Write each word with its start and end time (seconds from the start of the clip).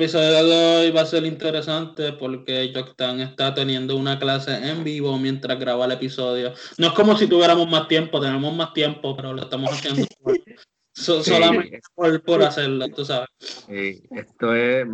episodio 0.00 0.44
de 0.44 0.76
hoy 0.76 0.90
va 0.92 1.02
a 1.02 1.06
ser 1.06 1.26
interesante 1.26 2.14
porque 2.14 2.72
Joktan 2.74 3.20
está 3.20 3.54
teniendo 3.54 3.96
una 3.96 4.18
clase 4.18 4.54
en 4.54 4.82
vivo 4.82 5.18
mientras 5.18 5.60
graba 5.60 5.84
el 5.84 5.92
episodio. 5.92 6.54
No 6.78 6.86
es 6.86 6.92
como 6.94 7.14
si 7.18 7.26
tuviéramos 7.26 7.68
más 7.68 7.86
tiempo, 7.86 8.18
tenemos 8.18 8.54
más 8.54 8.72
tiempo, 8.72 9.14
pero 9.14 9.34
lo 9.34 9.42
estamos 9.42 9.70
haciendo 9.70 10.06
solamente 10.94 11.80
por, 12.24 12.42
hacerlo, 12.42 12.88
tú 12.88 13.04
sabes. 13.04 13.28
esto 13.68 14.54
es 14.54 14.86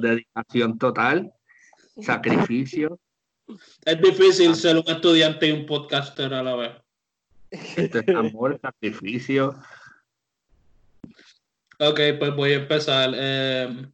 dedicación 0.00 0.78
total, 0.78 1.30
sacrificio. 2.00 2.98
Es 3.84 4.00
difícil 4.00 4.54
ser 4.54 4.76
un 4.78 4.84
estudiante 4.86 5.46
y 5.46 5.52
un 5.52 5.66
podcaster 5.66 6.32
a 6.32 6.42
la 6.42 6.56
vez. 6.56 6.72
Esto 7.50 7.98
es 7.98 8.08
amor, 8.08 8.58
sacrificio. 8.62 9.54
Ok, 11.78 12.00
pues 12.18 12.34
voy 12.34 12.52
a 12.52 12.56
empezar. 12.56 13.12
Eh, 13.14 13.90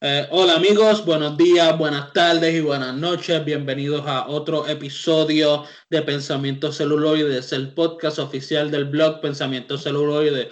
eh, 0.00 0.26
hola 0.30 0.56
amigos, 0.56 1.04
buenos 1.06 1.38
días, 1.38 1.76
buenas 1.78 2.12
tardes 2.12 2.54
y 2.54 2.60
buenas 2.60 2.94
noches. 2.94 3.42
Bienvenidos 3.44 4.06
a 4.06 4.28
otro 4.28 4.66
episodio 4.66 5.64
de 5.88 6.02
Pensamientos 6.02 6.76
Celuloides, 6.76 7.52
el 7.52 7.72
podcast 7.72 8.18
oficial 8.18 8.70
del 8.70 8.84
blog 8.84 9.20
Pensamientos 9.20 9.84
Celuloides. 9.84 10.48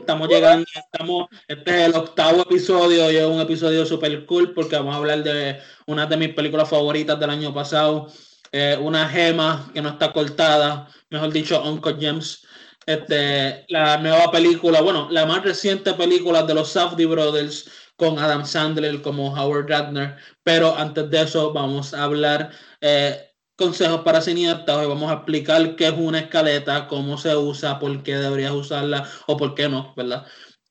Estamos 0.00 0.28
llegando, 0.28 0.66
estamos, 0.74 1.28
este 1.46 1.70
es 1.70 1.86
el 1.86 1.94
octavo 1.94 2.42
episodio 2.42 3.10
y 3.12 3.16
es 3.16 3.26
un 3.26 3.40
episodio 3.40 3.86
super 3.86 4.26
cool 4.26 4.52
porque 4.52 4.74
vamos 4.76 4.94
a 4.94 4.98
hablar 4.98 5.22
de 5.22 5.60
una 5.86 6.06
de 6.06 6.16
mis 6.16 6.34
películas 6.34 6.68
favoritas 6.68 7.20
del 7.20 7.30
año 7.30 7.54
pasado, 7.54 8.08
eh, 8.50 8.76
una 8.80 9.08
gema 9.08 9.70
que 9.72 9.80
no 9.80 9.90
está 9.90 10.12
cortada, 10.12 10.88
mejor 11.10 11.32
dicho, 11.32 11.62
Uncle 11.62 11.96
James. 12.00 12.44
Este, 12.86 13.66
la 13.68 13.98
nueva 13.98 14.32
película, 14.32 14.80
bueno, 14.80 15.06
la 15.10 15.26
más 15.26 15.44
reciente 15.44 15.94
película 15.94 16.42
de 16.42 16.54
los 16.54 16.70
Safdie 16.70 17.06
Brothers 17.06 17.70
con 18.00 18.18
Adam 18.18 18.46
Sandler 18.46 19.02
como 19.02 19.34
Howard 19.34 19.68
Ratner. 19.68 20.16
Pero 20.42 20.74
antes 20.74 21.10
de 21.10 21.20
eso 21.20 21.52
vamos 21.52 21.92
a 21.92 22.04
hablar 22.04 22.50
eh, 22.80 23.30
consejos 23.56 24.00
para 24.00 24.22
cineastas. 24.22 24.84
y 24.84 24.88
vamos 24.88 25.10
a 25.10 25.16
explicar 25.16 25.76
qué 25.76 25.88
es 25.88 25.94
una 25.94 26.20
escaleta, 26.20 26.88
cómo 26.88 27.18
se 27.18 27.36
usa, 27.36 27.78
por 27.78 28.02
qué 28.02 28.16
deberías 28.16 28.52
usarla 28.52 29.06
o 29.26 29.36
por 29.36 29.54
qué 29.54 29.68
no, 29.68 29.92
¿verdad? 29.94 30.26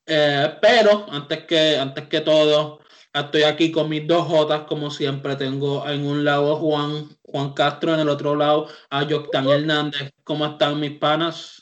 Eh, 0.06 0.58
pero 0.60 1.06
antes 1.08 1.44
que, 1.44 1.78
antes 1.78 2.08
que 2.08 2.20
todo, 2.20 2.80
estoy 3.14 3.44
aquí 3.44 3.70
con 3.70 3.88
mis 3.88 4.08
dos 4.08 4.26
Jotas, 4.26 4.62
como 4.62 4.90
siempre. 4.90 5.36
Tengo 5.36 5.88
en 5.88 6.04
un 6.04 6.24
lado 6.24 6.56
a 6.56 6.58
Juan, 6.58 7.16
Juan 7.22 7.52
Castro, 7.52 7.94
en 7.94 8.00
el 8.00 8.08
otro 8.08 8.34
lado 8.34 8.66
a 8.90 9.04
Joctan 9.08 9.48
Hernández. 9.48 10.12
¿Cómo 10.24 10.46
están 10.46 10.80
mis 10.80 10.98
panas? 10.98 11.59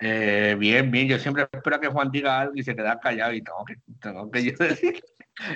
Eh, 0.00 0.56
bien, 0.58 0.90
bien, 0.90 1.08
yo 1.08 1.18
siempre 1.18 1.48
espero 1.50 1.80
que 1.80 1.88
Juan 1.88 2.10
diga 2.10 2.40
algo 2.40 2.52
y 2.54 2.62
se 2.62 2.76
queda 2.76 3.00
callado 3.00 3.32
y 3.32 3.42
tengo 3.42 3.64
que, 3.64 3.76
tengo 4.00 4.30
que 4.30 4.44
yo 4.44 4.52
decir. 4.58 5.02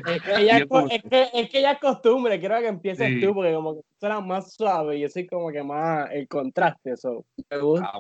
Es 0.07 0.23
que, 0.23 0.45
ya, 0.45 0.59
es, 0.59 1.03
que, 1.03 1.29
es 1.33 1.49
que 1.49 1.63
ya 1.63 1.73
es 1.73 1.79
costumbre, 1.79 2.39
quiero 2.39 2.59
que 2.59 2.67
empieces 2.67 3.19
tú, 3.19 3.33
porque 3.33 3.55
como 3.55 3.77
que 3.77 3.81
suena 3.99 4.21
más 4.21 4.53
suave 4.53 4.99
y 4.99 5.01
yo 5.01 5.09
soy 5.09 5.27
como 5.27 5.51
que 5.51 5.63
más 5.63 6.11
el 6.13 6.29
contraste, 6.29 6.93
eso. 6.93 7.25
Me 7.51 7.59
gusta. 7.59 7.91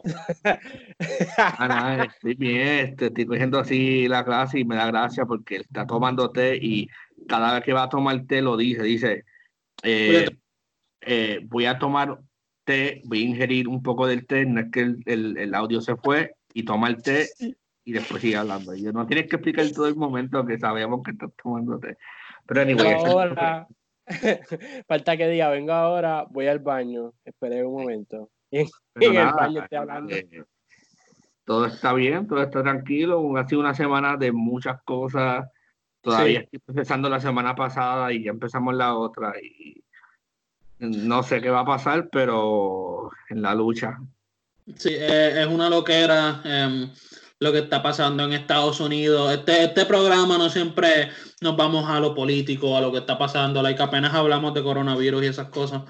Ah, 1.38 1.56
ah 1.58 2.04
estoy 2.04 2.34
bien, 2.34 2.90
este, 2.90 3.06
estoy 3.06 3.24
cogiendo 3.24 3.58
así 3.58 4.08
la 4.08 4.24
clase 4.24 4.58
y 4.58 4.64
me 4.66 4.76
da 4.76 4.86
gracia 4.88 5.24
porque 5.24 5.56
está 5.56 5.86
tomando 5.86 6.30
té 6.30 6.58
y 6.60 6.86
cada 7.26 7.54
vez 7.54 7.64
que 7.64 7.72
va 7.72 7.84
a 7.84 7.88
tomar 7.88 8.26
té 8.26 8.42
lo 8.42 8.58
dice, 8.58 8.82
dice, 8.82 9.24
eh, 9.82 10.28
eh, 11.00 11.40
voy 11.44 11.64
a 11.64 11.78
tomar 11.78 12.18
voy 13.04 13.22
a 13.22 13.28
ingerir 13.28 13.68
un 13.68 13.82
poco 13.82 14.06
del 14.06 14.26
té, 14.26 14.44
no 14.46 14.60
es 14.60 14.70
que 14.70 14.80
el, 14.80 15.36
el, 15.38 15.54
audio 15.54 15.80
se 15.80 15.96
fue 15.96 16.34
y 16.54 16.64
toma 16.64 16.88
el 16.88 17.02
té 17.02 17.28
y 17.84 17.92
después 17.92 18.20
sigue 18.20 18.36
hablando. 18.36 18.74
Y 18.74 18.82
yo 18.82 18.92
no 18.92 19.06
tienes 19.06 19.28
que 19.28 19.36
explicar 19.36 19.66
todo 19.72 19.86
el 19.86 19.96
momento 19.96 20.44
que 20.44 20.58
sabemos 20.58 21.02
que 21.04 21.12
estás 21.12 21.30
tomando 21.42 21.78
té. 21.78 21.96
Pero 22.46 22.62
anyway, 22.62 22.92
ahora, 22.94 23.66
falta 24.88 25.16
que 25.16 25.28
diga, 25.28 25.50
vengo 25.50 25.72
ahora, 25.72 26.26
voy 26.30 26.46
al 26.46 26.58
baño, 26.58 27.12
esperé 27.24 27.64
un 27.64 27.80
momento. 27.80 28.30
en, 28.50 28.66
el 28.94 29.32
baño 29.32 29.62
estoy 29.62 29.78
hablando. 29.78 30.14
Eh, 30.14 30.44
todo 31.44 31.66
está 31.66 31.92
bien, 31.92 32.26
todo 32.26 32.42
está 32.42 32.62
tranquilo. 32.62 33.36
Ha 33.36 33.46
sido 33.46 33.60
una 33.60 33.74
semana 33.74 34.16
de 34.16 34.32
muchas 34.32 34.82
cosas. 34.82 35.46
Todavía 36.00 36.40
estoy 36.40 36.60
procesando 36.60 37.08
la 37.08 37.20
semana 37.20 37.54
pasada 37.54 38.12
y 38.12 38.24
ya 38.24 38.30
empezamos 38.30 38.74
la 38.74 38.94
otra. 38.94 39.32
Y 39.42 39.82
no 40.80 41.22
sé 41.22 41.40
qué 41.40 41.50
va 41.50 41.60
a 41.60 41.66
pasar, 41.66 42.08
pero 42.10 43.10
en 43.28 43.42
la 43.42 43.54
lucha. 43.54 43.98
Sí, 44.76 44.90
eh, 44.92 45.42
es 45.42 45.46
una 45.46 45.68
loquera 45.68 46.40
em, 46.44 46.90
lo 47.38 47.52
que 47.52 47.58
está 47.58 47.82
pasando 47.82 48.24
en 48.24 48.32
Estados 48.32 48.80
Unidos. 48.80 49.32
Este, 49.32 49.64
este 49.64 49.86
programa 49.86 50.38
no 50.38 50.48
siempre 50.48 51.10
nos 51.40 51.56
vamos 51.56 51.88
a 51.88 52.00
lo 52.00 52.14
político, 52.14 52.76
a 52.76 52.80
lo 52.80 52.92
que 52.92 52.98
está 52.98 53.18
pasando, 53.18 53.62
like, 53.62 53.82
apenas 53.82 54.14
hablamos 54.14 54.54
de 54.54 54.62
coronavirus 54.62 55.24
y 55.24 55.26
esas 55.26 55.48
cosas. 55.48 55.82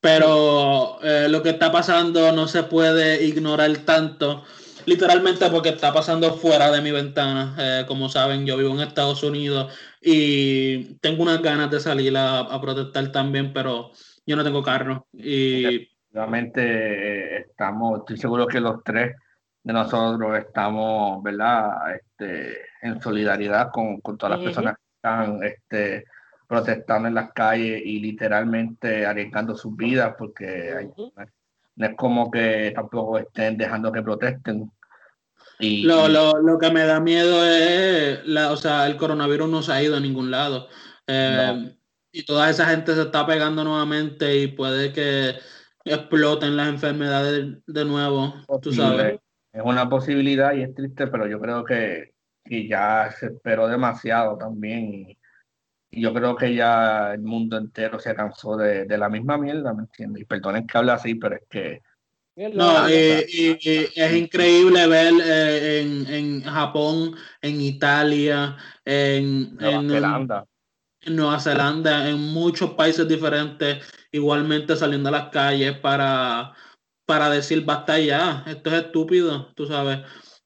Pero 0.00 0.98
eh, 1.02 1.26
lo 1.28 1.42
que 1.42 1.50
está 1.50 1.72
pasando 1.72 2.30
no 2.32 2.46
se 2.46 2.62
puede 2.62 3.24
ignorar 3.24 3.76
tanto, 3.78 4.44
literalmente 4.86 5.48
porque 5.50 5.70
está 5.70 5.92
pasando 5.92 6.34
fuera 6.34 6.70
de 6.70 6.80
mi 6.80 6.90
ventana. 6.90 7.54
Eh, 7.58 7.84
como 7.86 8.08
saben, 8.08 8.46
yo 8.46 8.56
vivo 8.56 8.74
en 8.74 8.80
Estados 8.80 9.22
Unidos 9.22 9.72
y 10.00 10.94
tengo 11.00 11.22
unas 11.22 11.42
ganas 11.42 11.70
de 11.70 11.80
salir 11.80 12.16
a, 12.16 12.40
a 12.40 12.60
protestar 12.60 13.10
también, 13.10 13.52
pero 13.52 13.92
yo 14.28 14.36
no 14.36 14.44
tengo 14.44 14.62
carro. 14.62 15.06
Y 15.14 15.88
realmente 16.12 16.60
eh, 16.60 17.38
estamos, 17.48 18.00
estoy 18.00 18.18
seguro 18.18 18.46
que 18.46 18.60
los 18.60 18.84
tres 18.84 19.16
de 19.62 19.72
nosotros 19.72 20.38
estamos, 20.38 21.22
¿verdad? 21.22 21.96
Este, 21.96 22.58
en 22.82 23.00
solidaridad 23.00 23.70
con, 23.72 24.02
todas 24.02 24.36
las 24.36 24.44
personas 24.44 24.76
que 24.76 24.82
están 24.96 25.42
este, 25.42 26.04
protestando 26.46 27.08
en 27.08 27.14
las 27.14 27.32
calles 27.32 27.80
y 27.82 28.00
literalmente 28.00 29.06
arriesgando 29.06 29.56
sus 29.56 29.74
vidas 29.74 30.14
porque 30.18 30.90
no 31.76 31.86
es 31.86 31.96
como 31.96 32.30
que 32.30 32.70
tampoco 32.74 33.18
estén 33.18 33.56
dejando 33.56 33.90
que 33.90 34.02
protesten. 34.02 34.70
Y, 35.58 35.84
lo, 35.84 36.06
lo, 36.06 36.38
lo, 36.38 36.58
que 36.58 36.70
me 36.70 36.84
da 36.84 37.00
miedo 37.00 37.46
es, 37.46 38.26
la, 38.26 38.52
o 38.52 38.56
sea, 38.56 38.86
el 38.86 38.96
coronavirus 38.96 39.48
no 39.48 39.62
se 39.62 39.72
ha 39.72 39.82
ido 39.82 39.96
a 39.96 40.00
ningún 40.00 40.30
lado. 40.30 40.68
Eh, 41.06 41.77
y 42.18 42.24
toda 42.24 42.50
esa 42.50 42.66
gente 42.66 42.96
se 42.96 43.02
está 43.02 43.24
pegando 43.24 43.62
nuevamente 43.62 44.36
y 44.36 44.48
puede 44.48 44.92
que 44.92 45.36
exploten 45.84 46.56
las 46.56 46.68
enfermedades 46.68 47.58
de 47.64 47.84
nuevo, 47.84 48.34
tú 48.60 48.72
sabes. 48.72 49.20
Es 49.52 49.62
una 49.64 49.88
posibilidad 49.88 50.52
y 50.52 50.62
es 50.62 50.74
triste, 50.74 51.06
pero 51.06 51.28
yo 51.28 51.40
creo 51.40 51.64
que, 51.64 52.12
ya 52.44 53.08
se 53.16 53.26
esperó 53.26 53.68
demasiado 53.68 54.36
también. 54.36 54.94
Y, 54.94 55.18
yo 55.90 56.12
creo 56.12 56.34
que 56.34 56.54
ya 56.54 57.14
el 57.14 57.22
mundo 57.22 57.56
entero 57.56 58.00
se 58.00 58.14
cansó 58.16 58.56
de, 58.56 58.98
la 58.98 59.08
misma 59.08 59.38
mierda, 59.38 59.72
¿me 59.72 59.82
entiendes? 59.82 60.22
Y 60.22 60.26
perdonen 60.26 60.66
que 60.66 60.76
hable 60.76 60.92
así, 60.92 61.14
pero 61.14 61.36
es 61.36 61.42
que... 61.48 61.82
No, 62.52 62.90
y, 62.90 63.58
es 63.94 64.12
increíble 64.12 64.86
ver 64.88 65.14
eh, 65.24 65.80
en, 65.82 66.06
en, 66.12 66.42
Japón, 66.42 67.14
en 67.40 67.60
Italia, 67.60 68.56
en, 68.84 69.56
Nueva 69.56 69.80
en 69.80 69.90
Zelanda 69.90 70.46
en 71.00 71.16
Nueva 71.16 71.40
Zelanda, 71.40 72.08
en 72.08 72.18
muchos 72.18 72.70
países 72.70 73.06
diferentes, 73.06 73.84
igualmente 74.12 74.76
saliendo 74.76 75.08
a 75.08 75.12
las 75.12 75.28
calles 75.30 75.78
para, 75.78 76.52
para 77.06 77.30
decir 77.30 77.64
basta 77.64 77.98
ya, 77.98 78.44
esto 78.46 78.70
es 78.70 78.84
estúpido, 78.84 79.52
tú 79.54 79.66
sabes. 79.66 80.00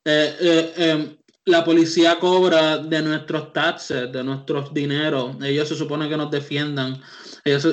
Eh, 0.04 0.36
eh, 0.40 0.72
em, 0.76 1.16
la 1.44 1.64
policía 1.64 2.18
cobra 2.18 2.78
de 2.78 3.02
nuestros 3.02 3.52
taxes, 3.52 4.12
de 4.12 4.22
nuestros 4.22 4.72
dineros, 4.72 5.36
ellos 5.42 5.68
se 5.68 5.74
supone 5.74 6.08
que 6.08 6.16
nos 6.16 6.30
defiendan. 6.30 7.00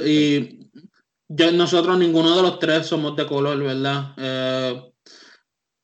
y 0.06 0.68
nosotros 1.54 1.98
ninguno 2.00 2.36
de 2.36 2.42
los 2.42 2.58
tres 2.58 2.88
somos 2.88 3.16
de 3.16 3.28
color, 3.28 3.60
¿verdad? 3.60 4.14
Eh, 4.18 4.92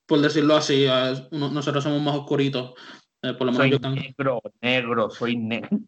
por 0.07 0.19
decirlo 0.19 0.55
así, 0.55 0.87
nosotros 1.31 1.83
somos 1.83 2.01
más 2.01 2.15
oscuritos. 2.15 2.73
por 3.21 3.45
lo 3.47 3.51
menos 3.51 3.79
soy 3.81 3.91
negro, 3.91 4.41
negro, 4.61 5.09
soy 5.09 5.35
negro. 5.35 5.79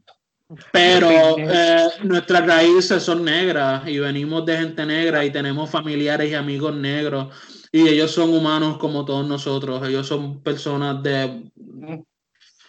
Pero 0.72 1.10
eh, 1.38 1.88
nuestras 2.04 2.46
raíces 2.46 3.04
son 3.04 3.26
negras 3.26 3.88
y 3.88 4.00
venimos 4.00 4.46
de 4.46 4.58
gente 4.58 4.86
negra 4.86 5.26
y 5.26 5.32
tenemos 5.32 5.70
familiares 5.70 6.32
y 6.32 6.36
amigos 6.36 6.76
negros 6.76 7.34
y 7.72 7.88
ellos 7.88 8.12
son 8.12 8.34
humanos 8.34 8.78
como 8.78 9.04
todos 9.04 9.28
nosotros, 9.28 9.88
ellos 9.88 10.08
son 10.08 10.42
personas 10.42 11.04
de... 11.04 11.52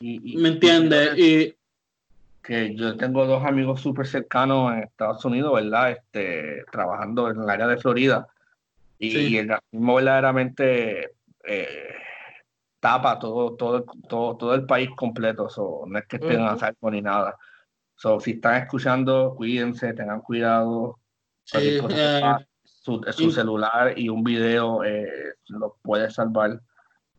¿Me 0.01 0.49
entiendes? 0.49 1.19
Y, 1.19 1.55
que 2.43 2.75
yo 2.75 2.97
tengo 2.97 3.27
dos 3.27 3.45
amigos 3.45 3.81
súper 3.81 4.07
cercanos 4.07 4.73
en 4.73 4.85
Estados 4.85 5.25
Unidos, 5.25 5.53
¿verdad? 5.55 5.91
Este, 5.91 6.65
trabajando 6.73 7.31
en 7.31 7.43
el 7.43 7.51
área 7.51 7.67
de 7.67 7.77
Florida 7.77 8.27
y, 8.99 9.37
el 9.37 9.49
racismo 9.49 9.97
verdaderamente 9.97 11.11
eh, 11.45 11.95
tapa 12.81 13.19
todo, 13.19 13.55
todo, 13.55 13.85
todo, 14.09 14.37
todo 14.37 14.55
el 14.55 14.65
país 14.65 14.89
completo, 14.97 15.49
no 15.87 15.99
es 15.99 16.07
que 16.07 16.17
estén 16.17 16.41
a 16.41 16.57
salvo 16.57 16.91
ni 16.91 17.03
nada 17.03 17.37
So, 17.99 18.21
si 18.21 18.33
están 18.33 18.63
escuchando, 18.63 19.35
cuídense, 19.37 19.93
tengan 19.93 20.21
cuidado. 20.21 21.01
Eh, 21.53 21.81
su, 22.63 23.33
celular 23.33 23.99
y 23.99 24.09
un 24.09 24.23
video 24.23 24.85
eh, 24.85 25.35
lo 25.49 25.77
puede 25.83 26.09
salvar. 26.09 26.61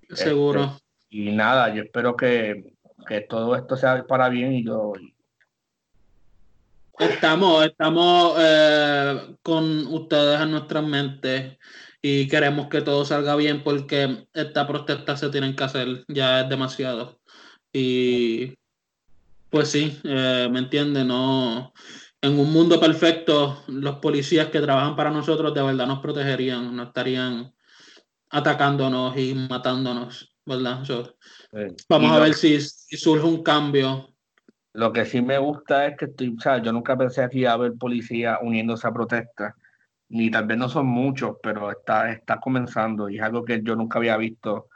Seguro. 0.10 0.64
Este, 0.64 0.84
y 1.10 1.32
nada, 1.32 1.74
yo 1.76 1.84
espero 1.84 2.16
que, 2.16 2.76
que 3.06 3.20
todo 3.22 3.58
esto 3.58 3.76
sea 3.76 4.08
para 4.08 4.30
bien 4.30 4.54
y 4.54 4.64
yo... 4.64 4.94
Estamos, 6.98 7.66
estamos 7.66 8.36
eh, 8.40 9.36
con 9.44 9.86
ustedes 9.88 10.40
en 10.40 10.52
nuestras 10.52 10.84
mentes 10.86 11.58
y 12.02 12.30
queremos 12.30 12.70
que 12.70 12.82
todo 12.82 13.04
salga 13.04 13.36
bien 13.36 13.64
porque 13.64 14.28
esta 14.34 14.66
protesta 14.66 15.18
se 15.18 15.30
tienen 15.30 15.58
que 15.58 15.64
hacer, 15.66 16.06
ya 16.08 16.42
es 16.42 16.50
demasiado. 16.50 17.20
Y 17.74 18.59
pues 19.50 19.70
sí, 19.70 20.00
eh, 20.04 20.48
me 20.52 20.60
entiende, 20.60 21.04
no 21.04 21.74
en 22.22 22.38
un 22.38 22.52
mundo 22.52 22.80
perfecto, 22.80 23.64
los 23.68 23.96
policías 23.96 24.48
que 24.48 24.60
trabajan 24.60 24.96
para 24.96 25.10
nosotros 25.10 25.54
de 25.54 25.64
verdad 25.64 25.88
nos 25.88 26.00
protegerían, 26.00 26.76
no 26.76 26.84
estarían 26.84 27.54
atacándonos 28.30 29.18
y 29.18 29.34
matándonos, 29.34 30.36
¿verdad? 30.46 30.84
vamos 31.88 32.12
a 32.12 32.20
ver 32.20 32.34
si, 32.34 32.60
surge 32.60 33.26
un 33.26 33.42
cambio. 33.42 34.14
Lo 34.74 34.92
que 34.92 35.06
sí 35.06 35.22
me 35.22 35.38
gusta 35.38 35.88
es 35.88 35.98
que 35.98 36.06
estoy, 36.06 36.36
o 36.38 36.40
sea, 36.40 36.62
yo 36.62 36.72
nunca 36.72 36.98
pensé 36.98 37.24
aquí 37.24 37.46
a 37.46 37.58
ver 37.58 37.74
policías 37.80 38.38
uniéndose 38.42 38.88
a 38.88 38.94
protestas, 38.94 39.54
ni 40.10 40.30
tal 40.30 40.46
vez 40.46 40.58
no 40.58 40.68
son 40.68 40.88
muchos, 40.88 41.38
pero 41.42 41.72
está, 41.72 42.12
está 42.12 42.40
comenzando 42.40 43.10
y 43.10 43.18
es 43.18 43.24
algo 43.24 43.46
que 43.46 43.62
yo 43.64 43.76
nunca 43.76 44.00
había 44.00 44.18
visto 44.18 44.69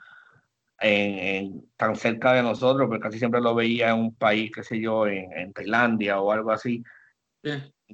en, 0.83 1.65
tan 1.77 1.95
cerca 1.95 2.33
de 2.33 2.43
nosotros, 2.43 2.87
porque 2.87 3.01
casi 3.03 3.17
siempre 3.17 3.41
lo 3.41 3.55
veía 3.55 3.89
en 3.89 3.99
un 3.99 4.15
país, 4.15 4.51
qué 4.53 4.63
sé 4.63 4.79
yo, 4.79 5.07
en, 5.07 5.31
en 5.33 5.53
Tailandia 5.53 6.19
o 6.19 6.31
algo 6.31 6.51
así 6.51 6.83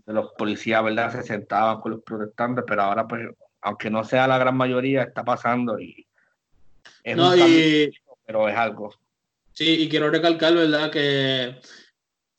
los 0.05 0.31
policías, 0.37 0.83
¿verdad? 0.83 1.11
Se 1.11 1.23
sentaban 1.23 1.81
con 1.81 1.91
los 1.91 2.03
protestantes, 2.03 2.63
pero 2.67 2.83
ahora, 2.83 3.07
pues, 3.07 3.27
aunque 3.61 3.89
no 3.89 4.03
sea 4.03 4.27
la 4.27 4.37
gran 4.37 4.55
mayoría, 4.55 5.03
está 5.03 5.23
pasando 5.23 5.79
y 5.79 6.05
es 7.03 7.15
no, 7.15 7.31
pero 8.25 8.47
es 8.47 8.55
algo. 8.55 8.93
Sí, 9.53 9.83
y 9.83 9.89
quiero 9.89 10.09
recalcar, 10.09 10.53
¿verdad? 10.53 10.91
Que 10.91 11.59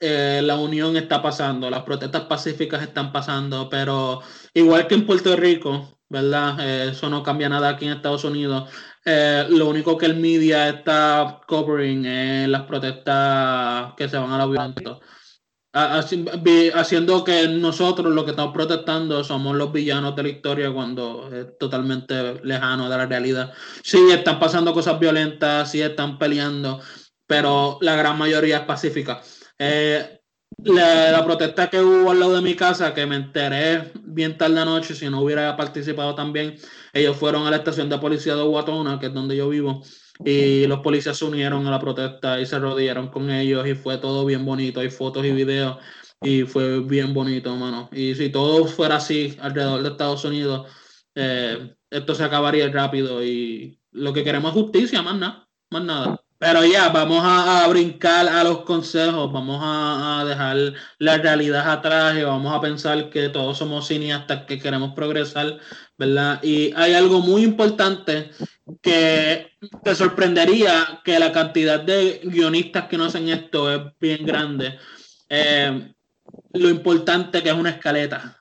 eh, 0.00 0.40
la 0.42 0.56
unión 0.56 0.96
está 0.96 1.20
pasando, 1.20 1.68
las 1.68 1.82
protestas 1.82 2.22
pacíficas 2.22 2.82
están 2.82 3.12
pasando, 3.12 3.68
pero 3.68 4.20
igual 4.54 4.86
que 4.86 4.94
en 4.94 5.06
Puerto 5.06 5.36
Rico, 5.36 5.98
¿verdad? 6.08 6.58
Eh, 6.60 6.90
eso 6.92 7.10
no 7.10 7.22
cambia 7.22 7.48
nada 7.48 7.70
aquí 7.70 7.86
en 7.86 7.92
Estados 7.92 8.24
Unidos. 8.24 8.70
Eh, 9.04 9.46
lo 9.48 9.68
único 9.68 9.96
que 9.96 10.06
el 10.06 10.16
media 10.16 10.68
está 10.68 11.40
covering 11.46 12.04
es 12.04 12.48
las 12.48 12.62
protestas 12.62 13.94
que 13.96 14.08
se 14.08 14.18
van 14.18 14.30
a 14.32 14.38
la 14.38 14.46
violencia 14.46 14.98
haciendo 15.72 17.22
que 17.22 17.46
nosotros 17.48 18.12
lo 18.12 18.24
que 18.24 18.32
estamos 18.32 18.52
protestando 18.52 19.22
somos 19.22 19.56
los 19.56 19.72
villanos 19.72 20.16
de 20.16 20.22
la 20.24 20.28
historia 20.28 20.72
cuando 20.72 21.30
es 21.32 21.58
totalmente 21.58 22.44
lejano 22.44 22.88
de 22.88 22.96
la 22.96 23.06
realidad. 23.06 23.52
Sí, 23.82 23.98
están 24.10 24.40
pasando 24.40 24.74
cosas 24.74 24.98
violentas, 24.98 25.70
sí 25.70 25.80
están 25.80 26.18
peleando, 26.18 26.80
pero 27.26 27.78
la 27.82 27.94
gran 27.94 28.18
mayoría 28.18 28.58
es 28.58 28.64
pacífica. 28.64 29.22
Eh, 29.58 30.20
la, 30.64 31.24
protesta 31.24 31.70
que 31.70 31.80
hubo 31.80 32.10
al 32.10 32.18
lado 32.18 32.34
de 32.34 32.42
mi 32.42 32.54
casa, 32.54 32.92
que 32.92 33.06
me 33.06 33.16
enteré 33.16 33.92
bien 34.02 34.36
tarde 34.36 34.60
anoche, 34.60 34.94
si 34.94 35.08
no 35.08 35.20
hubiera 35.20 35.56
participado 35.56 36.16
también, 36.16 36.56
ellos 36.92 37.16
fueron 37.16 37.46
a 37.46 37.50
la 37.50 37.56
estación 37.56 37.88
de 37.88 37.98
policía 37.98 38.36
de 38.36 38.42
Guatona, 38.42 38.98
que 38.98 39.06
es 39.06 39.14
donde 39.14 39.36
yo 39.36 39.48
vivo, 39.48 39.82
y 40.24 40.66
los 40.66 40.80
policías 40.80 41.16
se 41.16 41.24
unieron 41.24 41.66
a 41.66 41.70
la 41.70 41.78
protesta 41.78 42.40
y 42.40 42.46
se 42.46 42.58
rodearon 42.58 43.08
con 43.08 43.30
ellos 43.30 43.66
y 43.66 43.74
fue 43.74 43.98
todo 43.98 44.24
bien 44.24 44.44
bonito, 44.44 44.80
hay 44.80 44.90
fotos 44.90 45.24
y 45.24 45.30
videos 45.30 45.78
y 46.22 46.42
fue 46.42 46.80
bien 46.80 47.14
bonito, 47.14 47.54
mano. 47.56 47.88
Y 47.92 48.14
si 48.14 48.30
todo 48.30 48.66
fuera 48.66 48.96
así 48.96 49.36
alrededor 49.40 49.82
de 49.82 49.88
Estados 49.88 50.24
Unidos, 50.24 50.68
eh, 51.14 51.74
esto 51.90 52.14
se 52.14 52.24
acabaría 52.24 52.68
rápido 52.70 53.24
y 53.24 53.80
lo 53.92 54.12
que 54.12 54.24
queremos 54.24 54.54
es 54.54 54.62
justicia, 54.62 55.02
más 55.02 55.18
nada, 55.18 55.48
más 55.70 55.84
nada. 55.84 56.24
Pero 56.40 56.64
ya, 56.64 56.88
vamos 56.88 57.20
a, 57.22 57.68
brincar 57.68 58.26
a 58.26 58.42
los 58.42 58.62
consejos, 58.62 59.30
vamos 59.30 59.60
a, 59.62 60.24
dejar 60.26 60.72
la 60.96 61.18
realidad 61.18 61.70
atrás 61.70 62.16
y 62.16 62.22
vamos 62.22 62.56
a 62.56 62.62
pensar 62.62 63.10
que 63.10 63.28
todos 63.28 63.58
somos 63.58 63.86
cineastas 63.86 64.46
que 64.46 64.58
queremos 64.58 64.94
progresar, 64.94 65.58
¿verdad? 65.98 66.42
Y 66.42 66.72
hay 66.74 66.94
algo 66.94 67.20
muy 67.20 67.42
importante 67.42 68.30
que 68.80 69.50
te 69.84 69.94
sorprendería 69.94 71.02
que 71.04 71.18
la 71.18 71.30
cantidad 71.30 71.78
de 71.78 72.22
guionistas 72.24 72.86
que 72.86 72.96
no 72.96 73.04
hacen 73.04 73.28
esto 73.28 73.70
es 73.70 73.82
bien 74.00 74.24
grande. 74.24 74.78
Eh, 75.28 75.92
lo 76.54 76.70
importante 76.70 77.42
que 77.42 77.50
es 77.50 77.54
una 77.54 77.68
escaleta. 77.68 78.39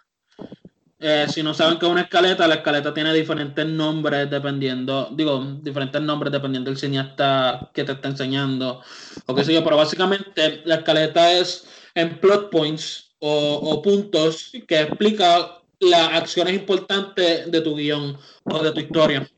Eh, 1.01 1.27
si 1.29 1.41
no 1.41 1.53
saben 1.53 1.79
qué 1.79 1.85
es 1.85 1.91
una 1.91 2.01
escaleta, 2.01 2.45
la 2.45 2.55
escaleta 2.55 2.93
tiene 2.93 3.13
diferentes 3.13 3.65
nombres 3.65 4.29
dependiendo, 4.29 5.07
digo, 5.13 5.57
diferentes 5.61 6.01
nombres 6.01 6.29
dependiendo 6.29 6.69
del 6.69 6.77
cineasta 6.77 7.71
que 7.73 7.85
te 7.85 7.93
está 7.93 8.09
enseñando 8.09 8.81
o 9.25 9.33
qué 9.33 9.45
sé 9.45 9.53
yo, 9.53 9.63
pero 9.63 9.77
básicamente 9.77 10.61
la 10.65 10.75
escaleta 10.75 11.31
es 11.31 11.65
en 11.95 12.19
plot 12.19 12.49
points 12.49 13.11
o, 13.19 13.81
puntos 13.81 14.51
que 14.67 14.81
explica 14.81 15.61
las 15.79 16.13
acciones 16.13 16.53
importantes 16.53 17.49
de 17.49 17.61
tu 17.61 17.75
guion 17.75 18.17
o 18.43 18.59
de 18.59 18.71
tu 18.71 18.79
historia. 18.81 19.29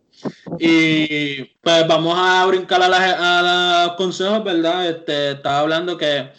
Y 0.60 1.44
pues 1.62 1.88
vamos 1.88 2.16
a 2.18 2.46
brincar 2.48 2.81
a, 2.84 3.86
los 3.88 3.96
consejos, 3.98 4.44
¿verdad? 4.44 4.88
Este, 4.88 5.31
estaba 5.31 5.60
hablando 5.60 5.98
que 5.98 6.31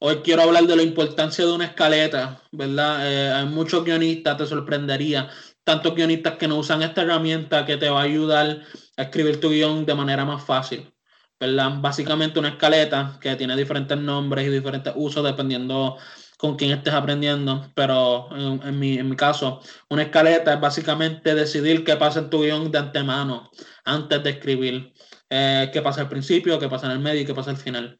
Hoy 0.00 0.18
quiero 0.22 0.42
hablar 0.42 0.64
de 0.64 0.76
la 0.76 0.84
importancia 0.84 1.44
de 1.44 1.52
una 1.52 1.64
escaleta, 1.64 2.40
¿verdad? 2.52 3.00
Eh, 3.10 3.32
hay 3.32 3.46
muchos 3.46 3.84
guionistas, 3.84 4.36
te 4.36 4.46
sorprendería, 4.46 5.28
tantos 5.64 5.92
guionistas 5.96 6.36
que 6.36 6.46
no 6.46 6.56
usan 6.56 6.82
esta 6.82 7.02
herramienta 7.02 7.66
que 7.66 7.76
te 7.78 7.88
va 7.90 8.02
a 8.02 8.04
ayudar 8.04 8.62
a 8.96 9.02
escribir 9.02 9.40
tu 9.40 9.50
guion 9.50 9.84
de 9.84 9.96
manera 9.96 10.24
más 10.24 10.44
fácil, 10.44 10.94
¿verdad? 11.40 11.80
Básicamente 11.80 12.38
una 12.38 12.50
escaleta 12.50 13.18
que 13.20 13.34
tiene 13.34 13.56
diferentes 13.56 13.98
nombres 13.98 14.46
y 14.46 14.50
diferentes 14.50 14.92
usos 14.94 15.24
dependiendo 15.24 15.96
con 16.36 16.54
quién 16.54 16.70
estés 16.70 16.94
aprendiendo, 16.94 17.72
pero 17.74 18.28
en, 18.36 18.78
mi, 18.78 18.98
en 18.98 19.08
mi 19.08 19.16
caso, 19.16 19.60
una 19.90 20.02
escaleta 20.02 20.54
es 20.54 20.60
básicamente 20.60 21.34
decidir 21.34 21.82
qué 21.82 21.96
pasa 21.96 22.20
en 22.20 22.30
tu 22.30 22.42
guion 22.42 22.70
de 22.70 22.78
antemano, 22.78 23.50
antes 23.84 24.22
de 24.22 24.30
escribir, 24.30 24.92
eh, 25.28 25.70
qué 25.72 25.82
pasa 25.82 26.02
al 26.02 26.08
principio, 26.08 26.56
qué 26.60 26.68
pasa 26.68 26.86
en 26.86 26.92
el 26.92 27.00
medio 27.00 27.22
y 27.22 27.26
qué 27.26 27.34
pasa 27.34 27.50
al 27.50 27.56
final. 27.56 27.98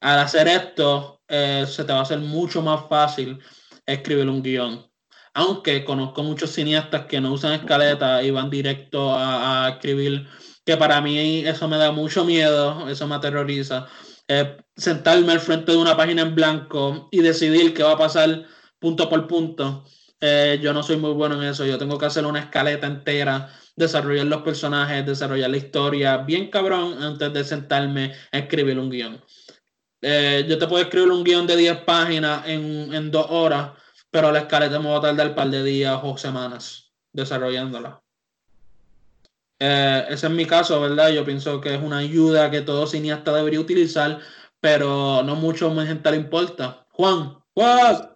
Al 0.00 0.18
hacer 0.20 0.48
esto, 0.48 1.13
eh, 1.28 1.64
se 1.68 1.84
te 1.84 1.92
va 1.92 2.00
a 2.00 2.02
hacer 2.02 2.18
mucho 2.18 2.62
más 2.62 2.88
fácil 2.88 3.38
escribir 3.86 4.28
un 4.28 4.42
guion. 4.42 4.86
Aunque 5.34 5.84
conozco 5.84 6.22
muchos 6.22 6.50
cineastas 6.50 7.06
que 7.06 7.20
no 7.20 7.32
usan 7.32 7.54
escaleta 7.54 8.22
y 8.22 8.30
van 8.30 8.50
directo 8.50 9.14
a, 9.16 9.68
escribir, 9.70 10.28
que 10.64 10.76
para 10.76 11.00
mí 11.00 11.44
eso 11.44 11.68
me 11.68 11.76
da 11.76 11.90
mucho 11.92 12.24
miedo, 12.24 12.88
eso 12.88 13.06
me 13.08 13.16
aterroriza. 13.16 13.86
sentarme 14.76 15.32
al 15.32 15.40
frente 15.40 15.72
de 15.72 15.78
una 15.78 15.96
página 15.96 16.22
en 16.22 16.34
blanco 16.34 17.08
y 17.10 17.20
decidir 17.20 17.74
qué 17.74 17.82
va 17.82 17.92
a 17.92 17.98
pasar 17.98 18.44
punto 18.78 19.08
por 19.08 19.26
punto. 19.26 19.84
Eh, 20.20 20.58
yo 20.62 20.72
no 20.72 20.82
soy 20.82 20.96
muy 20.96 21.12
bueno 21.12 21.34
en 21.34 21.48
eso, 21.48 21.66
yo 21.66 21.76
tengo 21.76 21.98
que 21.98 22.06
hacer 22.06 22.24
una 22.24 22.40
escaleta 22.40 22.86
entera, 22.86 23.50
desarrollar 23.76 24.26
los 24.26 24.42
personajes, 24.42 25.04
desarrollar 25.04 25.50
la 25.50 25.56
historia, 25.58 26.16
bien 26.18 26.48
cabrón, 26.48 27.02
antes 27.02 27.32
de 27.32 27.44
sentarme 27.44 28.14
a 28.32 28.38
escribir 28.38 28.78
un 28.78 28.88
guion. 28.88 29.22
Eh, 30.06 30.44
yo 30.46 30.58
te 30.58 30.66
puedo 30.66 30.82
escribir 30.82 31.10
un 31.10 31.24
guion 31.24 31.46
de 31.46 31.56
10 31.56 31.78
páginas 31.78 32.46
en, 32.46 32.92
en 32.92 33.10
dos 33.10 33.26
horas, 33.30 33.70
pero 34.10 34.30
la 34.30 34.40
escaleta 34.40 34.78
me 34.78 34.90
va 34.90 34.98
a 34.98 35.00
tardar 35.00 35.28
un 35.28 35.34
par 35.34 35.48
de 35.48 35.64
días 35.64 35.98
o 36.02 36.18
semanas 36.18 36.92
desarrollándola. 37.10 38.02
Eh, 39.58 40.04
ese 40.10 40.26
es 40.26 40.32
mi 40.32 40.44
caso, 40.44 40.78
¿verdad? 40.78 41.08
Yo 41.08 41.24
pienso 41.24 41.58
que 41.58 41.74
es 41.74 41.82
una 41.82 41.98
ayuda 41.98 42.50
que 42.50 42.60
todo 42.60 42.86
cineasta 42.86 43.32
debería 43.32 43.60
utilizar, 43.60 44.20
pero 44.60 45.22
no 45.22 45.36
mucho 45.36 45.70
más 45.70 45.88
gente 45.88 46.10
le 46.10 46.18
importa. 46.18 46.86
Juan, 46.90 47.38
Juan. 47.54 48.10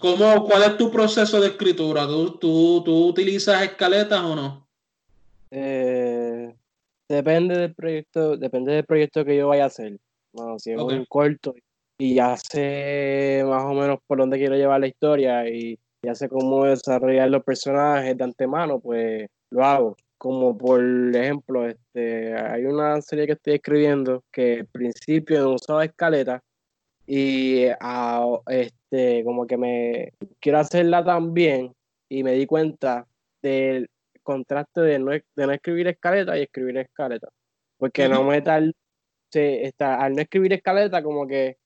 ¿Cómo, 0.00 0.44
¿Cuál 0.44 0.62
es 0.64 0.76
tu 0.76 0.90
proceso 0.90 1.40
de 1.40 1.48
escritura? 1.48 2.04
¿Tú, 2.08 2.36
tú, 2.36 2.82
tú 2.84 3.06
utilizas 3.06 3.62
escaletas 3.62 4.20
o 4.22 4.34
no? 4.34 4.68
Eh, 5.52 6.19
Depende 7.10 7.58
del 7.58 7.74
proyecto, 7.74 8.36
depende 8.36 8.72
del 8.72 8.84
proyecto 8.84 9.24
que 9.24 9.36
yo 9.36 9.48
vaya 9.48 9.64
a 9.64 9.66
hacer. 9.66 9.98
Bueno, 10.32 10.60
si 10.60 10.70
es 10.70 10.80
un 10.80 11.04
corto 11.06 11.56
y 11.98 12.14
ya 12.14 12.36
sé 12.36 13.42
más 13.44 13.64
o 13.64 13.74
menos 13.74 13.98
por 14.06 14.18
dónde 14.18 14.38
quiero 14.38 14.54
llevar 14.54 14.78
la 14.78 14.86
historia 14.86 15.48
y 15.48 15.76
ya 16.04 16.14
sé 16.14 16.28
cómo 16.28 16.66
desarrollar 16.66 17.28
los 17.28 17.42
personajes 17.42 18.16
de 18.16 18.22
antemano, 18.22 18.78
pues 18.78 19.26
lo 19.50 19.64
hago. 19.64 19.96
Como 20.18 20.56
por 20.56 20.80
ejemplo, 21.12 21.66
este, 21.66 22.32
hay 22.32 22.64
una 22.66 23.02
serie 23.02 23.26
que 23.26 23.32
estoy 23.32 23.54
escribiendo 23.54 24.22
que 24.30 24.60
al 24.60 24.66
principio 24.66 25.40
no 25.40 25.54
usaba 25.54 25.84
escaleta 25.84 26.40
y 27.08 27.64
este, 28.46 29.24
como 29.24 29.48
que 29.48 29.56
me 29.56 30.12
quiero 30.38 30.58
hacerla 30.58 31.04
también 31.04 31.72
y 32.08 32.22
me 32.22 32.34
di 32.34 32.46
cuenta 32.46 33.04
del 33.42 33.90
contraste 34.22 34.80
de 34.80 34.98
no, 34.98 35.10
de 35.10 35.22
no 35.36 35.52
escribir 35.52 35.88
escaleta 35.88 36.38
y 36.38 36.42
escribir 36.42 36.78
escaleta. 36.78 37.28
Porque 37.78 38.08
no 38.08 38.24
me 38.24 38.42
tal, 38.42 38.74
se, 39.30 39.64
está, 39.64 40.00
al 40.00 40.14
no 40.14 40.22
escribir 40.22 40.52
escaleta, 40.52 41.02
como 41.02 41.26
que 41.26 41.56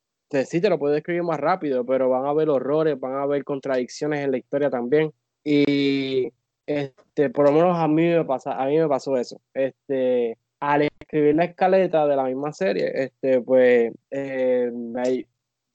sí 0.45 0.61
te 0.61 0.69
lo 0.69 0.79
puedes 0.79 0.99
escribir 0.99 1.23
más 1.23 1.39
rápido, 1.39 1.85
pero 1.85 2.09
van 2.09 2.27
a 2.27 2.31
haber 2.31 2.49
horrores, 2.49 2.99
van 2.99 3.15
a 3.15 3.23
haber 3.23 3.45
contradicciones 3.45 4.25
en 4.25 4.33
la 4.33 4.39
historia 4.39 4.71
también. 4.71 5.13
Y 5.45 6.33
este, 6.67 7.31
por 7.31 7.47
lo 7.47 7.53
menos 7.53 7.79
a 7.79 7.87
mí 7.87 8.09
me 8.09 8.25
pasa, 8.25 8.61
a 8.61 8.67
mí 8.67 8.79
me 8.79 8.89
pasó 8.89 9.17
eso. 9.17 9.41
Este, 9.53 10.39
al 10.61 10.83
escribir 10.83 11.37
la 11.37 11.45
escaleta 11.45 12.07
de 12.07 12.17
la 12.17 12.25
misma 12.25 12.53
serie, 12.53 12.91
este, 12.95 13.41
pues 13.41 13.93
eh, 14.11 14.71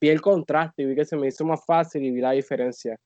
vi 0.02 0.10
el 0.10 0.22
contraste 0.22 0.84
y 0.84 0.86
vi 0.86 0.96
que 0.96 1.06
se 1.06 1.16
me 1.16 1.28
hizo 1.28 1.46
más 1.46 1.64
fácil 1.66 2.04
y 2.04 2.12
vi 2.12 2.22
la 2.22 2.32
diferencia. 2.32 2.98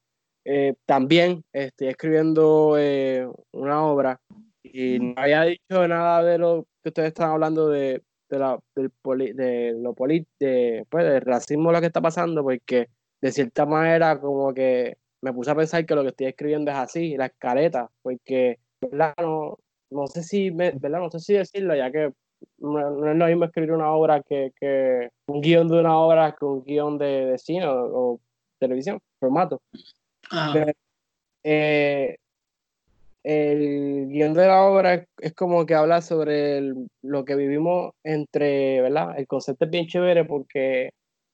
Eh, 0.45 0.75
también 0.85 1.43
estoy 1.53 1.87
escribiendo 1.87 2.75
eh, 2.77 3.27
una 3.51 3.85
obra 3.85 4.19
y 4.61 4.99
no 4.99 5.13
había 5.15 5.43
dicho 5.43 5.87
nada 5.87 6.23
de 6.23 6.37
lo 6.37 6.67
que 6.81 6.89
ustedes 6.89 7.09
están 7.09 7.31
hablando 7.31 7.69
de, 7.69 8.03
de, 8.29 8.39
la, 8.39 8.59
del 8.75 8.91
de 9.35 9.73
lo 9.77 9.93
poli, 9.93 10.25
de, 10.39 10.85
pues, 10.89 11.05
del 11.05 11.21
racismo 11.21 11.71
lo 11.71 11.79
que 11.79 11.87
está 11.87 12.01
pasando, 12.01 12.43
porque 12.43 12.89
de 13.21 13.31
cierta 13.31 13.65
manera 13.65 14.19
como 14.19 14.53
que 14.53 14.97
me 15.21 15.31
puse 15.31 15.51
a 15.51 15.55
pensar 15.55 15.85
que 15.85 15.95
lo 15.95 16.01
que 16.01 16.09
estoy 16.09 16.27
escribiendo 16.27 16.71
es 16.71 16.77
así, 16.77 17.15
la 17.15 17.27
escaleta, 17.27 17.89
porque 18.01 18.59
¿verdad? 18.81 19.13
No, 19.21 19.57
no 19.91 20.07
sé 20.07 20.23
si 20.23 20.49
¿verdad? 20.49 20.99
no 20.99 21.09
sé 21.09 21.19
si 21.19 21.33
decirlo, 21.33 21.75
ya 21.75 21.91
que 21.91 22.11
no, 22.57 23.09
es 23.09 23.17
lo 23.17 23.25
mismo 23.27 23.45
escribir 23.45 23.71
una 23.71 23.91
obra 23.91 24.21
que, 24.21 24.51
que, 24.59 25.09
un 25.27 25.41
guion 25.41 25.67
de 25.67 25.79
una 25.79 25.97
obra 25.97 26.35
que 26.37 26.45
un 26.45 26.63
guion 26.63 26.97
de, 26.97 27.25
de 27.25 27.37
cine 27.37 27.65
o, 27.67 28.19
televisión, 28.59 28.99
formato. 29.19 29.61
Eh, 31.45 32.17
el 33.23 34.07
guion 34.09 34.33
de 34.33 34.47
la 34.47 34.63
obra 34.63 35.05
es, 35.19 35.33
como 35.33 35.65
que 35.65 35.75
habla 35.75 36.01
sobre 36.01 36.73
lo 37.01 37.25
que 37.25 37.35
vivimos 37.35 37.93
entre, 38.03 38.81
¿verdad? 38.81 39.17
El 39.17 39.27
concepto 39.27 39.65
es 39.65 39.71
bien 39.71 39.87
chévere 39.87 40.25
porque 40.25 40.91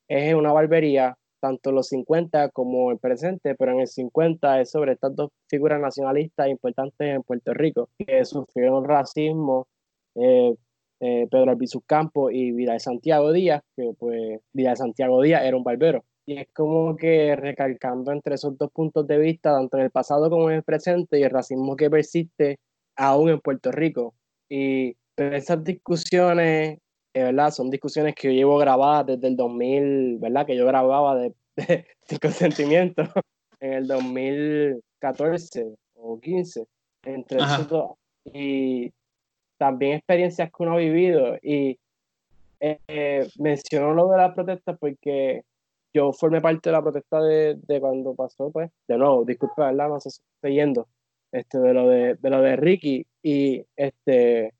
es 0.07 0.33
una 0.33 0.51
barbería, 0.51 1.15
tanto 1.39 1.71
los 1.71 1.87
50 1.87 2.49
como 2.49 2.91
el 2.91 2.99
presente, 2.99 3.55
pero 3.55 3.71
en 3.71 3.81
el 3.81 3.87
50 3.87 4.61
es 4.61 4.71
sobre 4.71 4.93
estas 4.93 5.15
dos 5.15 5.31
figuras 5.47 5.79
nacionalistas 5.79 6.49
importantes 6.49 7.15
en 7.15 7.23
Puerto 7.23 7.53
Rico, 7.53 7.89
que 7.97 8.23
sufrieron 8.25 8.85
racismo, 8.85 9.67
eh, 10.15 10.53
eh, 10.99 11.27
Pedro 11.31 11.51
Albizu 11.51 11.81
Campo 11.81 12.29
y 12.29 12.51
Vidal 12.51 12.79
Santiago 12.79 13.31
Díaz, 13.31 13.63
que 13.75 13.93
pues 13.97 14.41
Vidal 14.53 14.77
Santiago 14.77 15.21
Díaz 15.21 15.43
era 15.43 15.55
un 15.55 15.63
barbero. 15.63 16.03
Y 16.29 16.37
es 16.37 16.47
como 16.53 16.95
que 16.95 17.35
recalcando 17.35 18.11
entre 18.11 18.35
esos 18.35 18.55
dos 18.55 18.69
puntos 18.71 19.07
de 19.07 19.17
vista, 19.17 19.51
tanto 19.51 19.77
en 19.77 19.85
el 19.85 19.89
pasado 19.89 20.29
como 20.29 20.51
en 20.51 20.57
el 20.57 20.63
presente, 20.63 21.17
y 21.17 21.23
el 21.23 21.31
racismo 21.31 21.75
que 21.75 21.89
persiste 21.89 22.59
aún 22.95 23.31
en 23.31 23.39
Puerto 23.39 23.71
Rico. 23.71 24.13
Y 24.47 24.95
esas 25.17 25.63
discusiones, 25.63 26.77
eh, 27.15 27.23
¿verdad? 27.23 27.49
Son 27.49 27.71
discusiones 27.71 28.13
que 28.13 28.27
yo 28.27 28.33
llevo 28.33 28.59
grabadas 28.59 29.07
desde 29.07 29.27
el 29.27 29.35
2000, 29.37 30.19
¿verdad? 30.19 30.45
Que 30.45 30.55
yo 30.55 30.67
grababa 30.67 31.15
de, 31.15 31.33
de, 31.57 32.19
consentimiento 32.21 33.01
en 33.59 33.73
el 33.73 33.87
2014 33.87 35.65
o 35.95 36.19
15, 36.19 36.63
entre 37.05 37.39
esos 37.39 37.67
dos. 37.69 37.93
Y 38.25 38.93
también 39.57 39.93
experiencias 39.93 40.51
que 40.51 40.63
uno 40.63 40.73
ha 40.73 40.77
vivido. 40.77 41.39
Y 41.41 41.79
eh, 42.59 43.27
menciono 43.39 43.95
lo 43.95 44.09
de 44.09 44.17
la 44.17 44.35
protesta 44.35 44.75
porque 44.75 45.41
yo 45.93 46.13
formé 46.13 46.41
parte 46.41 46.69
de 46.69 46.73
la 46.73 46.81
protesta 46.81 47.21
de, 47.21 47.57
de, 47.67 47.79
cuando 47.79 48.13
pasó, 48.13 48.51
pues, 48.51 48.71
de 48.87 48.97
nuevo, 48.97 49.25
disculpa, 49.25 49.67
¿verdad? 49.67 49.89
No 49.89 49.99
sé 49.99 50.09
estoy 50.09 50.53
yendo, 50.53 50.87
este, 51.31 51.59
de 51.59 51.73
lo 51.73 51.87
de, 51.87 52.15
de 52.15 52.29
lo 52.29 52.41
de 52.41 52.55
Ricky, 52.55 53.05
y 53.23 53.65
este, 53.75 54.53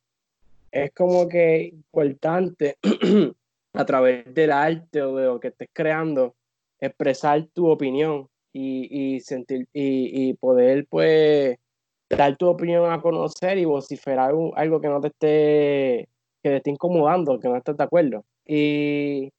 es 0.72 0.92
como 0.94 1.28
que 1.28 1.64
importante 1.64 2.78
a 3.74 3.86
través 3.86 4.34
del 4.34 4.52
arte 4.52 5.02
o 5.02 5.16
de 5.16 5.26
lo 5.26 5.40
que 5.40 5.50
estés 5.50 5.70
creando, 5.72 6.36
expresar 6.80 7.46
tu 7.54 7.68
opinión 7.68 8.28
y, 8.52 9.16
y 9.16 9.20
sentir, 9.20 9.68
y, 9.74 10.30
y, 10.30 10.34
poder, 10.34 10.88
pues, 10.90 11.58
dar 12.10 12.36
tu 12.38 12.48
opinión 12.48 12.92
a 12.92 13.02
conocer 13.02 13.58
y 13.58 13.66
vociferar 13.66 14.34
algo 14.56 14.82
que 14.82 14.88
no 14.88 15.00
te 15.00 15.08
esté, 15.08 16.10
que 16.42 16.50
te 16.50 16.56
esté 16.58 16.72
incomodando, 16.72 17.40
que 17.40 17.48
no 17.48 17.56
estés 17.56 17.78
de 17.78 17.84
acuerdo. 17.84 18.26
Y 18.46 19.32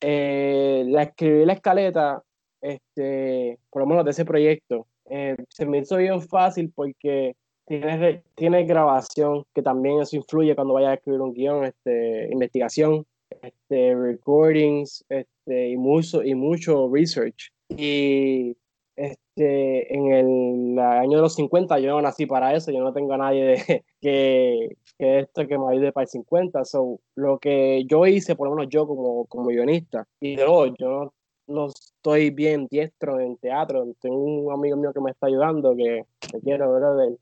eh, 0.00 0.84
la 0.86 1.04
escribí 1.04 1.44
la 1.44 1.52
escaleta, 1.54 2.22
este, 2.60 3.58
por 3.70 3.82
lo 3.82 3.86
menos 3.86 4.04
de 4.04 4.10
ese 4.12 4.24
proyecto, 4.24 4.86
eh, 5.08 5.36
se 5.48 5.66
me 5.66 5.78
hizo 5.78 5.96
bien 5.96 6.20
fácil 6.22 6.72
porque 6.74 7.34
tiene, 7.66 8.22
tiene 8.34 8.64
grabación, 8.64 9.44
que 9.54 9.62
también 9.62 10.00
eso 10.00 10.16
influye 10.16 10.54
cuando 10.54 10.74
vayas 10.74 10.90
a 10.90 10.94
escribir 10.94 11.20
un 11.20 11.32
guion, 11.32 11.64
este, 11.64 12.28
investigación, 12.32 13.06
este, 13.42 13.94
recordings 13.94 15.04
este, 15.08 15.70
y, 15.70 15.76
mucho, 15.76 16.22
y 16.22 16.34
mucho 16.34 16.88
research. 16.92 17.52
Y 17.68 18.56
este, 19.00 19.94
en 19.94 20.12
el, 20.12 20.78
año 20.78 21.16
de 21.16 21.22
los 21.22 21.34
50 21.34 21.78
yo 21.78 21.88
no 21.92 22.02
nací 22.02 22.26
para 22.26 22.54
eso, 22.54 22.70
yo 22.70 22.80
no 22.80 22.92
tengo 22.92 23.14
a 23.14 23.18
nadie 23.18 23.44
de, 23.44 23.84
que, 24.00 24.76
que 24.98 25.20
esto 25.20 25.46
que 25.46 25.58
me 25.58 25.72
ayude 25.72 25.92
para 25.92 26.04
el 26.04 26.08
50. 26.08 26.64
So, 26.66 27.00
lo 27.14 27.38
que 27.38 27.84
yo 27.86 28.06
hice, 28.06 28.36
por 28.36 28.48
lo 28.48 28.54
menos 28.54 28.70
yo 28.70 28.86
como, 28.86 29.24
como 29.24 29.46
guionista, 29.46 30.06
y 30.20 30.36
de 30.36 30.44
nuevo, 30.44 30.66
yo 30.78 31.12
no, 31.46 31.66
estoy 31.68 32.30
bien 32.30 32.66
diestro 32.70 33.18
en 33.20 33.36
teatro, 33.38 33.86
tengo 34.00 34.16
un 34.16 34.52
amigo 34.52 34.76
mío 34.76 34.92
que 34.92 35.00
me 35.00 35.10
está 35.10 35.26
ayudando, 35.26 35.74
que 35.74 36.04
te 36.30 36.40
quiero, 36.40 36.72
brother. 36.74 37.16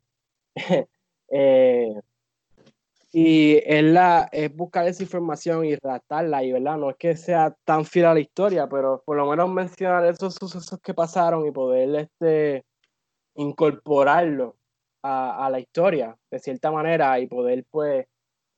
eh, 1.31 1.95
y 3.11 3.61
es, 3.65 3.85
la, 3.85 4.29
es 4.33 4.55
buscar 4.55 4.87
esa 4.87 5.03
información 5.03 5.65
y 5.65 5.77
redactarla, 5.77 6.43
y 6.45 6.53
verdad, 6.53 6.77
no 6.77 6.91
es 6.91 6.97
que 6.97 7.17
sea 7.17 7.57
tan 7.65 7.85
fiel 7.85 8.07
a 8.07 8.15
la 8.15 8.21
historia, 8.21 8.69
pero 8.69 9.03
por 9.05 9.17
lo 9.17 9.27
menos 9.27 9.51
mencionar 9.51 10.05
esos 10.07 10.35
sucesos 10.35 10.79
que 10.83 10.95
pasaron 10.95 11.47
y 11.47 11.51
poder 11.51 11.95
este, 11.95 12.65
incorporarlo 13.35 14.57
a, 15.03 15.47
a 15.47 15.51
la 15.51 15.61
historia 15.61 16.17
de 16.31 16.39
cierta 16.39 16.71
manera 16.71 17.19
y 17.21 17.27
poder 17.27 17.65
pues 17.71 18.07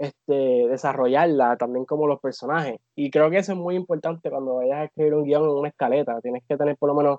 este, 0.01 0.67
desarrollarla 0.69 1.59
también 1.59 1.85
como 1.85 2.07
los 2.07 2.21
personajes. 2.21 2.81
Y 2.97 3.11
creo 3.11 3.31
que 3.31 3.39
eso 3.39 3.53
es 3.53 3.59
muy 3.59 3.77
importante 3.77 4.31
cuando 4.31 4.57
vayas 4.57 4.79
a 4.79 4.85
escribir 4.85 5.15
un 5.15 5.25
guion 5.25 5.45
en 5.45 5.51
una 5.51 5.69
escaleta. 5.69 6.21
Tienes 6.23 6.43
que 6.49 6.57
tener 6.57 6.77
por 6.79 6.89
lo 6.89 6.95
menos 6.95 7.19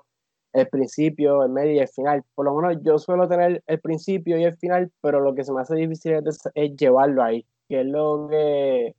el 0.52 0.68
principio, 0.68 1.44
el 1.44 1.50
medio 1.50 1.72
y 1.72 1.78
el 1.78 1.88
final. 1.88 2.22
Por 2.34 2.44
lo 2.46 2.54
menos 2.54 2.82
yo 2.82 2.98
suelo 2.98 3.28
tener 3.28 3.62
el 3.66 3.80
principio 3.80 4.38
y 4.38 4.44
el 4.44 4.56
final, 4.56 4.90
pero 5.00 5.20
lo 5.20 5.34
que 5.34 5.44
se 5.44 5.52
me 5.52 5.62
hace 5.62 5.74
difícil 5.76 6.14
es, 6.54 6.76
llevarlo 6.76 7.22
ahí, 7.22 7.46
que 7.68 7.80
es 7.80 7.86
lo 7.86 8.28
que 8.28 8.94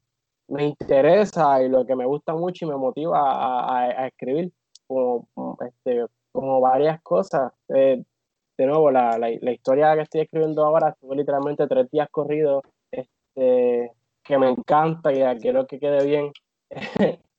me 0.48 0.68
interesa 0.68 1.62
y 1.64 1.70
lo 1.70 1.86
que 1.86 1.96
me 1.96 2.06
gusta 2.06 2.34
mucho 2.34 2.66
y 2.66 2.70
me 2.70 2.76
motiva 2.76 3.20
a, 3.22 4.08
escribir, 4.08 4.52
como, 4.88 5.28
este, 5.66 6.06
como 6.32 6.62
varias 6.62 7.02
cosas. 7.02 7.52
Eh, 7.70 8.04
de 8.58 8.66
nuevo, 8.68 8.92
la, 8.92 9.18
la, 9.18 9.52
historia 9.52 9.96
que 9.96 10.02
estoy 10.02 10.22
escribiendo 10.22 10.64
ahora 10.64 10.90
estuvo 10.90 11.16
literalmente 11.16 11.68
tres 11.68 11.90
días 11.90 12.08
corridos, 12.12 12.64
este, 12.92 13.92
que 14.24 14.38
me 14.38 14.50
encanta 14.50 15.12
y 15.12 15.40
quiero 15.40 15.66
que 15.66 15.80
quede 15.80 16.06
bien. 16.06 16.32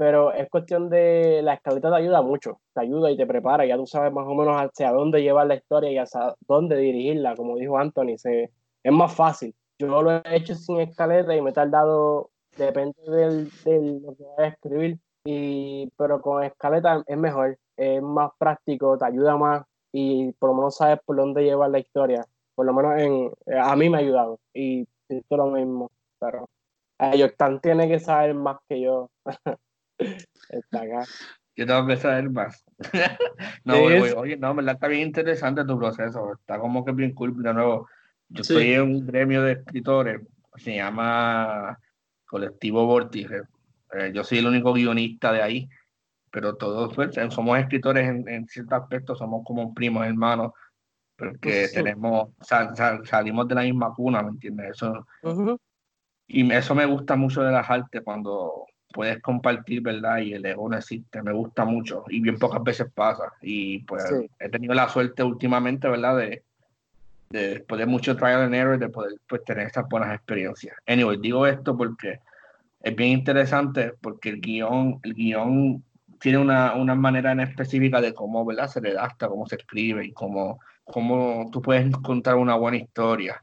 pero 0.00 0.32
es 0.32 0.48
cuestión 0.48 0.88
de 0.88 1.42
la 1.42 1.52
escaleta 1.52 1.90
te 1.90 1.96
ayuda 1.96 2.22
mucho, 2.22 2.58
te 2.72 2.80
ayuda 2.80 3.10
y 3.10 3.18
te 3.18 3.26
prepara, 3.26 3.66
ya 3.66 3.76
tú 3.76 3.86
sabes 3.86 4.10
más 4.10 4.24
o 4.26 4.34
menos 4.34 4.56
hacia 4.56 4.92
dónde 4.92 5.20
llevar 5.20 5.46
la 5.46 5.56
historia 5.56 5.90
y 5.90 5.98
hacia 5.98 6.34
dónde 6.48 6.78
dirigirla, 6.78 7.36
como 7.36 7.58
dijo 7.58 7.76
Anthony, 7.76 8.16
se, 8.16 8.50
es 8.82 8.92
más 8.94 9.14
fácil. 9.14 9.54
Yo 9.78 10.00
lo 10.00 10.12
he 10.12 10.36
hecho 10.36 10.54
sin 10.54 10.80
escaleta 10.80 11.36
y 11.36 11.42
me 11.42 11.50
he 11.50 11.52
tardado, 11.52 12.30
depende 12.56 12.94
del, 13.10 13.50
de 13.62 14.00
lo 14.02 14.16
que 14.16 14.24
voy 14.24 14.44
a 14.44 14.46
escribir, 14.46 14.98
y, 15.22 15.90
pero 15.98 16.22
con 16.22 16.44
escaleta 16.44 17.04
es 17.06 17.18
mejor, 17.18 17.58
es 17.76 18.00
más 18.00 18.30
práctico, 18.38 18.96
te 18.96 19.04
ayuda 19.04 19.36
más 19.36 19.66
y 19.92 20.32
por 20.32 20.48
lo 20.48 20.56
menos 20.56 20.76
sabes 20.76 20.98
por 21.04 21.16
dónde 21.16 21.44
llevar 21.44 21.68
la 21.68 21.78
historia. 21.78 22.24
Por 22.54 22.64
lo 22.64 22.72
menos 22.72 22.98
en, 22.98 23.30
a 23.54 23.76
mí 23.76 23.90
me 23.90 23.98
ha 23.98 24.00
ayudado 24.00 24.38
y 24.54 24.88
esto 25.10 25.36
lo 25.36 25.48
mismo, 25.48 25.90
pero 26.18 26.48
ellos 26.98 27.32
tan 27.36 27.60
tiene 27.60 27.86
que 27.86 28.00
saber 28.00 28.34
más 28.34 28.56
que 28.66 28.80
yo. 28.80 29.10
Está 30.48 30.82
acá. 30.82 31.04
Yo 31.56 31.66
tengo 31.66 31.86
que 31.86 31.96
saber 31.96 32.30
más. 32.30 32.64
no, 33.64 33.82
oye, 33.82 34.36
no, 34.36 34.54
verdad 34.54 34.74
está 34.74 34.88
bien 34.88 35.08
interesante 35.08 35.64
tu 35.64 35.78
proceso. 35.78 36.32
Está 36.32 36.58
como 36.58 36.84
que 36.84 36.92
bien 36.92 37.12
cool. 37.12 37.42
De 37.42 37.52
nuevo, 37.52 37.88
yo 38.28 38.42
estoy 38.42 38.72
en 38.72 38.82
un 38.82 39.06
gremio 39.06 39.42
de 39.42 39.52
escritores, 39.52 40.20
se 40.56 40.76
llama 40.76 41.78
Colectivo 42.26 42.86
Vórtice. 42.86 43.42
Eh, 43.92 44.12
yo 44.14 44.24
soy 44.24 44.38
el 44.38 44.46
único 44.46 44.72
guionista 44.72 45.32
de 45.32 45.42
ahí, 45.42 45.68
pero 46.30 46.56
todos 46.56 46.94
pues, 46.94 47.14
somos 47.30 47.58
escritores 47.58 48.08
en, 48.08 48.28
en 48.28 48.46
ciertos 48.46 48.80
aspectos, 48.80 49.18
somos 49.18 49.42
como 49.44 49.74
primos 49.74 50.06
hermanos, 50.06 50.52
porque 51.16 51.68
tenemos, 51.74 52.30
salimos 52.40 53.48
de 53.48 53.54
la 53.54 53.62
misma 53.62 53.92
cuna, 53.92 54.22
¿me 54.22 54.30
entiendes? 54.30 54.70
Eso, 54.70 55.06
Y 56.26 56.50
eso 56.52 56.74
me 56.74 56.86
gusta 56.86 57.16
mucho 57.16 57.42
de 57.42 57.52
las 57.52 57.68
artes, 57.68 58.00
cuando 58.02 58.64
puedes 58.92 59.20
compartir, 59.22 59.82
¿verdad? 59.82 60.18
Y 60.18 60.34
el 60.34 60.44
ego 60.44 60.68
no 60.68 60.76
existe, 60.76 61.22
me 61.22 61.32
gusta 61.32 61.64
mucho 61.64 62.04
y 62.08 62.20
bien 62.20 62.38
pocas 62.38 62.62
veces 62.62 62.88
pasa. 62.92 63.32
Y 63.40 63.80
pues 63.80 64.04
he 64.38 64.48
tenido 64.48 64.74
la 64.74 64.88
suerte 64.88 65.22
últimamente, 65.22 65.88
¿verdad? 65.88 66.18
De, 66.18 66.42
de, 67.30 67.48
después 67.50 67.78
de 67.78 67.86
mucho 67.86 68.16
trial 68.16 68.42
and 68.42 68.54
error, 68.54 68.78
de 68.78 68.88
poder 68.88 69.14
pues, 69.28 69.44
tener 69.44 69.66
estas 69.66 69.88
buenas 69.88 70.14
experiencias. 70.14 70.76
Anyway, 70.86 71.18
digo 71.18 71.46
esto 71.46 71.76
porque 71.76 72.20
es 72.82 72.96
bien 72.96 73.10
interesante, 73.10 73.94
porque 74.00 74.30
el 74.30 74.40
guion, 74.40 75.00
el 75.02 75.14
guion 75.14 75.84
tiene 76.18 76.38
una, 76.38 76.74
una 76.74 76.94
manera 76.94 77.32
en 77.32 77.40
específica 77.40 78.00
de 78.00 78.12
cómo, 78.12 78.44
¿verdad? 78.44 78.68
Se 78.68 78.80
redacta, 78.80 79.28
cómo 79.28 79.46
se 79.46 79.56
escribe 79.56 80.04
y 80.04 80.12
cómo, 80.12 80.60
cómo 80.84 81.48
tú 81.52 81.62
puedes 81.62 81.86
encontrar 81.86 82.36
una 82.36 82.56
buena 82.56 82.76
historia. 82.78 83.42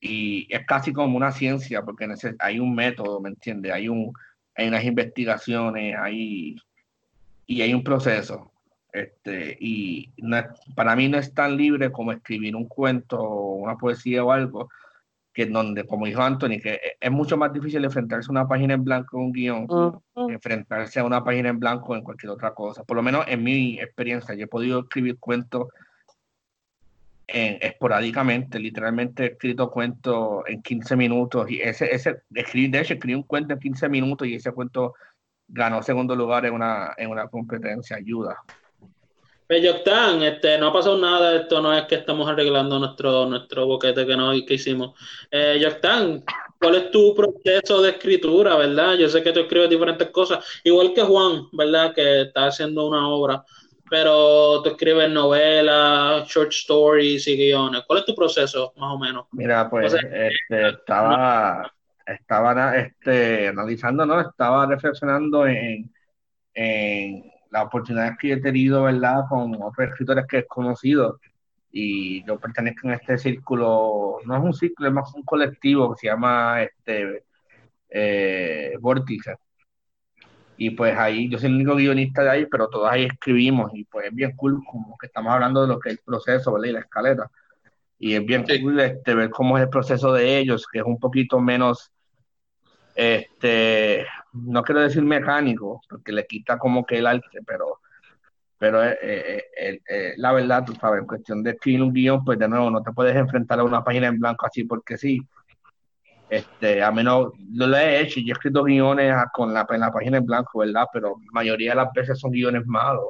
y 0.00 0.46
es 0.54 0.64
casi 0.66 0.92
como 0.92 1.16
una 1.16 1.32
ciencia, 1.32 1.82
porque 1.82 2.08
hay 2.38 2.60
un 2.60 2.74
método, 2.74 3.20
¿me 3.20 3.30
entiendes? 3.30 3.72
Hay, 3.72 3.88
un, 3.88 4.12
hay 4.56 4.68
unas 4.68 4.84
investigaciones, 4.84 5.96
hay, 5.98 6.56
y 7.46 7.62
hay 7.62 7.74
un 7.74 7.84
proceso. 7.84 8.52
Este, 8.92 9.56
y 9.60 10.10
para 10.74 10.96
mí 10.96 11.08
no 11.08 11.18
es 11.18 11.34
tan 11.34 11.56
libre 11.56 11.92
como 11.92 12.12
escribir 12.12 12.56
un 12.56 12.66
cuento 12.66 13.20
o 13.20 13.56
una 13.56 13.76
poesía 13.76 14.24
o 14.24 14.32
algo, 14.32 14.70
que 15.34 15.44
donde, 15.44 15.84
como 15.84 16.06
dijo 16.06 16.22
Anthony, 16.22 16.58
que 16.62 16.80
es 16.98 17.10
mucho 17.10 17.36
más 17.36 17.52
difícil 17.52 17.84
enfrentarse 17.84 18.28
a 18.30 18.32
una 18.32 18.48
página 18.48 18.72
en 18.72 18.84
blanco 18.84 19.18
en 19.18 19.24
un 19.24 19.32
guion, 19.32 19.68
enfrentarse 20.30 20.98
a 20.98 21.04
una 21.04 21.22
página 21.22 21.50
en 21.50 21.60
blanco 21.60 21.94
en 21.94 22.02
cualquier 22.02 22.30
otra 22.30 22.54
cosa. 22.54 22.84
Por 22.84 22.96
lo 22.96 23.02
menos 23.02 23.26
en 23.28 23.42
mi 23.42 23.78
experiencia, 23.78 24.34
yo 24.34 24.44
he 24.44 24.48
podido 24.48 24.80
escribir 24.80 25.18
cuentos 25.18 25.68
en, 27.26 27.58
esporádicamente, 27.60 28.58
literalmente 28.58 29.24
he 29.24 29.26
escrito 29.32 29.70
cuentos 29.70 30.44
en 30.46 30.62
15 30.62 30.96
minutos 30.96 31.50
y 31.50 31.60
ese, 31.60 31.92
ese 31.94 32.22
escribí, 32.34 32.68
de 32.68 32.80
hecho 32.80 32.94
escribí 32.94 33.14
un 33.14 33.24
cuento 33.24 33.54
en 33.54 33.60
15 33.60 33.88
minutos 33.88 34.28
y 34.28 34.34
ese 34.34 34.52
cuento 34.52 34.94
ganó 35.48 35.82
segundo 35.82 36.14
lugar 36.14 36.46
en 36.46 36.54
una, 36.54 36.94
en 36.96 37.10
una 37.10 37.28
competencia, 37.28 37.96
ayuda. 37.96 38.36
Pero 39.48 39.76
este, 40.24 40.58
no 40.58 40.68
ha 40.68 40.72
pasado 40.72 40.98
nada, 40.98 41.36
esto 41.36 41.62
no 41.62 41.72
es 41.72 41.84
que 41.84 41.94
estamos 41.96 42.28
arreglando 42.28 42.80
nuestro, 42.80 43.26
nuestro 43.26 43.66
boquete 43.66 44.04
que, 44.04 44.16
no, 44.16 44.32
que 44.44 44.54
hicimos. 44.54 44.98
Eh, 45.30 45.60
¿cuál 46.58 46.74
es 46.74 46.90
tu 46.90 47.14
proceso 47.14 47.80
de 47.80 47.90
escritura, 47.90 48.56
verdad? 48.56 48.94
Yo 48.94 49.08
sé 49.08 49.22
que 49.22 49.30
tú 49.30 49.40
escribes 49.40 49.70
diferentes 49.70 50.10
cosas, 50.10 50.44
igual 50.64 50.92
que 50.94 51.02
Juan, 51.02 51.48
¿verdad? 51.52 51.94
Que 51.94 52.22
está 52.22 52.46
haciendo 52.46 52.88
una 52.88 53.08
obra, 53.08 53.44
pero 53.88 54.62
tú 54.62 54.70
escribes 54.70 55.10
novelas, 55.10 56.26
short 56.28 56.50
stories 56.50 57.26
y 57.28 57.36
guiones. 57.36 57.82
¿Cuál 57.86 58.00
es 58.00 58.04
tu 58.04 58.14
proceso, 58.14 58.72
más 58.76 58.94
o 58.94 58.98
menos? 58.98 59.26
Mira, 59.32 59.68
pues 59.70 59.94
este, 59.94 60.68
estaba, 60.68 61.72
estaba 62.04 62.76
este, 62.76 63.48
analizando, 63.48 64.04
¿no? 64.06 64.20
Estaba 64.20 64.66
reflexionando 64.66 65.46
en, 65.46 65.92
en 66.54 67.32
las 67.50 67.66
oportunidades 67.66 68.16
que 68.20 68.32
he 68.32 68.40
tenido, 68.40 68.84
¿verdad? 68.84 69.24
Con 69.28 69.54
otros 69.54 69.88
escritores 69.88 70.26
que 70.26 70.38
he 70.38 70.46
conocido 70.46 71.18
y 71.78 72.24
yo 72.24 72.38
pertenezco 72.38 72.88
en 72.88 72.94
este 72.94 73.18
círculo, 73.18 74.18
no 74.24 74.36
es 74.36 74.42
un 74.42 74.54
círculo, 74.54 74.88
es 74.88 74.94
más 74.94 75.14
un 75.14 75.22
colectivo 75.24 75.92
que 75.92 76.00
se 76.00 76.06
llama 76.06 76.62
este 76.62 77.24
eh, 77.90 78.72
Vórtice. 78.80 79.36
Y 80.58 80.70
pues 80.70 80.96
ahí, 80.96 81.28
yo 81.28 81.38
soy 81.38 81.48
el 81.48 81.56
único 81.56 81.76
guionista 81.76 82.22
de 82.22 82.30
ahí, 82.30 82.46
pero 82.46 82.68
todos 82.68 82.90
ahí 82.90 83.04
escribimos 83.04 83.70
y 83.74 83.84
pues 83.84 84.06
es 84.06 84.14
bien 84.14 84.34
cool 84.36 84.62
como 84.64 84.96
que 84.98 85.06
estamos 85.06 85.32
hablando 85.32 85.62
de 85.62 85.68
lo 85.68 85.78
que 85.78 85.90
es 85.90 85.98
el 85.98 86.04
proceso, 86.04 86.52
¿verdad? 86.52 86.68
Y 86.68 86.72
la 86.72 86.80
escaleta. 86.80 87.30
Y 87.98 88.14
es 88.14 88.24
bien 88.24 88.44
cool 88.62 88.80
este, 88.80 89.14
ver 89.14 89.30
cómo 89.30 89.58
es 89.58 89.64
el 89.64 89.70
proceso 89.70 90.12
de 90.12 90.38
ellos, 90.38 90.66
que 90.70 90.78
es 90.78 90.84
un 90.84 90.98
poquito 90.98 91.40
menos 91.40 91.90
este, 92.96 94.06
no 94.32 94.62
quiero 94.62 94.80
decir 94.80 95.02
mecánico, 95.02 95.82
porque 95.88 96.12
le 96.12 96.26
quita 96.26 96.58
como 96.58 96.84
que 96.86 96.98
el 96.98 97.06
arte, 97.06 97.40
pero, 97.46 97.80
pero 98.58 98.82
eh, 98.82 98.98
eh, 99.02 99.80
eh, 99.86 100.14
la 100.16 100.32
verdad, 100.32 100.64
tú 100.64 100.74
sabes, 100.74 101.00
en 101.00 101.06
cuestión 101.06 101.42
de 101.42 101.50
escribir 101.50 101.82
un 101.82 101.92
guion, 101.92 102.24
pues 102.24 102.38
de 102.38 102.48
nuevo, 102.48 102.70
no 102.70 102.82
te 102.82 102.92
puedes 102.92 103.14
enfrentar 103.14 103.60
a 103.60 103.64
una 103.64 103.84
página 103.84 104.06
en 104.08 104.18
blanco 104.18 104.46
así 104.46 104.64
porque 104.64 104.96
sí. 104.96 105.20
Este, 106.28 106.82
a 106.82 106.90
menos, 106.90 107.28
lo 107.52 107.76
he 107.76 108.00
hecho, 108.00 108.20
yo 108.20 108.28
he 108.28 108.32
escrito 108.32 108.64
guiones 108.64 109.14
con 109.32 109.54
la, 109.54 109.66
en 109.70 109.80
la 109.80 109.92
página 109.92 110.18
en 110.18 110.26
blanco, 110.26 110.58
¿verdad? 110.58 110.86
Pero 110.92 111.16
la 111.24 111.32
mayoría 111.32 111.70
de 111.70 111.76
las 111.76 111.92
veces 111.92 112.18
son 112.18 112.32
guiones 112.32 112.66
malos, 112.66 113.04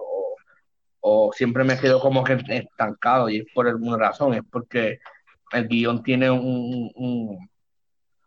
o, 1.00 1.32
siempre 1.32 1.64
me 1.64 1.78
quedo 1.78 2.00
como 2.00 2.22
que 2.24 2.38
estancado, 2.48 3.28
y 3.28 3.38
es 3.38 3.46
por 3.54 3.68
alguna 3.68 3.96
razón, 3.96 4.34
es 4.34 4.42
porque 4.50 4.98
el 5.52 5.68
guion 5.68 6.02
tiene 6.02 6.30
un 6.30 7.38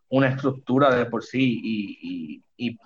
una 0.09 0.29
estructura 0.29 0.93
de 0.95 1.05
por 1.05 1.23
sí 1.23 1.61
y, 1.63 2.43
y, 2.57 2.77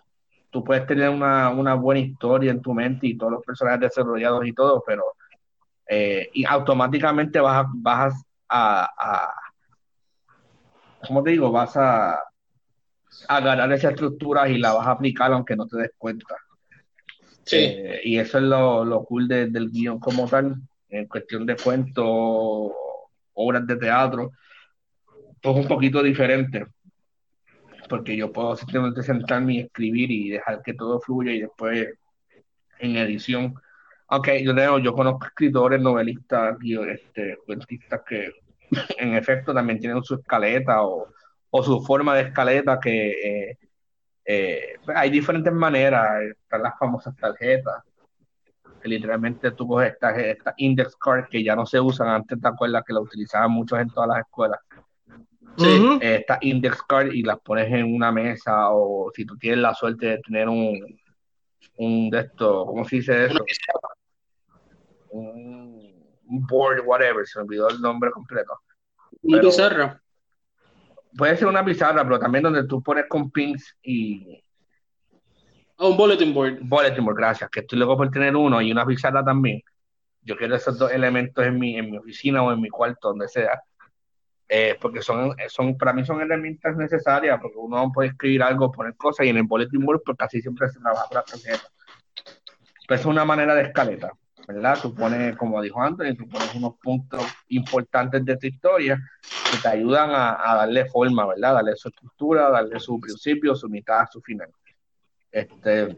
tú 0.50 0.64
puedes 0.64 0.86
tener 0.86 1.10
una, 1.10 1.50
una, 1.50 1.74
buena 1.74 2.00
historia 2.00 2.52
en 2.52 2.62
tu 2.62 2.76
mente 2.76 3.08
y 3.08 3.18
todos 3.18 3.32
los 3.32 3.44
personajes 3.44 3.80
desarrollados 3.80 4.46
y 4.46 4.54
todo, 4.54 4.84
pero 4.86 5.02
eh, 5.90 6.30
y 6.32 6.46
automáticamente 6.46 7.40
vas 7.40 8.14
a, 8.50 9.34
¿cómo 11.08 11.24
te 11.24 11.32
digo? 11.32 11.52
Vas 11.52 11.76
a 11.78 12.20
agarrar 13.28 13.72
esa 13.74 13.90
estructura 13.90 14.50
y 14.50 14.58
la 14.58 14.74
vas 14.74 14.88
a 14.88 14.92
aplicar 14.92 15.32
aunque 15.34 15.56
no 15.56 15.68
te 15.68 15.78
des 15.78 15.92
cuenta. 15.98 16.36
Sí. 17.44 17.58
Eh, 17.58 18.02
y 18.04 18.18
eso 18.18 18.38
es 18.38 18.44
lo, 18.44 18.86
lo 18.86 19.04
cool 19.04 19.28
del 19.28 19.70
guion 19.70 20.00
como 20.00 20.28
tal, 20.28 20.56
en 20.90 21.08
cuestión 21.08 21.46
de 21.46 21.56
cuentos, 21.56 22.72
obras 23.34 23.68
de 23.68 23.76
teatro, 23.76 24.32
todo 25.42 25.54
es 25.56 25.60
un 25.64 25.68
poquito 25.68 26.02
diferente 26.02 26.66
porque 27.94 28.16
yo 28.16 28.32
puedo 28.32 28.56
simplemente 28.56 29.04
sentarme 29.04 29.54
y 29.54 29.60
escribir 29.60 30.10
y 30.10 30.30
dejar 30.30 30.62
que 30.64 30.74
todo 30.74 31.00
fluya 31.00 31.32
y 31.32 31.42
después 31.42 31.90
en 32.80 32.96
edición. 32.98 33.54
Aunque 34.08 34.44
yo 34.44 34.54
leo, 34.54 34.80
yo 34.80 34.94
conozco 34.94 35.28
escritores, 35.28 35.82
novelistas, 35.82 36.58
este, 36.88 37.38
cuentistas 37.46 38.02
que 38.08 38.32
en 38.98 39.16
efecto 39.16 39.54
también 39.54 39.80
tienen 39.80 40.04
su 40.04 40.16
escaleta 40.16 40.84
o, 40.84 41.08
su 41.64 41.82
forma 41.82 42.16
de 42.16 42.24
escaleta 42.24 42.80
que 42.80 43.12
eh, 43.12 43.58
eh, 44.26 44.76
hay 44.96 45.10
diferentes 45.12 45.54
maneras, 45.54 46.24
están 46.24 46.64
las 46.64 46.78
famosas 46.80 47.16
tarjetas, 47.16 47.84
que 48.82 48.90
literalmente 48.90 49.52
tú 49.52 49.68
coges 49.68 49.94
estas 49.94 50.18
esta 50.18 50.54
index 50.58 50.96
cards 50.96 51.30
que 51.30 51.44
ya 51.44 51.56
no 51.56 51.66
se 51.66 51.80
usan, 51.80 52.08
antes 52.08 52.42
te 52.42 52.48
acuerdas 52.48 52.84
que 52.86 52.94
la 52.94 53.02
utilizaban 53.02 53.52
muchos 53.52 53.80
en 53.80 53.90
todas 53.90 54.10
las 54.10 54.20
escuelas, 54.20 54.60
Sí. 55.58 56.00
Estas 56.02 56.40
index 56.42 56.82
card 56.84 57.12
y 57.12 57.22
las 57.22 57.40
pones 57.40 57.72
en 57.72 57.94
una 57.94 58.12
mesa 58.12 58.72
o 58.72 59.12
si 59.14 59.26
tú 59.26 59.38
tienes 59.38 59.60
la 59.60 59.74
suerte 59.74 60.08
de 60.08 60.18
tener 60.20 60.50
un, 60.50 60.80
un 61.78 62.10
de 62.10 62.20
esto, 62.22 62.66
¿cómo 62.66 62.84
se 62.86 62.98
dice 62.98 63.26
eso? 63.26 63.46
Un, 65.10 65.73
board, 66.42 66.82
whatever, 66.86 67.26
se 67.26 67.40
me 67.40 67.46
olvidó 67.46 67.70
el 67.70 67.82
nombre 67.82 68.12
completo. 68.12 68.60
Una 69.22 69.42
pizarra. 69.42 70.02
Puede 71.16 71.38
ser 71.38 71.48
una 71.48 71.64
pizarra, 71.64 72.04
pero 72.04 72.20
también 72.20 72.44
donde 72.44 72.68
tú 72.68 72.82
pones 72.82 73.06
con 73.08 73.30
pins 73.32 73.78
y... 73.82 74.44
Oh, 75.78 75.90
un 75.90 75.98
bulletin 75.98 76.34
board. 76.34 76.60
Bulletin 76.62 77.06
board, 77.06 77.18
gracias. 77.18 77.50
Que 77.50 77.62
estoy 77.62 77.78
luego 77.78 77.98
por 77.98 78.10
tener 78.10 78.36
uno 78.36 78.62
y 78.62 78.72
una 78.72 78.86
pizarra 78.86 79.24
también. 79.24 79.62
Yo 80.22 80.36
quiero 80.38 80.56
esos 80.56 80.78
dos 80.78 80.92
elementos 80.92 81.46
en 81.46 81.60
mi, 81.60 81.78
en 81.78 81.92
mi 81.92 81.98
oficina 81.98 82.42
o 82.42 82.52
en 82.52 82.62
mi 82.62 82.70
cuarto, 82.70 83.10
donde 83.10 83.28
sea 83.28 83.62
eh, 84.56 84.78
porque 84.80 85.02
son, 85.02 85.36
son, 85.48 85.76
para 85.78 85.94
mí 85.94 86.06
son 86.06 86.22
herramientas 86.22 86.76
necesarias, 86.78 87.40
porque 87.42 87.58
uno 87.58 87.92
puede 87.92 88.10
escribir 88.10 88.44
algo, 88.44 88.72
poner 88.72 88.96
cosas, 88.96 89.26
y 89.26 89.30
en 89.30 89.38
el 89.38 89.44
bulletin 89.44 89.84
board, 89.84 90.02
pues 90.06 90.16
casi 90.16 90.42
siempre 90.44 90.70
se 90.70 90.80
trabaja 90.80 91.08
por 91.08 91.16
la 91.16 91.24
tarjeta. 91.24 91.64
Pero 92.88 93.00
es 93.00 93.06
una 93.08 93.26
manera 93.26 93.56
de 93.56 93.64
escaleta, 93.64 94.12
¿verdad? 94.48 94.78
Tú 94.82 94.94
pones, 94.94 95.36
como 95.38 95.62
dijo 95.62 95.82
Anthony, 95.82 96.16
tú 96.18 96.28
pones 96.28 96.54
unos 96.56 96.76
puntos 96.82 97.24
importantes 97.50 98.24
de 98.26 98.38
tu 98.38 98.48
historia 98.48 99.00
que 99.52 99.58
te 99.62 99.68
ayudan 99.68 100.10
a, 100.12 100.56
darle 100.56 100.86
forma, 100.86 101.28
¿verdad? 101.28 101.56
Darle 101.56 101.76
su 101.76 101.90
estructura, 101.90 102.50
darle 102.50 102.80
su 102.80 103.00
principio, 103.00 103.56
su 103.56 103.70
mitad, 103.70 104.06
su 104.12 104.22
final. 104.22 104.50
Este, 105.32 105.96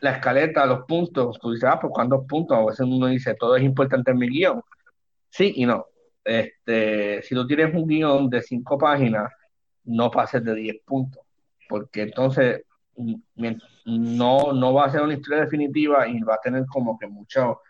la 0.00 0.12
escaleta, 0.12 0.66
los 0.66 0.84
puntos, 0.84 1.38
tú 1.38 1.52
dices, 1.52 1.68
ah, 1.70 1.78
pues 1.80 1.92
¿cuántos 1.94 2.24
puntos? 2.26 2.56
A 2.56 2.64
veces 2.64 2.86
uno 2.88 3.06
dice, 3.06 3.34
todo 3.34 3.56
es 3.56 3.62
importante 3.62 4.10
en 4.10 4.18
mi 4.18 4.28
guion. 4.28 4.62
Sí 5.28 5.52
y 5.56 5.66
no 5.66 5.86
este, 6.24 7.22
si 7.22 7.34
tú 7.34 7.46
tienes 7.46 7.74
un 7.74 7.86
guion 7.86 8.30
de 8.30 8.42
cinco 8.42 8.78
páginas, 8.78 9.32
no 9.84 10.10
pases 10.10 10.44
de 10.44 10.54
10 10.54 10.76
puntos, 10.84 11.22
porque 11.68 12.02
entonces 12.02 12.62
no, 13.84 14.52
no 14.52 14.74
va 14.74 14.86
a 14.86 14.90
ser 14.90 15.02
una 15.02 15.14
historia 15.14 15.42
definitiva 15.42 16.06
y 16.06 16.20
va 16.20 16.34
a 16.34 16.40
tener 16.40 16.64
como 16.66 16.98
que 16.98 17.06
mucho, 17.06 17.60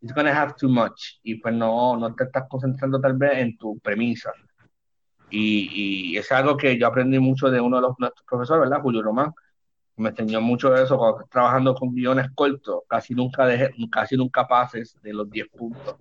it's 0.00 0.14
gonna 0.14 0.32
have 0.32 0.54
too 0.58 0.68
much, 0.68 1.18
y 1.22 1.36
pues 1.36 1.54
no, 1.54 1.96
no 1.96 2.14
te 2.14 2.24
estás 2.24 2.44
concentrando 2.48 3.00
tal 3.00 3.14
vez 3.14 3.38
en 3.38 3.56
tu 3.56 3.78
premisa. 3.78 4.32
Y, 5.30 6.12
y 6.12 6.18
es 6.18 6.30
algo 6.30 6.56
que 6.56 6.78
yo 6.78 6.86
aprendí 6.86 7.18
mucho 7.18 7.50
de 7.50 7.60
uno 7.60 7.76
de 7.76 7.82
los, 7.82 7.94
nuestros 7.98 8.24
profesores, 8.26 8.60
¿verdad? 8.62 8.82
Julio 8.82 9.02
Román, 9.02 9.32
me 9.96 10.10
enseñó 10.10 10.40
mucho 10.40 10.70
de 10.70 10.82
eso 10.84 10.98
cuando 10.98 11.24
trabajando 11.30 11.74
con 11.74 11.94
guiones 11.94 12.28
cortos, 12.34 12.82
casi 12.88 13.14
nunca 13.14 13.46
dejé, 13.46 13.70
casi 13.90 14.16
nunca 14.16 14.46
pases 14.46 14.96
de 15.02 15.12
los 15.12 15.28
10 15.30 15.48
puntos. 15.48 15.96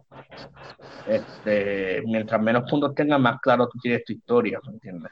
Este, 1.08 2.04
mientras 2.06 2.42
menos 2.42 2.70
puntos 2.70 2.94
tengas, 2.94 3.20
más 3.20 3.40
claro 3.40 3.70
tú 3.70 3.80
tienes 3.80 4.04
tu 4.04 4.14
historia, 4.14 4.60
¿me 4.66 4.74
entiendes? 4.74 5.12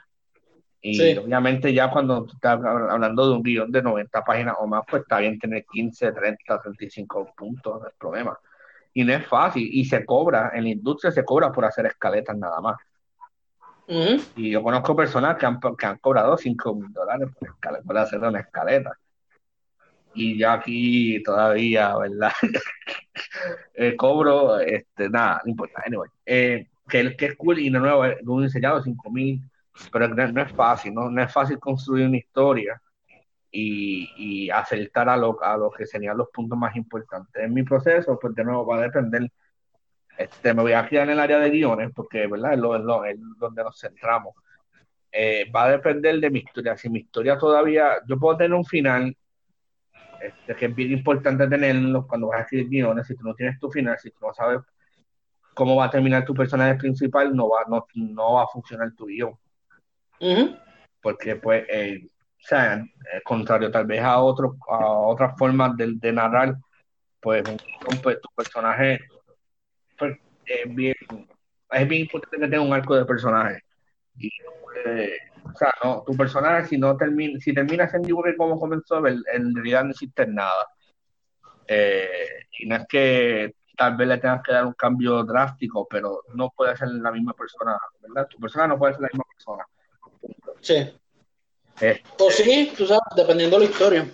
Y 0.86 1.18
obviamente 1.18 1.74
ya 1.74 1.90
cuando 1.90 2.28
estás 2.28 2.60
hablando 2.62 3.30
de 3.30 3.36
un 3.36 3.42
guion 3.42 3.72
de 3.72 3.82
90 3.82 4.22
páginas 4.26 4.56
o 4.60 4.68
más, 4.68 4.84
pues 4.86 5.04
está 5.04 5.20
bien 5.20 5.40
tener 5.40 5.64
15, 5.72 6.12
30, 6.12 6.62
35 6.62 7.34
puntos, 7.38 7.82
no 7.82 7.88
es 7.88 7.94
problema. 7.98 8.38
Y 8.94 9.06
no 9.06 9.14
es 9.14 9.26
fácil, 9.26 9.66
y 9.72 9.86
se 9.86 10.06
cobra, 10.06 10.52
en 10.54 10.66
la 10.66 10.70
industria 10.72 11.10
se 11.14 11.24
cobra 11.24 11.54
por 11.54 11.64
hacer 11.64 11.86
escaletas 11.86 12.38
nada 12.38 12.60
más. 12.60 12.76
Y 14.36 14.52
yo 14.52 14.62
conozco 14.62 14.94
personas 14.94 15.38
que 15.38 15.46
han, 15.46 15.58
que 15.60 15.86
han 15.86 16.00
cobrado 16.00 16.38
5 16.38 16.76
mil 16.76 16.92
dólares 16.92 17.30
por, 17.86 17.98
hacer 17.98 18.20
una 18.20 18.42
escaleta. 18.42 18.92
Y 20.14 20.38
yo 20.38 20.52
aquí 20.52 21.24
todavía, 21.24 21.96
¿verdad? 21.98 22.34
eh, 23.74 23.96
cobro, 23.96 24.60
este, 24.60 25.10
nada, 25.10 25.42
no 25.46 25.52
importa. 25.52 25.82
Anyway, 25.86 26.10
eh, 26.26 26.68
que, 26.90 27.16
que 27.16 27.26
es 27.28 27.36
cool 27.38 27.60
y 27.60 27.70
de 27.70 27.80
nuevo, 27.80 28.04
es 28.04 28.18
un 28.28 28.44
diseñado 28.44 28.84
5000, 28.84 29.42
pero 29.92 30.08
no, 30.08 30.42
es 30.42 30.52
fácil, 30.54 30.94
¿no? 30.94 31.10
no 31.10 31.24
es 31.24 31.32
fácil 31.32 31.60
construir 31.60 32.08
una 32.08 32.18
historia 32.18 32.82
y, 33.52 34.10
y 34.18 34.50
acertar 34.50 35.10
a 35.10 35.18
lo, 35.18 35.42
a 35.44 35.58
lo 35.58 35.72
que 35.72 35.86
serían 35.86 36.18
los 36.18 36.30
puntos 36.30 36.58
más 36.58 36.76
importantes. 36.76 37.44
En 37.44 37.54
mi 37.54 37.64
proceso, 37.64 38.18
pues 38.20 38.36
de 38.36 38.44
nuevo 38.44 38.66
va 38.66 38.78
a 38.78 38.82
depender, 38.82 39.30
este, 40.18 40.54
me 40.54 40.62
voy 40.64 40.74
a 40.74 40.88
quedar 40.88 41.06
en 41.06 41.14
el 41.14 41.20
área 41.20 41.40
de 41.40 41.50
guiones 41.50 41.92
porque, 41.96 42.28
¿verdad? 42.28 42.54
Es, 42.54 42.60
lo, 42.60 43.06
es, 43.06 43.18
donde 43.38 43.64
nos 43.64 43.80
centramos. 43.80 44.36
Eh, 45.12 45.52
va 45.56 45.66
a 45.66 45.72
depender 45.72 46.20
de 46.20 46.30
mi 46.32 46.40
historia. 46.40 46.76
Si 46.78 46.90
mi 46.90 47.00
historia 47.00 47.38
todavía, 47.38 48.02
yo 48.08 48.20
puedo 48.20 48.38
tener 48.38 48.54
un 48.54 48.66
final, 48.66 49.16
este, 50.22 50.56
que 50.56 50.66
es 50.66 50.76
bien 50.76 50.92
importante 50.92 51.48
tenerlo 51.48 52.08
cuando 52.08 52.28
vas 52.28 52.40
a 52.40 52.44
escribir 52.44 52.70
guiones, 52.70 53.08
si 53.08 53.16
tú 53.16 53.24
no 53.24 53.36
tienes 53.36 53.60
tu 53.60 53.70
final, 53.72 53.98
si 54.00 54.10
tú 54.12 54.18
no 54.26 54.34
sabes 54.34 54.62
cómo 55.54 55.76
va 55.76 55.86
a 55.86 55.90
terminar 55.92 56.26
tu 56.26 56.34
personaje 56.34 56.76
principal, 56.76 57.36
no 57.36 57.50
va, 57.50 57.66
no, 57.68 57.86
no 57.94 58.34
va 58.34 58.44
a 58.44 58.48
funcionar 58.48 58.92
tu 58.96 59.06
guion. 59.06 59.38
Porque, 61.02 61.36
pues, 61.36 61.66
eh, 61.70 62.02
o 62.06 62.48
sea, 62.48 62.76
eh, 62.76 63.22
contrario 63.24 63.72
tal 63.72 63.86
vez 63.86 64.02
a, 64.02 64.20
otro, 64.20 64.58
a 64.70 64.86
otras 64.88 65.38
formas 65.38 65.76
de, 65.78 65.94
de 65.96 66.12
narrar, 66.12 66.56
pues, 67.20 67.44
pues, 68.02 68.22
tu 68.22 68.30
personaje 68.36 69.00
pues, 69.98 70.18
es, 70.46 70.76
bien, 70.76 70.96
es 71.72 71.88
bien 71.88 72.02
importante 72.02 72.38
que 72.38 72.48
tenga 72.48 72.62
un 72.62 72.74
arco 72.74 72.96
de 72.96 73.06
personaje. 73.06 73.62
Y, 74.18 74.30
o 75.44 75.54
sea, 75.58 75.74
no, 75.84 76.04
tu 76.06 76.16
personaje, 76.16 76.68
si 76.68 76.78
no 76.78 76.96
termina, 76.98 77.40
si 77.40 77.54
terminas 77.54 77.94
en 77.94 78.04
dibujo 78.04 78.28
como 78.38 78.60
comenzó, 78.60 79.06
en, 79.08 79.56
realidad 79.56 79.84
no 79.86 79.92
existe 79.92 80.26
nada. 80.28 80.68
Eh, 81.68 82.46
y 82.60 82.68
no 82.68 82.76
es 82.76 82.86
que 82.88 83.56
tal 83.78 83.96
vez 83.96 84.08
le 84.08 84.18
tengas 84.18 84.42
que 84.44 84.54
dar 84.54 84.66
un 84.66 84.74
cambio 84.74 85.24
drástico, 85.24 85.88
pero 85.90 86.24
no 86.34 86.50
puede 86.50 86.76
ser 86.78 86.90
la 86.90 87.12
misma 87.12 87.34
persona, 87.34 87.78
¿verdad? 88.02 88.28
Tu 88.28 88.38
persona 88.40 88.68
no 88.68 88.78
puede 88.78 88.94
ser 88.94 89.02
la 89.04 89.10
misma 89.12 89.26
persona. 89.34 89.66
Sí. 90.62 90.94
Eh, 91.82 92.02
o 92.20 92.32
sí, 92.32 92.74
tú 92.78 92.86
sabes, 92.86 93.02
dependiendo 93.16 93.58
de 93.58 93.66
la 93.66 93.72
historia. 93.72 94.08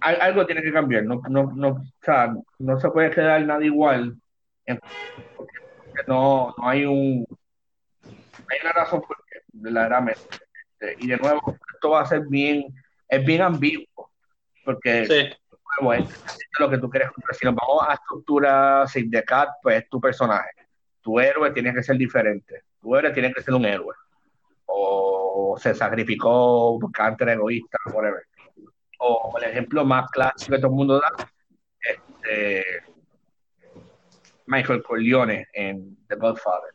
algo 0.00 0.46
tiene 0.46 0.62
que 0.62 0.72
cambiar, 0.72 1.04
no, 1.04 1.20
no, 1.28 1.52
no, 1.54 1.68
o 1.68 1.84
sea, 2.02 2.34
no 2.58 2.80
se 2.80 2.90
puede 2.90 3.10
quedar 3.10 3.42
nada 3.42 3.64
igual, 3.64 4.16
no, 6.06 6.54
no 6.56 6.68
hay 6.68 6.84
un, 6.84 7.26
hay 8.04 8.58
una 8.62 8.72
razón 8.72 9.00
por 9.00 9.16
qué, 9.30 9.40
verdaderamente. 9.52 10.22
Y 10.98 11.08
de 11.08 11.16
nuevo, 11.16 11.56
esto 11.74 11.90
va 11.90 12.02
a 12.02 12.06
ser 12.06 12.20
bien, 12.28 12.66
es 13.08 13.24
bien 13.24 13.42
ambiguo, 13.42 14.10
porque 14.64 15.06
sí 15.06 15.36
lo 16.58 16.70
que 16.70 16.78
tú 16.78 16.88
quieres 16.88 17.10
Si 17.32 17.44
nos 17.44 17.54
vamos 17.54 17.84
a 17.86 17.94
estructura 17.94 18.86
sin 18.86 19.10
decat, 19.10 19.50
pues 19.62 19.88
tu 19.88 20.00
personaje. 20.00 20.50
Tu 21.00 21.20
héroe 21.20 21.50
tiene 21.52 21.72
que 21.72 21.82
ser 21.82 21.96
diferente. 21.96 22.62
Tu 22.86 22.94
héroe 22.94 23.10
tiene 23.10 23.32
que 23.32 23.42
ser 23.42 23.52
un 23.52 23.64
héroe. 23.64 23.96
O 24.66 25.56
se 25.58 25.74
sacrificó 25.74 26.78
porque 26.80 27.02
antes 27.02 27.22
era 27.22 27.32
egoísta, 27.32 27.76
whatever. 27.92 28.22
O 29.00 29.34
el 29.38 29.50
ejemplo 29.50 29.84
más 29.84 30.08
clásico 30.08 30.52
que 30.52 30.58
todo 30.58 30.70
el 30.70 30.76
mundo 30.76 31.00
da, 31.00 31.10
este, 31.80 32.64
Michael 34.46 34.84
Corleone 34.84 35.48
en 35.52 35.96
The 36.06 36.14
Godfather. 36.14 36.74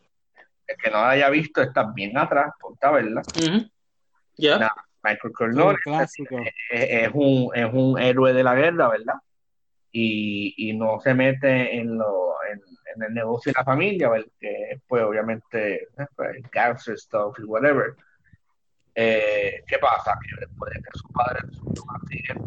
El 0.67 0.75
que 0.75 0.91
no 0.91 0.97
lo 0.97 1.05
haya 1.05 1.29
visto 1.29 1.61
está 1.61 1.89
bien 1.93 2.17
atrás, 2.17 2.51
ponta 2.59 2.91
verla. 2.91 3.21
Ya. 4.35 4.69
Michael 5.03 5.33
Corleone 5.33 5.77
es, 6.71 7.11
un, 7.13 7.51
es 7.55 7.73
un 7.73 7.99
héroe 7.99 8.33
de 8.33 8.43
la 8.43 8.55
guerra, 8.55 8.89
¿verdad? 8.89 9.15
Y, 9.93 10.55
y 10.57 10.73
no 10.73 10.99
se 10.99 11.13
mete 11.13 11.77
en, 11.77 11.97
lo, 11.97 12.35
en, 12.51 12.61
el 12.99 13.13
negocio 13.13 13.51
de 13.51 13.59
la 13.59 13.63
familia, 13.63 14.09
¿verdad? 14.09 14.27
que 14.39 14.81
pues 14.87 15.03
obviamente 15.03 15.83
el 15.97 16.07
pues, 16.15 16.37
cancer 16.51 16.97
stuff 16.97 17.37
y 17.39 17.43
whatever. 17.43 17.95
Eh, 18.93 19.63
¿Qué 19.67 19.77
pasa? 19.79 20.17
Que 20.21 20.45
después 20.45 20.73
de 20.73 20.81
que 20.81 20.89
su 20.93 21.07
padre 21.09 21.39
sufrió 21.51 21.83
un 21.83 21.95
accidente, 21.95 22.43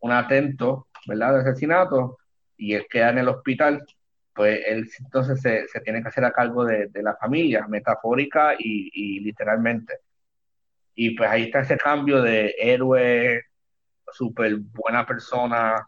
Un, 0.00 0.12
atento, 0.12 0.88
¿verdad? 1.06 1.34
De 1.34 1.40
asesinato, 1.40 2.18
y 2.56 2.74
él 2.74 2.86
queda 2.90 3.10
en 3.10 3.18
el 3.18 3.28
hospital, 3.28 3.84
pues 4.34 4.60
él 4.66 4.88
entonces 5.00 5.40
se, 5.40 5.80
tiene 5.80 6.02
que 6.02 6.08
hacer 6.08 6.24
a 6.24 6.32
cargo 6.32 6.64
de, 6.64 6.90
la 6.94 7.14
familia, 7.16 7.66
metafórica 7.68 8.54
y, 8.58 8.90
y 8.92 9.20
literalmente. 9.20 10.00
Y 10.94 11.10
pues 11.16 11.30
ahí 11.30 11.44
está 11.44 11.60
ese 11.60 11.76
cambio 11.76 12.22
de 12.22 12.54
héroe, 12.58 13.44
súper 14.12 14.56
buena 14.56 15.06
persona, 15.06 15.86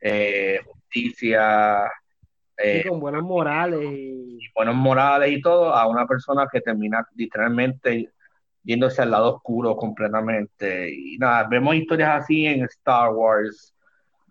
eh, 0.00 0.60
justicia. 0.90 1.90
Eh, 2.56 2.84
con 2.86 3.00
buenas 3.00 3.22
morales. 3.22 3.80
Y... 3.82 4.38
buenos 4.54 4.74
morales 4.74 5.32
y 5.32 5.40
todo, 5.40 5.74
a 5.74 5.86
una 5.86 6.06
persona 6.06 6.46
que 6.50 6.60
termina 6.60 7.06
literalmente 7.14 8.10
yéndose 8.62 9.02
al 9.02 9.10
lado 9.10 9.36
oscuro 9.36 9.76
completamente. 9.76 10.90
Y 10.92 11.16
nada, 11.18 11.46
vemos 11.48 11.74
historias 11.74 12.22
así 12.22 12.46
en 12.46 12.64
Star 12.64 13.10
Wars 13.12 13.74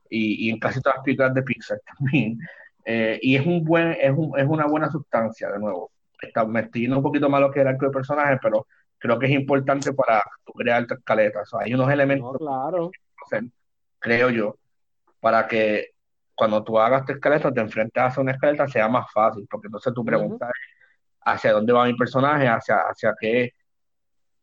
y, 0.10 0.50
en 0.50 0.60
casi 0.60 0.82
todas 0.82 0.98
las 0.98 1.04
películas 1.04 1.34
de 1.34 1.44
Pixar 1.44 1.80
también. 1.98 2.40
Eh, 2.86 3.20
y 3.22 3.36
es 3.36 3.46
un 3.46 3.64
buen, 3.64 3.96
es, 4.00 4.12
un, 4.16 4.38
es 4.38 4.48
una 4.48 4.68
buena 4.68 4.90
sustancia, 4.90 5.50
de 5.50 5.60
nuevo. 5.60 5.92
Está, 6.22 6.46
me 6.46 6.62
estoy 6.62 6.82
yendo 6.82 6.98
un 6.98 7.04
poquito 7.04 7.30
más 7.30 7.42
lo 7.42 7.52
que 7.52 7.62
el 7.62 7.68
arco 7.68 7.86
de 7.86 7.92
personajes, 7.92 8.40
pero 8.42 8.68
creo 8.98 9.18
que 9.18 9.28
es 9.28 9.32
importante 9.32 9.94
para 9.94 10.22
crear 10.56 10.86
tu 10.86 10.94
escaleta. 10.94 11.42
hay 11.60 11.74
unos 11.74 11.90
elementos, 11.90 12.38
claro. 12.38 12.92
creo 14.00 14.30
yo, 14.30 14.56
para 15.22 15.48
que 15.48 15.92
cuando 16.40 16.64
tú 16.64 16.80
hagas 16.80 17.06
tu 17.06 17.12
escaleta, 17.12 17.52
te 17.52 17.60
enfrentes 17.60 18.18
a 18.18 18.22
una 18.22 18.32
escaleta, 18.32 18.66
sea 18.66 18.88
más 18.88 19.12
fácil, 19.12 19.46
porque 19.52 19.68
entonces 19.68 19.94
tu 19.94 20.06
pregunta 20.06 20.48
es 20.48 20.54
hacia 21.26 21.52
dónde 21.52 21.74
va 21.74 21.86
mi 21.86 21.98
personaje, 21.98 22.48
hacia, 22.48 22.78
hacia 22.90 23.14
qué 23.20 23.54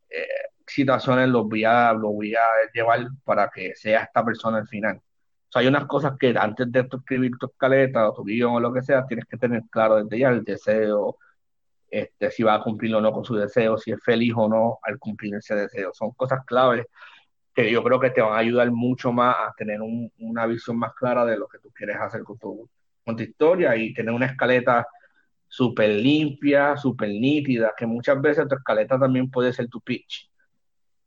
eh, 0.07 0.27
situaciones 0.67 1.27
los 1.27 1.49
voy, 1.49 1.65
a, 1.65 1.93
voy 1.93 2.35
a 2.35 2.43
llevar 2.71 3.07
para 3.23 3.49
que 3.49 3.73
sea 3.75 4.03
esta 4.03 4.23
persona 4.23 4.59
al 4.59 4.67
final. 4.67 4.97
O 4.97 5.51
sea, 5.51 5.61
hay 5.61 5.67
unas 5.67 5.85
cosas 5.85 6.13
que 6.19 6.35
antes 6.37 6.71
de 6.71 6.81
escribir 6.81 7.31
tu 7.39 7.47
escaleta 7.47 8.09
o 8.09 8.13
tu 8.13 8.23
guion 8.23 8.53
o 8.53 8.59
lo 8.59 8.71
que 8.71 8.83
sea, 8.83 9.07
tienes 9.07 9.25
que 9.25 9.37
tener 9.37 9.63
claro 9.71 10.03
desde 10.03 10.19
ya 10.19 10.29
el 10.29 10.43
deseo, 10.43 11.17
este, 11.89 12.29
si 12.29 12.43
va 12.43 12.53
a 12.53 12.61
cumplir 12.61 12.93
o 12.93 13.01
no 13.01 13.11
con 13.11 13.25
su 13.25 13.35
deseo, 13.35 13.75
si 13.79 13.91
es 13.91 13.99
feliz 14.03 14.33
o 14.35 14.47
no 14.47 14.77
al 14.83 14.99
cumplir 14.99 15.33
ese 15.33 15.55
deseo. 15.55 15.91
Son 15.95 16.11
cosas 16.11 16.45
claves 16.45 16.85
que 17.57 17.71
yo 17.71 17.81
creo 17.81 17.99
que 17.99 18.11
te 18.11 18.21
van 18.21 18.33
a 18.33 18.37
ayudar 18.37 18.69
mucho 18.69 19.11
más 19.11 19.35
a 19.35 19.51
tener 19.57 19.79
una 19.81 20.45
visión 20.45 20.77
más 20.77 20.93
clara 20.93 21.25
de 21.25 21.39
lo 21.39 21.47
que 21.47 21.57
tú 21.57 21.71
quieres 21.71 21.95
hacer 21.95 22.21
con 22.21 22.37
tu, 22.37 22.69
con 23.03 23.15
tu 23.15 23.23
historia 23.23 23.75
y 23.75 23.95
tener 23.95 24.13
una 24.13 24.27
escaleta 24.27 24.87
súper 25.47 25.89
limpia, 25.89 26.77
súper 26.77 27.09
nítida, 27.09 27.73
que 27.75 27.87
muchas 27.87 28.21
veces 28.21 28.47
tu 28.47 28.53
escaleta 28.53 28.99
también 28.99 29.31
puede 29.31 29.51
ser 29.53 29.67
tu 29.69 29.81
pitch. 29.81 30.29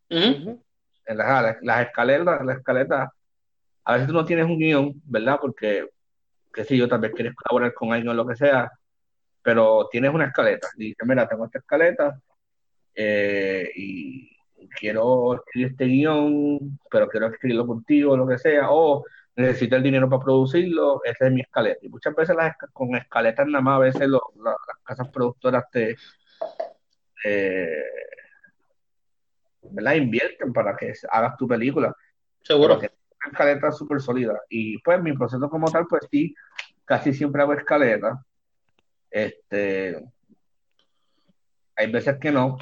En 0.09 1.17
las, 1.17 1.57
las 1.63 1.87
escaletas, 1.87 2.45
la 2.45 2.55
escaleta, 2.55 3.13
a 3.85 3.93
veces 3.93 4.09
tú 4.09 4.13
no 4.13 4.25
tienes 4.25 4.47
un 4.47 4.59
guion, 4.59 5.01
¿verdad? 5.05 5.39
Porque, 5.41 5.89
qué 6.53 6.65
sé 6.65 6.77
yo, 6.77 6.89
tal 6.89 6.99
vez 6.99 7.13
quieres 7.13 7.33
colaborar 7.37 7.73
con 7.75 7.93
alguien 7.93 8.09
o 8.09 8.15
lo 8.15 8.27
que 8.27 8.35
sea, 8.35 8.73
pero 9.41 9.89
tienes 9.89 10.13
una 10.13 10.25
escaleta. 10.25 10.67
Y 10.77 10.87
dices, 10.87 11.07
mira, 11.07 11.29
tengo 11.29 11.45
esta 11.45 11.61
escaleta 11.61 12.21
eh, 12.93 13.71
y 13.77 14.37
quiero 14.69 15.35
escribir 15.35 15.71
este 15.73 15.85
guion, 15.87 16.79
pero 16.91 17.09
quiero 17.09 17.27
escribirlo 17.27 17.67
contigo, 17.67 18.17
lo 18.17 18.27
que 18.27 18.39
sea, 18.39 18.71
o 18.71 19.05
necesito 19.37 19.77
el 19.77 19.83
dinero 19.83 20.09
para 20.09 20.23
producirlo, 20.23 21.03
esa 21.05 21.27
es 21.27 21.33
mi 21.33 21.41
escaleta. 21.41 21.81
Y 21.83 21.89
muchas 21.89 22.15
veces 22.15 22.37
las, 22.37 22.57
con 22.73 22.95
escaletas 22.95 23.47
nada 23.47 23.63
más, 23.63 23.77
a 23.77 23.79
veces 23.81 24.09
las 24.09 24.55
casas 24.85 25.09
productoras 25.09 25.65
te... 25.71 25.97
¿verdad? 29.63 29.95
invierten 29.95 30.53
para 30.53 30.77
que 30.77 30.93
hagas 31.11 31.37
tu 31.37 31.47
película. 31.47 31.95
Seguro. 32.43 32.79
Que 32.79 32.87
una 32.87 33.33
escaleta 33.33 33.73
súper 33.73 34.01
sólida. 34.01 34.41
Y 34.49 34.79
pues 34.79 35.03
mi 35.03 35.13
proceso 35.13 35.49
como 35.49 35.71
tal, 35.71 35.87
pues 35.87 36.09
sí, 36.11 36.35
casi 36.85 37.13
siempre 37.13 37.43
hago 37.43 37.53
escaleta. 37.53 38.25
Este, 39.11 40.03
hay 41.77 41.91
veces 41.91 42.19
que 42.19 42.31
no, 42.31 42.59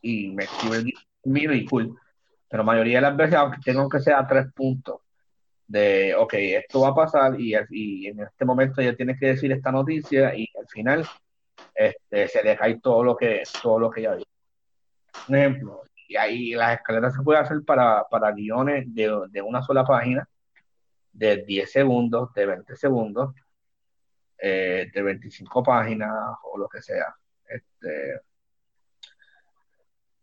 y 0.00 0.28
me 0.30 0.44
escribe 0.44 0.76
el 0.78 0.84
mío 1.24 1.50
cool, 1.68 1.98
pero 2.48 2.64
mayoría 2.64 2.98
de 2.98 3.02
las 3.02 3.16
veces, 3.16 3.34
aunque 3.36 3.58
tengo 3.64 3.88
que 3.88 4.00
ser 4.00 4.14
a 4.14 4.26
tres 4.26 4.46
puntos, 4.54 5.00
de, 5.66 6.14
ok, 6.14 6.34
esto 6.34 6.80
va 6.80 6.88
a 6.88 6.94
pasar 6.94 7.38
y, 7.38 7.54
en 8.06 8.20
este 8.20 8.44
momento 8.44 8.80
ya 8.80 8.96
tienes 8.96 9.20
que 9.20 9.26
decir 9.26 9.52
esta 9.52 9.70
noticia 9.70 10.34
y 10.34 10.48
al 10.58 10.66
final 10.68 11.06
este, 11.74 12.28
se 12.28 12.42
le 12.42 12.56
cae 12.56 12.80
todo 12.80 13.04
lo 13.04 13.16
que, 13.16 13.42
todo 13.62 13.78
lo 13.78 13.90
que 13.90 14.02
ya 14.02 14.14
vi. 14.14 14.24
Un 15.28 15.36
ejemplo, 15.36 15.82
y 16.08 16.16
ahí 16.16 16.50
las 16.52 16.78
escaleras 16.78 17.14
se 17.14 17.22
pueden 17.22 17.42
hacer 17.42 17.58
para, 17.64 18.06
guiones 18.34 18.86
de, 18.94 19.26
de 19.30 19.42
una 19.42 19.62
sola 19.62 19.84
página, 19.84 20.26
de 21.12 21.44
10 21.44 21.70
segundos, 21.70 22.32
de 22.32 22.46
20 22.46 22.76
segundos, 22.76 23.34
eh, 24.38 24.90
de 24.92 25.02
25 25.02 25.62
páginas 25.62 26.12
o 26.44 26.58
lo 26.58 26.68
que 26.68 26.80
sea. 26.80 27.14
Este, 27.44 28.20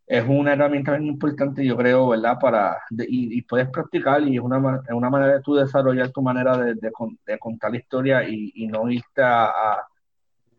es 0.07 0.23
una 0.27 0.53
herramienta 0.53 0.97
muy 0.97 1.07
importante, 1.07 1.65
yo 1.65 1.75
creo, 1.75 2.09
¿verdad? 2.09 2.37
Para, 2.39 2.77
y, 2.91 3.41
puedes 3.43 3.69
practicar 3.69 4.21
y 4.21 4.35
es 4.35 4.41
una, 4.41 4.83
una 4.89 5.09
manera 5.09 5.33
de 5.35 5.41
tú 5.41 5.55
desarrollar 5.55 6.11
tu 6.11 6.21
manera 6.21 6.57
de, 6.57 6.75
de, 6.75 7.39
contar 7.39 7.71
la 7.71 7.77
historia 7.77 8.27
y, 8.27 8.67
no 8.67 8.89
irte 8.89 9.23
a, 9.23 9.51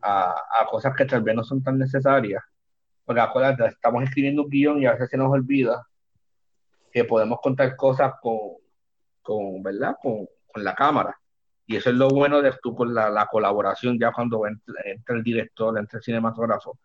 a, 0.02 0.66
cosas 0.68 0.94
que 0.96 1.04
tal 1.04 1.22
vez 1.22 1.34
no 1.36 1.44
son 1.44 1.62
tan 1.62 1.78
necesarias. 1.78 2.42
Porque 3.04 3.20
acuérdate, 3.20 3.66
estamos 3.66 4.02
escribiendo 4.02 4.42
un 4.42 4.50
guion 4.50 4.82
y 4.82 4.86
a 4.86 4.92
veces 4.92 5.10
se 5.10 5.16
nos 5.16 5.30
olvida 5.30 5.86
que 6.90 7.04
podemos 7.04 7.38
contar 7.40 7.76
cosas 7.76 8.14
con, 8.20 8.38
con 9.22 9.62
¿verdad? 9.62 9.96
Con, 10.02 10.26
con 10.52 10.64
la 10.64 10.74
cámara. 10.74 11.16
Y 11.66 11.76
eso 11.76 11.90
es 11.90 11.96
lo 11.96 12.08
bueno 12.08 12.42
de 12.42 12.52
tú 12.62 12.74
con 12.74 12.94
la, 12.94 13.10
la 13.10 13.26
colaboración 13.26 13.98
ya 13.98 14.12
cuando 14.12 14.44
entra, 14.46 14.74
el 15.08 15.22
director, 15.22 15.78
entra 15.78 15.98
el 15.98 16.04
cinematógrafo 16.04 16.78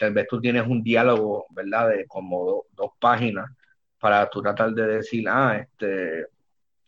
tal 0.00 0.14
vez 0.14 0.26
tú 0.26 0.40
tienes 0.40 0.66
un 0.66 0.82
diálogo, 0.82 1.44
¿verdad? 1.50 1.90
De 1.90 2.06
como 2.06 2.64
dos 2.72 2.92
páginas 2.98 3.50
para 3.98 4.30
tú 4.30 4.40
tratar 4.40 4.70
de 4.72 4.86
decir, 4.86 5.28
ah, 5.28 5.58
este, 5.60 6.26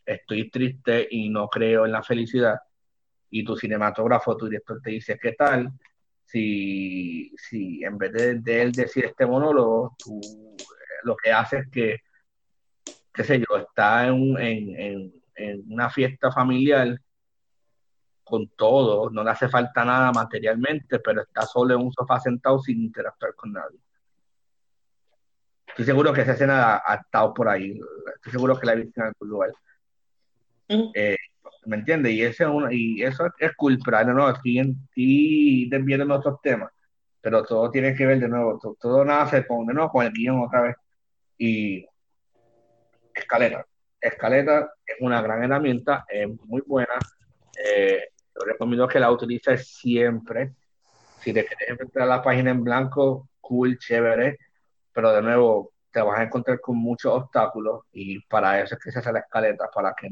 estoy 0.07 0.49
triste 0.51 1.09
y 1.11 1.29
no 1.29 1.47
creo 1.49 1.85
en 1.85 1.93
la 1.93 2.03
felicidad. 2.03 2.59
Y 3.29 3.45
tu 3.45 3.55
cinematógrafo, 3.55 4.35
tu 4.39 4.47
director 4.47 4.81
te 4.83 4.93
dice, 4.93 5.19
¿qué 5.21 5.33
tal? 5.33 5.71
Si, 6.25 7.35
si 7.37 7.85
en 7.85 7.99
vez 7.99 8.13
de, 8.43 8.63
él 8.63 8.73
decir 8.73 9.05
este 9.05 9.27
monólogo, 9.27 9.95
tú 10.03 10.19
eh, 10.19 10.65
lo 11.05 11.15
que 11.15 11.33
haces 11.33 11.67
es 11.67 11.71
que, 11.71 11.97
qué 13.13 13.25
sé 13.25 13.41
yo, 13.41 13.59
está 13.59 14.07
en, 14.07 14.39
en, 14.39 15.13
en 15.35 15.63
una 15.71 15.91
fiesta 15.91 16.33
familiar 16.33 16.99
con 18.25 18.49
todo, 18.49 19.11
no 19.11 19.25
le 19.25 19.31
hace 19.31 19.49
falta 19.49 19.85
nada 19.85 20.13
materialmente, 20.13 20.99
pero 21.01 21.23
está 21.23 21.43
solo 21.43 21.75
en 21.75 21.81
un 21.81 21.93
sofá 21.93 22.21
sentado 22.21 22.59
sin 22.61 22.83
interactuar 22.83 23.35
con 23.35 23.53
nadie. 23.53 23.79
Estoy 25.67 25.85
seguro 25.87 26.13
que 26.13 26.21
esa 26.21 26.33
escena 26.33 26.83
ha, 26.85 26.95
estado 26.97 27.33
por 27.33 27.49
ahí, 27.49 27.81
estoy 28.17 28.33
seguro 28.33 28.59
que 28.59 28.67
la 28.67 28.75
he 28.75 28.77
visto 28.77 29.01
en 29.01 29.07
algún 29.07 29.29
lugar. 29.29 29.51
Eh, 30.69 31.17
¿Me 31.65 31.77
entiendes? 31.77 32.13
Y, 32.13 32.23
ese 32.23 32.45
y 32.71 33.03
eso 33.03 33.27
es 33.39 33.53
culpable, 33.57 34.13
¿no? 34.13 34.29
Estoy, 34.29 34.59
en, 34.59 34.77
estoy 34.89 35.69
desviando 35.71 36.15
otros 36.15 36.41
temas, 36.43 36.71
pero 37.21 37.43
todo 37.45 37.71
tiene 37.71 37.95
que 37.95 38.07
ver 38.07 38.21
de 38.21 38.29
nuevo, 38.29 38.59
todo, 38.79 39.05
nace 39.05 39.47
con, 39.47 39.67
de 39.67 39.75
nuevo, 39.75 39.91
con 39.91 40.05
el 40.05 40.13
guion 40.13 40.41
otra 40.41 40.63
vez. 40.63 40.77
Y 41.39 41.87
escaleta. 43.15 43.67
Escaleta 44.01 44.75
es 44.85 44.97
una 45.01 45.23
gran 45.23 45.43
herramienta, 45.45 46.05
es 46.09 46.29
muy 46.45 46.63
buena. 46.67 46.95
Eh, 47.65 48.09
yo 48.35 48.45
recomiendo 48.45 48.89
que 48.89 49.01
la 49.01 49.11
utilices 49.11 49.69
siempre. 49.69 50.53
Si 51.21 51.33
te 51.33 51.45
quieres 51.45 51.81
entrar 51.81 52.05
a 52.07 52.17
la 52.17 52.23
página 52.23 52.51
en 52.51 52.65
blanco, 52.65 53.29
cool, 53.41 53.79
chévere, 53.79 54.39
pero 54.93 55.13
de 55.13 55.23
nuevo 55.23 55.73
te 55.91 56.01
vas 56.01 56.19
a 56.19 56.23
encontrar 56.25 56.61
con 56.61 56.79
muchos 56.79 57.13
obstáculos 57.13 57.83
y 57.93 58.21
para 58.23 58.61
eso 58.61 58.75
es 58.75 58.81
que 58.83 58.91
se 58.91 58.99
hace 58.99 59.13
la 59.13 59.21
escaleta, 59.21 59.69
para 59.73 59.95
que 59.95 60.09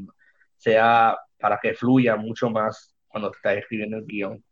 sea, 0.55 1.17
para 1.39 1.59
que 1.59 1.73
fluya 1.73 2.15
mucho 2.15 2.49
más 2.49 2.95
cuando 3.07 3.31
estás 3.31 3.57
escribiendo 3.57 3.97
el 3.97 4.05
guion. 4.05 4.43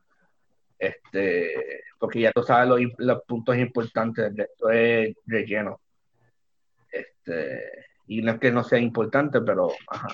Este, 0.78 1.84
porque 2.00 2.22
ya 2.22 2.32
tú 2.32 2.42
sabes 2.42 2.70
los, 2.70 2.82
los 2.98 3.24
puntos 3.24 3.58
importantes, 3.58 4.32
esto 4.36 4.70
es 4.72 5.16
relleno. 5.26 5.80
Este, 6.92 7.62
y 8.08 8.22
no 8.22 8.32
es 8.32 8.40
que 8.40 8.52
no 8.52 8.64
sea 8.64 8.80
importante, 8.80 9.40
pero 9.42 9.72
ajá. 9.88 10.08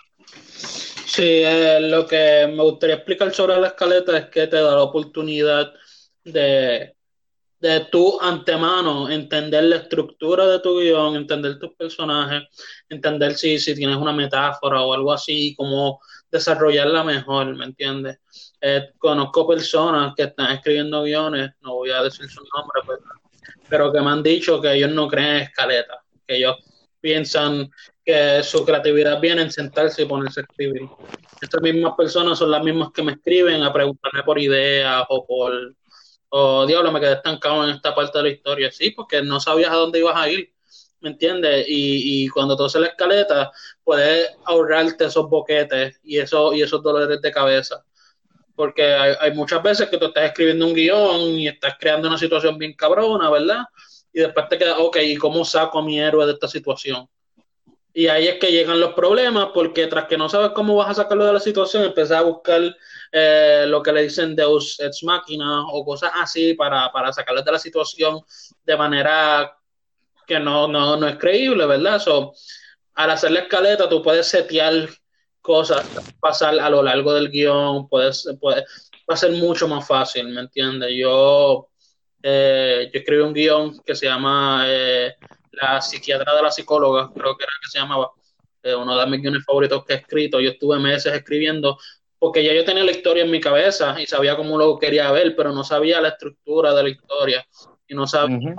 Sí, 1.15 1.23
eh, 1.45 1.80
lo 1.80 2.06
que 2.06 2.45
me 2.45 2.62
gustaría 2.62 2.95
explicar 2.95 3.34
sobre 3.34 3.58
la 3.58 3.67
escaleta 3.67 4.17
es 4.17 4.25
que 4.25 4.47
te 4.47 4.58
da 4.58 4.75
la 4.75 4.82
oportunidad 4.82 5.71
de, 6.25 6.93
de 7.58 7.80
tu 7.89 8.19
antemano 8.19 9.10
entender 9.10 9.63
la 9.63 9.78
estructura 9.78 10.45
de 10.45 10.60
tu 10.60 10.78
guion, 10.78 11.15
entender 11.15 11.58
tus 11.58 11.73
personajes, 11.75 12.43
entender 12.89 13.34
si, 13.34 13.58
si 13.60 13.73
tienes 13.73 13.95
una 13.95 14.12
metáfora 14.12 14.82
o 14.82 14.93
algo 14.93 15.13
así, 15.13 15.56
cómo 15.56 16.01
desarrollarla 16.30 17.01
mejor, 17.06 17.56
¿me 17.56 17.63
entiendes? 17.63 18.19
Eh, 18.60 18.89
conozco 18.97 19.47
personas 19.47 20.13
que 20.17 20.23
están 20.23 20.51
escribiendo 20.51 21.04
guiones, 21.04 21.51
no 21.62 21.75
voy 21.75 21.91
a 21.91 22.04
decir 22.04 22.28
su 22.28 22.43
nombre, 22.54 22.82
pero, 22.86 22.99
pues, 22.99 23.19
pero 23.69 23.93
que 23.93 24.01
me 24.01 24.10
han 24.10 24.21
dicho 24.21 24.60
que 24.60 24.73
ellos 24.73 24.91
no 24.91 25.08
creen 25.08 25.43
escaleta, 25.43 26.04
que 26.28 26.36
ellos 26.36 26.58
piensan 27.06 27.70
que 28.04 28.41
su 28.41 28.65
creatividad 28.65 29.22
viene 29.22 29.44
en 29.44 29.52
sentarse 29.52 30.02
y 30.02 30.06
ponerse 30.06 30.39
a 30.39 30.44
escribir. 30.44 30.89
Estas 31.39 31.62
mismas 31.62 31.94
personas 31.96 32.39
son 32.39 32.50
las 32.50 32.63
mismas 32.63 32.89
que 32.96 33.04
me 33.04 33.12
escriben 33.12 33.62
a 33.62 33.72
preguntarme 33.72 34.24
por 34.24 34.39
ideas 34.39 35.06
o 35.10 35.24
por, 35.24 35.54
o 36.30 36.65
diablo, 36.65 36.91
me 36.91 37.00
quedé 37.00 37.13
estancado 37.13 37.63
en 37.63 37.76
esta 37.76 37.94
parte 37.94 38.18
de 38.18 38.24
la 38.24 38.30
historia. 38.32 38.72
Sí, 38.72 38.89
porque 38.89 39.22
no 39.22 39.39
sabías 39.39 39.70
a 39.70 39.76
dónde 39.76 40.00
ibas 40.00 40.15
a 40.15 40.28
ir, 40.28 40.52
¿me 41.02 41.12
entiendes? 41.12 41.68
Y, 41.68 42.24
y 42.24 42.28
cuando 42.30 42.58
tú 42.58 42.65
haces 42.65 42.82
la 42.82 42.88
escaleta, 42.88 43.52
puedes 43.84 44.32
ahorrarte 44.46 45.06
esos 45.06 45.30
boquetes 45.30 46.00
y, 46.02 46.18
eso, 46.18 46.56
y 46.56 46.63
esos 46.63 46.82
dolores 46.82 47.22
de 47.22 47.32
cabeza. 47.32 47.86
Porque 48.56 48.82
hay, 48.84 49.13
hay 49.20 49.32
muchas 49.36 49.62
veces 49.62 49.89
que 49.89 50.00
tú 50.00 50.08
estás 50.08 50.24
escribiendo 50.24 50.65
un 50.65 50.74
guion 50.74 51.22
y 51.38 51.50
estás 51.50 51.76
creando 51.80 52.08
una 52.08 52.18
situación 52.18 52.58
bien 52.58 52.74
cabrona, 52.74 53.30
¿verdad? 53.30 53.65
Y 54.15 54.21
después 54.21 54.47
te 54.47 54.58
queda, 54.58 54.78
ok, 54.78 54.95
¿y 55.01 55.17
cómo 55.17 55.43
saco 55.43 55.80
a 55.80 55.84
mi 55.84 55.99
héroe 55.99 56.25
de 56.25 56.32
esta 56.32 56.47
situación? 56.47 57.06
Y 57.93 58.08
ahí 58.08 58.30
es 58.30 58.39
que 58.39 58.49
llegan 58.49 58.80
los 58.80 58.93
problemas, 58.93 59.49
porque 59.54 59.88
tras 59.88 60.06
que 60.06 60.17
no 60.17 60.30
sabes 60.30 60.51
cómo 60.51 60.78
vas 60.78 60.91
a 60.91 61.04
sacarlo 61.04 61.25
de 61.25 61.34
la 61.34 61.39
situación, 61.41 61.84
empiezas 61.84 62.19
a 62.19 62.21
buscar 62.21 62.62
eh, 63.12 63.65
lo 63.67 63.84
que 63.84 63.91
le 63.91 64.04
dicen 64.04 64.34
Deus 64.34 64.80
Ex 64.80 65.04
Machina 65.04 65.67
o 65.67 65.84
cosas 65.84 66.12
así 66.15 66.54
para, 66.54 66.89
para 66.93 67.12
sacarlo 67.12 67.41
de 67.41 67.51
la 67.51 67.60
situación 67.60 68.21
de 68.65 68.78
manera 68.78 69.54
que 70.25 70.39
no, 70.39 70.69
no, 70.69 70.95
no 70.95 71.08
es 71.10 71.17
creíble, 71.17 71.65
¿verdad? 71.65 71.99
So, 71.99 72.34
al 72.93 73.10
hacer 73.10 73.32
la 73.32 73.41
escaleta, 73.41 73.89
tú 73.89 74.01
puedes 74.01 74.28
setear 74.28 74.88
cosas, 75.41 75.86
pasar 76.21 76.58
a 76.58 76.69
lo 76.69 76.82
largo 76.82 77.13
del 77.13 77.30
guion, 77.30 77.89
puedes, 77.89 78.30
puede, 78.39 78.62
va 79.10 79.13
a 79.13 79.17
ser 79.17 79.32
mucho 79.32 79.67
más 79.67 79.86
fácil, 79.86 80.30
¿me 80.30 80.39
entiendes? 80.39 80.93
Yo, 80.97 81.67
eh, 82.28 82.90
yo 82.92 83.00
escribí 83.00 83.22
un 83.22 83.34
guion 83.34 83.80
que 83.86 83.94
se 83.94 84.08
llama 84.08 84.64
eh, 84.66 85.14
la 85.52 85.80
psiquiatra 85.80 86.36
de 86.36 86.42
la 86.42 86.50
psicóloga, 86.50 87.12
creo 87.14 87.38
que 87.38 87.44
era 87.44 87.54
que 87.62 87.70
se 87.70 87.78
llamaba, 87.78 88.10
eh, 88.64 88.74
uno 88.74 88.98
de 88.98 89.06
mis 89.06 89.22
guiones 89.22 89.46
favoritos 89.46 89.86
que 89.86 89.94
he 89.94 89.98
escrito. 89.98 90.40
Yo 90.40 90.50
estuve 90.50 90.80
meses 90.80 91.14
escribiendo 91.14 91.78
porque 92.18 92.44
ya 92.44 92.52
yo 92.52 92.66
tenía 92.66 92.84
la 92.84 92.90
historia 92.90 93.24
en 93.24 93.30
mi 93.30 93.40
cabeza 93.40 93.96
y 94.02 94.08
sabía 94.08 94.36
cómo 94.36 94.58
lo 94.58 94.80
quería 94.80 95.12
ver, 95.12 95.36
pero 95.36 95.52
no 95.52 95.64
sabía 95.64 96.02
la 96.02 96.10
estructura 96.10 96.74
de 96.74 96.82
la 96.82 96.90
historia 96.90 97.46
y 97.88 97.94
no 97.94 98.08
sabía, 98.08 98.56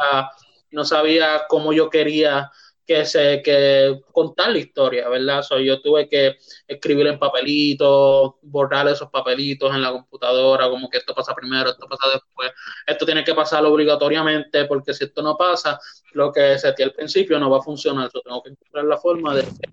no 0.71 0.85
sabía 0.85 1.43
cómo 1.49 1.73
yo 1.73 1.91
quería 1.91 2.49
que 2.87 3.05
se 3.05 3.43
que 3.43 4.01
contar 4.13 4.51
la 4.51 4.59
historia, 4.59 5.09
¿verdad? 5.09 5.43
So, 5.43 5.59
yo 5.59 5.81
tuve 5.83 6.09
que 6.09 6.37
escribir 6.69 7.09
en 7.09 7.19
papelitos, 7.19 8.35
borrar 8.43 8.87
esos 8.89 9.11
papelitos 9.11 9.75
en 9.75 9.83
la 9.83 9.91
computadora, 9.91 10.69
como 10.71 10.89
que 10.89 10.99
esto 10.99 11.15
pasa 11.15 11.35
primero, 11.35 11.71
esto 11.71 11.89
pasa 11.89 12.07
después, 12.15 12.53
esto 12.87 13.05
tiene 13.05 13.25
que 13.25 13.35
pasar 13.35 13.65
obligatoriamente, 13.65 14.67
porque 14.67 14.95
si 14.95 15.05
esto 15.05 15.21
no 15.21 15.37
pasa, 15.37 15.81
lo 16.13 16.33
que 16.33 16.59
setí 16.59 16.85
al 16.85 16.93
principio 16.93 17.39
no 17.41 17.51
va 17.51 17.59
a 17.59 17.63
funcionar. 17.63 18.09
Yo 18.15 18.21
tengo 18.21 18.43
que 18.43 18.51
encontrar 18.51 18.85
la 18.85 18.99
forma 18.99 19.35
de 19.35 19.43
que 19.43 19.71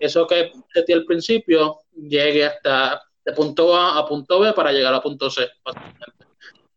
eso 0.00 0.26
que 0.26 0.52
setí 0.74 0.92
al 0.92 1.04
principio 1.04 1.78
llegue 1.94 2.44
hasta 2.44 3.00
de 3.24 3.32
punto 3.32 3.76
A 3.76 3.98
a 3.98 4.06
punto 4.06 4.40
B 4.40 4.52
para 4.52 4.72
llegar 4.72 4.94
a 4.94 5.00
punto 5.00 5.30
C, 5.30 5.48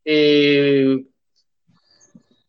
Y 0.05 1.07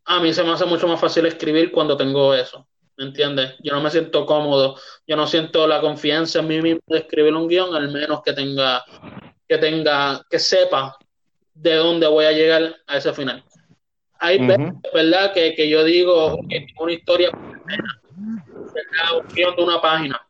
a 0.05 0.20
mí 0.20 0.33
se 0.35 0.42
me 0.42 0.53
hace 0.53 0.66
mucho 0.66 0.87
más 0.87 1.00
fácil 1.00 1.26
escribir 1.26 1.70
cuando 1.70 1.96
tengo 1.96 2.35
eso 2.35 2.66
¿me 3.01 3.07
entiendes? 3.07 3.55
Yo 3.63 3.73
no 3.73 3.81
me 3.81 3.91
siento 3.91 4.27
cómodo, 4.27 4.77
yo 5.07 5.17
no 5.17 5.27
siento 5.27 5.67
la 5.67 5.81
confianza 5.81 6.41
en 6.41 6.49
mí 6.49 6.61
mismo 6.61 6.83
de 6.87 6.99
escribir 6.99 7.35
un 7.35 7.49
guion, 7.49 7.75
al 7.75 7.91
menos 7.91 8.21
que 8.23 8.35
tenga, 8.35 8.85
que 9.49 9.57
tenga, 9.57 10.23
que 10.29 10.39
sepa 10.39 10.99
de 11.55 11.77
dónde 11.77 12.07
voy 12.07 12.27
a 12.27 12.33
llegar 12.33 12.77
a 12.87 12.99
ese 12.99 13.15
final. 13.15 13.43
Hay 14.19 14.47
veces, 14.47 14.75
¿verdad? 14.93 15.33
Que, 15.33 15.55
que, 15.55 15.67
yo 15.67 15.83
digo 15.83 16.41
que 16.47 16.67
una 16.79 16.93
historia, 16.93 17.31
¿verdad? 17.33 19.19
Un 19.19 19.35
guion 19.35 19.57
de 19.57 19.63
una 19.63 19.81
página. 19.81 20.21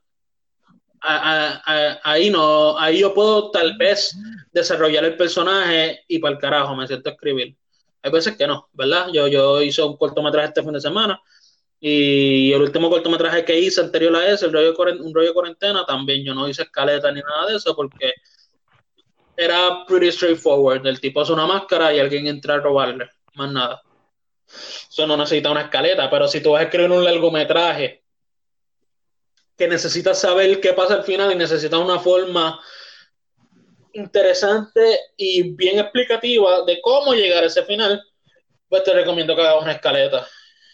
ahí 1.00 2.30
no, 2.30 2.78
ahí 2.78 3.00
yo 3.00 3.12
puedo 3.12 3.50
tal 3.50 3.76
vez 3.78 4.16
desarrollar 4.52 5.04
el 5.04 5.16
personaje 5.16 6.04
y 6.06 6.20
para 6.20 6.34
el 6.34 6.40
carajo 6.40 6.76
me 6.76 6.86
siento 6.86 7.08
a 7.08 7.14
escribir. 7.14 7.56
Hay 8.02 8.12
veces 8.12 8.36
que 8.36 8.46
no, 8.46 8.68
¿verdad? 8.74 9.08
Yo, 9.12 9.26
yo 9.26 9.60
hice 9.60 9.82
un 9.82 9.96
cortometraje 9.96 10.48
este 10.48 10.62
fin 10.62 10.72
de 10.72 10.80
semana 10.80 11.20
y 11.80 12.52
el 12.52 12.60
último 12.60 12.90
cortometraje 12.90 13.42
que 13.42 13.58
hice 13.58 13.80
anterior 13.80 14.14
a 14.14 14.28
ese, 14.28 14.44
el 14.44 14.52
rollo 14.52 14.74
un 15.02 15.14
rollo 15.14 15.28
de 15.28 15.34
cuarentena, 15.34 15.86
también 15.86 16.22
yo 16.22 16.34
no 16.34 16.46
hice 16.46 16.62
escaleta 16.62 17.10
ni 17.10 17.20
nada 17.20 17.46
de 17.46 17.56
eso 17.56 17.74
porque 17.74 18.12
era 19.34 19.86
pretty 19.86 20.12
straightforward. 20.12 20.86
El 20.86 21.00
tipo 21.00 21.22
hace 21.22 21.32
una 21.32 21.46
máscara 21.46 21.94
y 21.94 21.98
alguien 21.98 22.26
entra 22.26 22.54
a 22.54 22.58
robarle, 22.58 23.08
más 23.34 23.50
nada. 23.50 23.82
Eso 24.46 25.06
no 25.06 25.16
necesita 25.16 25.50
una 25.50 25.62
escaleta, 25.62 26.10
pero 26.10 26.28
si 26.28 26.42
tú 26.42 26.50
vas 26.50 26.60
a 26.60 26.64
escribir 26.64 26.90
un 26.90 27.04
largometraje 27.04 28.04
que 29.56 29.66
necesitas 29.66 30.20
saber 30.20 30.60
qué 30.60 30.74
pasa 30.74 30.94
al 30.94 31.04
final 31.04 31.32
y 31.32 31.36
necesitas 31.36 31.80
una 31.80 31.98
forma 31.98 32.60
interesante 33.94 34.98
y 35.16 35.54
bien 35.54 35.78
explicativa 35.78 36.62
de 36.62 36.78
cómo 36.82 37.14
llegar 37.14 37.42
a 37.42 37.46
ese 37.46 37.62
final, 37.64 38.02
pues 38.68 38.84
te 38.84 38.92
recomiendo 38.92 39.34
que 39.34 39.42
hagas 39.42 39.62
una 39.62 39.72
escaleta. 39.72 40.26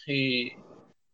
Y 0.05 0.51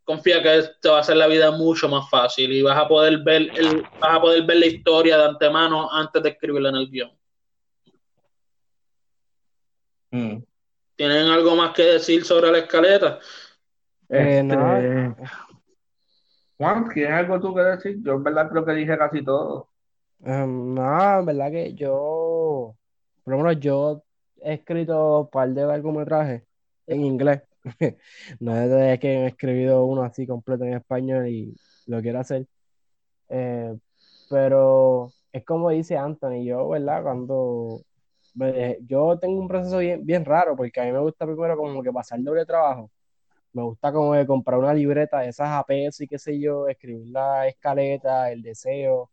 confía 0.03 0.41
que 0.41 0.63
te 0.81 0.89
va 0.89 0.97
a 0.97 1.01
hacer 1.01 1.17
la 1.17 1.27
vida 1.27 1.51
mucho 1.51 1.87
más 1.87 2.09
fácil 2.09 2.51
y 2.51 2.61
vas 2.61 2.77
a 2.77 2.87
poder 2.87 3.19
ver 3.23 3.43
el, 3.55 3.81
vas 3.99 4.15
a 4.17 4.21
poder 4.21 4.43
ver 4.43 4.57
la 4.57 4.65
historia 4.65 5.17
de 5.17 5.25
antemano 5.25 5.91
antes 5.91 6.21
de 6.21 6.29
escribirla 6.29 6.69
en 6.69 6.75
el 6.75 6.89
guion. 6.89 7.11
Mm. 10.11 10.43
¿Tienen 10.95 11.27
algo 11.27 11.55
más 11.55 11.73
que 11.73 11.83
decir 11.83 12.23
sobre 12.23 12.51
la 12.51 12.59
escaleta? 12.59 13.19
Eh, 14.09 14.39
este, 14.39 14.55
Juan, 16.57 16.89
¿tienes 16.93 17.11
algo 17.11 17.39
tú 17.39 17.55
que 17.55 17.61
decir? 17.61 17.97
Yo 18.03 18.13
en 18.13 18.23
verdad 18.23 18.49
creo 18.49 18.63
que 18.63 18.73
dije 18.73 18.97
casi 18.97 19.23
todo. 19.23 19.69
Um, 20.19 20.75
no, 20.75 21.19
en 21.19 21.25
verdad 21.25 21.51
que 21.51 21.73
yo, 21.73 22.75
por 23.23 23.33
lo 23.33 23.37
menos 23.37 23.59
yo 23.59 24.03
he 24.41 24.53
escrito 24.53 25.21
un 25.21 25.29
par 25.29 25.49
de 25.49 25.65
largometrajes 25.65 26.43
en 26.87 27.03
inglés. 27.03 27.41
no 28.39 28.55
es 28.55 28.99
que 28.99 29.13
he 29.13 29.27
escrito 29.27 29.85
uno 29.85 30.03
así 30.03 30.27
completo 30.27 30.65
en 30.65 30.73
español 30.73 31.27
y 31.27 31.55
lo 31.87 32.01
quiero 32.01 32.19
hacer. 32.19 32.47
Eh, 33.29 33.75
pero 34.29 35.11
es 35.31 35.45
como 35.45 35.69
dice 35.69 35.97
Anthony, 35.97 36.43
yo, 36.45 36.69
¿verdad? 36.69 37.03
Cuando 37.03 37.81
yo 38.87 39.17
tengo 39.19 39.39
un 39.39 39.47
proceso 39.47 39.77
bien, 39.79 40.05
bien 40.05 40.25
raro, 40.25 40.55
porque 40.55 40.79
a 40.81 40.85
mí 40.85 40.91
me 40.91 40.99
gusta 40.99 41.25
primero 41.25 41.57
como 41.57 41.83
que 41.83 41.91
pasar 41.91 42.21
doble 42.21 42.45
trabajo. 42.45 42.91
Me 43.53 43.63
gusta 43.63 43.93
como 43.93 44.13
de 44.15 44.27
comprar 44.27 44.59
una 44.59 44.73
libreta 44.73 45.19
de 45.21 45.29
esas 45.29 45.49
APS 45.49 46.01
y 46.01 46.07
qué 46.07 46.19
sé 46.19 46.39
yo, 46.39 46.67
escribir 46.67 47.07
la 47.09 47.47
escaleta, 47.47 48.31
el 48.31 48.41
deseo 48.41 49.11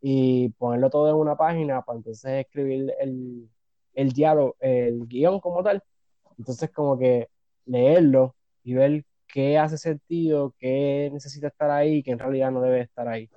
y 0.00 0.50
ponerlo 0.50 0.90
todo 0.90 1.10
en 1.10 1.16
una 1.16 1.36
página 1.36 1.82
para 1.82 1.98
entonces 1.98 2.46
escribir 2.46 2.92
el, 3.00 3.48
el 3.94 4.12
diálogo, 4.12 4.56
el 4.60 5.06
guion 5.08 5.40
como 5.40 5.62
tal. 5.62 5.82
Entonces 6.38 6.70
como 6.70 6.98
que 6.98 7.28
leerlo 7.66 8.36
y 8.64 8.74
ver 8.74 9.04
qué 9.26 9.58
hace 9.58 9.78
sentido, 9.78 10.54
qué 10.58 11.10
necesita 11.12 11.48
estar 11.48 11.70
ahí 11.70 11.96
y 11.96 12.02
qué 12.02 12.12
en 12.12 12.18
realidad 12.18 12.50
no 12.50 12.60
debe 12.60 12.82
estar 12.82 13.08
ahí. 13.08 13.30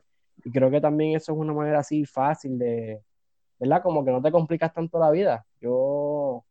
Y 0.43 0.51
creo 0.51 0.69
que 0.71 0.81
también 0.81 1.15
eso 1.15 1.31
es 1.33 1.37
una 1.37 1.53
manera 1.53 1.79
así 1.79 2.05
fácil 2.05 2.57
de, 2.59 3.01
¿verdad? 3.59 3.81
Como 3.83 4.03
que 4.03 4.11
no 4.11 4.21
te 4.21 4.31
complicas 4.31 4.73
tanto 4.73 4.99
la 4.99 5.11
vida. 5.11 5.45
Yo 5.61 6.43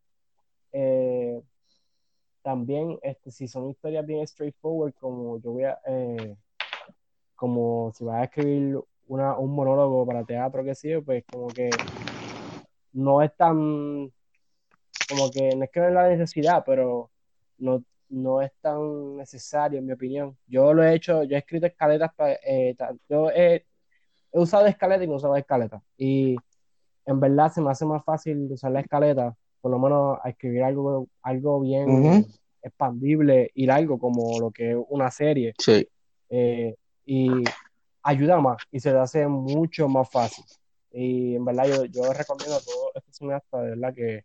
eh, 0.73 1.43
también, 2.43 2.99
este, 3.03 3.31
si 3.31 3.49
son 3.49 3.71
historias 3.71 4.07
bien 4.07 4.27
straightforward, 4.27 4.95
como 4.95 5.41
yo 5.41 5.53
voy 5.53 5.65
a, 5.65 5.79
eh, 5.87 6.37
como 7.37 7.93
si 7.95 8.05
vas 8.05 8.17
a 8.23 8.25
escribir 8.25 8.79
una, 9.07 9.37
un 9.39 9.55
monólogo 9.55 10.07
para 10.07 10.25
teatro, 10.25 10.65
que 10.65 10.75
sí, 10.75 10.91
pues 11.05 11.25
como 11.31 11.49
que 11.49 11.71
no 12.93 13.23
es 13.23 13.35
tan, 13.37 14.13
como 15.09 15.33
que 15.33 15.55
no 15.57 15.65
es 15.65 15.71
que 15.71 15.81
no 15.81 15.89
es 15.89 15.95
la 15.95 16.09
necesidad, 16.09 16.65
pero 16.67 17.12
no, 17.63 17.85
no 18.09 18.43
es 18.43 18.53
tan 18.61 19.17
necesario, 19.17 19.79
en 19.79 19.87
mi 19.87 19.93
opinión. 19.93 20.37
Yo 20.47 20.75
lo 20.75 20.85
he 20.85 20.95
hecho, 20.95 21.23
yo 21.25 21.37
he 21.37 21.39
escrito 21.39 21.67
escaletas, 21.67 22.11
eh, 22.47 22.75
yo 23.09 23.31
he, 23.31 23.65
he, 24.33 24.39
usado 24.39 24.67
escaletas 24.67 25.05
y 25.05 25.07
no 25.07 25.15
he 25.15 25.17
usado 25.17 25.37
escaletas. 25.37 25.83
Y 25.97 26.37
en 27.07 27.21
verdad 27.21 27.51
se 27.53 27.61
me 27.61 27.71
hace 27.71 27.87
más 27.87 28.05
fácil 28.05 28.49
usar 28.51 28.73
la 28.73 28.81
escaleta, 28.81 29.35
por 29.61 29.71
lo 29.71 29.79
menos 29.79 30.19
a 30.23 30.29
escribir 30.29 30.65
algo, 30.65 31.09
algo 31.23 31.61
bien 31.61 32.27
expandible 32.63 33.51
y 33.55 33.67
largo 33.67 33.99
como 33.99 34.39
lo 34.39 34.51
que 34.51 34.73
es 34.73 34.77
una 34.89 35.11
serie. 35.11 35.55
Sí. 35.59 35.87
Eh, 36.29 36.75
y 37.05 37.31
ayuda 38.03 38.41
más 38.41 38.63
y 38.71 38.81
se 38.81 38.91
te 38.91 38.99
hace 38.99 39.27
mucho 39.27 39.89
más 39.89 40.11
fácil. 40.11 40.45
Y 40.93 41.37
en 41.37 41.45
verdad 41.45 41.65
yo, 41.67 41.85
yo 41.87 42.13
recomiendo 42.13 42.57
a 42.57 42.61
todos 42.61 42.91
estos 42.95 43.17
cineastas, 43.17 43.63
de 43.63 43.71
verdad, 43.71 43.95
que 43.95 44.25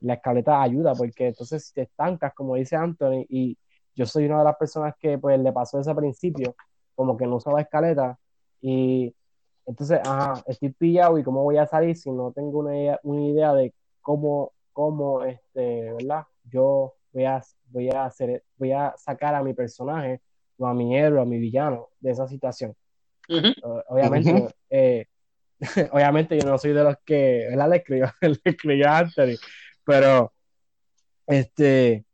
la 0.00 0.14
escaleta 0.14 0.62
ayuda, 0.62 0.94
porque 0.94 1.28
entonces 1.28 1.66
si 1.66 1.74
te 1.74 1.82
estancas, 1.82 2.32
como 2.34 2.56
dice 2.56 2.76
Anthony, 2.76 3.26
y 3.28 3.56
yo 3.94 4.06
soy 4.06 4.26
una 4.26 4.38
de 4.38 4.44
las 4.44 4.56
personas 4.56 4.94
que 4.98 5.18
pues 5.18 5.38
le 5.38 5.52
pasó 5.52 5.80
ese 5.80 5.94
principio, 5.94 6.54
como 6.94 7.16
que 7.16 7.26
no 7.26 7.36
usaba 7.36 7.60
escaleta, 7.60 8.18
y 8.60 9.14
entonces, 9.66 10.00
ajá, 10.04 10.42
estoy 10.46 10.70
pillado 10.70 11.18
y 11.18 11.22
cómo 11.22 11.42
voy 11.42 11.58
a 11.58 11.66
salir 11.66 11.96
si 11.96 12.10
no 12.10 12.32
tengo 12.32 12.60
una 12.60 12.76
idea, 12.76 13.00
una 13.02 13.22
idea 13.22 13.54
de 13.54 13.72
cómo, 14.00 14.52
cómo, 14.72 15.22
este, 15.24 15.92
¿verdad? 15.92 16.24
Yo 16.44 16.94
voy 17.12 17.24
a, 17.24 17.42
voy 17.66 17.88
a 17.90 18.04
hacer, 18.06 18.42
voy 18.56 18.72
a 18.72 18.94
sacar 18.96 19.34
a 19.34 19.42
mi 19.42 19.54
personaje, 19.54 20.20
o 20.60 20.66
a 20.66 20.74
mi 20.74 20.96
héroe, 20.96 21.22
a 21.22 21.24
mi 21.24 21.38
villano 21.38 21.88
de 22.00 22.10
esa 22.10 22.28
situación. 22.28 22.74
Obviamente, 23.88 24.54
eh, 24.68 25.06
obviamente 25.92 26.38
yo 26.38 26.46
no 26.46 26.58
soy 26.58 26.72
de 26.72 26.84
los 26.84 26.96
que, 27.04 27.46
¿verdad? 27.48 27.70
Le 27.70 27.76
escribió, 27.76 28.10
le 28.20 28.40
escribió 28.44 28.88
a 28.88 28.98
Anthony, 28.98 29.36
pero 29.90 30.32
este 31.26 32.04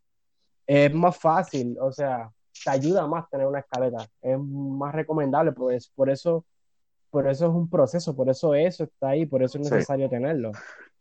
es 0.66 0.94
más 0.94 1.16
fácil, 1.18 1.76
o 1.78 1.92
sea, 1.92 2.30
te 2.64 2.70
ayuda 2.70 3.06
más 3.06 3.28
tener 3.28 3.46
una 3.46 3.58
escaleta, 3.58 4.08
es 4.22 4.38
más 4.38 4.94
recomendable, 4.94 5.52
pues 5.52 5.88
por 5.94 6.08
eso 6.08 6.44
por 7.10 7.28
eso 7.28 7.46
es 7.46 7.52
un 7.52 7.68
proceso, 7.68 8.16
por 8.16 8.30
eso 8.30 8.54
eso 8.54 8.84
está 8.84 9.10
ahí, 9.10 9.26
por 9.26 9.42
eso 9.42 9.58
es 9.58 9.70
necesario 9.70 10.08
tenerlo. 10.08 10.52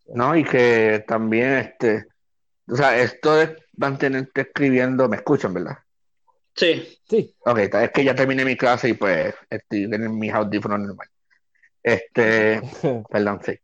No, 0.08 0.36
y 0.36 0.44
que 0.44 1.04
también, 1.08 1.54
este, 1.54 2.06
o 2.70 2.76
sea, 2.76 2.98
esto 2.98 3.42
es 3.42 3.52
mantenerte 3.78 4.42
escribiendo, 4.42 5.08
me 5.08 5.18
escuchan, 5.18 5.54
¿verdad? 5.54 5.78
Sí. 6.54 7.00
Sí. 7.10 7.36
Ok, 7.46 7.58
es 7.58 7.92
que 7.92 8.04
ya 8.04 8.16
terminé 8.16 8.46
mi 8.46 8.56
clase 8.56 8.90
y 8.90 8.94
pues 8.94 9.34
estoy 9.50 9.84
en 9.86 10.20
mis 10.20 10.34
audífonos 10.34 10.80
normal. 10.80 11.08
Este, 11.82 12.62
perdón, 13.10 13.40
sí. 13.44 13.60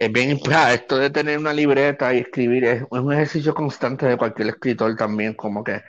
Es 0.00 0.10
bien, 0.10 0.40
esto 0.72 0.96
de 0.96 1.10
tener 1.10 1.38
una 1.38 1.52
libreta 1.52 2.14
y 2.14 2.20
escribir 2.20 2.64
es, 2.64 2.84
un 2.88 3.12
ejercicio 3.12 3.54
constante 3.54 4.06
de 4.06 4.16
cualquier 4.16 4.48
escritor 4.48 4.96
también, 4.96 5.34
como 5.34 5.62
que 5.62 5.82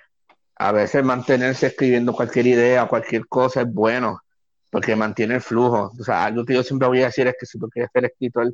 a 0.57 0.71
veces 0.73 1.03
mantenerse 1.03 1.67
escribiendo 1.67 2.11
cualquier 2.11 2.47
idea, 2.47 2.87
cualquier 2.87 3.25
cosa 3.27 3.61
es 3.61 3.73
bueno 3.73 4.21
porque 4.69 4.95
mantiene 4.97 5.35
el 5.35 5.41
flujo. 5.41 5.93
O 5.97 6.03
sea, 6.03 6.25
algo 6.25 6.45
que 6.45 6.55
yo 6.55 6.63
siempre 6.63 6.89
voy 6.89 7.01
a 7.01 7.05
decir 7.05 7.25
es 7.27 7.35
que 7.39 7.45
si 7.45 7.57
tú 7.57 7.69
quieres 7.69 7.89
ser 7.93 8.05
escritor 8.05 8.53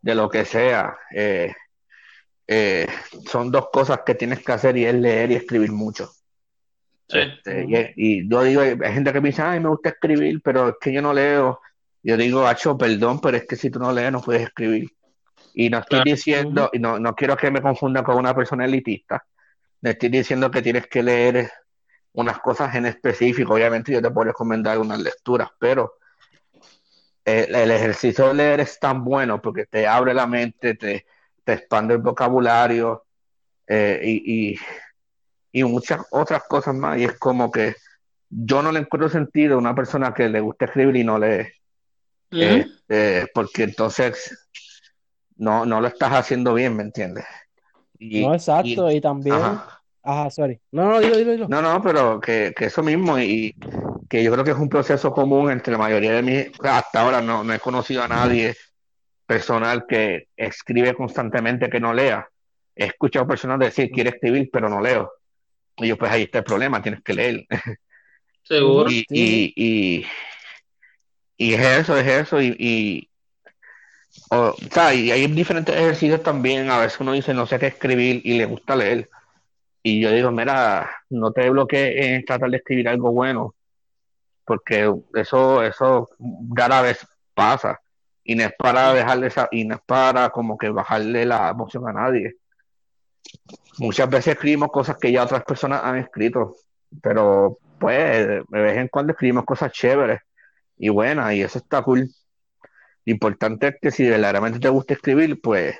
de 0.00 0.14
lo 0.14 0.30
que 0.30 0.46
sea, 0.46 0.96
eh, 1.14 1.52
eh, 2.46 2.86
son 3.30 3.50
dos 3.50 3.68
cosas 3.70 4.00
que 4.04 4.14
tienes 4.14 4.42
que 4.42 4.52
hacer 4.52 4.78
y 4.78 4.86
es 4.86 4.94
leer 4.94 5.30
y 5.30 5.34
escribir 5.36 5.72
mucho. 5.72 6.10
Este, 7.06 7.66
y, 7.96 8.28
yo 8.28 8.42
digo, 8.44 8.62
hay 8.62 8.94
gente 8.94 9.12
que 9.12 9.20
me 9.20 9.28
dice, 9.28 9.42
ay, 9.42 9.60
me 9.60 9.68
gusta 9.68 9.90
escribir, 9.90 10.40
pero 10.42 10.70
es 10.70 10.74
que 10.80 10.92
yo 10.92 11.02
no 11.02 11.12
leo. 11.12 11.60
Yo 12.02 12.16
digo, 12.16 12.46
Hacho, 12.46 12.76
perdón, 12.78 13.20
pero 13.20 13.36
es 13.36 13.46
que 13.46 13.56
si 13.56 13.70
tú 13.70 13.78
no 13.78 13.92
lees 13.92 14.10
no 14.12 14.20
puedes 14.20 14.42
escribir. 14.42 14.90
Y 15.54 15.68
no 15.68 15.78
estoy 15.78 16.02
diciendo, 16.04 16.70
y 16.72 16.78
no, 16.78 16.98
no 16.98 17.14
quiero 17.14 17.36
que 17.36 17.50
me 17.50 17.60
confunda 17.60 18.02
con 18.02 18.16
una 18.16 18.34
persona 18.34 18.64
elitista, 18.64 19.24
no 19.82 19.90
estoy 19.90 20.08
diciendo 20.08 20.50
que 20.50 20.62
tienes 20.62 20.86
que 20.86 21.02
leer 21.02 21.50
unas 22.12 22.38
cosas 22.38 22.74
en 22.74 22.86
específico. 22.86 23.54
Obviamente 23.54 23.92
yo 23.92 24.02
te 24.02 24.10
puedo 24.10 24.26
recomendar 24.28 24.78
unas 24.78 25.00
lecturas, 25.00 25.48
pero 25.58 25.98
el, 27.24 27.70
ejercicio 27.70 28.28
de 28.28 28.34
leer 28.34 28.60
es 28.60 28.78
tan 28.78 29.04
bueno 29.04 29.40
porque 29.40 29.66
te 29.66 29.86
abre 29.86 30.14
la 30.14 30.26
mente, 30.26 30.74
te, 30.74 31.06
te 31.44 31.52
expande 31.52 31.94
el 31.94 32.00
vocabulario 32.00 33.04
eh, 33.66 34.00
y, 34.02 34.58
y, 35.52 35.64
muchas 35.64 36.02
otras 36.10 36.42
cosas 36.48 36.74
más. 36.74 36.98
Y 36.98 37.04
es 37.04 37.18
como 37.18 37.50
que 37.50 37.74
yo 38.28 38.62
no 38.62 38.72
le 38.72 38.80
encuentro 38.80 39.08
sentido 39.08 39.54
a 39.54 39.58
una 39.58 39.74
persona 39.74 40.12
que 40.12 40.28
le 40.28 40.40
gusta 40.40 40.66
escribir 40.66 40.96
y 40.96 41.04
no 41.04 41.18
lee. 41.18 41.46
Este, 42.30 43.26
porque 43.34 43.64
entonces 43.64 44.48
no, 45.36 45.66
no 45.66 45.80
lo 45.80 45.88
estás 45.88 46.12
haciendo 46.12 46.54
bien, 46.54 46.76
¿me 46.76 46.84
entiendes? 46.84 47.24
no, 47.98 48.34
exacto, 48.34 48.90
y, 48.90 49.00
también... 49.00 49.36
Ajá, 50.02 50.30
sorry. 50.30 50.58
No, 50.72 50.88
no, 50.88 51.00
dilo, 51.00 51.16
dilo, 51.16 51.32
dilo. 51.32 51.48
No, 51.48 51.60
no, 51.60 51.82
pero 51.82 52.18
que, 52.20 52.54
eso 52.56 52.82
mismo 52.82 53.18
y 53.18 53.54
que 54.08 54.22
yo 54.22 54.32
creo 54.32 54.44
que 54.44 54.52
es 54.52 54.56
un 54.56 54.68
proceso 54.68 55.12
común 55.12 55.50
entre 55.50 55.72
la 55.72 55.78
mayoría 55.78 56.12
de 56.12 56.22
mis... 56.22 56.46
Hasta 56.62 57.02
ahora 57.02 57.20
no, 57.20 57.44
no 57.44 57.52
he 57.52 57.58
conocido 57.58 58.02
a 58.02 58.08
nadie 58.08 58.56
personal 59.26 59.84
que 59.86 60.28
escribe 60.36 60.94
constantemente 60.94 61.68
que 61.68 61.80
no 61.80 61.92
lea. 61.92 62.26
He 62.74 62.86
escuchado 62.86 63.28
personas 63.28 63.58
decir, 63.58 63.90
quiere 63.90 64.10
escribir, 64.10 64.48
pero 64.50 64.68
no 64.68 64.80
leo. 64.80 65.12
Y 65.76 65.88
yo, 65.88 65.98
pues 65.98 66.10
ahí 66.10 66.22
está 66.22 66.38
el 66.38 66.44
problema, 66.44 66.82
tienes 66.82 67.02
que 67.02 67.14
leer. 67.14 67.46
Seguro. 68.42 68.90
y, 68.90 69.04
y, 69.10 69.52
y, 69.54 70.06
es 71.54 71.60
eso, 71.60 71.96
es 71.96 72.06
eso. 72.06 72.40
Y, 72.40 72.56
y, 72.58 73.08
o, 74.30 74.54
sea, 74.70 74.94
y 74.94 75.10
hay 75.10 75.26
diferentes 75.28 75.74
ejercicios 75.74 76.22
también. 76.22 76.70
A 76.70 76.78
veces 76.78 77.00
uno 77.00 77.12
dice, 77.12 77.34
no 77.34 77.46
sé 77.46 77.58
qué 77.58 77.68
escribir 77.68 78.20
y 78.24 78.36
le 78.36 78.46
gusta 78.46 78.76
leer 78.76 79.08
y 79.82 80.00
yo 80.00 80.10
digo, 80.12 80.30
mira, 80.30 80.90
no 81.08 81.32
te 81.32 81.48
bloquees 81.48 82.06
en 82.06 82.24
tratar 82.24 82.50
de 82.50 82.58
escribir 82.58 82.88
algo 82.88 83.12
bueno, 83.12 83.54
porque 84.44 84.92
eso, 85.14 85.62
eso 85.62 86.08
rara 86.50 86.82
vez 86.82 87.06
pasa. 87.34 87.80
Y 88.22 88.34
no 88.34 88.44
es 88.44 88.52
para 88.58 88.92
dejarle 88.92 89.28
esa, 89.28 89.48
y 89.50 89.64
no 89.64 89.76
es 89.76 89.80
para 89.86 90.30
como 90.30 90.58
que 90.58 90.68
bajarle 90.68 91.24
la 91.24 91.48
emoción 91.48 91.88
a 91.88 91.92
nadie. 91.92 92.36
Muchas 93.78 94.08
veces 94.10 94.34
escribimos 94.34 94.70
cosas 94.70 94.98
que 94.98 95.10
ya 95.10 95.24
otras 95.24 95.44
personas 95.44 95.82
han 95.82 95.96
escrito, 95.96 96.56
pero 97.02 97.58
pues 97.78 98.26
de 98.26 98.44
vez 98.50 98.76
en 98.76 98.88
cuando 98.88 99.12
escribimos 99.12 99.46
cosas 99.46 99.72
chéveres 99.72 100.20
y 100.80 100.88
buenas, 100.88 101.34
y 101.34 101.42
eso 101.42 101.58
está 101.58 101.82
cool. 101.82 102.10
Lo 103.04 103.12
importante 103.12 103.68
es 103.68 103.76
que 103.80 103.90
si 103.90 104.08
verdaderamente 104.08 104.58
te 104.58 104.68
gusta 104.68 104.94
escribir, 104.94 105.40
pues 105.40 105.76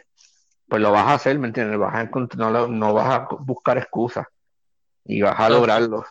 pues 0.70 0.80
lo 0.80 0.92
vas 0.92 1.08
a 1.08 1.14
hacer, 1.14 1.36
¿me 1.36 1.48
entiendes? 1.48 1.78
Vas 1.78 1.94
a 1.94 2.08
no, 2.36 2.68
no, 2.68 2.94
vas 2.94 3.08
a 3.08 3.28
buscar 3.40 3.76
excusas 3.76 4.24
y 5.04 5.20
vas 5.20 5.38
a 5.38 5.50
lograrlo. 5.50 6.04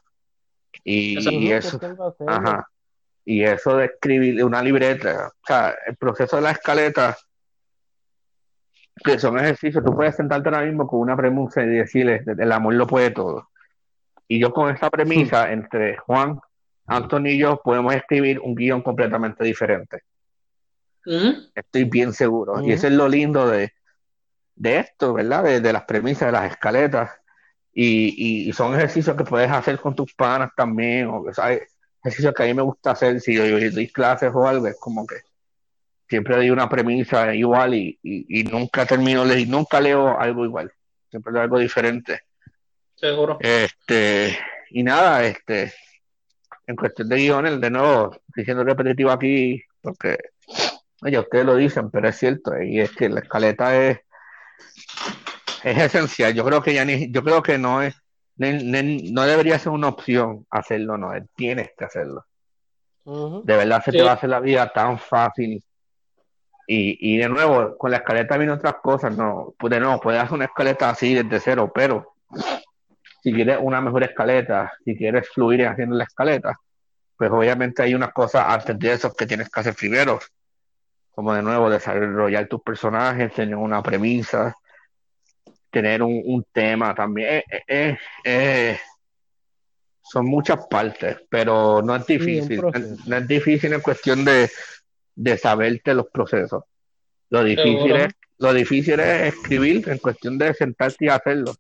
Y, 0.84 1.50
eso, 1.52 1.80
ajá, 2.28 2.68
y 3.24 3.44
eso 3.44 3.78
de 3.78 3.86
escribir 3.86 4.44
una 4.44 4.62
libreta, 4.62 5.30
o 5.30 5.46
sea, 5.48 5.76
el 5.86 5.96
proceso 5.96 6.36
de 6.36 6.42
la 6.42 6.52
escaleta, 6.52 7.18
que 9.02 9.18
son 9.18 9.40
ejercicios, 9.40 9.84
tú 9.84 9.96
puedes 9.96 10.18
sentarte 10.18 10.50
ahora 10.50 10.66
mismo 10.66 10.86
con 10.88 11.00
una 11.00 11.16
premisa 11.16 11.64
y 11.64 11.68
decirle, 11.68 12.22
el 12.26 12.52
amor 12.52 12.74
lo 12.74 12.86
puede 12.86 13.12
todo. 13.12 13.50
Y 14.28 14.40
yo 14.40 14.52
con 14.52 14.76
esa 14.76 14.90
premisa, 14.92 15.54
entre 15.54 15.98
Juan, 16.00 16.38
Antonio 16.90 17.32
y 17.32 17.38
yo, 17.38 17.62
podemos 17.64 17.94
escribir 17.94 18.40
un 18.40 18.56
guion 18.56 18.82
completamente 18.82 19.44
diferente. 19.44 20.04
Estoy 21.56 21.86
bien 21.86 22.14
seguro. 22.14 22.62
Y 22.62 22.72
eso 22.72 22.88
es 22.88 22.94
lo 22.94 23.08
lindo 23.08 23.48
de, 23.48 23.72
esto, 24.62 25.14
¿verdad? 25.14 25.62
De, 25.62 25.74
las 25.74 25.84
premisas, 25.84 26.28
de 26.28 26.32
las 26.32 26.52
escaletas. 26.52 27.12
Y, 27.74 28.52
son 28.54 28.76
ejercicios 28.76 29.16
que 29.16 29.24
puedes 29.24 29.50
hacer 29.50 29.80
con 29.80 29.96
tus 29.96 30.14
panas 30.14 30.52
también. 30.56 31.08
O, 31.08 31.26
ejercicios 32.04 32.34
que 32.34 32.44
a 32.44 32.46
mí 32.46 32.54
me 32.54 32.62
gusta 32.62 32.92
hacer 32.92 33.20
si 33.22 33.36
yo, 33.36 33.44
doy 33.72 33.88
clases 33.88 34.32
o 34.34 34.48
algo. 34.48 34.68
Es 34.68 34.78
como 34.80 35.06
que 35.06 35.16
siempre 36.08 36.36
doy 36.36 36.50
una 36.50 36.68
premisa 36.68 37.34
igual 37.34 37.74
y, 37.76 37.98
nunca 38.52 38.86
termino, 38.86 39.26
y 39.36 39.46
nunca 39.46 39.80
leo 39.80 40.20
algo 40.20 40.46
igual. 40.46 40.72
Siempre 41.10 41.34
leo 41.34 41.42
algo 41.44 41.60
diferente. 41.60 42.22
Seguro. 42.96 43.38
Este, 43.40 44.38
y 44.72 44.84
nada, 44.84 45.24
este, 45.24 45.74
en 46.70 46.76
cuestión 46.76 47.10
de 47.10 47.18
guiones, 47.18 47.60
de 47.60 47.70
nuevo, 47.70 48.16
diciendo 48.36 48.64
repetitivo 48.64 49.12
aquí, 49.12 49.62
porque 49.82 50.18
Oye, 51.02 51.18
ustedes 51.18 51.46
lo 51.46 51.56
dicen, 51.56 51.90
pero 51.90 52.10
es 52.10 52.18
cierto, 52.18 52.62
y 52.62 52.82
es 52.82 52.92
que 52.92 53.08
la 53.08 53.22
escaleta 53.22 53.76
es, 53.76 54.00
es 55.64 55.78
esencial. 55.78 56.34
Yo 56.34 56.44
creo 56.44 56.62
que 56.62 56.74
ya 56.74 56.84
ni, 56.84 57.10
yo 57.10 57.24
creo 57.24 57.42
que 57.42 57.58
no 57.58 57.82
es, 57.82 57.96
no 58.36 59.24
debería 59.24 59.60
ser 59.60 59.72
una 59.72 59.88
opción 59.88 60.46
hacerlo, 60.50 60.98
no, 60.98 61.12
tienes 61.36 61.72
que 61.78 61.86
hacerlo. 61.86 62.26
De 63.06 63.56
verdad 63.56 63.84
se 63.84 63.92
te 63.92 64.02
va 64.02 64.12
a 64.12 64.16
hacer 64.16 64.30
la 64.30 64.40
vida 64.40 64.72
tan 64.74 65.00
fácil. 65.00 65.64
Y, 66.68 67.14
y 67.14 67.18
de 67.18 67.30
nuevo, 67.30 67.78
con 67.78 67.90
la 67.92 67.98
escaleta 67.98 68.38
vienen 68.38 68.58
otras 68.58 68.76
cosas, 68.76 69.18
no, 69.18 69.56
pues 69.58 69.72
de 69.72 69.80
nuevo, 69.80 70.00
puedes 70.00 70.22
hacer 70.22 70.36
una 70.36 70.46
escaleta 70.46 70.90
así 70.90 71.16
desde 71.16 71.40
cero, 71.40 71.72
pero 71.74 72.14
si 73.22 73.34
quieres 73.34 73.58
una 73.62 73.82
mejor 73.82 74.04
escaleta, 74.04 74.72
si 74.84 74.96
quieres 74.96 75.30
fluir 75.30 75.66
haciendo 75.68 75.96
la 75.96 76.06
escaleta, 76.06 76.58
pues 77.18 77.30
obviamente 77.32 77.84
hay 77.84 77.94
unas 77.94 78.14
cosas 78.14 78.46
antes 78.48 78.78
de 78.80 78.94
eso 78.94 79.14
que 79.14 79.26
tienes 79.26 79.50
que 79.50 79.60
hacer 79.60 79.76
primero 79.76 80.20
como 81.20 81.34
de 81.34 81.42
nuevo 81.42 81.70
desarrollar 81.70 82.48
tus 82.48 82.62
personajes, 82.62 83.34
tener 83.34 83.58
una 83.58 83.84
premisa, 83.84 84.56
tener 85.70 86.02
un, 86.02 86.46
tema 86.54 86.96
también. 86.96 87.44
Eh, 87.52 87.62
eh, 87.68 87.98
eh, 88.24 88.80
son 90.02 90.28
muchas 90.28 90.66
partes, 90.68 91.18
pero 91.30 91.82
no 91.82 91.94
es 91.98 92.06
difícil. 92.06 92.62
no, 93.06 93.18
es 93.18 93.28
difícil 93.28 93.74
en 93.74 93.82
cuestión 93.82 94.24
de, 94.24 94.50
de 95.14 95.38
saberte 95.38 95.94
los 95.94 96.08
procesos. 96.10 96.64
Lo 97.30 97.44
difícil, 97.44 97.98
es, 97.98 98.14
lo 98.38 98.54
difícil 98.54 98.98
es 99.02 99.34
escribir 99.34 99.90
en 99.90 99.98
cuestión 99.98 100.38
de 100.38 100.54
sentarte 100.54 101.04
y 101.04 101.10
hacerlo. 101.10 101.54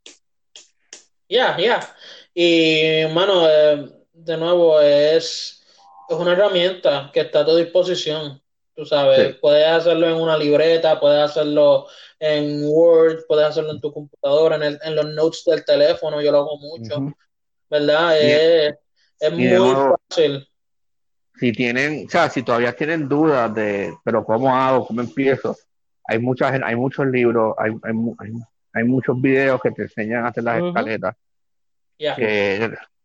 Ya, 1.30 1.58
ya. 1.58 1.96
Y, 2.34 3.06
mano, 3.14 3.46
de 3.46 4.38
nuevo, 4.38 4.82
es, 4.82 5.64
es 6.10 6.16
una 6.16 6.34
herramienta 6.34 7.12
que 7.14 7.22
está 7.22 7.42
a 7.42 7.46
tu 7.46 7.56
disposición. 7.56 8.42
Tú 8.76 8.86
sabes, 8.86 9.36
puedes 9.36 9.68
hacerlo 9.68 10.08
en 10.08 10.16
una 10.16 10.38
libreta, 10.38 11.00
puedes 11.00 11.22
hacerlo 11.22 11.88
en 12.18 12.64
Word, 12.66 13.26
puedes 13.28 13.46
hacerlo 13.46 13.72
en 13.72 13.82
tu 13.82 13.92
computadora, 13.92 14.56
en, 14.56 14.64
el, 14.64 14.80
en 14.84 14.96
los 14.96 15.06
notes 15.08 15.44
del 15.46 15.66
teléfono, 15.66 16.22
yo 16.22 16.32
lo 16.32 16.40
hago 16.40 16.58
mucho, 16.58 17.14
¿verdad? 17.70 18.18
es, 18.18 19.34
muy 19.34 19.50
fácil. 20.10 20.48
Si 21.36 21.52
tienen, 21.52 22.06
o 22.08 22.10
sea, 22.10 22.30
si 22.30 22.42
todavía 22.42 22.74
tienen 22.74 23.08
dudas 23.08 23.54
de, 23.54 23.94
pero 24.04 24.24
¿cómo 24.24 24.56
hago? 24.56 24.86
¿Cómo 24.86 25.02
empiezo? 25.02 25.58
Hay 26.06 26.20
muchas, 26.20 26.60
hay 26.64 26.76
muchos 26.76 27.06
libros, 27.08 27.56
hay, 27.58 27.72
hay, 27.84 27.94
hay, 28.20 28.32
muchos 28.84 29.20
videos 29.22 29.62
que 29.62 29.72
te 29.72 29.84
enseñan 29.84 30.26
a 30.26 30.30
hacer 30.30 30.44
las 30.44 30.64
escaletas. 30.64 31.16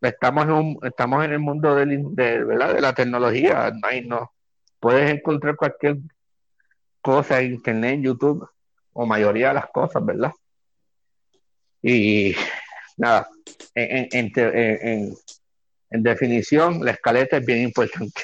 estamos 0.01 0.45
en 0.45 0.51
un, 0.51 0.79
estamos 0.83 1.25
en 1.25 1.33
el 1.33 1.39
mundo 1.39 1.75
de, 1.75 2.45
¿verdad? 2.45 2.75
de 2.75 2.81
la 2.81 2.95
tecnología, 2.95 3.71
no, 3.71 3.89
hay, 3.89 4.07
no, 4.07 4.33
puedes 4.79 5.11
encontrar 5.11 5.57
cualquier 5.57 5.97
cosa 7.01 7.41
en 7.41 7.55
internet, 7.55 7.95
en 7.95 8.03
YouTube, 8.03 8.49
o 8.93 9.07
mayoría 9.07 9.49
de 9.49 9.55
las 9.55 9.71
cosas, 9.71 10.05
¿verdad? 10.05 10.33
Y 11.83 12.35
nada, 12.97 13.29
en, 13.75 15.15
definición, 15.91 16.85
la 16.85 16.93
escaleta 16.93 17.37
es 17.37 17.47
bien 17.47 17.63
importante. 17.63 18.23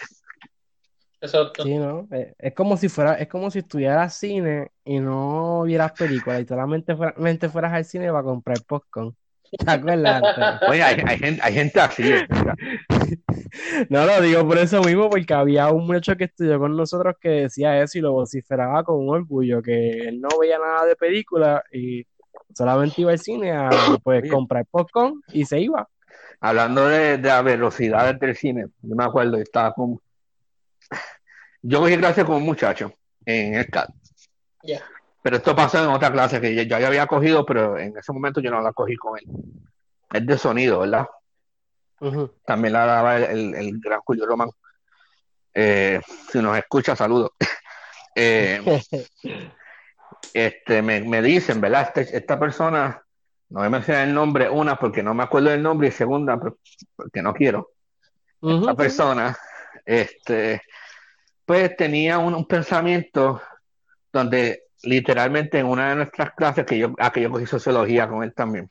Exacto. 1.21 1.65
Sí, 1.65 1.77
¿no? 1.77 2.09
Eh, 2.13 2.35
es 2.39 2.55
como 2.55 2.77
si 2.77 2.89
fuera, 2.89 3.15
es 3.15 3.29
como 3.29 3.51
si 3.51 3.61
estuvieras 3.61 4.17
cine 4.17 4.71
y 4.85 4.99
no 5.01 5.63
vieras 5.65 5.93
películas 5.93 6.41
y 6.41 6.47
solamente 6.47 7.49
fueras 7.49 7.73
al 7.73 7.85
cine 7.85 8.11
para 8.11 8.23
comprar 8.23 8.59
popcorn. 8.67 9.15
¿Te 9.51 9.71
acuerdas? 9.71 10.23
Oye, 10.69 10.83
hay, 10.83 11.03
hay, 11.05 11.19
gente, 11.19 11.41
hay 11.43 11.55
gente 11.55 11.81
así. 11.81 12.05
No 13.89 14.07
lo 14.07 14.21
digo 14.21 14.47
por 14.47 14.59
eso 14.59 14.81
mismo, 14.83 15.11
porque 15.11 15.35
había 15.35 15.71
un 15.71 15.85
muchacho 15.85 16.17
que 16.17 16.25
estudió 16.25 16.59
con 16.61 16.77
nosotros 16.77 17.17
que 17.21 17.29
decía 17.31 17.83
eso 17.83 17.99
y 17.99 18.01
lo 18.01 18.13
vociferaba 18.13 18.85
con 18.85 18.97
un 19.01 19.09
orgullo, 19.09 19.61
que 19.61 20.09
él 20.09 20.21
no 20.21 20.29
veía 20.41 20.59
nada 20.59 20.87
de 20.87 20.95
película 20.95 21.63
y 21.73 22.07
solamente 22.55 23.01
iba 23.01 23.11
al 23.11 23.19
cine 23.19 23.51
a 23.51 23.71
pues, 24.05 24.31
comprar 24.31 24.67
popcorn 24.71 25.21
y 25.33 25.45
se 25.45 25.61
iba. 25.61 25.89
Hablando 26.41 26.87
de, 26.87 27.19
de 27.19 27.29
la 27.29 27.43
velocidad 27.43 28.15
del 28.15 28.37
cine, 28.37 28.67
yo 28.83 28.95
me 28.95 29.05
acuerdo, 29.05 29.37
estaba 29.39 29.75
con... 29.75 30.01
Yo 31.63 31.81
cogí 31.81 31.97
clase 31.97 32.25
con 32.25 32.37
un 32.37 32.45
muchacho 32.45 32.93
en 33.25 33.55
el 33.55 33.67
CAD. 33.67 33.89
Pero 35.23 35.37
esto 35.37 35.55
pasó 35.55 35.83
en 35.83 35.91
otra 35.91 36.11
clase 36.11 36.41
que 36.41 36.55
yo 36.55 36.63
ya 36.63 36.87
había 36.87 37.07
cogido, 37.07 37.45
pero 37.45 37.79
en 37.79 37.97
ese 37.97 38.13
momento 38.13 38.41
yo 38.41 38.51
no 38.51 38.61
la 38.61 38.73
cogí 38.73 38.97
con 38.97 39.19
él. 39.19 39.27
Es 40.13 40.27
de 40.27 40.39
sonido, 40.39 40.81
¿verdad? 40.81 41.07
También 42.45 42.73
la 42.73 42.87
daba 42.87 43.19
el, 43.19 43.79
gran 43.81 44.01
Julio 44.01 44.27
Román. 44.27 44.51
Eh, 45.53 46.01
si 46.31 46.41
nos 46.41 46.57
escucha, 46.57 46.97
saludos. 46.97 47.31
Eh, 48.17 48.83
este, 50.35 50.83
me, 50.83 51.23
dicen, 51.23 51.61
¿verdad? 51.61 51.93
Este, 51.95 52.17
esta 52.17 52.39
persona, 52.41 53.03
no 53.51 53.61
voy 53.61 53.69
a 53.69 53.71
mencionar 53.71 54.09
el 54.09 54.13
nombre, 54.13 54.51
una, 54.51 54.77
porque 54.77 55.01
no 55.01 55.15
me 55.15 55.23
acuerdo 55.23 55.51
del 55.51 55.63
nombre, 55.63 55.89
y 55.89 55.93
segunda, 55.93 56.39
porque 56.97 57.23
no 57.23 57.33
quiero. 57.33 57.71
Esta 58.43 58.75
persona, 58.75 59.39
este, 59.87 60.61
pues 61.51 61.77
tenía 61.77 62.17
un, 62.19 62.47
pensamiento 62.47 63.43
donde 64.13 64.67
literalmente 64.85 65.59
en 65.59 65.67
una 65.67 65.89
de 65.89 65.97
nuestras 65.97 66.31
clases, 66.35 66.65
que 66.65 66.79
yo, 66.79 66.95
a 66.97 67.11
que 67.11 67.23
yo 67.23 67.29
cogí 67.29 67.45
sociología 67.45 68.09
con 68.09 68.23
él 68.23 68.33
también, 68.33 68.71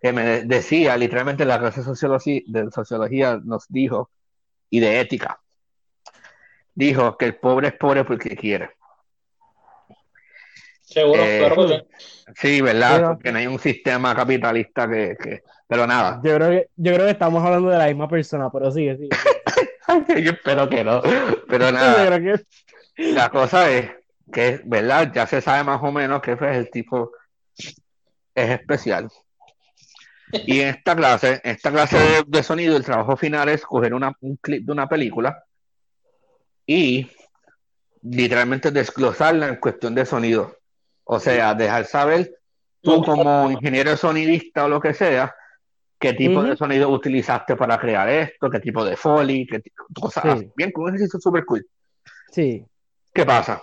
que 0.00 0.14
me 0.14 0.42
decía, 0.46 0.96
literalmente 0.96 1.44
la 1.44 1.58
clase 1.58 1.80
de 1.80 1.84
sociología, 1.84 2.40
de 2.46 2.70
sociología 2.70 3.38
nos 3.44 3.66
dijo, 3.68 4.10
y 4.70 4.80
de 4.80 5.00
ética, 5.00 5.38
dijo 6.74 7.18
que 7.18 7.26
el 7.26 7.36
pobre 7.36 7.68
es 7.68 7.74
pobre 7.74 8.06
porque 8.06 8.34
quiere. 8.34 8.70
Seguro, 10.80 11.22
eh, 11.22 11.44
claro 11.44 11.86
Sí, 12.36 12.62
¿verdad? 12.62 13.06
porque 13.08 13.32
no 13.32 13.38
hay 13.38 13.48
un 13.48 13.58
sistema 13.58 14.16
capitalista 14.16 14.88
que, 14.88 15.14
que, 15.22 15.42
Pero 15.66 15.86
nada. 15.86 16.22
Yo 16.24 16.36
creo 16.36 16.48
que, 16.52 16.68
yo 16.74 16.94
creo 16.94 17.04
que 17.04 17.12
estamos 17.12 17.44
hablando 17.44 17.68
de 17.68 17.76
la 17.76 17.86
misma 17.88 18.08
persona, 18.08 18.48
pero 18.50 18.70
sigue, 18.70 18.96
sigue. 18.96 19.10
yo 20.22 20.32
espero 20.32 20.68
que 20.68 20.84
no. 20.84 21.02
Pero 21.48 21.72
nada. 21.72 22.20
La 22.96 23.30
cosa 23.30 23.70
es 23.70 23.90
que, 24.32 24.60
¿verdad? 24.64 25.12
Ya 25.14 25.26
se 25.26 25.40
sabe 25.40 25.64
más 25.64 25.80
o 25.82 25.92
menos 25.92 26.20
que 26.20 26.32
ese 26.32 26.50
es 26.50 26.56
el 26.56 26.70
tipo. 26.70 27.12
Es 28.34 28.50
especial. 28.50 29.08
Y 30.32 30.60
en 30.60 30.68
esta 30.68 30.94
clase, 30.94 31.40
en 31.42 31.52
esta 31.52 31.70
clase 31.70 32.22
de, 32.26 32.42
sonido, 32.42 32.76
el 32.76 32.84
trabajo 32.84 33.16
final 33.16 33.48
es 33.48 33.64
coger 33.64 33.94
una, 33.94 34.12
un 34.20 34.36
clip 34.36 34.66
de 34.66 34.72
una 34.72 34.88
película 34.88 35.42
y 36.66 37.10
literalmente 38.02 38.70
desglosarla 38.70 39.48
en 39.48 39.56
cuestión 39.56 39.94
de 39.94 40.04
sonido. 40.04 40.58
O 41.04 41.18
sea, 41.18 41.54
dejar 41.54 41.86
saber 41.86 42.38
tú 42.82 43.02
como 43.02 43.50
ingeniero 43.50 43.96
sonidista 43.96 44.66
o 44.66 44.68
lo 44.68 44.80
que 44.80 44.92
sea, 44.92 45.34
qué 45.98 46.12
tipo 46.14 46.42
de 46.42 46.56
sonido 46.56 46.88
utilizaste 46.88 47.56
para 47.56 47.78
crear 47.78 48.08
esto, 48.08 48.48
qué 48.48 48.60
tipo 48.60 48.84
de 48.84 48.96
foley, 48.96 49.46
qué 49.46 49.60
tipo 49.60 49.84
de 49.88 50.00
cosas. 50.00 50.44
Bien, 50.56 50.70
con 50.70 50.84
un 50.84 50.90
ejercicio 50.90 51.18
súper 51.20 51.44
cool. 51.44 51.66
Sí. 52.30 52.64
¿Qué 53.12 53.24
pasa? 53.24 53.62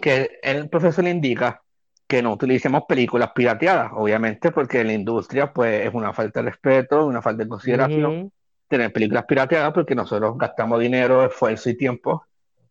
Que 0.00 0.38
el 0.42 0.68
profesor 0.68 1.04
le 1.04 1.10
indica 1.10 1.62
que 2.06 2.22
no 2.22 2.32
utilicemos 2.32 2.82
películas 2.86 3.30
pirateadas, 3.34 3.90
obviamente, 3.94 4.50
porque 4.50 4.80
en 4.80 4.88
la 4.88 4.92
industria 4.92 5.52
pues 5.52 5.86
es 5.86 5.94
una 5.94 6.12
falta 6.12 6.42
de 6.42 6.50
respeto, 6.50 7.06
una 7.06 7.22
falta 7.22 7.44
de 7.44 7.48
consideración 7.48 8.30
tener 8.68 8.92
películas 8.92 9.26
pirateadas 9.26 9.72
porque 9.72 9.94
nosotros 9.94 10.36
gastamos 10.38 10.80
dinero, 10.80 11.24
esfuerzo 11.26 11.68
y 11.68 11.76
tiempo 11.76 12.24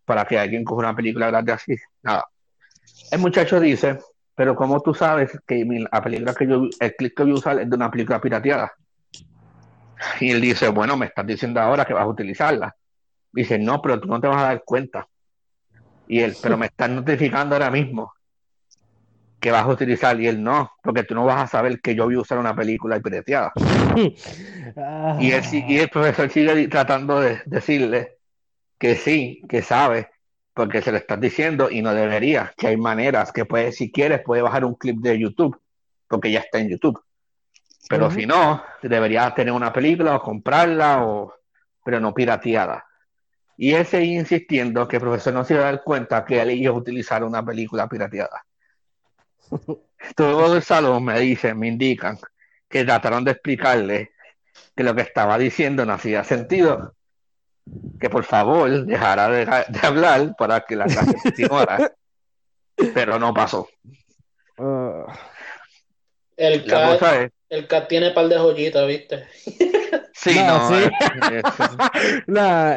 para 0.04 0.26
que 0.26 0.38
alguien 0.38 0.64
coja 0.64 0.80
una 0.80 0.96
película 0.96 1.28
grande 1.28 1.52
así. 1.52 1.76
Nada. 2.02 2.26
El 3.12 3.20
muchacho 3.20 3.60
dice, 3.60 4.00
pero 4.36 4.56
¿cómo 4.56 4.82
tú 4.82 4.96
sabes 4.96 5.32
que 5.46 5.64
la 5.92 6.02
película 6.02 6.34
que 6.34 6.48
yo, 6.48 6.64
el 6.80 6.96
clip 6.96 7.16
que 7.16 7.24
voy 7.24 7.32
a 7.34 7.36
usar 7.36 7.60
es 7.60 7.70
de 7.70 7.76
una 7.76 7.92
película 7.92 8.20
pirateada? 8.20 8.74
Y 10.20 10.32
él 10.32 10.42
dice, 10.42 10.70
bueno, 10.70 10.98
me 10.98 11.08
estás 11.08 11.26
diciendo 11.26 11.60
ahora 11.60 11.86
que 11.86 11.94
vas 11.94 12.04
a 12.04 12.08
utilizarla. 12.08 12.76
Dice, 13.32 13.58
no, 13.58 13.82
pero 13.82 14.00
tú 14.00 14.08
no 14.08 14.20
te 14.20 14.28
vas 14.28 14.38
a 14.38 14.48
dar 14.48 14.64
cuenta. 14.64 15.08
Y 16.08 16.20
él, 16.20 16.36
pero 16.42 16.58
me 16.58 16.66
estás 16.66 16.90
notificando 16.90 17.56
ahora 17.56 17.72
mismo 17.72 18.14
que 19.40 19.52
vas 19.52 19.64
a 19.64 19.68
utilizar. 19.68 20.20
Y 20.20 20.28
él, 20.28 20.44
no, 20.44 20.72
porque 20.84 21.04
tú 21.04 21.16
no 21.16 21.26
vas 21.26 21.44
a 21.44 21.48
saber 21.48 21.82
que 21.82 21.96
yo 21.96 22.06
voy 22.06 22.16
a 22.16 22.20
usar 22.20 22.38
una 22.38 22.56
película 22.56 23.00
pirateada. 23.00 23.52
y, 25.20 25.32
él, 25.32 25.44
y 25.52 25.78
el 25.78 25.90
profesor 25.90 26.30
sigue 26.30 26.68
tratando 26.68 27.20
de 27.20 27.42
decirle 27.46 28.18
que 28.78 28.96
sí, 28.96 29.42
que 29.48 29.62
sabe, 29.62 30.10
porque 30.54 30.82
se 30.82 30.92
lo 30.92 30.98
estás 30.98 31.20
diciendo 31.20 31.70
y 31.70 31.82
no 31.82 31.94
debería, 31.94 32.54
que 32.58 32.68
hay 32.68 32.78
maneras 32.78 33.32
que 33.32 33.46
puedes, 33.46 33.78
si 33.78 33.92
quieres, 33.92 34.22
puedes 34.26 34.44
bajar 34.44 34.66
un 34.66 34.76
clip 34.76 34.98
de 34.98 35.18
YouTube, 35.18 35.60
porque 36.08 36.32
ya 36.32 36.40
está 36.40 36.60
en 36.60 36.70
YouTube. 36.70 37.02
Pero 37.90 38.12
si 38.12 38.26
no, 38.26 38.64
deberías 38.82 39.34
tener 39.36 39.54
una 39.54 39.74
película 39.74 40.16
o 40.16 40.22
comprarla, 40.22 41.04
o, 41.04 41.34
pero 41.84 42.00
no 42.00 42.14
pirateada. 42.14 42.86
Y 43.58 43.74
él 43.74 43.86
sigue 43.86 44.06
insistiendo 44.06 44.88
que 44.88 44.98
el 44.98 45.02
profesor 45.02 45.34
no 45.34 45.44
se 45.44 45.56
va 45.56 45.62
a 45.62 45.66
dar 45.66 45.84
cuenta 45.84 46.26
que 46.26 46.42
él 46.42 46.52
iba 46.52 46.74
a 46.74 46.78
utilizar 46.78 47.24
una 47.24 47.46
película 47.46 47.88
pirateada. 47.88 48.46
Todo 50.16 50.56
el 50.56 50.64
salón 50.64 51.06
me 51.06 51.20
dicen, 51.20 51.60
me 51.60 51.68
indican 51.68 52.18
que 52.68 52.86
trataron 52.86 53.24
de 53.24 53.32
explicarle 53.32 54.12
que 54.76 54.84
lo 54.84 54.96
que 54.96 55.02
estaba 55.02 55.38
diciendo 55.38 55.86
no 55.86 55.94
hacía 55.94 56.24
sentido, 56.24 56.96
que 58.00 58.10
por 58.10 58.24
favor 58.24 58.86
dejara 58.86 59.30
de, 59.30 59.80
hablar 59.84 60.36
para 60.38 60.62
que 60.62 60.76
la 60.76 60.86
clase 60.86 61.16
continuara, 61.24 61.92
pero 62.94 63.20
no 63.20 63.34
pasó. 63.34 63.68
Ah. 64.58 65.06
el, 66.38 66.66
cat, 66.66 67.32
el 67.52 67.68
cat 67.68 67.88
tiene 67.90 68.12
par 68.12 68.30
de 68.30 68.38
joyitas, 68.38 68.88
¿viste? 68.88 69.26
Sí, 70.14 70.36
no, 70.36 70.70
sí. 70.70 70.90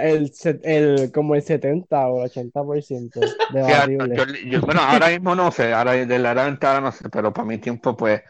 el, 0.03 0.33
el, 0.63 1.13
como 1.13 1.35
el 1.35 1.43
70 1.43 2.09
o 2.09 2.27
80% 2.27 3.21
de 3.53 4.59
bueno, 4.59 4.81
ahora 4.81 5.09
mismo 5.11 5.35
no 5.35 5.53
sé, 5.53 5.73
ahora 5.73 5.93
de 5.93 6.19
la 6.19 6.35
ventana 6.35 6.81
no 6.81 6.91
sé, 6.91 7.09
pero 7.09 7.33
para 7.33 7.47
mi 7.47 7.59
tiempo, 7.59 7.97
pues, 7.97 8.23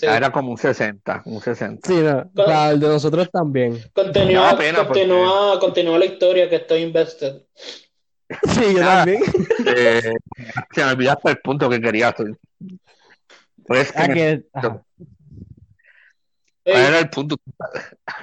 era 0.00 0.32
como 0.32 0.50
un 0.50 0.58
60, 0.58 1.22
un 1.26 1.40
60. 1.40 1.86
Sí, 1.86 2.00
no, 2.00 2.30
para 2.34 2.70
el 2.70 2.80
de 2.80 2.88
nosotros 2.88 3.30
también. 3.30 3.78
Continúa, 3.92 4.56
continúa, 4.56 5.60
continúa 5.60 5.98
la 5.98 6.06
historia 6.06 6.48
que 6.48 6.56
estoy 6.56 6.82
invested. 6.82 7.42
Sí, 8.48 8.74
yo 8.74 8.80
también. 8.80 9.22
Eh, 9.66 10.14
se 10.72 10.84
me 10.84 10.92
olvidaste 10.92 11.30
el 11.30 11.38
punto 11.38 11.68
que 11.68 11.80
quería. 11.80 12.14
Pues 13.66 13.92
que, 13.92 14.42
ah, 14.54 14.80
era 16.64 16.98
el 16.98 17.10
punto. 17.10 17.36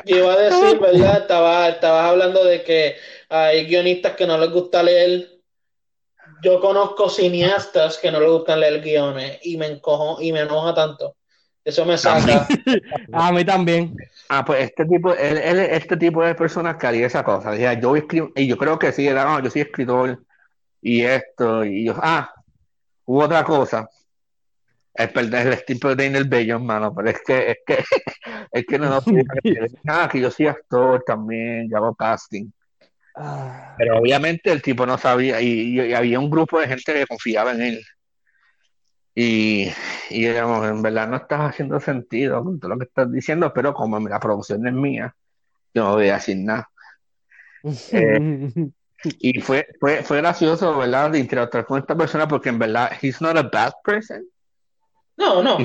iba 0.06 0.34
a 0.34 0.38
decir, 0.38 0.80
¿verdad? 0.82 1.22
Estabas 1.22 1.70
estaba 1.76 2.10
hablando 2.10 2.44
de 2.44 2.64
que 2.64 2.96
hay 3.30 3.66
guionistas 3.66 4.16
que 4.16 4.28
no 4.28 4.38
les 4.38 4.50
gusta 4.52 4.84
leer. 4.84 5.30
Yo 6.42 6.62
conozco 6.62 7.10
cineastas 7.10 7.98
que 7.98 8.12
no 8.12 8.20
les 8.20 8.30
gustan 8.30 8.62
leer 8.62 8.82
guiones 8.82 9.40
y 9.44 9.58
me 9.58 9.68
encojo 9.68 10.22
y 10.22 10.32
me 10.32 10.42
enoja 10.42 10.74
tanto. 10.74 11.16
Eso 11.66 11.86
me 11.86 11.98
saca. 11.98 12.48
a 13.14 13.32
mí 13.32 13.44
también. 13.44 13.96
Ah, 14.30 14.46
pues 14.46 14.64
este 14.64 14.86
tipo, 14.86 15.14
él, 15.14 15.60
este 15.60 15.98
tipo 15.98 16.24
de 16.24 16.36
personas 16.36 16.78
que 16.78 16.88
haría 16.88 17.08
esa 17.08 17.24
cosa. 17.24 17.56
yo 17.76 17.96
escribo, 17.96 18.32
y 18.36 18.48
yo 18.48 18.58
creo 18.58 18.80
que 18.80 18.92
sí, 18.92 19.08
era, 19.08 19.26
no, 19.26 19.44
yo 19.44 19.50
soy 19.50 19.64
escritor 19.64 20.24
y 20.82 21.02
esto, 21.02 21.66
y 21.66 21.86
yo, 21.86 21.96
ah, 21.98 22.34
hubo 23.06 23.24
otra 23.24 23.44
cosa 23.44 23.90
es 25.00 25.10
perder 25.14 25.48
el 25.48 25.54
estilo 25.54 25.96
de 25.96 26.08
el 26.08 26.28
Bello, 26.28 26.56
hermano, 26.56 26.94
pero 26.94 27.10
es 27.10 27.22
que, 27.26 27.52
es 27.52 27.58
que, 27.66 27.78
es 28.52 28.66
que 28.66 28.78
no, 28.78 28.90
no 28.90 29.02
ah, 29.88 30.10
que 30.12 30.20
yo 30.20 30.30
soy 30.30 30.48
actor 30.48 31.02
también, 31.06 31.70
yo 31.70 31.78
hago 31.78 31.96
casting. 31.96 32.52
Ah. 33.16 33.76
Pero 33.78 33.98
obviamente 33.98 34.52
el 34.52 34.62
tipo 34.62 34.86
no 34.86 34.98
sabía, 34.98 35.40
y, 35.40 35.94
había 35.94 36.20
un 36.20 36.30
grupo 36.30 36.60
de 36.60 36.68
gente 36.68 36.94
que 36.94 37.08
confiaba 37.08 37.54
en 37.54 37.62
él. 37.62 37.82
Y, 39.16 39.72
y 40.10 40.28
digamos, 40.28 40.68
en 40.68 40.82
verdad 40.82 41.08
no 41.08 41.16
estás 41.16 41.50
haciendo 41.50 41.80
sentido 41.80 42.44
con 42.44 42.60
todo 42.60 42.72
lo 42.72 42.78
que 42.78 42.86
estás 42.86 43.10
diciendo, 43.10 43.54
pero 43.54 43.74
como 43.74 44.00
la 44.00 44.20
producción 44.20 44.68
es 44.68 44.74
mía, 44.74 45.16
yo 45.74 45.86
no 45.86 45.94
voy 45.94 46.10
a 46.10 46.16
decir 46.16 46.38
nada. 46.38 46.70
Eh, 47.92 48.72
y 49.20 49.40
fue, 49.40 49.66
fue, 49.80 50.04
fue 50.04 50.18
gracioso, 50.18 50.78
¿verdad? 50.78 51.12
De 51.12 51.20
interactuar 51.20 51.66
con 51.66 51.80
esta 51.80 51.96
persona 51.96 52.28
porque 52.28 52.50
en 52.50 52.60
verdad, 52.60 52.92
he's 53.02 53.22
not 53.22 53.38
a 53.38 53.44
bad 53.44 53.72
person. 53.84 54.26
No, 55.20 55.44
no. 55.44 55.58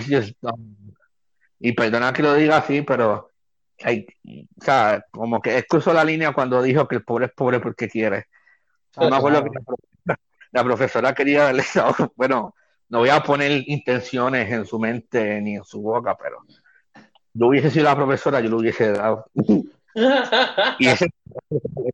Y 1.60 1.72
perdona 1.72 2.12
que 2.12 2.22
lo 2.22 2.34
diga 2.34 2.58
así, 2.58 2.82
pero 2.82 3.30
hay, 3.82 4.04
o 4.60 4.64
sea, 4.64 5.04
como 5.10 5.40
que 5.40 5.56
excusó 5.56 5.92
la 5.92 6.04
línea 6.04 6.32
cuando 6.32 6.60
dijo 6.60 6.86
que 6.88 6.96
el 6.96 7.04
pobre 7.04 7.26
es 7.26 7.32
pobre 7.32 7.60
porque 7.60 7.88
quiere. 7.88 8.26
No 8.96 9.08
me 9.08 9.16
acuerdo 9.16 9.44
que 9.44 9.50
la, 10.52 10.64
profesora 10.64 11.14
quería 11.14 11.44
darle 11.44 11.64
Bueno, 12.16 12.54
no 12.88 12.98
voy 12.98 13.08
a 13.08 13.22
poner 13.22 13.62
intenciones 13.66 14.50
en 14.50 14.66
su 14.66 14.78
mente 14.78 15.40
ni 15.40 15.54
en 15.54 15.64
su 15.64 15.80
boca, 15.80 16.16
pero 16.20 16.38
yo 17.32 17.46
hubiese 17.46 17.70
sido 17.70 17.84
la 17.84 17.96
profesora, 17.96 18.40
yo 18.40 18.50
lo 18.50 18.58
hubiese 18.58 18.92
dado. 18.92 19.26
y 20.78 20.86
ese, 20.86 21.06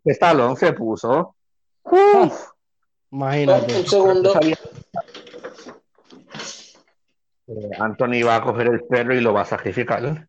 ese 0.05 0.19
salón 0.19 0.57
se 0.57 0.73
puso. 0.73 1.37
Imagínate. 3.11 3.81
Un 3.81 3.87
segundo. 3.87 4.33
Anthony 7.79 8.23
va 8.25 8.37
a 8.37 8.43
coger 8.43 8.69
el 8.69 8.85
perro 8.85 9.15
y 9.15 9.21
lo 9.21 9.33
va 9.33 9.43
a 9.43 9.47
sacrificar. 9.47 10.29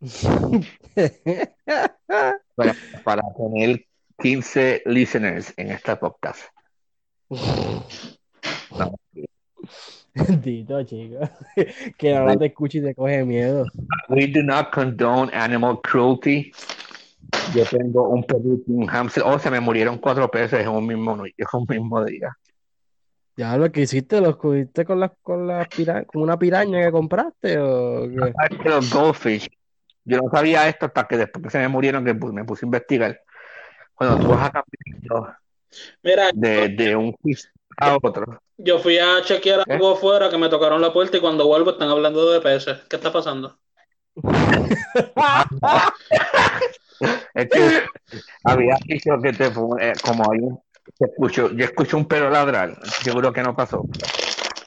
para, 3.04 3.22
tener 3.36 3.86
15 4.18 4.82
listeners 4.86 5.54
en 5.56 5.70
esta 5.70 5.98
podcast. 5.98 6.42
Dito, 10.14 10.82
chico. 10.84 11.20
Que 11.96 12.14
no 12.14 12.36
te 12.36 12.46
escuche 12.46 12.78
y 12.78 12.82
te 12.82 12.94
coge 12.94 13.24
miedo. 13.24 13.66
We 14.08 14.26
do 14.26 14.42
not 14.42 14.72
condone 14.72 15.30
animal 15.32 15.80
cruelty. 15.82 16.52
Yo 17.54 17.64
tengo 17.64 18.08
un 18.08 18.24
perrito, 18.24 18.64
un 18.66 18.86
hamster. 18.86 19.22
Oh, 19.24 19.38
se 19.38 19.50
me 19.50 19.60
murieron 19.60 19.98
cuatro 19.98 20.30
peces 20.30 20.60
en 20.60 20.68
un 20.68 20.86
mismo, 20.86 21.14
en 21.14 21.46
un 21.52 21.66
mismo 21.68 22.04
día. 22.04 22.36
Ya 23.36 23.56
lo 23.56 23.70
que 23.72 23.82
hiciste, 23.82 24.20
¿Lo 24.20 24.36
cogiste 24.36 24.84
con, 24.84 25.00
las 25.00 25.12
con, 25.22 25.46
la 25.46 25.66
con 26.06 26.22
una 26.22 26.38
piraña 26.38 26.84
que 26.84 26.92
compraste 26.92 27.58
o 27.58 28.06
Los 28.06 28.90
goldfish. 28.90 29.48
Yo 30.04 30.18
no 30.18 30.30
sabía 30.30 30.68
esto 30.68 30.86
hasta 30.86 31.06
que 31.06 31.16
después 31.16 31.44
que 31.44 31.50
se 31.50 31.58
me 31.58 31.68
murieron 31.68 32.04
que 32.04 32.14
me 32.14 32.44
puse 32.44 32.64
a 32.64 32.66
investigar. 32.66 33.20
Cuando 33.94 34.18
tú 34.18 34.28
vas 34.28 34.48
a 34.48 34.50
cambiar 34.50 35.36
Mira, 36.02 36.30
de, 36.34 36.68
de 36.68 36.96
un 36.96 37.16
fish 37.22 37.48
a 37.78 37.96
otro. 38.02 38.42
Yo 38.58 38.78
fui 38.78 38.98
a 38.98 39.22
chequear 39.22 39.64
algo 39.68 39.92
afuera 39.92 40.28
que 40.28 40.38
me 40.38 40.48
tocaron 40.48 40.82
la 40.82 40.92
puerta 40.92 41.16
y 41.16 41.20
cuando 41.20 41.46
vuelvo 41.46 41.70
están 41.70 41.88
hablando 41.88 42.30
de 42.30 42.40
peces. 42.40 42.78
¿Qué 42.88 42.96
está 42.96 43.12
pasando? 43.12 43.58
es 47.34 47.48
que 47.48 47.82
había 48.44 48.76
dicho 48.84 49.18
que 49.22 49.32
te 49.32 49.46
eh, 49.46 49.92
como 50.04 50.30
hay 50.30 50.40
un 50.40 50.60
escucho, 51.06 51.50
yo 51.52 51.64
escucho 51.64 51.96
un 51.96 52.06
perro 52.06 52.30
ladrar, 52.30 52.78
seguro 52.84 53.32
que 53.32 53.42
no 53.42 53.54
pasó. 53.54 53.84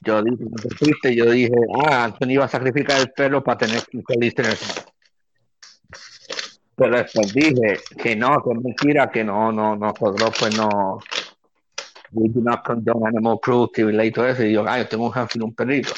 Yo 0.02 0.22
dije, 0.22 1.16
yo 1.16 1.32
dije, 1.32 1.54
ah, 1.88 2.06
Anthony 2.06 2.32
iba 2.32 2.46
a 2.46 2.50
sacrificar 2.50 3.00
el 3.00 3.12
perro 3.12 3.44
para 3.44 3.58
tener 3.58 3.82
15 3.82 4.14
listeners 4.20 4.86
Pero 6.76 6.98
después 6.98 7.34
dije 7.34 7.80
que 7.98 8.16
no, 8.16 8.42
que 8.44 8.52
es 8.52 8.64
mentira, 8.64 9.10
que 9.10 9.24
no, 9.24 9.52
no, 9.52 9.76
nosotros 9.76 10.32
pues 10.40 10.56
no, 10.56 11.00
we 12.12 12.30
do 12.30 12.42
not 12.42 12.64
condone 12.64 13.08
animal 13.08 13.40
cruelty 13.42 13.82
y 13.82 14.12
todo 14.12 14.28
eso. 14.28 14.44
Y 14.44 14.54
yo, 14.54 14.64
ah, 14.68 14.78
yo 14.78 14.88
tengo 14.88 15.06
un 15.06 15.14
y 15.34 15.42
un 15.42 15.56
perrito. 15.56 15.94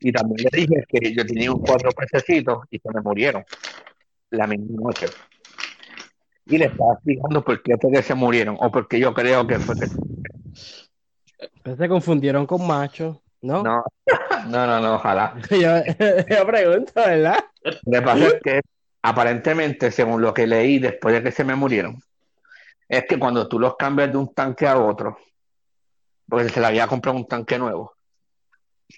Y 0.00 0.12
también 0.12 0.48
le 0.50 0.60
dije 0.60 0.84
que 0.88 1.14
yo 1.14 1.24
tenía 1.24 1.52
un 1.52 1.60
cuatro 1.60 1.90
pececitos 1.92 2.64
y 2.70 2.78
se 2.78 2.88
me 2.92 3.00
murieron 3.00 3.44
la 4.30 4.46
misma 4.46 4.80
noche 4.80 5.06
y 6.46 6.58
le 6.58 6.66
estaba 6.66 6.94
explicando 6.94 7.44
por 7.44 7.62
qué 7.62 7.76
que 7.78 8.02
se 8.02 8.14
murieron 8.14 8.56
o 8.58 8.70
porque 8.70 8.98
yo 8.98 9.14
creo 9.14 9.46
que 9.46 9.58
fue 9.58 9.76
que 11.64 11.76
se 11.76 11.88
confundieron 11.88 12.46
con 12.46 12.66
machos, 12.66 13.18
¿no? 13.40 13.62
No, 13.62 13.84
no, 14.48 14.80
no, 14.80 14.94
ojalá. 14.94 15.34
yo, 15.50 16.46
pregunto, 16.46 16.92
¿verdad? 16.94 17.44
Pasa 18.04 18.26
es 18.26 18.34
que 18.42 18.60
aparentemente, 19.02 19.90
según 19.90 20.22
lo 20.22 20.34
que 20.34 20.46
leí 20.46 20.78
después 20.78 21.14
de 21.14 21.22
que 21.22 21.32
se 21.32 21.44
me 21.44 21.54
murieron, 21.54 22.02
es 22.88 23.04
que 23.08 23.18
cuando 23.18 23.48
tú 23.48 23.58
los 23.58 23.76
cambias 23.76 24.10
de 24.10 24.18
un 24.18 24.34
tanque 24.34 24.66
a 24.66 24.78
otro, 24.78 25.18
porque 26.28 26.48
se 26.48 26.60
le 26.60 26.66
había 26.66 26.86
comprado 26.86 27.16
un 27.16 27.26
tanque 27.26 27.58
nuevo, 27.58 27.94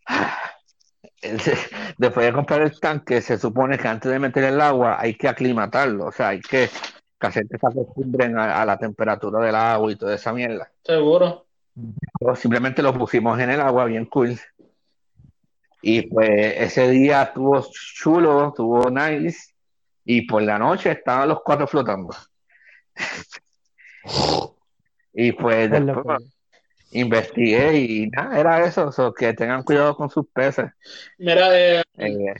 después 1.99 2.27
de 2.27 2.33
comprar 2.33 2.63
el 2.63 2.79
tanque, 2.81 3.21
se 3.21 3.39
supone 3.39 3.79
que 3.79 3.89
antes 3.89 4.11
de 4.11 4.19
meter 4.19 4.45
el 4.45 4.61
agua 4.61 4.97
hay 4.99 5.15
que 5.15 5.29
aclimatarlo, 5.29 6.07
o 6.07 6.13
sea, 6.13 6.29
hay 6.29 6.41
que 6.41 6.69
que 7.31 7.59
se 7.59 7.67
acostumbren 7.67 8.39
a, 8.39 8.65
la 8.65 8.79
temperatura 8.79 9.45
del 9.45 9.55
agua 9.55 9.93
y 9.93 9.97
toda 9.97 10.15
esa 10.15 10.33
mierda. 10.33 10.71
Seguro. 10.83 11.47
simplemente 12.37 12.83
lo 12.83 12.93
pusimos 12.95 13.39
en 13.41 13.51
el 13.51 13.61
agua, 13.61 13.85
bien 13.87 14.07
cool. 14.07 14.39
Y 15.83 16.03
pues 16.03 16.55
ese 16.57 16.89
día 16.91 17.23
estuvo 17.25 17.63
chulo, 17.71 18.49
estuvo 18.49 18.91
nice. 18.91 19.55
y 20.05 20.23
por 20.27 20.43
la 20.43 20.59
noche 20.59 20.93
estaban 20.93 21.29
los 21.29 21.43
cuatro 21.43 21.67
flotando. 21.67 22.15
y 25.13 25.33
pues 25.33 25.71
después 25.71 26.35
investigué 26.95 27.77
y 27.77 28.07
nada, 28.09 28.39
era 28.39 28.65
eso, 28.65 29.13
que 29.13 29.35
tengan 29.35 29.63
cuidado 29.63 29.97
con 29.97 30.09
sus 30.09 30.27
peces. 30.29 30.71
Mira, 31.19 31.49
eh, 31.53 31.83
eh, 31.99 32.35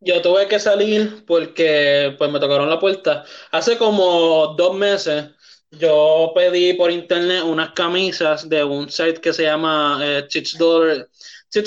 yo 0.00 0.22
tuve 0.22 0.46
que 0.46 0.58
salir 0.58 1.24
porque 1.26 2.14
pues 2.18 2.30
me 2.30 2.40
tocaron 2.40 2.70
la 2.70 2.78
puerta. 2.78 3.24
Hace 3.50 3.76
como 3.76 4.54
dos 4.56 4.76
meses 4.76 5.30
yo 5.70 6.32
pedí 6.34 6.74
por 6.74 6.90
internet 6.90 7.42
unas 7.44 7.72
camisas 7.72 8.48
de 8.48 8.64
un 8.64 8.88
site 8.88 9.20
que 9.20 9.32
se 9.32 9.42
llama 9.42 9.98
eh, 10.02 10.28
Dollar, 10.58 11.08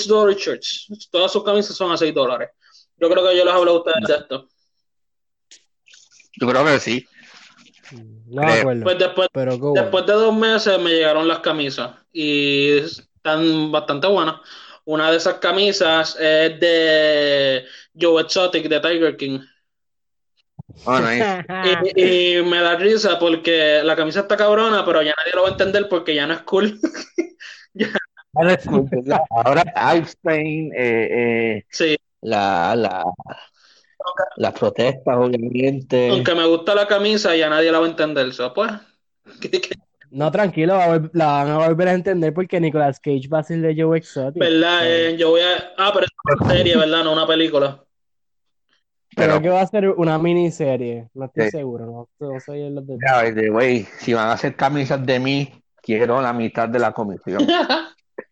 Dollar 0.06 0.36
Church. 0.36 0.88
Todas 1.10 1.32
sus 1.32 1.44
camisas 1.44 1.76
son 1.76 1.92
a 1.92 1.96
6 1.96 2.12
dólares. 2.14 2.50
Yo 2.96 3.08
creo 3.10 3.28
que 3.28 3.36
yo 3.36 3.44
les 3.44 3.54
hablo 3.54 3.72
a 3.72 3.78
ustedes 3.78 4.08
de 4.08 4.14
esto. 4.14 4.48
Yo 6.40 6.48
creo 6.48 6.64
que 6.64 6.80
sí. 6.80 7.06
No 8.26 8.42
acuerdo. 8.42 8.84
Pues 8.84 8.98
después, 8.98 9.28
después 9.74 10.06
de 10.06 10.12
dos 10.12 10.34
meses 10.34 10.78
me 10.78 10.90
llegaron 10.90 11.28
las 11.28 11.40
camisas 11.40 11.90
y 12.12 12.78
están 12.78 13.70
bastante 13.70 14.06
buenas. 14.06 14.36
Una 14.84 15.10
de 15.10 15.16
esas 15.16 15.34
camisas 15.34 16.16
es 16.18 16.58
de 16.58 17.64
Joe 17.98 18.22
Exotic 18.22 18.68
de 18.68 18.80
Tiger 18.80 19.16
King. 19.16 19.40
Oh, 20.84 20.98
y, 21.94 22.42
me 22.42 22.60
da 22.60 22.76
risa 22.76 23.18
porque 23.18 23.82
la 23.84 23.94
camisa 23.94 24.20
está 24.20 24.36
cabrona, 24.36 24.84
pero 24.84 25.02
ya 25.02 25.14
nadie 25.16 25.32
lo 25.34 25.42
va 25.42 25.48
a 25.48 25.52
entender 25.52 25.88
porque 25.88 26.14
ya 26.14 26.26
no 26.26 26.34
es 26.34 26.42
cool. 26.42 26.80
Ahora 29.30 29.62
Einstein, 29.76 30.72
eh, 30.74 31.08
eh, 31.10 31.64
sí. 31.68 31.96
la, 32.22 32.74
la, 32.74 33.04
las 34.36 34.52
protestas, 34.54 35.16
obviamente. 35.16 36.08
Aunque 36.10 36.34
me 36.34 36.46
gusta 36.46 36.74
la 36.74 36.86
camisa, 36.86 37.36
ya 37.36 37.48
nadie 37.48 37.70
la 37.70 37.78
va 37.78 37.86
a 37.86 37.90
entender. 37.90 38.28
eso 38.28 38.52
pues. 38.54 38.72
No, 40.12 40.30
tranquilo, 40.30 40.78
la 41.14 41.26
van 41.26 41.48
a 41.48 41.66
volver 41.66 41.88
a 41.88 41.94
entender 41.94 42.34
porque 42.34 42.60
Nicolas 42.60 43.00
Cage 43.00 43.28
va 43.32 43.38
a 43.38 43.42
ser 43.42 43.62
de 43.62 43.74
Joe 43.74 43.96
Exotic. 43.96 44.42
¿Verdad? 44.42 44.80
Eh, 44.84 45.16
yo 45.16 45.30
voy 45.30 45.40
a. 45.40 45.72
Ah, 45.78 45.90
pero 45.94 46.04
es 46.04 46.10
una 46.38 46.52
serie, 46.52 46.76
¿verdad? 46.76 47.02
No 47.02 47.14
una 47.14 47.26
película. 47.26 47.82
Pero 49.16 49.40
que 49.40 49.48
va 49.48 49.62
a 49.62 49.66
ser 49.66 49.88
una 49.88 50.18
miniserie, 50.18 51.08
no 51.14 51.24
estoy 51.26 51.50
seguro, 51.50 52.08
no, 52.18 52.40
soy 52.40 52.62
el 52.62 53.34
de 53.34 53.50
güey, 53.50 53.86
si 53.98 54.14
van 54.14 54.28
a 54.28 54.32
hacer 54.32 54.56
camisas 54.56 55.04
de 55.04 55.18
mí, 55.18 55.52
quiero 55.82 56.22
la 56.22 56.32
mitad 56.32 56.68
de 56.68 56.78
la 56.78 56.92
comisión. 56.92 57.46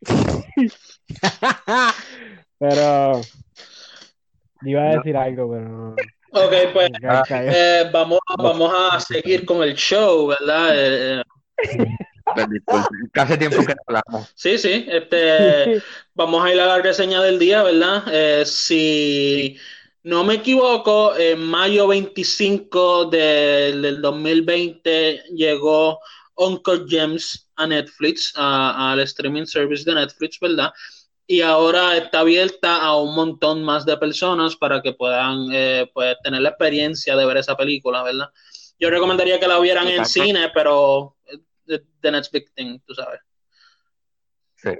pero 2.59 3.21
iba 4.63 4.83
a 4.83 4.97
decir 4.97 5.17
algo, 5.17 5.51
pero 5.51 5.97
Ok, 6.33 6.53
pues 6.73 6.91
eh, 7.31 7.91
vamos, 7.93 8.21
vamos 8.39 8.73
a 8.75 9.01
seguir 9.01 9.45
con 9.45 9.63
el 9.63 9.75
show, 9.75 10.29
¿verdad? 10.29 10.71
Eh, 10.75 11.23
Hace 13.15 13.37
tiempo 13.39 13.65
que 13.65 13.75
hablamos. 13.87 14.33
Sí, 14.35 14.59
sí. 14.59 14.87
Este, 14.89 15.83
vamos 16.15 16.45
a 16.45 16.53
ir 16.53 16.61
a 16.61 16.67
la 16.67 16.79
reseña 16.79 17.21
del 17.23 17.39
día, 17.39 17.63
¿verdad? 17.63 18.05
Eh, 18.11 18.45
si 18.47 19.59
no 20.03 20.25
me 20.25 20.35
equivoco, 20.35 21.17
en 21.17 21.41
mayo 21.43 21.89
25 21.89 23.07
del 23.07 24.01
2020 24.01 25.25
llegó 25.35 25.99
Uncle 26.37 26.85
James 26.89 27.49
a 27.57 27.67
Netflix, 27.67 28.33
al 28.35 29.01
streaming 29.01 29.45
service 29.45 29.85
de 29.85 29.95
Netflix, 29.95 30.39
¿verdad? 30.41 30.73
Y 31.27 31.43
ahora 31.43 31.97
está 31.97 32.21
abierta 32.21 32.79
a 32.79 32.97
un 32.97 33.15
montón 33.15 33.63
más 33.63 33.85
de 33.85 33.97
personas 33.99 34.57
para 34.57 34.81
que 34.83 34.95
puedan 34.95 35.49
eh, 35.53 35.89
pues, 35.93 36.17
tener 36.25 36.41
la 36.41 36.49
experiencia 36.49 37.15
de 37.15 37.27
ver 37.27 37.37
esa 37.37 37.57
película, 37.57 38.03
¿verdad? 38.03 38.31
Yo 38.81 38.89
recomendaría 38.89 39.39
que 39.39 39.47
la 39.47 39.61
vieran 39.61 39.87
en 39.87 40.07
cine, 40.07 40.51
pero 40.55 41.17
the 42.03 42.11
next 42.11 42.33
big 42.33 42.51
thing, 42.55 42.79
tú 42.87 42.95
sabes. 42.95 43.21
Sí. 44.57 44.71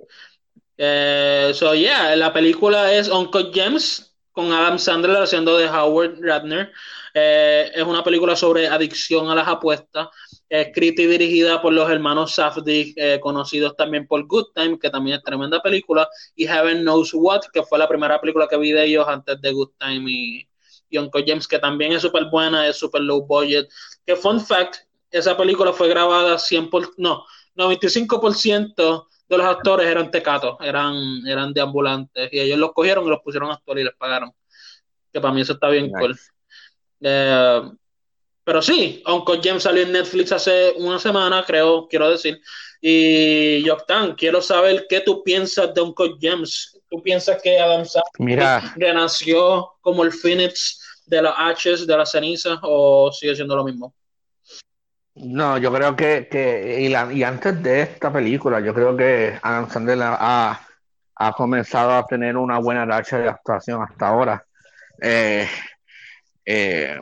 Eh, 0.77 1.53
so, 1.55 1.75
yeah, 1.75 2.17
la 2.17 2.33
película 2.33 2.93
es 2.93 3.09
Uncle 3.09 3.51
James 3.53 4.17
con 4.33 4.53
Adam 4.53 4.79
Sandler 4.79 5.23
haciendo 5.23 5.59
de 5.59 5.69
Howard 5.69 6.19
Ratner. 6.21 6.73
Eh, 7.13 7.71
es 7.75 7.83
una 7.83 8.05
película 8.05 8.37
sobre 8.37 8.69
adicción 8.69 9.29
a 9.29 9.35
las 9.35 9.49
apuestas, 9.49 10.09
escrita 10.49 11.03
y 11.03 11.07
dirigida 11.07 11.61
por 11.61 11.73
los 11.73 11.91
hermanos 11.91 12.35
Safdie, 12.35 12.95
eh, 12.97 13.19
conocidos 13.21 13.77
también 13.77 14.07
por 14.07 14.27
Good 14.27 14.53
Time, 14.55 14.79
que 14.79 14.91
también 14.91 15.17
es 15.17 15.23
tremenda 15.23 15.61
película, 15.61 16.09
y 16.35 16.47
Heaven 16.47 16.83
Knows 16.83 17.13
What, 17.15 17.43
que 17.53 17.63
fue 17.63 17.79
la 17.79 17.89
primera 17.89 18.21
película 18.21 18.47
que 18.49 18.57
vi 18.57 18.73
de 18.73 18.85
ellos 18.85 19.07
antes 19.09 19.41
de 19.41 19.53
Good 19.53 19.73
Time 19.79 20.11
y, 20.11 20.49
y 20.89 20.99
Uncle 20.99 21.25
James, 21.27 21.49
que 21.49 21.59
también 21.59 21.93
es 21.93 22.03
súper 22.03 22.27
buena, 22.27 22.67
es 22.69 22.77
súper 22.77 23.03
low 23.03 23.27
budget. 23.27 23.69
Que 24.07 24.15
fun 24.17 24.41
fact, 24.41 24.77
esa 25.11 25.37
película 25.37 25.73
fue 25.73 25.89
grabada 25.89 26.39
100 26.39 26.71
por, 26.71 26.95
no, 26.97 27.25
95% 27.57 29.07
de 29.29 29.39
los 29.39 29.47
actores 29.47 29.87
eran 29.87 30.11
tecatos, 30.11 30.57
eran, 30.61 31.27
eran 31.27 31.53
de 31.53 31.61
ambulantes, 31.61 32.29
y 32.33 32.41
ellos 32.41 32.59
los 32.59 32.73
cogieron 32.73 33.07
y 33.07 33.11
los 33.11 33.21
pusieron 33.21 33.51
a 33.51 33.55
actuar 33.55 33.79
y 33.79 33.85
les 33.85 33.95
pagaron. 33.95 34.33
Que 35.13 35.21
para 35.21 35.33
mí 35.33 35.41
eso 35.41 35.55
está 35.55 35.69
bien 35.69 35.91
cool. 35.91 36.19
Eh, 37.01 37.63
pero 38.45 38.63
sí, 38.63 39.03
Uncle 39.07 39.41
James 39.43 39.63
salió 39.63 39.83
en 39.83 39.93
Netflix 39.93 40.33
hace 40.33 40.73
una 40.77 40.99
semana, 40.99 41.45
creo, 41.47 41.87
quiero 41.89 42.11
decir. 42.11 42.41
Y 42.81 43.63
Yoctan, 43.63 44.15
quiero 44.15 44.41
saber 44.41 44.87
qué 44.89 45.01
tú 45.01 45.23
piensas 45.23 45.73
de 45.75 45.81
Uncle 45.81 46.15
James. 46.21 46.77
¿Tú 46.89 47.03
piensas 47.03 47.41
que 47.43 47.59
Adam 47.59 47.85
Sandler 47.85 48.63
renació 48.77 49.75
como 49.81 50.03
el 50.03 50.13
Phoenix 50.13 51.03
de 51.07 51.23
las 51.23 51.35
H, 51.37 51.87
de 51.87 51.97
las 51.97 52.11
cenizas, 52.11 52.59
o 52.63 53.13
sigue 53.13 53.37
siendo 53.37 53.55
lo 53.55 53.65
mismo? 53.65 53.95
No, 55.23 55.59
yo 55.59 55.73
creo 55.73 55.95
que, 55.95 56.29
que 56.31 56.81
y, 56.81 56.89
la, 56.89 57.13
y, 57.13 57.23
antes 57.23 57.63
de 57.63 57.83
esta 57.83 58.11
película, 58.11 58.61
yo 58.61 58.73
creo 58.73 58.97
que 58.97 59.39
Adam 59.43 59.69
Sandler 59.69 59.99
ha, 60.03 60.67
ha 61.15 61.33
comenzado 61.33 61.93
a 61.93 62.07
tener 62.07 62.39
una 62.39 62.59
buena 62.59 62.87
racha 62.87 63.19
de 63.19 63.29
actuación 63.29 63.83
hasta 63.83 64.09
ahora. 64.09 64.47
Eh, 65.03 65.47
eh, 66.47 66.99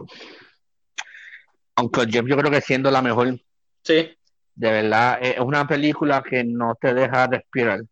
aunque 1.76 2.06
yo, 2.06 2.22
yo 2.22 2.36
creo 2.36 2.50
que 2.50 2.60
siendo 2.60 2.90
la 2.90 3.02
mejor. 3.02 3.38
Sí. 3.84 4.16
De 4.56 4.72
verdad, 4.72 5.18
es 5.22 5.38
una 5.38 5.68
película 5.68 6.20
que 6.28 6.42
no 6.42 6.74
te 6.74 6.94
deja 6.94 7.28
respirar. 7.28 7.82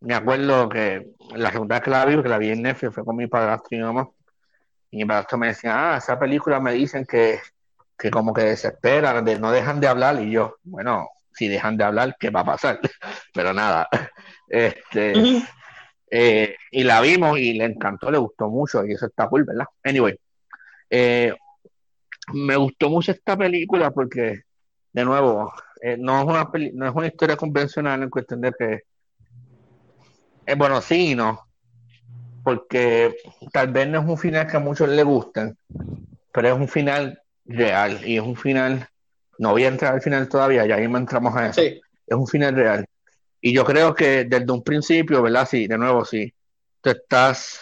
Me 0.00 0.14
acuerdo 0.14 0.68
que 0.68 1.12
la 1.36 1.52
segunda 1.52 1.76
vez 1.76 1.84
que 1.84 1.90
la 1.90 2.04
vi, 2.04 2.20
que 2.20 2.28
la 2.28 2.38
vi 2.38 2.50
en 2.50 2.62
Netflix, 2.62 2.92
fue 2.92 3.04
con 3.04 3.14
mi 3.14 3.28
padrastro 3.28 3.68
y 3.70 3.76
mi 3.76 3.84
mamá. 3.84 4.08
Y 4.90 4.96
mi 4.96 5.04
padrastro 5.04 5.38
me 5.38 5.46
decía, 5.48 5.94
ah, 5.94 5.98
esa 5.98 6.18
película 6.18 6.58
me 6.58 6.72
dicen 6.72 7.06
que 7.06 7.38
que 7.98 8.10
como 8.10 8.34
que 8.34 8.42
desesperan, 8.42 9.24
de, 9.24 9.38
no 9.38 9.50
dejan 9.50 9.80
de 9.80 9.88
hablar 9.88 10.20
y 10.22 10.30
yo, 10.30 10.56
bueno, 10.64 11.08
si 11.32 11.48
dejan 11.48 11.76
de 11.76 11.84
hablar, 11.84 12.16
¿qué 12.18 12.30
va 12.30 12.40
a 12.40 12.46
pasar? 12.46 12.80
Pero 13.34 13.52
nada, 13.52 13.88
este, 14.48 15.42
eh, 16.10 16.56
y 16.70 16.84
la 16.84 17.00
vimos 17.00 17.38
y 17.38 17.54
le 17.54 17.64
encantó, 17.64 18.10
le 18.10 18.18
gustó 18.18 18.48
mucho 18.48 18.84
y 18.84 18.92
eso 18.92 19.06
está 19.06 19.28
cool, 19.28 19.44
¿verdad? 19.44 19.66
Anyway, 19.82 20.18
eh, 20.90 21.34
me 22.32 22.56
gustó 22.56 22.88
mucho 22.88 23.12
esta 23.12 23.36
película 23.36 23.90
porque, 23.90 24.42
de 24.92 25.04
nuevo, 25.04 25.52
eh, 25.80 25.96
no, 25.98 26.18
es 26.20 26.24
una 26.24 26.50
no 26.72 26.88
es 26.88 26.94
una 26.94 27.06
historia 27.06 27.36
convencional 27.36 28.02
en 28.02 28.10
cuestión 28.10 28.40
de 28.40 28.52
que, 28.52 28.82
es 30.46 30.56
bueno, 30.56 30.80
sí 30.80 31.12
y 31.12 31.14
no, 31.14 31.46
porque 32.44 33.16
tal 33.52 33.72
vez 33.72 33.88
no 33.88 34.00
es 34.00 34.06
un 34.06 34.16
final 34.16 34.46
que 34.46 34.56
a 34.56 34.60
muchos 34.60 34.88
les 34.88 35.04
gusten, 35.04 35.58
pero 36.32 36.48
es 36.48 36.54
un 36.54 36.68
final 36.68 37.20
real 37.48 38.00
y 38.04 38.16
es 38.16 38.22
un 38.22 38.36
final, 38.36 38.88
no 39.38 39.52
voy 39.52 39.64
a 39.64 39.68
entrar 39.68 39.94
al 39.94 40.02
final 40.02 40.28
todavía, 40.28 40.66
ya 40.66 40.76
ahí 40.76 40.88
me 40.88 40.98
entramos 40.98 41.34
a 41.36 41.48
eso, 41.48 41.60
es 41.60 42.16
un 42.16 42.26
final 42.26 42.54
real. 42.54 42.86
Y 43.40 43.54
yo 43.54 43.64
creo 43.64 43.94
que 43.94 44.24
desde 44.24 44.50
un 44.50 44.62
principio, 44.62 45.22
¿verdad? 45.22 45.46
Sí, 45.48 45.66
de 45.66 45.78
nuevo, 45.78 46.04
sí, 46.04 46.32
tú 46.80 46.90
estás, 46.90 47.60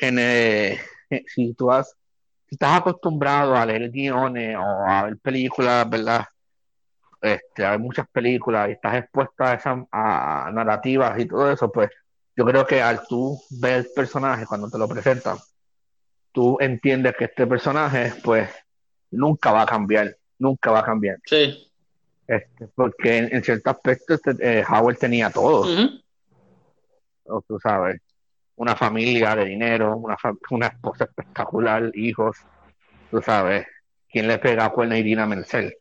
en, 0.00 0.18
eh, 0.18 0.80
si 1.26 1.54
tú 1.54 1.70
has, 1.70 1.94
estás 2.48 2.80
acostumbrado 2.80 3.54
a 3.54 3.66
leer 3.66 3.90
guiones 3.90 4.56
o 4.56 4.86
a 4.86 5.04
ver 5.04 5.18
películas, 5.18 5.88
¿verdad? 5.88 6.24
Este, 7.20 7.64
hay 7.64 7.78
muchas 7.78 8.08
películas 8.08 8.68
y 8.68 8.72
estás 8.72 8.96
expuesto 8.96 9.44
a 9.44 9.54
esas 9.54 9.78
a 9.90 10.50
narrativas 10.52 11.18
y 11.18 11.26
todo 11.26 11.50
eso, 11.50 11.70
pues 11.70 11.90
yo 12.36 12.44
creo 12.44 12.66
que 12.66 12.82
al 12.82 13.06
tú 13.06 13.40
ver 13.50 13.78
el 13.78 13.86
personaje 13.94 14.46
cuando 14.46 14.68
te 14.68 14.78
lo 14.78 14.86
presentan, 14.86 15.38
tú 16.36 16.58
entiendes 16.60 17.16
que 17.16 17.24
este 17.24 17.46
personaje, 17.46 18.12
pues, 18.22 18.50
nunca 19.10 19.52
va 19.52 19.62
a 19.62 19.66
cambiar, 19.66 20.18
nunca 20.38 20.70
va 20.70 20.80
a 20.80 20.84
cambiar. 20.84 21.16
Sí. 21.24 21.66
Este, 22.26 22.68
porque 22.74 23.16
en, 23.16 23.42
cierto 23.42 23.70
aspecto 23.70 24.12
este, 24.12 24.34
eh, 24.40 24.62
Howard 24.68 24.98
tenía 24.98 25.30
todo. 25.30 25.66
o, 27.24 27.40
tú 27.40 27.58
sabes, 27.58 28.02
una 28.54 28.76
familia 28.76 29.34
de 29.34 29.46
dinero, 29.46 29.96
una, 29.96 30.18
una 30.50 30.66
esposa 30.66 31.04
espectacular, 31.04 31.90
hijos, 31.94 32.36
tú 33.10 33.22
sabes, 33.22 33.66
¿quién 34.06 34.28
le 34.28 34.36
pega 34.36 34.66
a 34.66 34.70
Cuerna 34.72 34.98
Irina 34.98 35.24
Merced? 35.24 35.72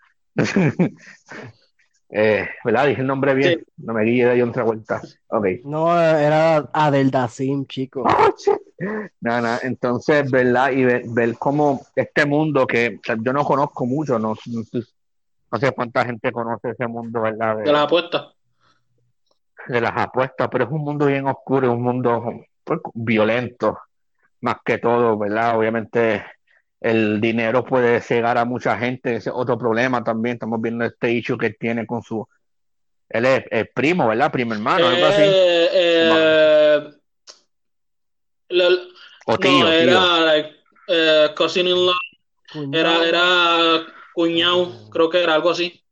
Eh, 2.10 2.48
¿Verdad? 2.64 2.88
Dije 2.88 3.02
el 3.02 3.08
nombre 3.08 3.34
bien, 3.34 3.66
no 3.78 3.94
me 3.94 4.04
guíe 4.04 4.26
de 4.26 4.32
ahí 4.32 4.42
otra 4.42 4.64
vuelta. 4.64 5.02
Okay. 5.28 5.62
No, 5.66 6.00
era 6.00 6.70
Adelda 6.72 7.28
Sim, 7.28 7.66
chico. 7.66 8.04
Oh, 8.04 8.36
nada, 9.22 9.42
nada. 9.42 9.60
Entonces, 9.64 10.30
¿verdad? 10.30 10.72
Y 10.72 10.86
ver, 10.86 11.04
ver 11.08 11.36
cómo 11.38 11.82
este 11.96 12.26
mundo 12.26 12.68
que 12.68 13.00
yo 13.22 13.34
no 13.34 13.44
conozco 13.44 13.86
mucho, 13.86 14.20
no, 14.20 14.36
no, 14.46 15.60
sé 15.60 15.72
cuánta 15.72 16.06
gente 16.06 16.32
conoce 16.32 16.72
ese 16.72 16.88
mundo, 16.88 17.22
¿verdad? 17.22 17.58
De, 17.58 17.72
las 17.72 17.86
apuestas. 17.86 18.28
De 19.68 19.82
las 19.82 19.94
apuestas, 19.96 20.48
pero 20.52 20.66
es 20.66 20.72
un 20.72 20.82
mundo 20.82 21.08
bien 21.08 21.28
oscuro, 21.28 21.72
un 21.72 21.82
mundo 21.82 22.24
pues, 22.64 22.80
violento, 22.94 23.80
más 24.42 24.58
que 24.64 24.78
todo, 24.78 25.18
¿verdad? 25.18 25.58
Obviamente 25.58 26.24
el 26.86 27.20
dinero 27.20 27.66
puede 27.66 28.00
cegar 28.00 28.38
a 28.38 28.46
mucha 28.46 28.78
gente, 28.78 29.16
ese 29.16 29.30
es 29.30 29.36
otro 29.36 29.58
problema 29.58 30.04
también. 30.04 30.36
Estamos 30.36 30.62
viendo 30.62 30.86
este 30.86 31.12
issue 31.12 31.36
que 31.36 31.50
tiene 31.50 31.88
con 31.88 32.04
su. 32.04 32.28
Él 33.10 33.26
es, 33.26 33.44
el 33.50 33.70
primo, 33.70 34.08
¿verdad? 34.08 34.32
Primo 34.32 34.54
hermano, 34.54 34.86
algo 34.86 35.06
así. 35.08 35.24
Eh, 35.24 35.70
eh, 35.74 36.94
o 39.26 39.38
tío, 39.40 39.64
no, 39.64 39.72
era 39.72 40.52
eh, 40.88 41.30
cousin 41.36 41.68
in 41.68 41.86
law. 41.88 41.96
Era, 42.72 43.04
era 43.04 43.84
cuñado, 44.14 44.88
creo 44.92 45.10
que 45.10 45.24
era 45.24 45.34
algo 45.34 45.50
así. 45.50 45.84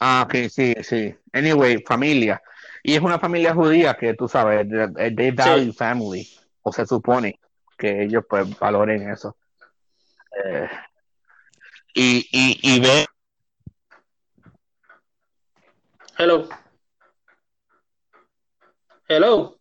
Ah, 0.00 0.24
ok, 0.26 0.48
sí, 0.48 0.74
sí. 0.80 1.14
Anyway, 1.34 1.84
familia. 1.86 2.42
Y 2.82 2.94
es 2.94 3.02
una 3.02 3.18
familia 3.18 3.52
judía 3.52 3.92
que 3.92 4.14
tú 4.14 4.26
sabes, 4.26 4.66
they 5.14 5.30
value 5.32 5.72
family, 5.74 6.26
o 6.62 6.72
se 6.72 6.86
supone 6.86 7.38
que 7.76 8.04
ellos 8.04 8.24
pues 8.26 8.58
valoren 8.58 9.10
eso. 9.10 9.36
Eh, 10.42 10.68
y, 11.94 12.28
y, 12.32 12.74
y 12.74 12.80
ve. 12.80 13.06
Hello. 16.18 16.48
Hello. 19.08 19.60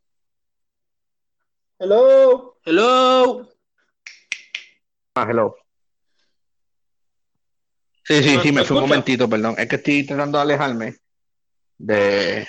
Hello. 1.80 2.58
Hello. 2.66 3.50
Ah, 5.16 5.28
hello. 5.30 5.56
Sí, 8.06 8.22
sí, 8.24 8.38
sí, 8.42 8.52
me 8.52 8.64
fue 8.64 8.78
un 8.78 8.84
momentito, 8.84 9.30
perdón. 9.30 9.56
Es 9.58 9.68
que 9.68 9.76
estoy 9.76 10.06
tratando 10.06 10.38
de 10.38 10.42
alejarme 10.42 10.96
de. 11.78 12.48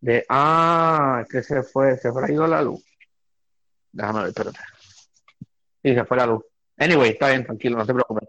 de. 0.00 0.24
Ah, 0.28 1.20
es 1.22 1.28
que 1.28 1.42
se 1.42 1.62
fue, 1.62 1.96
se 1.98 2.10
fue 2.12 2.32
ido 2.32 2.46
la 2.46 2.62
luz. 2.62 2.82
Déjame 3.92 4.20
ver, 4.20 4.28
espérate. 4.28 4.60
Sí, 5.82 5.94
se 5.94 6.04
fue 6.04 6.16
la 6.16 6.26
luz. 6.26 6.44
Anyway, 6.80 7.10
está 7.10 7.28
bien, 7.28 7.44
tranquilo, 7.44 7.76
no 7.76 7.86
te 7.86 7.92
preocupes. 7.92 8.28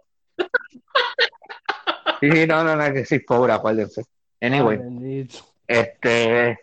Sí, 2.19 2.45
no, 2.45 2.63
no, 2.65 2.75
no, 2.75 2.93
que 2.93 3.05
soy 3.05 3.19
pobre, 3.19 3.53
acuérdense. 3.53 4.03
Anyway, 4.41 5.25
este, 5.65 6.59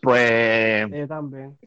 pues. 0.00 0.90
Yo 0.90 1.06
también. 1.06 1.58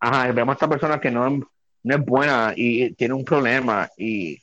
ajá, 0.00 0.32
vemos 0.32 0.52
a 0.52 0.54
esta 0.54 0.68
persona 0.68 0.98
que 0.98 1.10
no, 1.10 1.28
no 1.28 1.94
es 1.94 2.04
buena 2.04 2.54
y 2.56 2.94
tiene 2.94 3.12
un 3.12 3.24
problema 3.24 3.88
y 3.98 4.42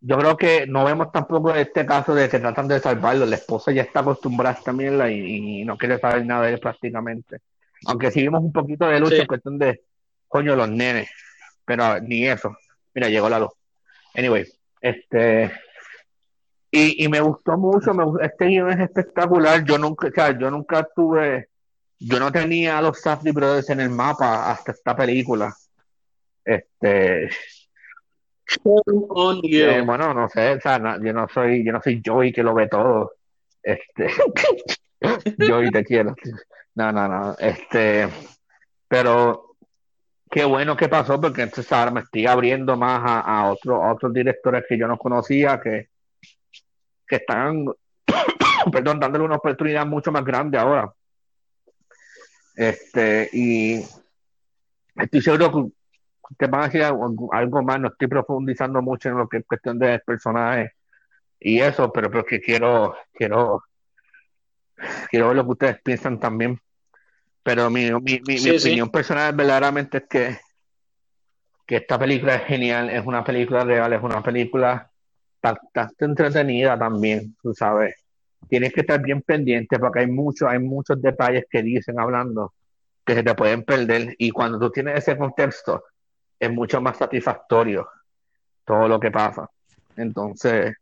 yo 0.00 0.16
creo 0.16 0.36
que 0.38 0.66
no 0.66 0.86
vemos 0.86 1.12
tampoco 1.12 1.54
este 1.54 1.84
caso 1.84 2.14
de 2.14 2.30
que 2.30 2.38
tratan 2.38 2.66
de 2.66 2.80
salvarlo. 2.80 3.26
La 3.26 3.36
esposa 3.36 3.72
ya 3.72 3.82
está 3.82 4.00
acostumbrada 4.00 4.58
también 4.64 4.98
y, 5.10 5.60
y 5.60 5.64
no 5.66 5.76
quiere 5.76 5.98
saber 5.98 6.24
nada 6.24 6.46
de 6.46 6.54
él 6.54 6.60
prácticamente. 6.60 7.40
Aunque 7.84 8.10
sí 8.10 8.22
vimos 8.22 8.42
un 8.42 8.52
poquito 8.52 8.86
de 8.86 8.98
lucha 8.98 9.16
en 9.16 9.26
cuestión 9.26 9.58
de, 9.58 9.82
coño, 10.26 10.56
los 10.56 10.70
nenes 10.70 11.10
pero 11.70 12.00
ni 12.00 12.26
eso. 12.26 12.56
Mira, 12.92 13.08
llegó 13.08 13.28
la 13.28 13.38
luz. 13.38 13.52
Anyway, 14.14 14.44
este. 14.80 15.52
Y, 16.68 17.04
y 17.04 17.08
me 17.08 17.20
gustó 17.20 17.56
mucho, 17.56 17.94
me, 17.94 18.04
este 18.24 18.46
guion 18.46 18.72
es 18.72 18.80
espectacular. 18.80 19.64
Yo 19.64 19.78
nunca, 19.78 20.08
o 20.08 20.10
sea, 20.10 20.36
yo 20.36 20.50
nunca 20.50 20.88
tuve, 20.92 21.48
yo 21.96 22.18
no 22.18 22.32
tenía 22.32 22.78
a 22.78 22.82
los 22.82 23.00
Safdie 23.00 23.30
Brothers 23.30 23.70
en 23.70 23.78
el 23.78 23.90
mapa 23.90 24.50
hasta 24.50 24.72
esta 24.72 24.96
película. 24.96 25.54
Este. 26.44 27.26
Eh, 27.26 27.30
bueno, 29.86 30.12
no 30.12 30.28
sé, 30.28 30.54
o 30.54 30.60
sea, 30.60 30.98
yo 31.00 31.12
no 31.12 31.28
soy, 31.28 31.64
yo 31.64 31.72
no 31.72 31.80
soy 31.80 32.02
Joey 32.04 32.32
que 32.32 32.42
lo 32.42 32.52
ve 32.52 32.66
todo. 32.66 33.12
Este, 33.62 34.08
Joey 35.38 35.70
te 35.70 35.84
quiero. 35.84 36.16
No, 36.74 36.90
no, 36.90 37.06
no. 37.06 37.36
Este, 37.38 38.08
pero 38.88 39.49
qué 40.30 40.44
bueno 40.44 40.76
que 40.76 40.88
pasó, 40.88 41.20
porque 41.20 41.42
entonces 41.42 41.70
ahora 41.72 41.90
me 41.90 42.00
estoy 42.00 42.26
abriendo 42.26 42.76
más 42.76 43.00
a, 43.04 43.20
a, 43.20 43.52
otros 43.52 44.12
directores 44.12 44.64
que 44.68 44.78
yo 44.78 44.86
no 44.86 44.96
conocía, 44.96 45.60
que, 45.60 45.88
que 47.06 47.16
están, 47.16 47.66
perdón, 48.72 49.00
dándole 49.00 49.24
una 49.24 49.36
oportunidad 49.36 49.84
mucho 49.84 50.12
más 50.12 50.24
grande 50.24 50.56
ahora. 50.56 50.92
Este, 52.54 53.28
y 53.32 53.82
estoy 54.94 55.20
seguro 55.20 55.52
que 55.52 56.34
te 56.36 56.46
van 56.46 56.62
a 56.62 56.64
decir 56.66 56.82
algo, 56.82 57.62
más, 57.62 57.80
no 57.80 57.88
estoy 57.88 58.06
profundizando 58.06 58.80
mucho 58.82 59.08
en 59.08 59.18
lo 59.18 59.28
que 59.28 59.38
es 59.38 59.46
cuestión 59.46 59.78
de 59.78 59.98
personajes 60.00 60.72
y 61.40 61.60
eso, 61.60 61.90
pero 61.90 62.10
porque 62.10 62.40
quiero, 62.40 62.94
quiero, 63.12 63.64
quiero 65.10 65.28
ver 65.28 65.36
lo 65.36 65.44
que 65.44 65.50
ustedes 65.50 65.82
piensan 65.82 66.20
también. 66.20 66.60
Pero 67.50 67.68
mi, 67.68 67.90
mi, 67.90 68.20
mi, 68.24 68.50
opinión 68.50 68.90
personal 68.90 69.34
verdaderamente 69.34 69.98
es 69.98 70.04
que, 70.08 70.38
que 71.66 71.76
esta 71.78 71.98
película 71.98 72.36
es 72.36 72.44
genial, 72.44 72.88
es 72.90 73.04
una 73.04 73.24
película 73.24 73.64
real, 73.64 73.92
es 73.92 74.00
una 74.00 74.22
película 74.22 74.88
bastante 75.42 76.04
entretenida 76.04 76.78
también, 76.78 77.34
tú 77.42 77.52
sabes. 77.52 77.96
Tienes 78.48 78.72
que 78.72 78.82
estar 78.82 79.02
bien 79.02 79.22
pendiente 79.22 79.80
porque 79.80 79.98
hay 79.98 80.06
muchos, 80.06 80.48
hay 80.48 80.60
muchos 80.60 81.02
detalles 81.02 81.44
que 81.50 81.60
dicen 81.64 81.98
hablando 81.98 82.54
que 83.04 83.16
se 83.16 83.24
te 83.24 83.34
pueden 83.34 83.64
perder 83.64 84.14
y 84.16 84.30
cuando 84.30 84.60
tú 84.60 84.70
tienes 84.70 84.98
ese 84.98 85.18
contexto 85.18 85.82
es 86.38 86.52
mucho 86.52 86.80
más 86.80 86.98
satisfactorio 86.98 87.88
todo 88.64 88.86
lo 88.86 89.00
que 89.00 89.10
pasa. 89.10 89.50
Entonces, 89.96 90.76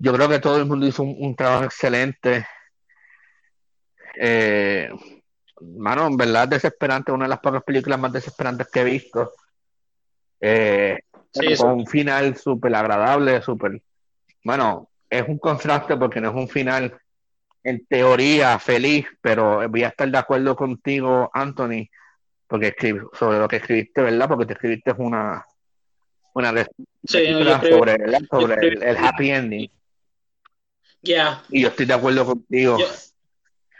yo 0.00 0.12
creo 0.14 0.28
que 0.28 0.40
todo 0.40 0.56
el 0.56 0.66
mundo 0.66 0.84
hizo 0.84 1.04
un, 1.04 1.14
un 1.16 1.36
trabajo 1.36 1.62
excelente. 1.62 2.44
Eh, 4.16 4.90
mano, 5.60 6.06
en 6.06 6.16
verdad 6.16 6.48
desesperante, 6.48 7.12
una 7.12 7.24
de 7.24 7.30
las 7.30 7.40
pocas 7.40 7.62
películas 7.62 7.98
más 7.98 8.12
desesperantes 8.12 8.68
que 8.68 8.80
he 8.80 8.84
visto. 8.84 9.32
Eh, 10.40 10.98
con 11.58 11.70
un 11.72 11.86
final 11.86 12.36
súper 12.36 12.74
agradable, 12.74 13.42
súper... 13.42 13.80
Bueno, 14.44 14.88
es 15.08 15.26
un 15.28 15.38
contraste 15.38 15.96
porque 15.96 16.20
no 16.20 16.30
es 16.30 16.34
un 16.34 16.48
final 16.48 16.98
en 17.62 17.84
teoría 17.86 18.58
feliz, 18.58 19.06
pero 19.20 19.68
voy 19.68 19.84
a 19.84 19.88
estar 19.88 20.10
de 20.10 20.18
acuerdo 20.18 20.56
contigo, 20.56 21.30
Anthony, 21.32 21.88
porque 22.46 22.74
sobre 23.12 23.38
lo 23.38 23.46
que 23.46 23.56
escribiste, 23.56 24.02
¿verdad? 24.02 24.28
Porque 24.28 24.46
te 24.46 24.54
escribiste 24.54 24.92
una 24.96 25.44
una 26.32 26.66
sobre, 27.04 27.96
sobre 28.30 28.68
el, 28.68 28.96
happy 28.96 29.30
ending. 29.30 29.70
Ya. 31.02 31.42
Y 31.48 31.62
yo 31.62 31.68
estoy 31.68 31.86
de 31.86 31.94
acuerdo 31.94 32.24
contigo. 32.24 32.78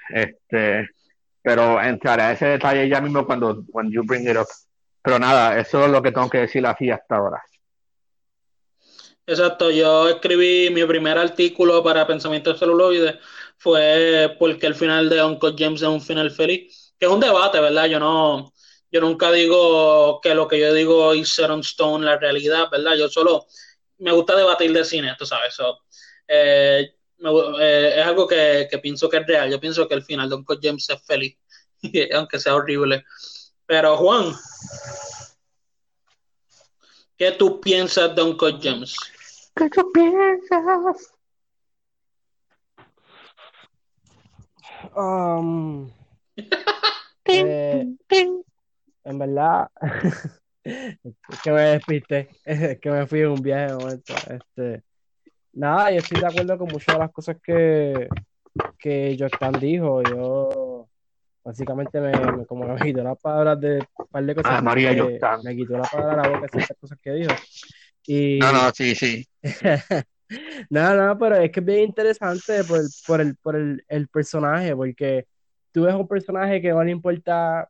Este, 0.09 0.89
pero 1.43 1.81
entraré 1.81 2.33
ese 2.33 2.47
detalle 2.47 2.89
ya 2.89 3.01
mismo 3.01 3.27
cuando 3.27 3.65
when 3.69 3.91
you 3.91 4.03
bring 4.05 4.29
it 4.29 4.37
up. 4.37 4.47
Pero 5.03 5.19
nada, 5.19 5.59
eso 5.59 5.85
es 5.85 5.91
lo 5.91 6.03
que 6.03 6.13
tengo 6.13 6.29
que 6.29 6.39
decir 6.39 6.67
así 6.67 6.91
hasta 6.91 7.17
ahora. 7.17 7.43
Exacto, 9.27 9.71
yo 9.71 10.09
escribí 10.09 10.71
mi 10.71 10.85
primer 10.85 11.17
artículo 11.17 11.83
para 11.85 12.07
Pensamiento 12.07 12.57
Celuloide 12.57 13.21
fue 13.59 14.35
porque 14.39 14.67
el 14.67 14.75
final 14.75 15.09
de 15.09 15.23
Uncle 15.23 15.55
James 15.57 15.83
es 15.83 15.89
un 15.89 16.01
final 16.01 16.31
feliz, 16.31 16.95
que 16.99 17.07
es 17.07 17.13
un 17.13 17.21
debate, 17.21 17.61
¿verdad? 17.61 17.87
Yo 17.87 18.01
no, 18.01 18.53
yo 18.91 19.01
nunca 19.01 19.31
digo 19.31 20.21
que 20.21 20.35
lo 20.35 20.49
que 20.49 20.59
yo 20.59 20.75
digo 20.75 21.13
es 21.13 21.33
set 21.35 21.49
on 21.49 21.61
stone 21.61 22.05
la 22.05 22.19
realidad, 22.19 22.69
¿verdad? 22.71 22.97
Yo 22.97 23.09
solo 23.09 23.47
me 23.99 24.13
gusta 24.13 24.35
debatir 24.35 24.73
de 24.73 24.85
cine, 24.85 25.15
tú 25.17 25.25
sabes. 25.27 25.57
eh, 25.61 25.65
eh, 26.29 26.95
es 27.61 28.07
algo 28.07 28.27
que, 28.27 28.69
pienso 28.83 29.09
que 29.09 29.19
es 29.19 29.27
real. 29.27 29.51
Yo 29.51 29.61
pienso 29.61 29.87
que 29.87 29.95
el 29.95 30.03
final 30.03 30.29
de 30.29 30.37
Uncle 30.37 30.59
James 30.63 30.89
es 30.89 31.03
feliz, 31.05 31.37
aunque 32.15 32.39
sea 32.39 32.55
horrible. 32.55 33.05
Pero 33.67 33.97
Juan, 33.97 34.35
¿qué 37.17 37.33
tú 37.33 37.61
piensas 37.61 38.15
de 38.15 38.23
Uncle 38.23 38.59
James? 38.61 38.97
¿Qué 39.55 39.69
tú 39.71 39.91
piensas? 39.93 41.15
Um, 44.97 45.91
eh, 47.27 47.87
en 49.05 49.19
verdad, 49.19 49.69
es 50.65 51.41
que 51.43 51.51
me 51.53 51.61
despiste, 51.61 52.31
es 52.45 52.79
que 52.81 52.91
me 52.91 53.07
fui 53.07 53.21
en 53.21 53.29
un 53.29 53.43
viaje 53.43 53.67
de 53.67 53.75
momento. 53.75 54.15
Este, 54.29 54.83
Nada, 55.53 55.91
yo 55.91 55.99
estoy 55.99 56.21
de 56.21 56.27
acuerdo 56.27 56.59
con 56.59 56.69
muchas 56.69 56.95
de 56.95 56.99
las 56.99 57.13
cosas 57.13 57.37
que, 57.43 58.09
que 58.79 59.17
Jordan 59.19 59.61
dijo. 59.61 60.03
Yo 60.03 60.89
básicamente 61.45 62.01
me, 62.01 62.47
como 62.47 62.67
me 62.67 62.81
quitó 62.81 63.03
las 63.03 63.19
palabras 63.19 63.61
de 63.61 63.79
un 63.97 64.07
par 64.07 64.25
de 64.25 64.35
cosas. 64.35 64.53
Ah, 64.55 64.63
María 64.63 64.93
Me 65.43 65.57
quitó 65.57 65.77
la 65.77 65.85
palabra 65.85 66.17
de 66.17 66.23
la 66.23 66.37
boca 66.37 66.49
ciertas 66.49 66.77
cosas 66.81 66.99
que 67.03 67.13
dijo. 67.13 67.33
Y... 68.07 68.39
No, 68.39 68.53
no, 68.53 68.71
sí, 68.73 68.95
sí. 68.95 69.27
no, 70.71 70.95
no, 70.95 71.19
pero 71.19 71.37
es 71.37 71.51
que 71.51 71.61
es 71.61 71.67
bien 71.67 71.81
interesante 71.81 72.65
por, 72.65 72.81
por, 73.07 73.21
el, 73.21 73.37
por 73.37 73.57
el, 73.57 73.85
el 73.89 74.09
personaje, 74.09 74.75
porque 74.75 75.27
tú 75.73 75.83
ves 75.83 75.95
un 75.95 76.09
personaje 76.09 76.61
que 76.63 76.71
no 76.71 76.83
le 76.83 76.93
importa 76.93 77.69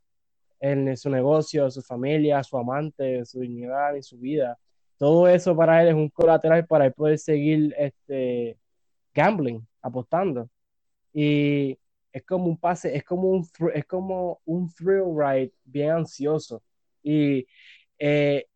en 0.60 0.96
su 0.96 1.08
negocio, 1.08 1.70
su 1.70 1.82
familia, 1.82 2.42
su 2.44 2.56
amante, 2.56 3.24
su 3.24 3.40
dignidad 3.40 3.94
y 3.94 4.02
su 4.02 4.18
vida. 4.18 4.58
Todo 5.00 5.28
eso 5.28 5.56
para 5.56 5.82
él 5.82 5.88
es 5.88 5.94
un 5.94 6.10
colateral 6.10 6.66
para 6.66 6.86
él 6.86 6.92
poder 6.94 7.18
seguir 7.18 7.74
este, 7.78 8.58
gambling, 9.14 9.66
apostando. 9.82 10.50
Y 11.14 11.78
es 12.12 12.24
como 12.26 12.46
un 12.46 12.58
pase, 12.58 12.96
es 12.96 13.04
como 13.04 13.30
un, 13.30 13.48
es 13.74 13.86
como 13.86 14.40
un 14.46 14.72
thrill 14.74 15.04
ride 15.16 15.52
bien 15.64 15.90
ansioso. 15.92 16.62
Y, 17.02 17.46
eh, 17.98 18.46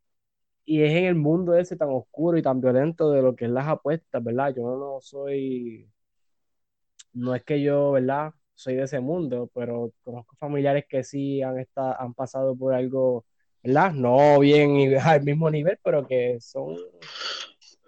y 0.66 0.82
es 0.82 0.92
en 0.92 1.06
el 1.06 1.16
mundo 1.16 1.54
ese 1.56 1.76
tan 1.76 1.90
oscuro 1.90 2.38
y 2.38 2.42
tan 2.42 2.60
violento 2.60 3.10
de 3.12 3.22
lo 3.22 3.36
que 3.36 3.46
es 3.46 3.50
las 3.50 3.68
apuestas, 3.68 4.22
¿verdad? 4.24 4.54
Yo 4.56 4.62
no 4.78 5.00
soy, 5.00 5.90
no 7.12 7.34
es 7.34 7.44
que 7.44 7.62
yo, 7.62 7.92
¿verdad? 7.92 8.32
Soy 8.54 8.76
de 8.76 8.84
ese 8.84 9.00
mundo, 9.00 9.50
pero 9.54 9.92
conozco 10.02 10.36
familiares 10.36 10.84
que 10.88 11.04
sí 11.04 11.42
han, 11.42 11.58
estado, 11.58 11.96
han 12.00 12.14
pasado 12.14 12.56
por 12.56 12.74
algo, 12.74 13.24
¿verdad? 13.64 13.92
No 13.92 14.38
bien 14.38 14.94
al 15.02 15.22
mismo 15.22 15.50
nivel, 15.50 15.78
pero 15.82 16.06
que 16.06 16.38
son, 16.40 16.76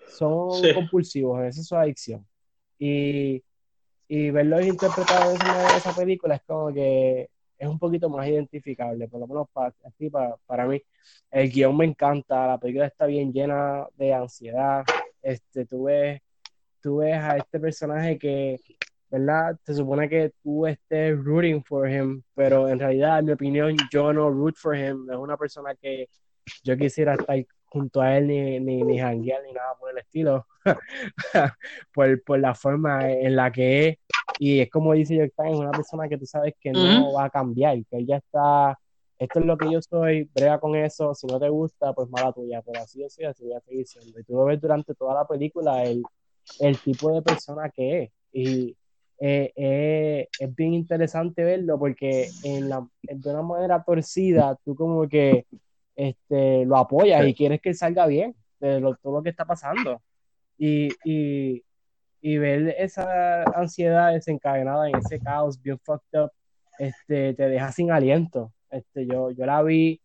son 0.08 0.74
compulsivos, 0.74 1.44
esa 1.44 1.60
es 1.60 1.66
su 1.66 1.76
adicción. 1.76 2.26
Y 2.78 3.42
y 4.08 4.30
verlo 4.30 4.60
interpretado 4.60 5.30
de 5.30 5.36
esa, 5.36 5.76
esa 5.76 5.92
película 5.94 6.36
es 6.36 6.42
como 6.42 6.72
que 6.72 7.28
es 7.58 7.68
un 7.68 7.78
poquito 7.78 8.08
más 8.08 8.28
identificable, 8.28 9.08
por 9.08 9.20
lo 9.20 9.26
menos 9.26 9.48
para, 9.52 9.74
así 9.84 10.10
para, 10.10 10.36
para 10.46 10.66
mí. 10.66 10.80
El 11.30 11.50
guion 11.50 11.76
me 11.76 11.86
encanta, 11.86 12.46
la 12.46 12.58
película 12.58 12.86
está 12.86 13.06
bien 13.06 13.32
llena 13.32 13.86
de 13.96 14.12
ansiedad. 14.12 14.84
Este, 15.22 15.64
tú 15.64 15.84
ves, 15.84 16.20
tú 16.80 16.98
ves 16.98 17.16
a 17.16 17.38
este 17.38 17.58
personaje 17.58 18.18
que, 18.18 18.60
¿verdad? 19.10 19.56
Se 19.64 19.74
supone 19.74 20.08
que 20.08 20.32
tú 20.42 20.66
estés 20.66 21.16
rooting 21.22 21.62
for 21.64 21.88
him, 21.88 22.22
pero 22.34 22.68
en 22.68 22.78
realidad, 22.78 23.20
en 23.20 23.26
mi 23.26 23.32
opinión, 23.32 23.76
yo 23.92 24.12
no 24.12 24.30
root 24.30 24.56
for 24.56 24.76
him. 24.76 25.08
Es 25.10 25.16
una 25.16 25.36
persona 25.36 25.74
que 25.74 26.08
yo 26.64 26.76
quisiera 26.76 27.14
estar 27.14 27.44
junto 27.66 28.00
a 28.00 28.16
él 28.16 28.28
ni, 28.28 28.60
ni, 28.60 28.82
ni 28.82 28.98
janguear 28.98 29.42
ni 29.42 29.52
nada 29.52 29.74
por 29.78 29.90
el 29.90 29.98
estilo, 29.98 30.46
por, 31.94 32.22
por, 32.24 32.38
la 32.38 32.54
forma 32.54 33.10
en 33.10 33.36
la 33.36 33.50
que 33.50 33.88
es. 33.88 33.98
Y 34.38 34.60
es 34.60 34.70
como 34.70 34.92
dice 34.92 35.16
York 35.16 35.32
es 35.38 35.56
una 35.56 35.70
persona 35.70 36.08
que 36.08 36.18
tú 36.18 36.26
sabes 36.26 36.54
que 36.60 36.72
no 36.72 37.12
va 37.12 37.24
a 37.24 37.30
cambiar, 37.30 37.76
que 37.90 37.98
ella 37.98 38.16
está, 38.18 38.78
esto 39.18 39.40
es 39.40 39.46
lo 39.46 39.56
que 39.56 39.70
yo 39.70 39.80
soy, 39.82 40.28
brega 40.34 40.58
con 40.60 40.76
eso, 40.76 41.14
si 41.14 41.26
no 41.26 41.38
te 41.38 41.48
gusta, 41.48 41.92
pues 41.92 42.08
mala 42.10 42.32
tuya, 42.32 42.62
pero 42.62 42.80
así 42.80 43.04
soy, 43.08 43.24
así 43.24 43.44
voy 43.44 43.54
a 43.54 43.60
seguir 43.60 43.86
siendo. 43.86 44.18
Y 44.18 44.24
tú 44.24 44.44
ves 44.44 44.60
durante 44.60 44.94
toda 44.94 45.14
la 45.14 45.26
película 45.26 45.82
el, 45.84 46.02
el 46.60 46.78
tipo 46.78 47.12
de 47.12 47.22
persona 47.22 47.70
que 47.70 48.02
es. 48.02 48.10
Y 48.32 48.76
eh, 49.18 49.52
eh, 49.56 50.28
es 50.38 50.54
bien 50.54 50.74
interesante 50.74 51.42
verlo 51.42 51.78
porque 51.78 52.28
en 52.44 52.68
la, 52.68 52.86
de 53.02 53.30
una 53.30 53.42
manera 53.42 53.82
torcida, 53.82 54.58
tú 54.64 54.74
como 54.74 55.08
que 55.08 55.46
este, 55.94 56.66
lo 56.66 56.76
apoyas 56.76 57.26
y 57.26 57.34
quieres 57.34 57.60
que 57.60 57.72
salga 57.74 58.06
bien 58.06 58.34
de 58.60 58.80
todo 59.02 59.16
lo 59.16 59.22
que 59.22 59.30
está 59.30 59.44
pasando. 59.44 60.02
Y, 60.58 60.88
y, 61.04 61.62
y, 62.20 62.38
ver 62.38 62.74
esa 62.78 63.42
ansiedad 63.44 64.12
desencadenada 64.12 64.88
en 64.88 64.96
ese 64.96 65.18
caos 65.18 65.60
bien 65.60 65.78
fucked 65.78 66.20
up, 66.20 66.30
este, 66.78 67.34
te 67.34 67.48
deja 67.48 67.72
sin 67.72 67.90
aliento. 67.90 68.52
Este, 68.70 69.06
yo, 69.06 69.30
yo 69.30 69.46
la 69.46 69.62
vi, 69.62 70.00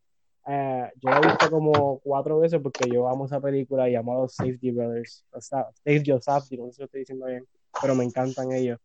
eh, 0.48 0.90
yo 1.02 1.10
la 1.10 1.18
he 1.18 1.28
visto 1.28 1.50
como 1.50 2.00
cuatro 2.00 2.40
veces 2.40 2.60
porque 2.62 2.90
yo 2.90 3.08
amo 3.08 3.26
esa 3.26 3.40
película 3.40 3.88
llamada 3.90 4.28
Safety 4.28 4.72
Brothers, 4.72 5.26
o 5.32 5.42
sea, 5.42 5.68
Save 5.84 6.04
Yourself, 6.04 6.52
no 6.52 6.68
sé 6.68 6.74
si 6.74 6.82
lo 6.82 6.86
estoy 6.86 7.00
diciendo 7.02 7.26
bien, 7.28 7.46
pero 7.82 7.96
me 7.96 8.04
encantan 8.04 8.52
ellos. 8.52 8.80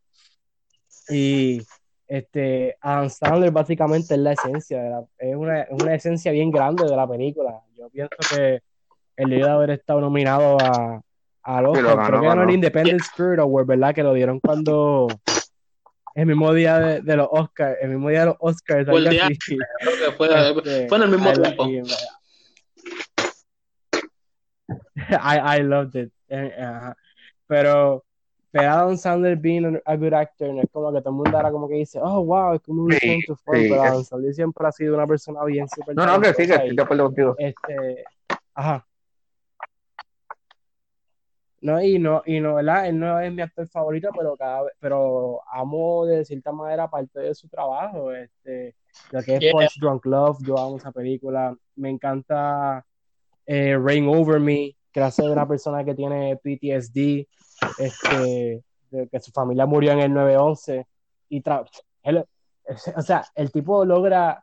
Y 1.08 1.60
este, 2.06 2.76
Adam 2.80 3.10
Sandler 3.10 3.50
básicamente 3.50 4.14
es 4.14 4.20
la 4.20 4.32
esencia, 4.32 4.82
de 4.82 4.90
la, 4.90 5.04
es, 5.18 5.36
una, 5.36 5.62
es, 5.62 5.82
una, 5.82 5.94
esencia 5.94 6.32
bien 6.32 6.50
grande 6.50 6.84
de 6.84 6.96
la 6.96 7.08
película. 7.08 7.60
Yo 7.74 7.88
pienso 7.90 8.16
que 8.30 8.60
el 9.16 9.30
día 9.30 9.46
de 9.46 9.50
haber 9.50 9.70
estado 9.70 10.00
nominado 10.00 10.56
a, 10.60 11.00
a 11.42 11.62
los 11.62 11.78
creo 11.78 12.20
que 12.20 12.26
ganó 12.26 12.42
el 12.42 12.50
Independent 12.50 13.00
Spirit 13.00 13.38
Award, 13.38 13.66
¿verdad? 13.66 13.94
Que 13.94 14.02
lo 14.02 14.12
dieron 14.14 14.40
cuando 14.40 15.08
el 16.14 16.26
mismo 16.26 16.52
día 16.54 16.78
de, 16.78 17.02
de 17.02 17.16
los 17.16 17.28
Oscars, 17.30 17.76
el 17.80 17.90
mismo 17.90 18.08
día 18.08 18.20
de 18.20 18.26
los 18.26 18.36
Oscars. 18.40 18.86
Fue, 18.86 18.98
el 18.98 19.08
día, 19.10 19.28
que 19.28 20.12
fue, 20.16 20.28
este, 20.28 20.88
fue 20.88 20.96
en 20.98 21.04
el 21.04 21.10
mismo 21.10 21.32
tiempo. 21.32 21.64
I, 24.96 25.58
I 25.58 25.62
loved 25.62 25.94
it. 25.94 26.12
Uh, 26.28 26.92
pero 27.46 28.05
pero 28.56 28.72
Adam 28.72 28.96
Sandler 28.96 29.36
being 29.36 29.78
a 29.84 29.96
good 29.96 30.14
actor, 30.14 30.48
no 30.48 30.62
es 30.62 30.70
como 30.72 30.90
que 30.90 31.00
todo 31.00 31.10
el 31.10 31.16
mundo 31.16 31.36
ahora 31.36 31.50
como 31.50 31.68
que 31.68 31.74
dice, 31.74 32.00
oh, 32.02 32.24
wow, 32.24 32.54
es 32.54 32.62
como 32.62 32.84
un 32.84 32.92
sí, 32.92 33.20
to 33.26 33.36
form, 33.36 33.60
pero 33.68 33.82
Adam 33.82 34.02
Sandler 34.02 34.32
siempre 34.32 34.66
ha 34.66 34.72
sido 34.72 34.94
una 34.94 35.06
persona 35.06 35.44
bien 35.44 35.68
súper. 35.68 35.94
No, 35.94 36.06
no, 36.06 36.18
que 36.22 36.28
sí, 36.28 36.46
que 36.46 36.54
estoy 36.54 36.74
de 36.74 36.82
acuerdo 36.82 37.04
contigo. 37.04 37.34
Este, 37.36 38.04
ajá. 38.54 38.86
No, 41.60 41.82
y 41.82 41.98
no, 41.98 42.22
y 42.24 42.40
no, 42.40 42.54
¿verdad? 42.54 42.88
Él 42.88 42.98
no 42.98 43.20
es 43.20 43.30
mi 43.30 43.42
actor 43.42 43.68
favorito, 43.68 44.08
pero 44.16 44.36
cada 44.38 44.62
vez, 44.62 44.72
pero 44.80 45.40
amo 45.52 46.06
de 46.06 46.24
cierta 46.24 46.50
manera 46.50 46.88
parte 46.88 47.20
de 47.20 47.34
su 47.34 47.48
trabajo. 47.48 48.10
Este, 48.12 48.74
lo 49.10 49.22
que 49.22 49.34
es 49.34 49.40
yeah. 49.40 49.52
Punch 49.52 49.78
Drunk 49.78 50.06
Love, 50.06 50.38
yo 50.46 50.58
amo 50.58 50.78
esa 50.78 50.92
película. 50.92 51.54
Me 51.74 51.90
encanta 51.90 52.86
eh, 53.44 53.76
Rain 53.78 54.08
Over 54.08 54.40
Me, 54.40 54.74
que 54.90 55.00
hace 55.00 55.24
de 55.24 55.30
una 55.30 55.46
persona 55.46 55.84
que 55.84 55.94
tiene 55.94 56.38
PTSD 56.38 57.26
este, 57.78 58.62
de 58.90 59.08
que 59.08 59.20
su 59.20 59.30
familia 59.32 59.66
murió 59.66 59.92
en 59.92 60.00
el 60.00 60.12
9-11 60.12 60.86
y 61.28 61.42
o 62.96 63.02
sea, 63.02 63.24
el 63.34 63.50
tipo 63.50 63.84
logra 63.84 64.42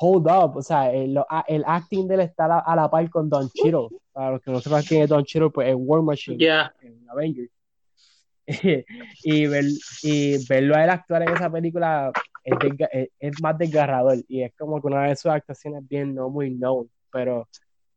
hold 0.00 0.26
up, 0.26 0.56
o 0.56 0.62
sea, 0.62 0.92
el, 0.92 1.18
el 1.46 1.64
acting 1.66 2.08
de 2.08 2.14
él 2.14 2.20
está 2.20 2.58
a, 2.58 2.76
la 2.76 2.90
par 2.90 3.08
con 3.10 3.28
Don 3.28 3.48
Cheadle, 3.50 3.88
para 4.12 4.32
los 4.32 4.42
que 4.42 4.50
no 4.50 4.60
sepan 4.60 4.82
quién 4.82 5.02
es 5.02 5.08
Don 5.08 5.24
Cheadle, 5.24 5.50
pues 5.50 5.68
es 5.68 5.74
War 5.78 6.02
Machine 6.02 6.44
en 6.82 7.08
Avengers. 7.08 7.50
y, 9.22 9.46
ver, 9.46 9.64
y 10.02 10.46
verlo 10.46 10.74
a 10.74 10.84
él 10.84 10.90
actuar 10.90 11.22
en 11.22 11.30
esa 11.30 11.50
película 11.50 12.12
es, 12.42 12.54
es, 12.92 13.08
es, 13.18 13.42
más 13.42 13.56
desgarrador 13.56 14.18
y 14.28 14.42
es 14.42 14.52
como 14.58 14.82
que 14.82 14.86
una 14.88 15.04
de 15.04 15.16
sus 15.16 15.30
actuaciones 15.30 15.88
bien 15.88 16.14
no 16.14 16.28
muy 16.28 16.50
known, 16.50 16.90
pero 17.10 17.48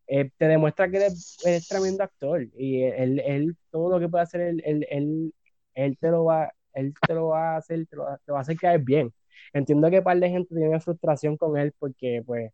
eh, 0.08 0.30
te 0.38 0.48
demuestra 0.48 0.90
que 0.90 0.98
eres, 0.98 1.38
eres, 1.46 1.68
tremendo 1.68 2.04
actor 2.04 2.48
y 2.58 2.84
él, 2.84 3.20
él, 3.20 3.56
todo 3.72 3.90
lo 3.90 4.00
que 4.00 4.08
puede 4.08 4.24
hacer, 4.24 4.42
él, 4.42 4.62
él, 4.66 4.88
él, 4.90 5.34
él, 5.76 5.98
te 6.00 6.10
lo 6.10 6.26
va, 6.26 6.52
él 6.74 6.94
te 7.06 7.14
lo 7.14 7.28
va 7.28 7.56
a 7.56 7.58
hacer, 7.58 7.86
te, 7.88 7.96
lo, 7.98 8.06
te 8.26 8.32
va 8.32 8.40
a 8.40 8.42
hacer 8.42 8.58
caer 8.58 8.80
bien. 8.80 9.14
Entiendo 9.54 9.90
que 9.90 10.00
un 10.00 10.04
par 10.04 10.20
de 10.20 10.30
gente 10.30 10.56
tiene 10.56 10.80
frustración 10.80 11.36
con 11.36 11.58
él 11.58 11.74
porque, 11.78 12.24
pues, 12.26 12.52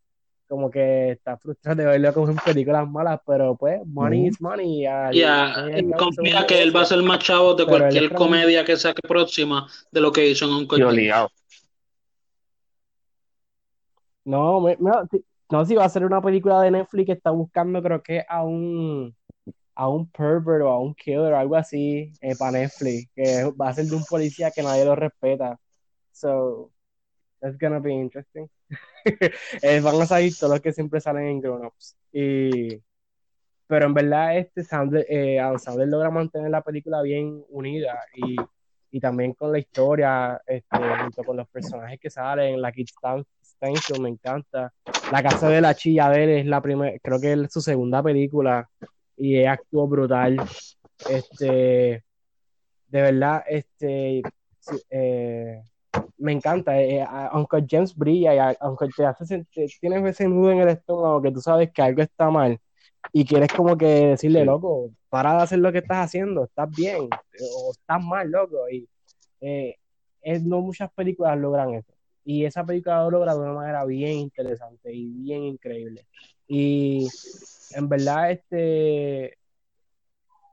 como 0.47 0.69
que 0.69 1.11
está 1.11 1.37
frustrado 1.37 1.77
de 1.77 1.85
verlo 1.85 2.13
como 2.13 2.29
en 2.29 2.35
películas 2.37 2.87
malas, 2.89 3.19
pero 3.25 3.55
pues, 3.55 3.79
money 3.85 4.27
is 4.27 4.41
money. 4.41 4.83
Ya, 4.83 5.09
yeah. 5.11 5.53
confía 5.97 6.45
que 6.45 6.61
él 6.61 6.75
va 6.75 6.81
a 6.81 6.85
ser 6.85 7.01
más 7.01 7.19
chavo 7.19 7.55
de 7.55 7.65
cualquier 7.65 8.13
comedia 8.13 8.65
que 8.65 8.77
saque 8.77 9.07
próxima 9.07 9.67
de 9.91 10.01
lo 10.01 10.11
que 10.11 10.27
hizo 10.27 10.45
en 10.45 10.51
un 10.51 10.67
coche. 10.67 10.83
No, 14.25 14.61
me, 14.61 14.77
me, 14.79 14.91
no, 15.53 15.63
si 15.65 15.75
va 15.75 15.85
a 15.85 15.89
ser 15.89 16.03
una 16.03 16.19
película 16.19 16.61
de 16.61 16.71
Netflix 16.71 17.05
que 17.05 17.11
está 17.11 17.29
buscando, 17.29 17.79
creo 17.83 18.01
que 18.01 18.25
a 18.27 18.43
un 18.43 19.15
a 19.75 19.87
un 19.87 20.09
pervert 20.09 20.63
o 20.63 20.69
a 20.69 20.79
un 20.79 20.95
killer 20.95 21.31
o 21.33 21.37
algo 21.37 21.55
así 21.55 22.11
eh, 22.21 22.35
para 22.35 22.53
Netflix, 22.53 23.11
que 23.15 23.51
va 23.59 23.69
a 23.69 23.73
ser 23.75 23.85
de 23.85 23.95
un 23.95 24.03
policía 24.03 24.49
que 24.49 24.63
nadie 24.63 24.83
lo 24.83 24.95
respeta. 24.95 25.59
So, 26.11 26.71
that's 27.39 27.55
gonna 27.59 27.79
be 27.79 27.93
interesting. 27.93 28.49
eh, 29.61 29.79
van 29.79 30.01
a 30.01 30.07
salir 30.07 30.35
todos 30.35 30.53
los 30.53 30.61
que 30.61 30.73
siempre 30.73 30.99
salen 30.99 31.27
en 31.27 31.39
Grown 31.39 31.67
Ups. 31.67 31.97
Y, 32.11 32.81
pero 33.67 33.85
en 33.85 33.93
verdad, 33.93 34.35
este 34.35 34.63
Sandler, 34.63 35.05
eh, 35.07 35.39
Sandler 35.59 35.87
logra 35.87 36.09
mantener 36.09 36.49
la 36.49 36.63
película 36.63 37.03
bien 37.03 37.45
unida 37.49 37.99
y, 38.15 38.37
y 38.89 38.99
también 38.99 39.33
con 39.33 39.51
la 39.51 39.59
historia, 39.59 40.41
este, 40.47 40.77
junto 40.99 41.23
con 41.23 41.37
los 41.37 41.47
personajes 41.49 41.99
que 41.99 42.09
salen, 42.09 42.59
la 42.59 42.71
Kid 42.71 42.87
me 43.99 44.09
encanta. 44.09 44.73
La 45.11 45.23
casa 45.23 45.49
de 45.49 45.61
la 45.61 45.75
chilla 45.75 46.09
de 46.09 46.23
él 46.23 46.29
es 46.29 46.45
la 46.45 46.61
primera, 46.61 46.97
creo 47.01 47.19
que 47.19 47.33
es 47.33 47.51
su 47.51 47.61
segunda 47.61 48.03
película 48.03 48.69
y 49.17 49.43
actuó 49.45 49.87
brutal. 49.87 50.37
Este, 51.09 52.03
de 52.87 53.01
verdad, 53.01 53.43
este, 53.47 54.21
eh, 54.89 55.63
me 56.17 56.31
encanta. 56.31 56.79
Eh, 56.79 56.97
eh, 56.99 57.05
aunque 57.07 57.65
James 57.69 57.95
brilla 57.95 58.35
y 58.51 58.55
aunque 58.59 58.87
te 58.95 59.05
hace 59.05 59.45
tienes 59.79 60.05
ese 60.05 60.27
nudo 60.27 60.51
en 60.51 60.59
el 60.59 60.69
estómago 60.69 61.21
que 61.21 61.31
tú 61.31 61.41
sabes 61.41 61.71
que 61.71 61.81
algo 61.81 62.01
está 62.01 62.29
mal 62.29 62.59
y 63.11 63.25
quieres 63.25 63.51
como 63.53 63.77
que 63.77 63.85
decirle, 63.85 64.45
loco, 64.45 64.91
para 65.09 65.35
de 65.37 65.43
hacer 65.43 65.59
lo 65.59 65.71
que 65.71 65.79
estás 65.79 66.05
haciendo, 66.05 66.45
estás 66.45 66.69
bien 66.69 66.97
o 67.01 67.71
estás 67.71 68.03
mal, 68.03 68.29
loco. 68.31 68.69
Y 68.69 68.87
no 70.43 70.61
muchas 70.61 70.91
películas 70.93 71.37
logran 71.37 71.73
eso. 71.73 71.92
Y 72.25 72.45
esa 72.45 72.65
película 72.65 73.03
lo 73.03 73.11
logra 73.11 73.33
de 73.33 73.39
una 73.41 73.53
manera 73.53 73.85
bien 73.85 74.13
interesante 74.17 74.93
y 74.93 75.07
bien 75.09 75.43
increíble. 75.43 76.07
Y 76.47 77.07
en 77.75 77.89
verdad, 77.89 78.31
este. 78.31 79.37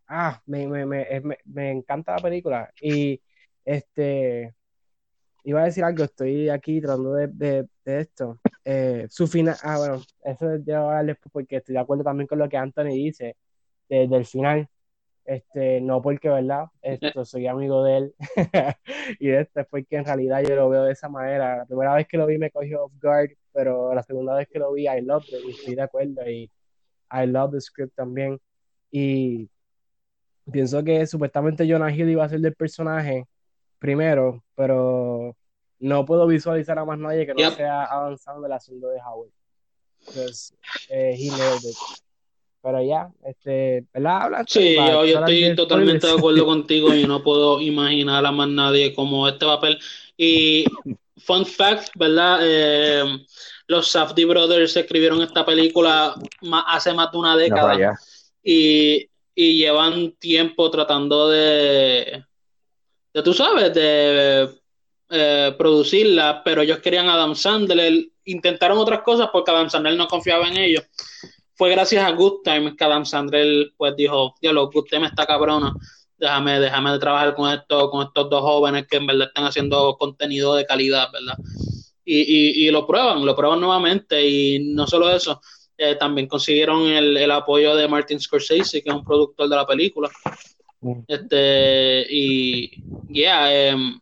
Ah, 0.09 0.41
me, 0.47 0.67
me, 0.67 0.85
me, 0.87 1.39
me 1.45 1.71
encanta 1.71 2.17
la 2.17 2.23
película. 2.23 2.71
Y 2.81 3.21
este. 3.65 4.55
Iba 5.45 5.63
a 5.63 5.65
decir 5.65 5.85
algo, 5.85 6.05
estoy 6.05 6.49
aquí 6.51 6.81
tratando 6.81 7.15
de, 7.15 7.29
de, 7.29 7.67
esto, 7.85 8.39
eh, 8.65 9.07
su 9.09 9.27
final, 9.27 9.57
ah, 9.63 9.79
bueno, 9.79 10.03
eso 10.23 10.57
yo 10.67 10.85
voy 10.85 11.11
a 11.11 11.19
porque 11.33 11.57
estoy 11.57 11.73
de 11.75 11.81
acuerdo 11.81 12.05
también 12.05 12.27
con 12.27 12.39
lo 12.39 12.49
que 12.49 12.59
Anthony 12.59 12.93
dice 12.93 13.37
desde 13.89 14.17
el 14.17 14.27
final, 14.27 14.69
este, 15.25 15.81
no 15.81 16.03
porque, 16.03 16.29
¿verdad? 16.29 16.67
Esto, 16.83 17.25
soy 17.25 17.47
amigo 17.47 17.85
de 17.85 17.97
él 17.97 18.15
y 19.19 19.29
de 19.29 19.41
esto 19.43 19.61
es 19.61 19.67
porque 19.69 19.97
en 19.97 20.05
realidad 20.05 20.43
yo 20.43 20.57
lo 20.57 20.69
veo 20.69 20.85
de 20.85 20.93
esa 20.93 21.09
manera. 21.09 21.59
La 21.59 21.67
primera 21.67 21.95
vez 21.95 22.07
que 22.09 22.19
lo 22.19 22.27
vi 22.27 22.39
me 22.39 22.51
cogió 22.51 22.85
off 22.85 22.93
guard, 23.01 23.31
pero 23.53 23.95
la 23.95 24.03
segunda 24.03 24.35
vez 24.35 24.49
que 24.49 24.59
lo 24.59 24.73
vi, 24.73 24.89
I 24.89 25.01
love 25.03 25.25
it 25.29 25.45
y 25.47 25.51
estoy 25.51 25.75
de 25.75 25.83
acuerdo 25.83 26.29
y 26.29 26.51
I 27.13 27.27
love 27.27 27.53
the 27.53 27.61
script 27.61 27.95
también. 27.95 28.41
Y 28.91 29.49
pienso 30.51 30.83
que 30.83 31.07
supuestamente 31.07 31.69
Jonah 31.69 31.93
Hill 31.93 32.11
iba 32.11 32.25
a 32.25 32.29
ser 32.29 32.41
del 32.41 32.55
personaje 32.55 33.27
primero, 33.79 34.43
pero 34.55 35.37
no 35.79 36.05
puedo 36.05 36.27
visualizar 36.27 36.79
a 36.79 36.85
más 36.85 36.99
nadie 36.99 37.27
que 37.27 37.35
no 37.35 37.51
sea 37.51 37.85
avanzando 37.85 38.47
el 38.47 38.53
asunto 38.53 38.89
de 38.89 39.01
Howard. 39.01 39.31
Entonces, 40.01 40.55
eh, 40.89 41.15
he 41.17 41.31
nailed 41.31 41.75
Pero 42.63 42.83
ya, 42.83 43.11
este, 43.25 43.85
¿verdad? 43.95 44.45
sí, 44.47 44.75
yo, 44.77 45.03
estoy 45.03 45.57
totalmente 45.57 46.07
de 46.07 46.13
acuerdo 46.13 46.45
contigo 46.47 46.95
y 46.95 47.07
no 47.07 47.23
puedo 47.23 47.61
imaginar 47.61 48.25
a 48.27 48.33
más 48.33 48.49
nadie 48.49 48.95
como 48.95 49.27
este 49.27 49.47
papel. 49.47 49.79
Y 50.17 50.65
fun 51.17 51.47
fact, 51.47 51.91
¿verdad? 51.95 52.41
Eh, 52.43 53.05
los 53.67 53.91
Safdie 53.91 54.27
Brothers 54.27 54.77
escribieron 54.77 55.23
esta 55.23 55.47
película 55.47 56.15
hace 56.67 56.93
más 56.93 57.13
de 57.13 57.19
una 57.19 57.37
década 57.37 57.99
y, 58.43 59.09
y, 59.35 59.59
llevan 59.59 60.13
tiempo 60.13 60.71
tratando 60.71 61.29
de, 61.29 62.25
de 63.15 63.23
tú 63.23 63.33
sabes, 63.33 63.73
de 63.73 64.51
eh, 65.09 65.55
producirla, 65.57 66.43
pero 66.45 66.63
ellos 66.63 66.79
querían 66.79 67.09
a 67.09 67.15
Adam 67.15 67.35
Sandler, 67.35 68.07
intentaron 68.25 68.79
otras 68.79 69.01
cosas 69.03 69.29
porque 69.33 69.51
Adam 69.51 69.69
Sandler 69.69 69.97
no 69.97 70.07
confiaba 70.07 70.49
en 70.49 70.57
ellos. 70.57 70.85
Fue 71.61 71.69
gracias 71.69 72.03
a 72.03 72.13
Good 72.13 72.41
Time 72.43 72.75
que 72.75 72.85
Adam 72.85 73.05
Sandler 73.05 73.75
pues 73.77 73.95
dijo, 73.95 74.35
lo 74.41 74.71
Good 74.71 74.87
Time 74.89 75.09
está 75.09 75.27
cabrona, 75.27 75.75
déjame, 76.17 76.59
déjame 76.59 76.93
de 76.93 76.99
trabajar 76.99 77.35
con 77.35 77.53
esto, 77.53 77.91
con 77.91 78.07
estos 78.07 78.31
dos 78.31 78.41
jóvenes 78.41 78.87
que 78.87 78.97
en 78.97 79.07
verdad 79.07 79.29
están 79.29 79.45
haciendo 79.45 79.95
contenido 79.99 80.55
de 80.55 80.65
calidad, 80.65 81.09
¿verdad? 81.13 81.37
y, 82.03 82.67
y, 82.67 82.71
lo 82.71 82.87
prueban, 82.87 83.27
lo 83.27 83.37
prueban 83.37 83.61
nuevamente 83.61 84.27
y 84.27 84.73
no 84.73 84.87
solo 84.87 85.15
eso, 85.15 85.43
eh, 85.77 85.97
también 85.97 86.29
consiguieron 86.29 86.87
el, 86.87 87.15
el, 87.19 87.31
apoyo 87.31 87.77
de 87.77 87.87
Martin 87.87 88.19
Scorsese, 88.19 88.83
que 88.83 88.89
es 88.89 88.95
un 88.95 89.05
productor 89.05 89.47
de 89.47 89.57
la 89.57 89.67
película. 89.67 90.09
Mm. 90.81 91.01
Este, 91.07 92.07
y 92.09 92.71
yeah, 93.13 93.53
em, 93.53 94.01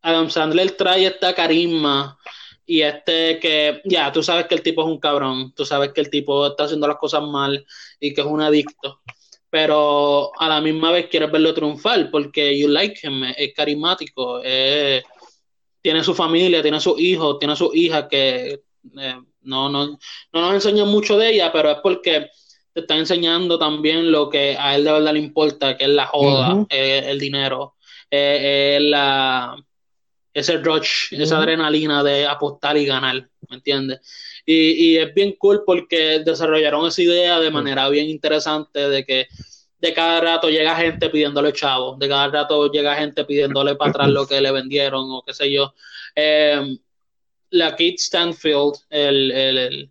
Adam 0.00 0.30
Sandler 0.30 0.70
trae 0.70 1.04
esta 1.04 1.34
carisma 1.34 2.18
y 2.70 2.82
este 2.82 3.38
que, 3.40 3.80
ya, 3.86 4.12
tú 4.12 4.22
sabes 4.22 4.46
que 4.46 4.54
el 4.54 4.62
tipo 4.62 4.82
es 4.82 4.88
un 4.88 5.00
cabrón, 5.00 5.54
tú 5.54 5.64
sabes 5.64 5.90
que 5.94 6.02
el 6.02 6.10
tipo 6.10 6.46
está 6.46 6.64
haciendo 6.64 6.86
las 6.86 6.98
cosas 6.98 7.22
mal 7.22 7.64
y 7.98 8.12
que 8.12 8.20
es 8.20 8.26
un 8.26 8.42
adicto, 8.42 9.00
pero 9.48 10.30
a 10.38 10.50
la 10.50 10.60
misma 10.60 10.92
vez 10.92 11.06
quieres 11.06 11.32
verlo 11.32 11.54
triunfar 11.54 12.10
porque 12.10 12.58
you 12.58 12.68
like 12.68 13.00
him, 13.02 13.24
es 13.24 13.54
carismático, 13.54 14.42
es 14.44 15.02
tiene 15.80 16.04
su 16.04 16.14
familia, 16.14 16.60
tiene 16.60 16.78
sus 16.78 17.00
hijos, 17.00 17.38
tiene 17.38 17.56
sus 17.56 17.74
hijas 17.74 18.04
que 18.10 18.60
eh, 19.00 19.16
no, 19.40 19.70
no, 19.70 19.86
no 19.86 19.98
nos 20.32 20.52
enseñan 20.52 20.88
mucho 20.88 21.16
de 21.16 21.30
ella, 21.30 21.50
pero 21.50 21.70
es 21.70 21.78
porque 21.82 22.28
te 22.74 22.80
está 22.80 22.96
enseñando 22.96 23.58
también 23.58 24.12
lo 24.12 24.28
que 24.28 24.58
a 24.58 24.76
él 24.76 24.84
de 24.84 24.92
verdad 24.92 25.14
le 25.14 25.20
importa, 25.20 25.74
que 25.78 25.84
es 25.86 25.90
la 25.90 26.04
joda, 26.04 26.66
eh, 26.68 27.04
el 27.06 27.18
dinero, 27.18 27.76
eh, 28.10 28.76
la, 28.78 29.56
ese 30.38 30.58
rush, 30.58 31.12
esa 31.12 31.38
adrenalina 31.38 32.02
de 32.02 32.26
apostar 32.26 32.76
y 32.76 32.86
ganar, 32.86 33.28
¿me 33.48 33.56
entiendes? 33.56 34.00
Y, 34.44 34.92
y, 34.92 34.96
es 34.98 35.12
bien 35.12 35.34
cool 35.38 35.62
porque 35.64 36.20
desarrollaron 36.24 36.86
esa 36.86 37.02
idea 37.02 37.38
de 37.38 37.50
manera 37.50 37.88
bien 37.88 38.08
interesante 38.08 38.88
de 38.88 39.04
que 39.04 39.28
de 39.80 39.92
cada 39.92 40.20
rato 40.20 40.48
llega 40.48 40.74
gente 40.76 41.08
pidiéndole 41.10 41.52
chavo, 41.52 41.96
de 41.96 42.08
cada 42.08 42.28
rato 42.28 42.70
llega 42.70 42.96
gente 42.96 43.24
pidiéndole 43.24 43.76
para 43.76 43.90
atrás 43.90 44.08
lo 44.08 44.26
que 44.26 44.40
le 44.40 44.50
vendieron 44.50 45.04
o 45.10 45.22
qué 45.22 45.32
sé 45.32 45.52
yo. 45.52 45.74
Em, 46.14 46.78
la 47.50 47.70
Kate 47.70 47.98
Stanfield, 47.98 48.74
el, 48.90 49.30
el, 49.30 49.90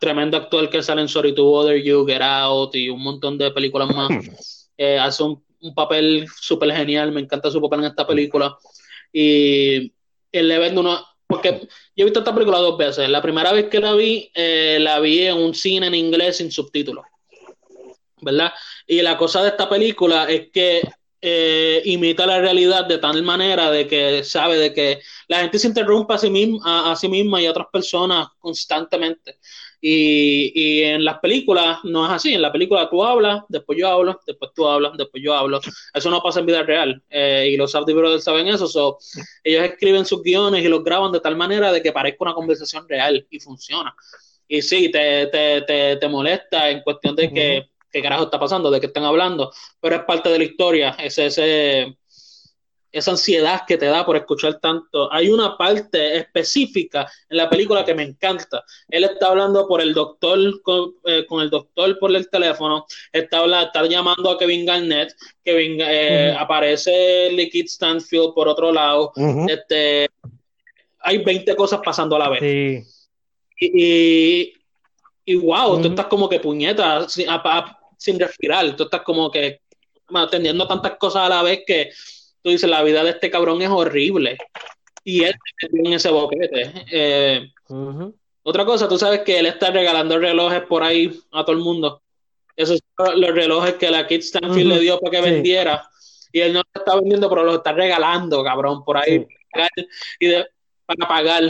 tremendo 0.00 0.36
actor 0.36 0.68
que 0.68 0.82
sale 0.82 1.00
en 1.00 1.08
Sorry 1.08 1.34
to 1.34 1.44
Bother 1.44 1.82
You, 1.82 2.04
Get 2.06 2.22
Out 2.22 2.74
y 2.74 2.88
un 2.88 3.02
montón 3.02 3.38
de 3.38 3.50
películas 3.50 3.88
más, 3.94 4.10
eh, 4.76 4.98
hace 4.98 5.22
un, 5.22 5.42
papel 5.74 6.26
súper 6.40 6.72
genial, 6.72 7.12
me 7.12 7.20
encanta 7.20 7.50
su 7.50 7.60
papel 7.60 7.80
en 7.80 7.86
esta 7.86 8.06
película. 8.06 8.56
Y 9.12 9.92
él 10.32 10.48
le 10.48 10.58
vende 10.58 10.80
uno, 10.80 11.04
porque 11.26 11.60
yo 11.96 12.02
he 12.02 12.04
visto 12.04 12.20
esta 12.20 12.34
película 12.34 12.58
dos 12.58 12.78
veces. 12.78 13.08
La 13.08 13.22
primera 13.22 13.52
vez 13.52 13.68
que 13.68 13.80
la 13.80 13.94
vi, 13.94 14.30
eh, 14.34 14.78
la 14.80 15.00
vi 15.00 15.26
en 15.26 15.36
un 15.36 15.54
cine 15.54 15.86
en 15.86 15.94
inglés 15.94 16.36
sin 16.38 16.50
subtítulos. 16.50 17.04
¿verdad? 18.20 18.52
Y 18.86 19.02
la 19.02 19.16
cosa 19.16 19.42
de 19.42 19.48
esta 19.48 19.68
película 19.68 20.24
es 20.24 20.50
que 20.50 20.82
eh, 21.22 21.82
imita 21.84 22.26
la 22.26 22.40
realidad 22.40 22.86
de 22.86 22.98
tal 22.98 23.22
manera 23.22 23.70
de 23.70 23.86
que 23.86 24.24
sabe 24.24 24.56
de 24.56 24.72
que 24.72 25.00
la 25.28 25.40
gente 25.40 25.58
se 25.58 25.68
interrumpe 25.68 26.14
a 26.14 26.18
sí 26.18 26.30
misma, 26.30 26.90
a, 26.90 26.96
sí 26.96 27.08
misma 27.08 27.42
y 27.42 27.46
a 27.46 27.50
otras 27.50 27.66
personas 27.72 28.28
constantemente. 28.38 29.38
Y, 29.80 30.52
y, 30.54 30.82
en 30.82 31.04
las 31.04 31.18
películas 31.20 31.78
no 31.84 32.04
es 32.04 32.12
así. 32.12 32.34
En 32.34 32.42
la 32.42 32.52
película 32.52 32.88
tú 32.90 33.02
hablas, 33.02 33.44
después 33.48 33.78
yo 33.78 33.88
hablo, 33.88 34.20
después 34.26 34.50
tú 34.54 34.66
hablas, 34.66 34.92
después 34.96 35.22
yo 35.22 35.34
hablo. 35.34 35.60
Eso 35.94 36.10
no 36.10 36.22
pasa 36.22 36.40
en 36.40 36.46
vida 36.46 36.62
real. 36.62 37.02
Eh, 37.08 37.50
y 37.52 37.56
los 37.56 37.72
Safdie 37.72 37.94
Brothers 37.94 38.24
saben 38.24 38.48
eso. 38.48 38.66
So, 38.66 38.98
ellos 39.42 39.64
escriben 39.64 40.04
sus 40.04 40.22
guiones 40.22 40.64
y 40.64 40.68
los 40.68 40.84
graban 40.84 41.12
de 41.12 41.20
tal 41.20 41.36
manera 41.36 41.72
de 41.72 41.82
que 41.82 41.92
parezca 41.92 42.24
una 42.24 42.34
conversación 42.34 42.86
real 42.88 43.26
y 43.30 43.40
funciona. 43.40 43.94
Y 44.46 44.62
sí, 44.62 44.90
te, 44.90 45.28
te, 45.28 45.62
te, 45.62 45.96
te 45.96 46.08
molesta 46.08 46.68
en 46.70 46.82
cuestión 46.82 47.16
de 47.16 47.32
que 47.32 47.70
qué 47.90 48.02
carajo 48.02 48.24
está 48.24 48.38
pasando, 48.38 48.70
de 48.70 48.80
qué 48.80 48.86
están 48.86 49.04
hablando, 49.04 49.52
pero 49.80 49.96
es 49.96 50.02
parte 50.02 50.28
de 50.28 50.38
la 50.38 50.44
historia, 50.44 50.90
ese, 50.98 51.26
ese, 51.26 51.96
esa 52.92 53.12
ansiedad 53.12 53.62
que 53.66 53.76
te 53.76 53.86
da 53.86 54.04
por 54.04 54.16
escuchar 54.16 54.58
tanto. 54.58 55.12
Hay 55.12 55.28
una 55.28 55.56
parte 55.56 56.16
específica 56.16 57.10
en 57.28 57.36
la 57.36 57.48
película 57.48 57.84
que 57.84 57.94
me 57.94 58.02
encanta. 58.02 58.64
Él 58.88 59.04
está 59.04 59.28
hablando 59.28 59.66
por 59.66 59.80
el 59.80 59.94
doctor, 59.94 60.60
con, 60.62 60.94
eh, 61.04 61.24
el 61.30 61.50
doctor 61.50 61.98
por 61.98 62.14
el 62.14 62.28
teléfono, 62.28 62.86
está, 63.12 63.38
hablando, 63.38 63.66
está 63.66 63.86
llamando 63.86 64.30
a 64.30 64.38
Kevin 64.38 64.66
Garnett, 64.66 65.14
Kevin, 65.44 65.78
eh, 65.80 66.34
aparece 66.38 67.30
Liquid 67.32 67.66
Stanfield 67.66 68.34
por 68.34 68.48
otro 68.48 68.72
lado, 68.72 69.12
este, 69.48 70.08
hay 71.00 71.18
20 71.18 71.56
cosas 71.56 71.80
pasando 71.84 72.16
a 72.16 72.18
la 72.18 72.28
vez. 72.28 72.84
y, 73.60 74.52
y, 75.24 75.34
wow, 75.36 75.80
tú 75.80 75.88
estás 75.88 76.06
como 76.06 76.28
que 76.28 76.40
puñeta, 76.40 77.06
sin 77.08 78.18
respirar. 78.18 78.74
Tú 78.74 78.84
estás 78.84 79.02
como 79.02 79.30
que 79.30 79.60
atendiendo 80.12 80.66
tantas 80.66 80.96
cosas 80.96 81.26
a 81.26 81.28
la 81.28 81.42
vez 81.42 81.62
que 81.66 81.90
tú 82.42 82.50
dices, 82.50 82.68
la 82.68 82.82
vida 82.82 83.04
de 83.04 83.10
este 83.10 83.30
cabrón 83.30 83.62
es 83.62 83.68
horrible. 83.68 84.38
Y 85.04 85.24
él 85.24 85.34
en 85.72 85.92
ese 85.92 86.10
boquete. 86.10 86.72
Eh, 86.90 87.50
otra 88.42 88.64
cosa, 88.64 88.88
tú 88.88 88.98
sabes 88.98 89.20
que 89.20 89.38
él 89.38 89.46
está 89.46 89.70
regalando 89.70 90.18
relojes 90.18 90.62
por 90.62 90.82
ahí 90.82 91.18
a 91.32 91.44
todo 91.44 91.56
el 91.56 91.62
mundo. 91.62 92.02
Esos 92.56 92.80
son 92.96 93.20
los 93.20 93.30
relojes 93.30 93.74
que 93.74 93.90
la 93.90 94.06
Kid 94.06 94.20
Stanfield 94.20 94.72
le 94.72 94.80
dio 94.80 94.98
para 94.98 95.10
que 95.10 95.30
vendiera. 95.30 95.88
Y 96.32 96.40
él 96.40 96.52
no 96.52 96.60
los 96.60 96.82
está 96.82 96.96
vendiendo, 96.96 97.28
pero 97.28 97.44
los 97.44 97.56
está 97.56 97.72
regalando, 97.72 98.44
cabrón, 98.44 98.84
por 98.84 98.98
ahí. 98.98 99.26
Y 100.20 100.32
para 100.86 101.08
pagar. 101.08 101.42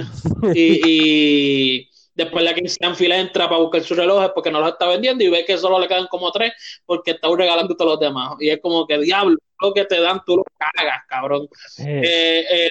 y 0.54 1.90
Después 2.20 2.44
la 2.44 2.52
Stanfield 2.52 3.14
entra 3.14 3.48
para 3.48 3.62
buscar 3.62 3.82
sus 3.82 3.96
relojes 3.96 4.30
porque 4.34 4.50
no 4.50 4.60
los 4.60 4.72
está 4.72 4.86
vendiendo 4.86 5.24
y 5.24 5.30
ve 5.30 5.44
que 5.46 5.56
solo 5.56 5.78
le 5.78 5.88
quedan 5.88 6.06
como 6.08 6.30
tres 6.30 6.52
porque 6.84 7.12
está 7.12 7.28
regalando 7.34 7.74
todos 7.74 7.92
los 7.92 8.00
demás. 8.00 8.34
Y 8.40 8.50
es 8.50 8.60
como 8.60 8.86
que 8.86 8.98
diablo, 8.98 9.38
lo 9.60 9.72
que 9.72 9.84
te 9.84 10.00
dan 10.00 10.22
tú 10.24 10.36
lo 10.36 10.44
cagas, 10.58 11.02
cabrón. 11.08 11.48
Eh, 11.78 12.70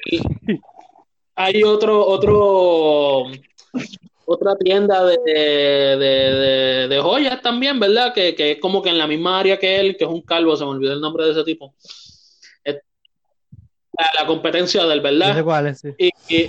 hay 1.35 1.63
otro, 1.63 2.05
otro, 2.05 3.25
otra 4.25 4.55
tienda 4.57 5.05
de, 5.05 5.17
de, 5.25 6.87
de, 6.89 6.99
joyas 6.99 7.41
también, 7.41 7.79
¿verdad? 7.79 8.13
Que, 8.13 8.35
que, 8.35 8.51
es 8.51 8.59
como 8.59 8.81
que 8.81 8.89
en 8.89 8.97
la 8.97 9.07
misma 9.07 9.39
área 9.39 9.57
que 9.57 9.79
él, 9.79 9.95
que 9.97 10.03
es 10.03 10.09
un 10.09 10.21
calvo, 10.21 10.55
se 10.55 10.65
me 10.65 10.71
olvidó 10.71 10.93
el 10.93 11.01
nombre 11.01 11.25
de 11.25 11.31
ese 11.31 11.43
tipo. 11.43 11.73
La, 14.17 14.25
competencia 14.25 14.85
del, 14.85 15.01
¿verdad? 15.01 15.43
Cuál 15.43 15.75
y, 15.97 16.09
y, 16.29 16.47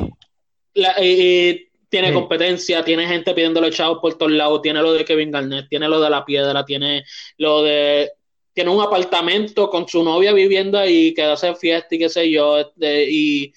la, 0.74 0.95
y, 1.03 1.70
tiene 1.91 2.12
competencia, 2.12 2.84
tiene 2.84 3.07
gente 3.07 3.34
pidiéndole 3.34 3.70
chavos 3.70 3.99
por 4.01 4.16
todos 4.16 4.30
lados, 4.30 4.62
tiene 4.62 4.80
lo 4.80 4.93
de 4.93 5.05
Kevin 5.05 5.32
Garnett, 5.32 5.68
tiene 5.68 5.88
lo 5.88 6.01
de 6.01 6.09
la 6.09 6.24
piedra, 6.24 6.64
tiene 6.64 7.05
lo 7.36 7.62
de 7.62 8.12
tiene 8.53 8.70
un 8.70 8.82
apartamento 8.82 9.70
con 9.70 9.88
su 9.88 10.03
novia 10.03 10.32
viviendo 10.32 10.78
ahí 10.78 11.14
que 11.14 11.22
hace 11.22 11.55
fiesta 11.55 11.94
y 11.94 11.98
qué 11.98 12.09
sé 12.09 12.30
yo, 12.30 12.59
este, 12.59 13.11
y 13.11 13.53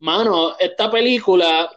mano, 0.00 0.56
esta 0.58 0.90
película 0.90 1.70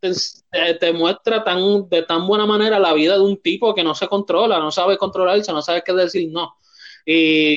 te, 0.00 0.92
muestra 0.92 1.44
tan 1.44 1.88
de 1.88 2.02
tan 2.02 2.26
buena 2.26 2.46
manera 2.46 2.78
la 2.78 2.94
vida 2.94 3.14
de 3.14 3.22
un 3.22 3.36
tipo 3.40 3.74
que 3.74 3.84
no 3.84 3.94
se 3.94 4.08
controla, 4.08 4.58
no 4.58 4.70
sabe 4.70 4.96
controlarse, 4.96 5.52
no 5.52 5.62
sabe 5.62 5.82
qué 5.84 5.92
decir 5.92 6.30
no. 6.30 6.56
Y, 7.04 7.56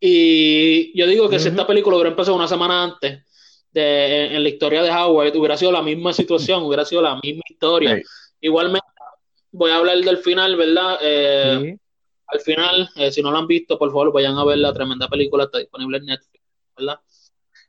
y 0.00 0.98
yo 0.98 1.06
digo 1.06 1.28
que 1.28 1.38
si 1.38 1.48
esta 1.48 1.66
película 1.66 1.96
hubiera 1.96 2.10
empezado 2.10 2.36
una 2.36 2.48
semana 2.48 2.84
antes, 2.84 3.22
de, 3.72 4.34
en 4.34 4.42
la 4.42 4.48
historia 4.48 4.82
de 4.82 4.90
Howard, 4.90 5.36
hubiera 5.36 5.56
sido 5.56 5.72
la 5.72 5.82
misma 5.82 6.12
situación, 6.12 6.62
hubiera 6.62 6.84
sido 6.84 7.02
la 7.02 7.18
misma 7.22 7.42
historia. 7.48 8.02
Igualmente, 8.40 8.86
voy 9.52 9.70
a 9.70 9.76
hablar 9.76 9.98
del 9.98 10.18
final, 10.18 10.56
¿verdad? 10.56 10.98
Eh, 11.02 11.76
al 12.26 12.40
final, 12.40 12.88
eh, 12.96 13.12
si 13.12 13.22
no 13.22 13.30
lo 13.30 13.38
han 13.38 13.46
visto, 13.46 13.78
por 13.78 13.90
favor, 13.90 14.12
vayan 14.12 14.36
a 14.36 14.44
ver 14.44 14.58
la 14.58 14.72
tremenda 14.72 15.08
película, 15.08 15.44
está 15.44 15.58
disponible 15.58 15.98
en 15.98 16.06
Netflix, 16.06 16.44
¿verdad? 16.76 17.00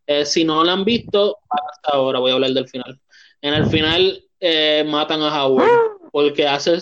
Eh, 0.05 0.25
si 0.25 0.43
no 0.43 0.63
la 0.63 0.73
han 0.73 0.85
visto, 0.85 1.37
hasta 1.49 1.97
ahora 1.97 2.19
voy 2.19 2.31
a 2.31 2.35
hablar 2.35 2.51
del 2.51 2.67
final. 2.67 2.99
En 3.41 3.53
el 3.53 3.65
final 3.65 4.23
matan 4.85 5.21
a 5.21 5.45
Howard 5.45 5.69
porque 6.11 6.47
hace, 6.47 6.79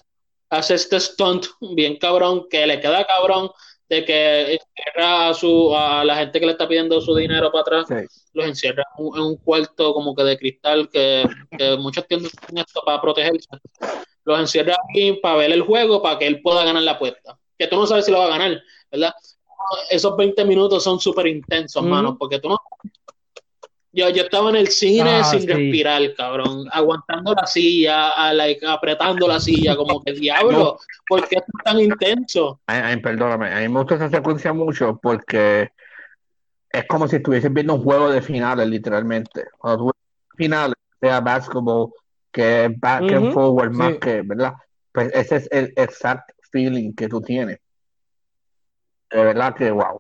hace 0.50 0.76
este 0.76 1.00
stunt 1.00 1.46
bien 1.74 1.98
cabrón 1.98 2.48
que 2.50 2.66
le 2.68 2.80
queda 2.80 3.06
cabrón 3.06 3.50
de 3.90 4.04
que 4.04 4.54
encierra 4.54 5.30
a, 5.30 5.34
su, 5.34 5.76
a 5.76 6.04
la 6.04 6.16
gente 6.16 6.40
que 6.40 6.46
le 6.46 6.54
está 6.54 6.68
pidiendo 6.68 7.00
su 7.02 7.16
dinero 7.16 7.52
para 7.52 7.62
atrás, 7.62 8.08
los 8.34 8.46
encierra 8.46 8.84
en 8.98 9.22
un, 9.22 9.38
cuarto 9.38 9.94
como 9.94 10.16
que 10.16 10.24
de 10.24 10.38
cristal 10.38 10.90
que, 10.90 11.24
que 11.58 11.78
muchos 11.78 12.08
tienen 12.08 12.28
esto 12.56 12.82
para 12.86 13.02
protegerse. 13.02 13.48
Los 14.24 14.40
encierra 14.40 14.76
aquí 14.90 15.14
para 15.22 15.38
ver 15.38 15.52
el 15.52 15.62
juego, 15.62 16.02
para 16.02 16.18
que 16.18 16.28
él 16.28 16.42
pueda 16.42 16.66
ganar 16.66 16.82
la 16.82 16.92
apuesta. 16.92 17.38
Que 17.58 17.68
tú 17.68 17.76
no 17.78 17.88
sabes 17.88 18.06
si 18.06 18.12
lo 18.12 18.20
va 18.20 18.26
a 18.26 18.38
ganar, 18.38 18.62
¿verdad? 18.92 19.14
Esos 19.90 20.16
20 20.16 20.46
minutos 20.46 20.84
son 20.84 21.00
súper 21.00 21.28
intensos, 21.28 21.84
mano, 21.84 22.18
porque 22.18 22.40
tú 22.40 22.50
no 22.50 22.58
yo, 23.96 24.10
yo 24.10 24.24
estaba 24.24 24.50
en 24.50 24.58
el 24.58 24.68
cine 24.68 25.10
ah, 25.10 25.24
sin 25.24 25.48
respirar, 25.48 26.02
cabrón, 26.16 26.68
aguantando 26.70 27.34
la 27.34 27.48
silla, 27.48 28.10
apretando 28.68 29.26
la 29.26 29.40
silla, 29.40 29.78
como 29.78 30.04
que 30.04 30.12
diablo, 30.12 30.78
¿por 31.08 31.26
qué 31.30 31.38
es 31.38 31.44
tan 31.64 31.80
intenso? 31.80 32.60
Ay, 32.68 32.98
perdóname, 32.98 33.54
a 33.54 33.60
mí 33.62 33.70
me 33.70 33.80
gusta 33.80 33.96
esa 33.96 34.10
secuencia 34.10 34.52
mucho 34.52 35.00
porque 35.02 35.72
es 36.70 36.86
como 36.88 37.08
si 37.08 37.16
estuviesen 37.16 37.54
viendo 37.54 37.76
un 37.76 37.84
juego 37.84 38.10
de 38.10 38.22
finales, 38.22 38.68
literalmente. 38.68 39.46
Cuando 39.58 39.86
tú 39.86 39.92
finales, 40.36 40.76
sea 41.00 41.22
basketball, 41.22 41.94
que 42.34 42.76
back 42.78 43.10
and 43.14 43.32
forward 43.32 43.72
más 43.72 43.96
que, 44.00 44.24
¿verdad? 44.24 44.56
Pues 44.92 45.10
ese 45.14 45.38
es 45.38 45.50
el 45.54 45.72
exact 45.78 46.32
feeling 46.56 46.94
que 46.94 47.10
tú 47.10 47.20
tienes. 47.20 47.60
De 49.12 49.24
verdad 49.24 49.54
que 49.54 49.72
wow. 49.72 50.00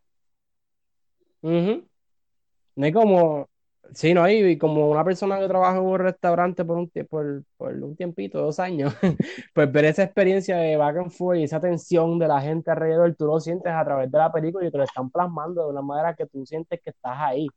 No 2.76 2.86
es 2.86 2.94
como, 2.94 3.50
Sí, 3.94 4.14
no, 4.14 4.28
y 4.30 4.58
como 4.58 4.90
una 4.90 5.04
persona 5.04 5.40
que 5.40 5.48
trabaja 5.48 5.78
en 5.78 5.84
un 5.84 6.00
restaurante 6.00 6.66
por 6.66 6.78
un, 6.78 6.92
por, 7.10 7.44
por 7.58 7.74
un 7.74 7.96
tiempito, 7.96 8.40
dos 8.40 8.60
años, 8.60 8.94
pues 9.54 9.72
ver 9.72 9.86
esa 9.86 10.04
experiencia 10.04 10.58
de 10.58 10.76
back 10.76 10.98
and 10.98 11.12
forth 11.12 11.40
y 11.40 11.44
esa 11.44 11.60
tensión 11.60 12.18
de 12.18 12.28
la 12.28 12.42
gente 12.42 12.72
alrededor, 12.72 13.16
tú 13.16 13.26
lo 13.26 13.40
sientes 13.40 13.72
a 13.72 13.84
través 13.86 14.12
de 14.12 14.18
la 14.18 14.32
película 14.32 14.68
y 14.68 14.72
te 14.72 14.78
lo 14.78 14.84
están 14.84 15.10
plasmando 15.12 15.64
de 15.64 15.70
una 15.70 15.82
manera 15.82 16.16
que 16.16 16.26
tú 16.26 16.46
sientes 16.46 16.82
que 16.82 16.90
estás 16.90 17.16
ahí. 17.18 17.48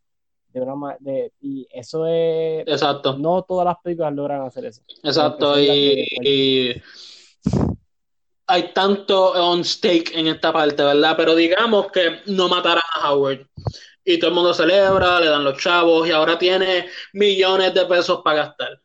De 0.53 0.63
una 0.63 0.97
de, 1.01 1.33
y 1.41 1.69
eso 1.71 2.07
es. 2.07 2.67
Exacto. 2.67 3.19
No 3.19 3.43
todas 3.43 3.67
las 3.67 3.77
películas 3.83 4.15
logran 4.15 4.43
hacer 4.43 4.65
eso. 4.65 4.83
Exacto, 5.03 5.59
y, 5.61 6.07
y 6.23 6.83
hay 8.49 8.73
tanto 8.73 9.33
on 9.33 9.63
stake 9.63 10.11
en 10.15 10.27
esta 10.27 10.53
parte, 10.53 10.83
¿verdad? 10.83 11.15
Pero 11.17 11.35
digamos 11.35 11.93
que 11.93 12.21
no 12.27 12.49
matarán 12.49 12.83
a 12.95 13.13
Howard 13.13 13.47
y 14.03 14.19
todo 14.19 14.31
el 14.31 14.35
mundo 14.35 14.55
celebra, 14.55 15.21
le 15.21 15.27
dan 15.27 15.45
los 15.45 15.59
chavos 15.59 16.09
y 16.09 16.13
ahora 16.13 16.39
tiene 16.39 16.87
millones 17.13 17.75
de 17.75 17.85
pesos 17.85 18.23
para 18.25 18.47
gastar. 18.47 18.81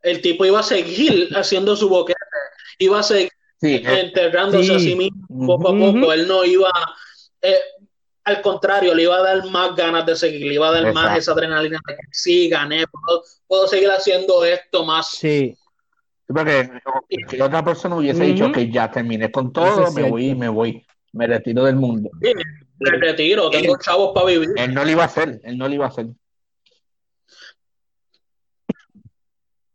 El 0.00 0.22
tipo 0.22 0.46
iba 0.46 0.60
a 0.60 0.62
seguir 0.62 1.28
haciendo 1.36 1.76
su 1.76 1.90
boquete, 1.90 2.18
iba 2.78 2.98
a 2.98 3.02
seguir 3.02 3.30
enterrándose 3.60 4.74
a 4.74 4.78
sí 4.78 4.94
mismo 4.94 5.46
poco 5.46 5.68
a 5.68 5.78
poco. 5.78 6.12
Él 6.14 6.26
no 6.26 6.46
iba, 6.46 6.72
eh, 7.42 7.58
al 8.24 8.40
contrario, 8.40 8.94
le 8.94 9.02
iba 9.02 9.16
a 9.16 9.22
dar 9.22 9.44
más 9.50 9.76
ganas 9.76 10.06
de 10.06 10.16
seguir, 10.16 10.46
le 10.46 10.54
iba 10.54 10.68
a 10.68 10.80
dar 10.80 10.94
más 10.94 11.18
esa 11.18 11.32
adrenalina 11.32 11.78
de 11.86 11.94
que 11.94 12.02
sí, 12.10 12.48
gané, 12.48 12.86
puedo, 13.46 13.68
seguir 13.68 13.90
haciendo 13.90 14.46
esto 14.46 14.82
más. 14.82 15.10
Sí. 15.10 15.54
Porque 16.28 16.70
si 17.28 17.40
otra 17.40 17.64
persona 17.64 17.96
hubiese 17.96 18.24
dicho 18.24 18.52
que 18.52 18.70
ya 18.70 18.90
terminé 18.90 19.30
con 19.30 19.52
todo, 19.52 19.90
me 19.92 20.02
voy, 20.02 20.34
me 20.34 20.48
voy, 20.48 20.86
me 21.12 21.26
retiro 21.26 21.64
del 21.64 21.76
mundo. 21.76 22.10
Me 22.80 22.90
retiro, 22.92 23.48
tengo 23.50 23.76
chavos 23.78 24.12
para 24.14 24.26
vivir. 24.26 24.50
Él 24.56 24.74
no 24.74 24.84
lo 24.84 24.90
iba 24.90 25.02
a 25.02 25.06
hacer, 25.06 25.40
él 25.42 25.56
no 25.56 25.66
lo 25.66 25.74
iba 25.74 25.86
a 25.86 25.88
hacer. 25.88 26.06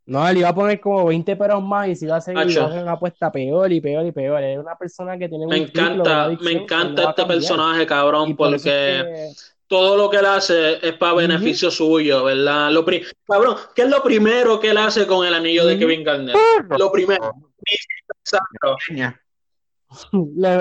No, 0.06 0.28
él 0.28 0.38
iba 0.38 0.50
a 0.50 0.56
poner 0.56 0.80
como 0.80 1.06
20 1.06 1.36
peros 1.36 1.64
más 1.64 1.88
y 1.88 1.96
si 1.96 2.06
iba 2.06 2.18
a 2.18 2.22
seguir 2.22 2.60
una 2.60 2.92
apuesta 2.92 3.32
peor 3.32 3.72
y 3.72 3.82
peor 3.82 4.06
y 4.06 4.12
peor. 4.12 4.44
Es 4.44 4.60
una 4.60 4.78
persona 4.78 5.18
que 5.18 5.30
tiene 5.30 5.48
Me 5.48 5.58
encanta, 5.58 6.30
me 6.40 6.52
encanta 6.52 7.10
este 7.10 7.26
personaje, 7.26 7.88
cabrón, 7.88 8.36
porque 8.36 9.32
todo 9.74 9.98
lo 9.98 10.08
que 10.08 10.18
él 10.18 10.26
hace 10.28 10.78
es 10.88 10.94
para 10.98 11.16
beneficio 11.16 11.72
suyo, 11.72 12.26
¿verdad? 12.26 12.70
Lo 12.70 12.86
cabrón, 13.26 13.58
¿qué 13.74 13.82
es 13.82 13.90
lo 13.90 14.04
primero 14.04 14.60
que 14.60 14.70
él 14.70 14.78
hace 14.78 15.08
con 15.08 15.26
el 15.26 15.34
anillo 15.34 15.66
de 15.66 15.80
Kevin 15.80 16.04
Garnett? 16.04 16.38
Lo 16.78 16.92
primero 16.92 17.34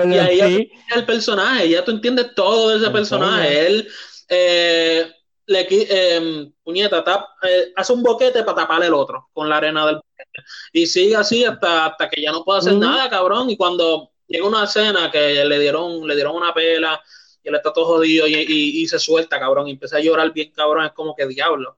y 0.09 0.17
ahí 0.17 0.71
el 0.95 1.05
personaje, 1.05 1.69
ya 1.69 1.85
tú 1.85 1.91
entiendes 1.91 2.33
todo 2.33 2.69
de 2.69 2.77
ese 2.77 2.89
personaje. 2.89 3.67
Él 3.67 3.87
eh, 4.29 5.11
le 5.45 5.67
eh, 5.69 6.51
puñeta, 6.63 7.05
eh, 7.43 7.71
hace 7.75 7.93
un 7.93 8.01
boquete 8.01 8.41
para 8.41 8.63
tapar 8.63 8.83
el 8.83 8.95
otro 8.95 9.29
con 9.31 9.47
la 9.47 9.57
arena 9.57 9.85
del 9.85 9.97
boquete. 9.97 10.49
Y 10.71 10.87
sigue 10.87 11.15
así 11.15 11.45
hasta, 11.45 11.85
hasta 11.85 12.09
que 12.09 12.19
ya 12.19 12.31
no 12.31 12.43
puede 12.43 12.59
hacer 12.59 12.73
nada, 12.73 13.11
cabrón. 13.11 13.51
Y 13.51 13.57
cuando 13.57 14.09
llega 14.27 14.47
una 14.47 14.63
escena 14.63 15.11
que 15.11 15.45
le 15.45 15.59
dieron, 15.59 16.07
le 16.07 16.15
dieron 16.15 16.35
una 16.35 16.51
pela 16.51 16.99
y 17.43 17.49
él 17.49 17.55
está 17.55 17.73
todo 17.73 17.85
jodido 17.85 18.25
y, 18.27 18.87
se 18.87 18.99
suelta, 18.99 19.39
cabrón, 19.39 19.67
y 19.67 19.71
empieza 19.71 19.97
a 19.97 19.99
llorar 19.99 20.31
bien, 20.31 20.51
cabrón, 20.51 20.85
es 20.85 20.93
como 20.93 21.15
que 21.15 21.27
diablo. 21.27 21.77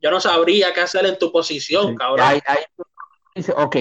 Yo 0.00 0.10
no 0.10 0.20
sabría 0.20 0.72
qué 0.72 0.80
hacer 0.80 1.06
en 1.06 1.18
tu 1.18 1.30
posición, 1.30 1.94
cabrón. 1.94 2.40
ok, 3.56 3.76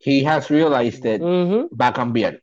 he 0.00 0.26
has 0.26 0.50
realized 0.50 1.02
that 1.02 1.20
va 1.20 1.88
a 1.88 1.92
cambiar. 1.92 2.42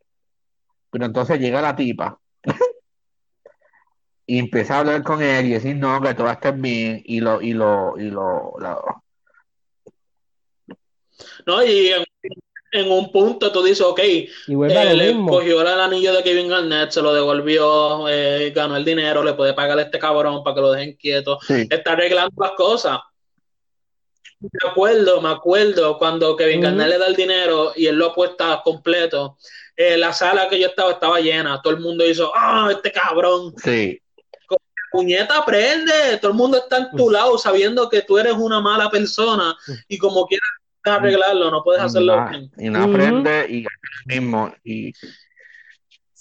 Pero 0.89 1.05
entonces 1.05 1.39
llega 1.39 1.61
la 1.61 1.75
tipa 1.75 2.19
y 4.25 4.39
empieza 4.39 4.75
a 4.75 4.79
hablar 4.79 5.03
con 5.03 5.21
él 5.21 5.47
y 5.47 5.49
decir, 5.49 5.75
no, 5.75 5.99
que 6.01 6.13
todo 6.13 6.25
va 6.25 6.31
a 6.31 6.35
estar 6.35 6.55
bien 6.55 7.01
y 7.03 7.19
lo, 7.19 7.41
y 7.41 7.53
lo, 7.53 7.97
y 7.97 8.09
lo, 8.09 8.53
No, 11.45 11.63
y 11.63 11.89
en, 11.89 12.05
un 12.73 13.11
punto 13.11 13.51
tú 13.51 13.63
dices, 13.63 13.81
ok, 13.81 13.99
él 13.99 15.25
cogió 15.27 15.61
el 15.61 15.67
anillo 15.67 16.13
de 16.13 16.23
Kevin 16.23 16.49
Garnett, 16.49 16.91
se 16.91 17.01
lo 17.01 17.13
devolvió, 17.13 18.07
eh, 18.09 18.51
ganó 18.55 18.75
el 18.75 18.85
dinero, 18.85 19.23
le 19.23 19.33
puede 19.33 19.53
pagar 19.53 19.77
a 19.79 19.83
este 19.83 19.99
cabrón 19.99 20.43
para 20.43 20.55
que 20.55 20.61
lo 20.61 20.71
dejen 20.71 20.95
quieto, 20.95 21.39
está 21.47 21.93
arreglando 21.93 22.33
las 22.37 22.51
cosas. 22.51 22.99
Me 24.39 24.69
acuerdo, 24.69 25.21
me 25.21 25.29
acuerdo 25.29 25.97
cuando 25.97 26.35
Kevin 26.35 26.61
Garnett 26.61 26.89
le 26.89 26.97
da 26.97 27.07
el 27.07 27.15
dinero 27.15 27.71
y 27.75 27.85
él 27.85 27.95
lo 27.95 28.07
apuesta 28.07 28.61
completo 28.63 29.37
eh, 29.75 29.97
la 29.97 30.13
sala 30.13 30.47
que 30.49 30.59
yo 30.59 30.67
estaba 30.67 30.91
estaba 30.91 31.19
llena, 31.19 31.59
todo 31.61 31.73
el 31.73 31.79
mundo 31.79 32.05
hizo, 32.05 32.31
ah, 32.35 32.69
este 32.71 32.91
cabrón. 32.91 33.53
Sí. 33.57 33.99
Puñeta, 34.91 35.39
aprende, 35.39 36.17
todo 36.21 36.31
el 36.31 36.37
mundo 36.37 36.57
está 36.57 36.77
en 36.77 36.91
tu 36.91 37.09
lado 37.09 37.35
sabiendo 37.39 37.89
que 37.89 38.03
tú 38.03 38.19
eres 38.19 38.33
una 38.33 38.61
mala 38.61 38.91
persona 38.91 39.55
y 39.87 39.97
como 39.97 40.27
quieras 40.27 40.47
arreglarlo, 40.83 41.51
no 41.51 41.63
puedes 41.63 41.81
hacerlo 41.81 42.25
Y 42.57 42.69
no 42.69 42.83
aprende 42.83 43.45
y 43.49 43.65
mismo. 44.05 44.53
Y, 44.63 44.93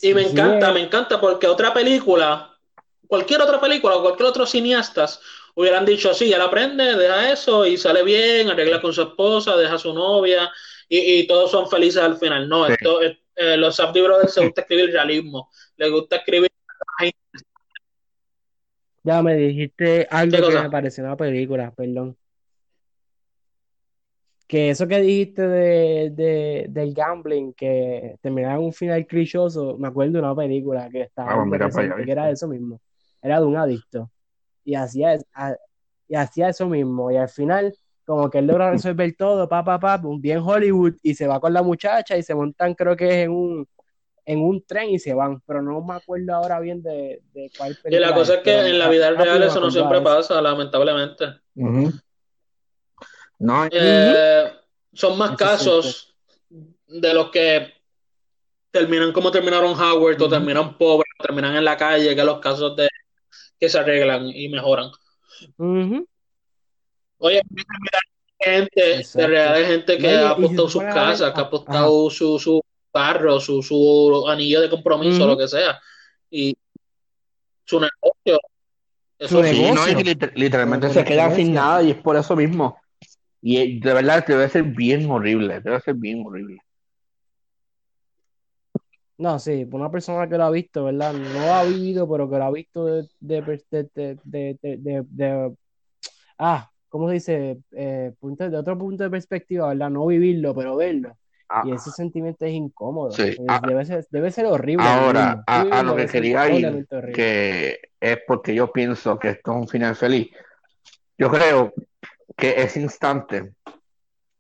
y 0.03 0.15
me 0.15 0.23
encanta, 0.23 0.73
me 0.73 0.81
encanta 0.81 1.21
porque 1.21 1.47
otra 1.47 1.73
película, 1.73 2.57
cualquier 3.07 3.43
otra 3.43 3.61
película, 3.61 3.97
cualquier 4.01 4.29
otro 4.29 4.47
cineastas 4.47 5.21
hubieran 5.55 5.85
dicho, 5.85 6.15
sí, 6.15 6.33
él 6.33 6.41
aprende, 6.41 6.97
deja 6.97 7.33
eso 7.33 7.67
y 7.67 7.77
sale 7.77 8.03
bien, 8.03 8.51
arregla 8.51 8.81
con 8.81 8.93
su 8.93 9.03
esposa, 9.03 9.57
deja 9.57 9.75
a 9.75 9.79
su 9.79 9.93
novia 9.93 10.51
y, 10.89 11.27
todos 11.27 11.51
son 11.51 11.69
felices 11.69 12.03
al 12.03 12.19
final. 12.19 12.49
No, 12.49 12.67
esto, 12.67 13.01
es 13.01 13.17
eh, 13.37 13.57
los 13.57 13.77
Safdie 13.77 14.03
Brothers 14.03 14.35
se 14.35 14.45
gusta 14.45 14.61
escribir 14.61 14.91
realismo, 14.91 15.51
les 15.77 15.91
gusta 15.91 16.17
escribir. 16.17 16.51
Ya 19.05 19.21
me 19.21 19.35
dijiste 19.35 20.07
algo 20.11 20.49
que 20.49 20.61
me 20.61 20.71
pareció 20.71 21.03
una 21.03 21.17
película, 21.17 21.73
perdón. 21.75 22.17
Que 24.53 24.69
eso 24.69 24.87
que 24.87 25.01
dijiste 25.01 25.49
de, 25.49 26.67
del 26.69 26.93
gambling, 26.93 27.55
que 27.55 28.19
terminaba 28.21 28.57
en 28.57 28.65
un 28.65 28.73
final 28.75 29.07
clichoso, 29.07 29.79
me 29.79 29.89
acuerdo 29.89 30.13
de 30.13 30.19
una 30.19 30.37
película 30.37 30.91
que 30.91 31.01
estaba 31.01 31.33
ah, 31.33 31.97
que 32.05 32.13
era 32.13 32.29
eso 32.29 32.47
mismo. 32.49 32.79
Era 33.23 33.41
de 33.41 33.47
un 33.47 33.57
adicto. 33.57 34.11
Y 34.63 34.75
hacía, 34.75 35.17
y 36.07 36.15
hacía 36.15 36.51
eso 36.51 36.69
mismo. 36.69 37.11
Y 37.11 37.17
al 37.17 37.31
final 37.31 37.75
como 38.05 38.29
que 38.29 38.41
él 38.41 38.47
logra 38.47 38.73
resolver 38.73 39.15
todo, 39.17 39.49
pa, 39.49 39.65
pa, 39.65 39.81
pa, 39.81 39.99
bien 40.19 40.41
Hollywood, 40.41 40.97
y 41.03 41.15
se 41.15 41.27
va 41.27 41.41
con 41.41 41.55
la 41.55 41.63
muchacha 41.63 42.19
y 42.19 42.23
se 42.23 42.35
montan, 42.35 42.75
creo 42.75 42.95
que 42.95 43.09
es 43.09 43.25
en 43.25 43.31
un, 43.31 43.67
en 44.27 44.39
un 44.43 44.63
tren 44.67 44.91
y 44.91 44.99
se 44.99 45.15
van, 45.15 45.41
pero 45.47 45.63
no 45.63 45.81
me 45.81 45.95
acuerdo 45.95 46.35
ahora 46.35 46.61
bien 46.61 46.83
de, 46.83 47.23
de 47.33 47.51
cuál 47.57 47.75
película. 47.83 47.97
Y 47.97 48.11
la 48.11 48.15
cosa 48.15 48.35
es 48.35 48.41
que 48.41 48.69
en 48.69 48.79
la 48.79 48.91
vida 48.91 49.13
real 49.13 49.43
eso 49.45 49.61
no 49.61 49.71
siempre 49.71 50.03
pasa, 50.03 50.43
lamentablemente. 50.43 51.25
No, 53.43 53.67
eh, 53.73 54.53
son 54.93 55.19
más 55.19 55.37
casos 55.37 56.15
de 56.87 57.13
los 57.13 57.31
que 57.31 57.73
terminan 58.71 59.13
como 59.13 59.33
terminaron 59.33 59.73
Howard 59.73 60.23
o 60.23 60.29
terminan 60.29 60.79
pobres, 60.79 61.11
o 61.19 61.23
terminan 61.25 61.57
en 61.57 61.65
la 61.65 61.77
calle, 61.77 62.15
que 62.15 62.23
los 62.23 62.39
casos 62.39 62.77
de 62.77 62.89
que 63.59 63.69
se 63.69 63.81
arreglan 63.81 64.29
y 64.29 64.49
mejoran. 64.49 64.93
Oye, 67.19 67.43
gente, 68.39 69.03
de 69.13 69.27
realidad 69.27 69.55
hay 69.55 69.67
gente 69.67 69.99
que 69.99 70.09
ha 70.09 70.31
apostado 70.31 70.69
sus 70.69 70.83
casas, 70.85 71.33
que 71.33 71.41
ha 71.41 71.45
apostado 71.45 72.11
su, 72.11 72.39
su 72.39 72.63
carro, 72.93 73.41
su, 73.41 73.61
su 73.61 74.25
anillo 74.29 74.61
de 74.61 74.71
compromiso, 74.71 75.27
lo 75.27 75.37
que 75.37 75.49
sea. 75.49 75.81
Y 76.31 76.57
su 77.65 77.81
negocio. 77.81 78.41
Eso 79.19 79.43
sí, 79.43 79.71
no, 79.73 79.85
literalmente 80.35 80.91
se 80.91 81.05
queda 81.05 81.35
sin 81.35 81.55
nada 81.55 81.83
y 81.83 81.91
es 81.91 81.97
por 81.97 82.17
eso 82.17 82.37
mismo. 82.37 82.82
Y 83.43 83.81
de 83.81 83.93
verdad 83.93 84.25
debe 84.25 84.49
ser 84.49 84.63
bien 84.63 85.11
horrible, 85.11 85.61
debe 85.61 85.81
ser 85.81 85.95
bien 85.95 86.25
horrible. 86.25 86.59
No, 89.19 89.39
sí, 89.39 89.67
una 89.71 89.91
persona 89.91 90.29
que 90.29 90.39
lo 90.39 90.45
ha 90.45 90.51
visto, 90.51 90.85
¿verdad? 90.85 91.13
No 91.13 91.53
ha 91.53 91.65
vivido, 91.65 92.09
pero 92.09 92.31
que 92.31 92.39
lo 92.39 92.45
ha 92.45 92.51
visto 92.51 92.87
de, 92.87 93.09
de, 93.21 94.59
de, 94.63 94.79
de 95.09 95.55
ah, 96.39 96.71
¿cómo 96.89 97.09
se 97.09 97.15
dice? 97.15 97.59
Eh, 97.73 98.13
punto, 98.19 98.49
de 98.49 98.57
otro 98.57 98.79
punto 98.79 99.03
de 99.03 99.11
perspectiva, 99.11 99.69
¿verdad? 99.69 99.91
No 99.91 100.07
vivirlo, 100.07 100.55
pero 100.55 100.77
verlo. 100.77 101.17
y 101.65 101.73
ese 101.73 101.91
sentimiento 101.91 102.45
es 102.45 102.53
incómodo. 102.53 103.15
Ah, 103.49 103.61
debe, 103.67 103.85
ser, 103.85 104.07
debe 104.11 104.31
ser 104.31 104.47
horrible. 104.47 104.85
Ahora, 104.85 105.43
a, 105.47 105.83
lo 105.83 105.97
que 105.97 106.07
quería 106.07 106.49
ir, 106.49 106.87
que 107.15 107.81
es 108.01 108.19
porque 108.27 108.55
yo 108.55 108.73
pienso 108.73 109.19
que 109.19 109.31
esto 109.31 109.53
es 109.53 109.57
un 109.57 109.69
final 109.69 109.97
feliz. 109.97 110.31
Yo 111.19 111.31
creo 111.31 111.73
que 112.43 112.61
ese 112.61 112.81
instante 112.81 113.55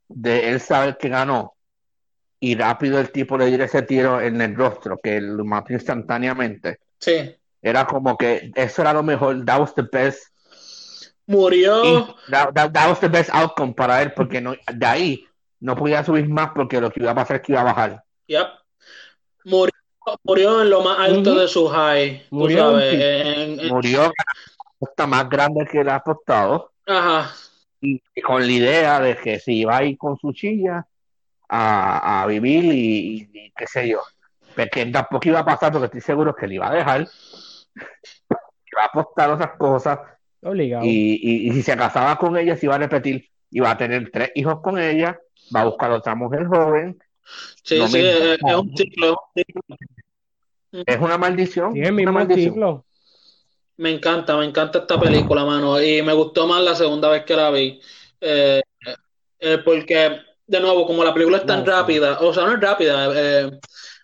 de 0.08 0.48
él 0.48 0.60
saber 0.60 0.98
que 0.98 1.08
ganó 1.08 1.54
y 2.40 2.56
rápido 2.56 2.98
el 2.98 3.12
tipo 3.12 3.38
le 3.38 3.46
dio 3.46 3.62
ese 3.62 3.82
tiro 3.82 4.20
en 4.20 4.40
el 4.40 4.56
rostro, 4.56 4.98
que 5.00 5.20
lo 5.20 5.44
mató 5.44 5.72
instantáneamente. 5.72 6.80
Sí. 6.98 7.32
Era 7.62 7.86
como 7.86 8.16
que 8.16 8.50
eso 8.56 8.82
era 8.82 8.92
lo 8.92 9.04
mejor, 9.04 9.44
that 9.44 9.60
was 9.60 9.72
the 9.76 9.82
best. 9.82 10.24
Murió. 11.28 12.16
That, 12.28 12.72
that, 12.72 12.88
was 12.88 12.98
the 12.98 13.06
best 13.06 13.30
outcome 13.32 13.72
para 13.72 14.02
él, 14.02 14.12
porque 14.14 14.40
no, 14.40 14.56
de 14.74 14.86
ahí 14.86 15.24
no 15.60 15.76
podía 15.76 16.02
subir 16.02 16.28
más 16.28 16.50
porque 16.56 16.80
lo 16.80 16.90
que 16.90 16.98
iba 16.98 17.12
a 17.12 17.14
pasar 17.14 17.36
es 17.36 17.42
que 17.42 17.52
iba 17.52 17.60
a 17.60 17.64
bajar. 17.64 18.04
Yep. 18.26 18.48
Murió, 19.44 19.72
murió 20.24 20.62
en 20.62 20.70
lo 20.70 20.82
más 20.82 20.98
alto 20.98 21.36
de 21.36 21.46
su 21.46 21.68
high. 21.68 22.26
Murió, 22.30 22.72
sabes, 22.72 23.70
murió 23.70 24.12
hasta 24.80 25.06
más 25.06 25.28
grande 25.28 25.64
que 25.70 25.82
el 25.82 25.88
apostado. 25.88 26.72
Ajá. 26.84 27.32
Y, 27.82 28.00
con 28.22 28.46
la 28.46 28.52
idea 28.52 29.00
de 29.00 29.16
que 29.16 29.40
si 29.40 29.58
iba 29.58 29.76
a 29.76 29.84
ir 29.84 29.98
con 29.98 30.16
su 30.16 30.32
chilla 30.32 30.86
a, 31.48 32.24
vivir 32.28 32.64
y, 32.64 33.52
qué 33.56 33.66
sé 33.66 33.88
yo. 33.88 34.00
Porque 34.56 34.86
tampoco 34.86 35.28
iba 35.28 35.40
a 35.40 35.44
pasar 35.44 35.72
porque 35.72 35.86
estoy 35.86 36.00
seguro 36.00 36.34
que 36.34 36.46
le 36.46 36.54
iba 36.54 36.68
a 36.68 36.74
dejar. 36.74 37.08
Iba 38.74 38.84
a 38.84 38.86
apostar 38.86 39.30
otras 39.30 39.50
cosas. 39.58 39.98
Obligado. 40.40 40.86
Y, 40.86 41.48
y, 41.48 41.52
si 41.52 41.60
se 41.62 41.76
casaba 41.76 42.16
con 42.16 42.38
ella, 42.38 42.56
se 42.56 42.64
iba 42.64 42.76
a 42.76 42.78
repetir. 42.78 43.28
Iba 43.50 43.70
a 43.70 43.76
tener 43.76 44.10
tres 44.10 44.32
hijos 44.34 44.60
con 44.62 44.78
ella. 44.78 45.20
Va 45.54 45.60
a 45.60 45.64
buscar 45.66 45.90
otra 45.90 46.14
mujer 46.14 46.46
joven. 46.46 46.98
Sí, 47.62 47.86
sí, 47.86 47.98
es, 48.00 48.40
un 48.42 48.74
ciclo. 48.74 49.20
Es 50.72 50.98
una 50.98 51.18
maldición. 51.18 51.76
es 51.76 51.90
una 51.90 52.12
maldición. 52.12 52.82
Me 53.76 53.90
encanta, 53.90 54.36
me 54.36 54.44
encanta 54.44 54.80
esta 54.80 54.98
película, 54.98 55.44
mano. 55.44 55.80
Y 55.82 56.02
me 56.02 56.12
gustó 56.12 56.46
más 56.46 56.62
la 56.62 56.74
segunda 56.74 57.08
vez 57.08 57.24
que 57.24 57.36
la 57.36 57.50
vi. 57.50 57.80
Eh, 58.20 58.60
eh, 59.40 59.58
porque 59.58 60.20
de 60.46 60.60
nuevo, 60.60 60.86
como 60.86 61.02
la 61.02 61.14
película 61.14 61.38
es 61.38 61.46
tan 61.46 61.64
rápida, 61.64 62.18
o 62.20 62.32
sea, 62.32 62.44
no 62.44 62.52
es 62.52 62.60
rápida, 62.60 63.10
eh, 63.14 63.50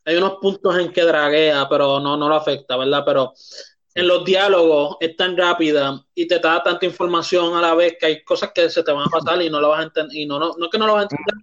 hay 0.04 0.16
unos 0.16 0.36
puntos 0.40 0.78
en 0.78 0.92
que 0.92 1.02
draguea, 1.02 1.68
pero 1.68 2.00
no, 2.00 2.16
no 2.16 2.28
lo 2.28 2.34
afecta, 2.34 2.76
¿verdad? 2.76 3.02
Pero 3.04 3.34
en 3.94 4.08
los 4.08 4.24
diálogos 4.24 4.96
es 5.00 5.16
tan 5.16 5.36
rápida 5.36 6.02
y 6.14 6.26
te 6.26 6.38
da 6.38 6.62
tanta 6.62 6.86
información 6.86 7.54
a 7.54 7.60
la 7.60 7.74
vez 7.74 7.96
que 8.00 8.06
hay 8.06 8.24
cosas 8.24 8.52
que 8.54 8.70
se 8.70 8.82
te 8.82 8.92
van 8.92 9.06
a 9.06 9.10
pasar 9.10 9.42
y 9.42 9.50
no 9.50 9.60
lo 9.60 9.68
vas 9.68 9.80
a 9.80 9.84
entender, 9.84 10.16
y 10.16 10.26
no, 10.26 10.38
no, 10.38 10.54
no 10.56 10.70
que 10.70 10.78
no 10.78 10.86
lo 10.86 10.94
vas 10.94 11.02
a 11.02 11.08
entender, 11.10 11.34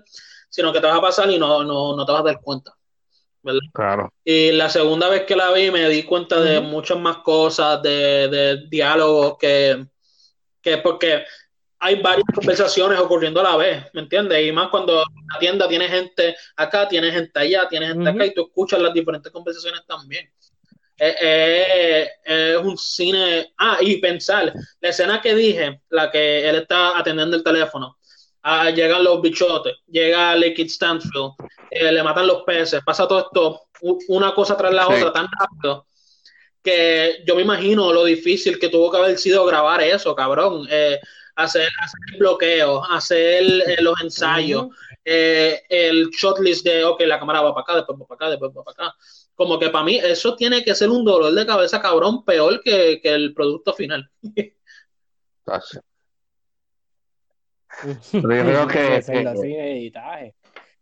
sino 0.49 0.73
que 0.73 0.81
te 0.81 0.87
vas 0.87 0.97
a 0.97 1.01
pasar 1.01 1.29
y 1.29 1.37
no, 1.37 1.63
no, 1.63 1.95
no 1.95 2.05
te 2.05 2.11
vas 2.11 2.21
a 2.21 2.25
dar 2.25 2.41
cuenta. 2.41 2.75
¿Verdad? 3.45 3.61
Claro. 3.73 4.13
Y 4.23 4.51
la 4.51 4.69
segunda 4.69 5.07
vez 5.07 5.23
que 5.23 5.35
la 5.35 5.51
vi 5.51 5.71
me 5.71 5.87
di 5.87 6.03
cuenta 6.03 6.41
de 6.41 6.59
muchas 6.59 6.99
más 6.99 7.17
cosas, 7.17 7.81
de, 7.81 8.27
de 8.27 8.67
diálogos 8.67 9.37
que, 9.39 9.85
que 10.61 10.79
porque 10.79 11.23
hay 11.79 12.01
varias 12.01 12.25
conversaciones 12.33 12.99
ocurriendo 12.99 13.39
a 13.39 13.43
la 13.43 13.57
vez, 13.57 13.85
¿me 13.93 14.01
entiendes? 14.01 14.47
Y 14.47 14.51
más 14.51 14.69
cuando 14.69 14.95
la 14.97 15.39
tienda 15.39 15.67
tiene 15.67 15.87
gente 15.87 16.35
acá, 16.55 16.87
tiene 16.87 17.11
gente 17.11 17.39
allá, 17.39 17.67
tiene 17.69 17.87
gente 17.87 18.09
acá 18.09 18.25
y 18.25 18.33
tú 18.33 18.47
escuchas 18.47 18.81
las 18.81 18.93
diferentes 18.93 19.31
conversaciones 19.31 19.81
también. 19.85 20.27
Eh, 20.97 21.15
eh, 22.25 22.55
es 22.55 22.57
un 22.57 22.77
cine. 22.77 23.53
Ah, 23.57 23.77
y 23.81 23.97
pensar, 23.97 24.53
la 24.79 24.89
escena 24.89 25.21
que 25.21 25.35
dije, 25.35 25.81
la 25.89 26.09
que 26.09 26.49
él 26.49 26.55
está 26.55 26.97
atendiendo 26.97 27.35
el 27.35 27.43
teléfono, 27.43 27.97
ah, 28.45 28.69
llegan 28.69 29.03
los 29.03 29.21
bichotes, 29.21 29.75
llega 29.87 30.35
Liquid 30.35 30.69
Stanfield, 30.69 31.33
eh, 31.69 31.91
le 31.91 32.03
matan 32.03 32.27
los 32.27 32.43
peces, 32.43 32.81
pasa 32.85 33.07
todo 33.07 33.19
esto, 33.19 33.61
una 34.07 34.33
cosa 34.33 34.55
tras 34.55 34.73
la 34.73 34.87
otra, 34.87 35.11
tan 35.11 35.27
rápido, 35.39 35.85
que 36.63 37.23
yo 37.27 37.35
me 37.35 37.41
imagino 37.41 37.91
lo 37.91 38.03
difícil 38.05 38.57
que 38.57 38.69
tuvo 38.69 38.89
que 38.89 38.97
haber 38.97 39.17
sido 39.17 39.45
grabar 39.45 39.81
eso, 39.81 40.15
cabrón 40.15 40.67
hacer, 41.35 41.67
hacer 41.81 41.99
el 42.13 42.19
bloqueo, 42.19 42.83
hacer 42.85 43.43
eh, 43.43 43.81
los 43.81 43.99
ensayos, 44.01 44.67
eh, 45.03 45.61
el 45.69 46.09
shotlist 46.09 46.65
de, 46.65 46.83
ok, 46.83 47.01
la 47.01 47.19
cámara 47.19 47.41
va 47.41 47.53
para 47.53 47.63
acá, 47.63 47.75
después 47.75 47.99
va 47.99 48.07
para 48.07 48.15
acá, 48.15 48.29
después 48.31 48.51
va 48.51 48.63
para 48.63 48.87
acá. 48.87 48.97
Como 49.35 49.59
que 49.59 49.69
para 49.69 49.83
mí 49.83 49.97
eso 49.97 50.35
tiene 50.35 50.63
que 50.63 50.73
ser 50.73 50.89
un 50.89 51.03
dolor 51.03 51.33
de 51.33 51.45
cabeza 51.45 51.81
cabrón 51.81 52.23
peor 52.23 52.61
que, 52.61 53.01
que 53.01 53.13
el 53.13 53.33
producto 53.33 53.73
final. 53.73 54.09
Yo 58.11 58.21
creo 58.21 58.67
que, 58.67 59.91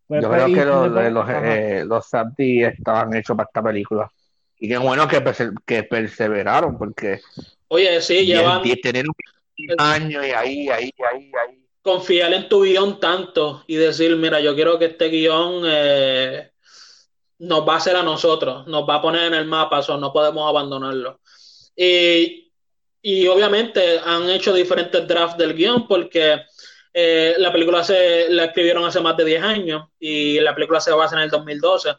yo 0.10 0.30
creo 0.30 0.46
que 0.48 0.66
los, 0.66 1.12
los, 1.12 1.30
eh, 1.30 1.84
los 1.86 2.06
estaban 2.14 3.16
hechos 3.16 3.36
para 3.36 3.48
esta 3.48 3.64
película. 3.64 4.12
Y 4.58 4.68
qué 4.68 4.78
bueno 4.78 5.08
que, 5.08 5.22
que 5.66 5.84
perseveraron, 5.84 6.78
porque. 6.78 7.20
Oye, 7.68 8.02
sí, 8.02 8.26
llevan. 8.26 8.62
Tener 8.82 9.06
años 9.78 10.26
y 10.26 10.32
ahí, 10.32 10.70
ahí, 10.70 10.94
ahí, 11.12 11.32
ahí. 11.34 11.60
Confiar 11.82 12.34
en 12.34 12.48
tu 12.48 12.64
guion 12.64 13.00
tanto 13.00 13.64
y 13.68 13.76
decir, 13.76 14.16
mira, 14.16 14.40
yo 14.40 14.56
quiero 14.56 14.80
que 14.80 14.86
este 14.86 15.10
guion 15.10 15.64
eh, 15.66 16.52
nos 17.40 17.68
va 17.68 17.74
a 17.74 17.78
hacer 17.78 17.96
a 17.98 18.04
nosotros, 18.04 18.66
nos 18.68 18.88
va 18.88 18.96
a 18.96 19.02
poner 19.02 19.26
en 19.26 19.34
el 19.34 19.46
mapa, 19.46 19.80
o 19.80 19.98
no 19.98 20.14
podemos 20.14 20.48
abandonarlo. 20.48 21.20
Y, 21.76 22.52
y 23.02 23.28
obviamente 23.28 24.00
han 24.00 24.30
hecho 24.30 24.54
diferentes 24.54 25.06
drafts 25.06 25.38
del 25.38 25.56
guion 25.56 25.88
porque 25.88 26.42
eh, 26.94 27.36
la 27.38 27.52
película 27.52 27.84
se 27.84 28.30
la 28.30 28.46
escribieron 28.46 28.86
hace 28.86 29.02
más 29.02 29.18
de 29.18 29.26
10 29.26 29.44
años 29.44 29.90
y 30.00 30.40
la 30.40 30.54
película 30.54 30.80
se 30.80 30.92
basa 30.92 31.16
en 31.16 31.24
el 31.24 31.30
2012. 31.30 31.90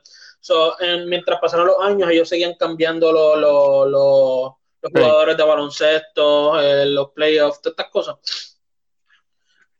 So, 0.41 0.77
mientras 1.07 1.41
pasaron 1.41 1.66
los 1.66 1.77
años, 1.81 2.11
ellos 2.11 2.29
seguían 2.29 2.55
cambiando 2.55 3.12
los 3.12 4.55
los 4.85 4.93
jugadores 4.93 5.37
de 5.37 5.43
baloncesto, 5.43 6.61
eh, 6.61 6.85
los 6.87 7.11
playoffs, 7.12 7.62
todas 7.62 7.73
estas 7.73 7.91
cosas. 7.91 8.61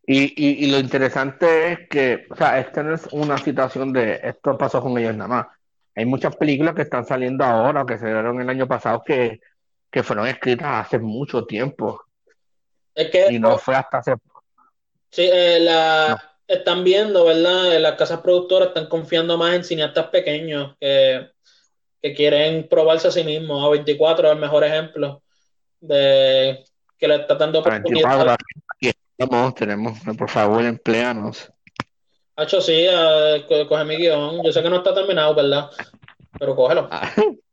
Y, 0.07 0.65
y, 0.65 0.71
lo 0.71 0.79
interesante 0.79 1.73
es 1.73 1.89
que, 1.89 2.27
o 2.31 2.37
sea, 2.37 2.59
esta 2.59 2.83
no 2.83 2.95
es 2.95 3.07
una 3.13 3.39
situación 3.39 3.93
de 3.93 4.21
esto 4.23 4.57
pasó 4.57 4.83
con 4.83 4.97
ellos 4.99 5.15
nada 5.15 5.29
más. 5.29 5.47
Hay 5.95 6.05
muchas 6.05 6.37
películas 6.37 6.75
que 6.75 6.83
están 6.83 7.07
saliendo 7.07 7.45
ahora, 7.45 7.87
que 7.87 7.99
se 7.99 8.07
dieron 8.07 8.41
el 8.41 8.49
año 8.49 8.67
pasado, 8.67 9.03
que, 9.05 9.41
fueron 10.03 10.27
escritas 10.27 10.87
hace 10.87 10.99
mucho 10.99 11.45
tiempo. 11.47 12.03
Es 12.95 13.11
que, 13.11 13.33
y 13.33 13.39
no 13.39 13.57
fue 13.59 13.77
hasta 13.77 13.99
hace. 13.99 14.15
Sí, 15.15 15.29
eh, 15.33 15.61
la, 15.61 16.37
están 16.47 16.83
viendo, 16.83 17.25
¿verdad? 17.25 17.79
Las 17.79 17.95
casas 17.95 18.21
productoras 18.21 18.69
están 18.69 18.87
confiando 18.87 19.39
más 19.39 19.55
en 19.55 19.65
cineastas 19.65 20.09
pequeños 20.09 20.75
que 20.81 21.35
que 22.05 22.13
quieren 22.13 22.69
probarse 22.69 23.09
a 23.09 23.11
sí 23.11 23.25
mismos. 23.25 23.65
A 23.65 23.71
24 23.71 24.27
es 24.27 24.35
el 24.35 24.39
mejor 24.39 24.63
ejemplo 24.63 25.23
de 25.81 26.63
que 26.99 27.09
le 27.09 27.15
está 27.15 27.35
dando 27.35 27.61
oportunidad. 27.61 28.37
Estamos, 29.17 29.55
tenemos, 29.55 29.99
por 30.19 30.29
favor, 30.29 30.63
empleanos. 30.63 31.51
Hacho, 32.37 32.61
sí, 32.61 32.87
coge 33.49 33.85
mi 33.87 33.97
guion. 33.97 34.45
Yo 34.45 34.53
sé 34.53 34.63
que 34.63 34.69
no 34.69 34.77
está 34.77 34.93
terminado, 34.93 35.35
¿verdad? 35.35 35.71
Pero 36.39 36.55
cógelo. 36.55 36.91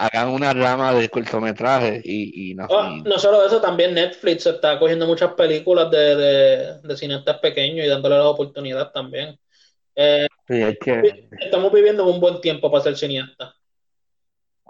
Hagan 0.00 0.28
una 0.28 0.52
rama 0.52 0.94
de 0.94 1.08
cortometrajes 1.08 2.02
y, 2.04 2.50
y, 2.50 2.54
no, 2.54 2.68
ah, 2.70 3.02
no 3.04 3.18
solo 3.18 3.44
eso, 3.44 3.60
también 3.60 3.94
Netflix 3.94 4.46
está 4.46 4.78
cogiendo 4.78 5.08
muchas 5.08 5.32
películas 5.32 5.90
de, 5.90 6.14
de, 6.14 6.80
de 6.82 6.96
cineastas 6.96 7.38
pequeños 7.38 7.84
y 7.84 7.88
dándole 7.88 8.16
la 8.16 8.28
oportunidad 8.28 8.92
también. 8.92 9.36
Eh, 9.96 10.28
sí, 10.46 10.62
es 10.62 10.78
que... 10.78 11.28
Estamos 11.40 11.72
viviendo 11.72 12.06
un 12.06 12.20
buen 12.20 12.40
tiempo 12.40 12.70
para 12.70 12.84
ser 12.84 12.96
cineasta. 12.96 13.56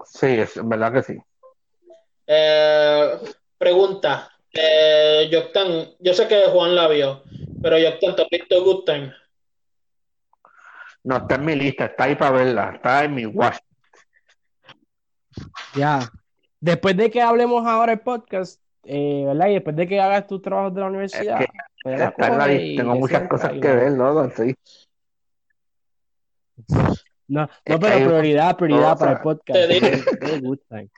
Sí, 0.07 0.27
es 0.27 0.53
verdad 0.67 0.95
que 0.95 1.03
sí. 1.03 1.19
Eh, 2.27 3.19
pregunta, 3.59 4.31
eh, 4.53 5.29
yo 5.31 6.15
sé 6.15 6.27
que 6.27 6.43
Juan 6.51 6.75
la 6.75 6.89
vio, 6.89 7.23
pero 7.63 7.79
Yoctan, 7.79 8.17
¿te 8.17 8.23
has 8.23 8.29
visto 8.31 8.65
Good 8.65 8.85
Time? 8.85 9.15
No, 11.05 11.19
está 11.19 11.35
en 11.35 11.45
mi 11.45 11.55
lista, 11.55 11.85
está 11.85 12.05
ahí 12.05 12.15
para 12.15 12.31
verla, 12.31 12.73
está 12.77 13.05
en 13.05 13.15
mi 13.15 13.27
watch. 13.27 13.59
Ya. 15.75 16.01
Después 16.61 16.97
de 16.97 17.11
que 17.11 17.21
hablemos 17.23 17.67
ahora 17.67 17.93
el 17.93 18.01
podcast, 18.01 18.61
eh, 18.85 19.25
¿verdad? 19.27 19.49
Y 19.49 19.55
después 19.55 19.77
de 19.77 19.87
que 19.87 20.01
hagas 20.01 20.27
tus 20.27 20.43
trabajos 20.43 20.75
de 20.75 20.81
la 20.81 20.87
universidad, 20.89 21.39
pues 21.83 21.99
la 21.99 22.15
la 22.19 22.53
y 22.53 22.77
tengo 22.77 22.95
te 22.95 22.99
muchas 22.99 23.29
cosas 23.29 23.53
que 23.53 23.59
ver, 23.75 23.93
¿no? 23.93 24.15
No, 27.29 27.43
no, 27.43 27.49
pero 27.79 27.87
hay 27.95 28.05
prioridad, 28.05 28.57
prioridad 28.57 28.99
para 28.99 29.13
el 29.13 29.19
podcast. 29.21 29.59
Te 29.69 30.41
good 30.41 30.59
time. 30.69 30.89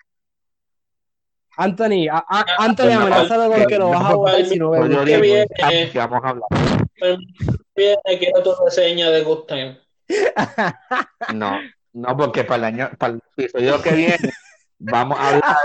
Anthony, 1.57 2.09
a- 2.11 2.25
a- 2.27 2.65
Anthony, 2.65 2.97
con 2.97 3.13
que- 3.61 3.67
que 3.67 3.79
lo 3.79 3.91
vas 3.91 4.05
a 4.05 4.15
votar 4.15 4.45
si 4.47 4.59
no 4.59 4.69
Pues 4.71 4.89
ves 4.89 5.51
ah, 5.63 5.73
eh. 5.73 5.91
vamos 5.95 6.25
a 6.25 6.29
hablar. 6.31 6.49
Bien, 7.77 7.97
quiero 8.19 8.43
tu 8.43 8.53
reseña 8.65 9.11
de 9.11 9.23
Good 9.23 9.45
Time. 9.47 9.79
No, 11.35 11.59
no, 11.93 12.17
porque 12.17 12.45
para 12.45 12.69
el 12.69 12.75
año, 12.75 12.91
para 12.99 13.15
el 13.15 13.23
episodio 13.37 13.83
que 13.83 13.93
viene, 13.93 14.33
vamos 14.79 15.19
a 15.19 15.29
hablar 15.29 15.57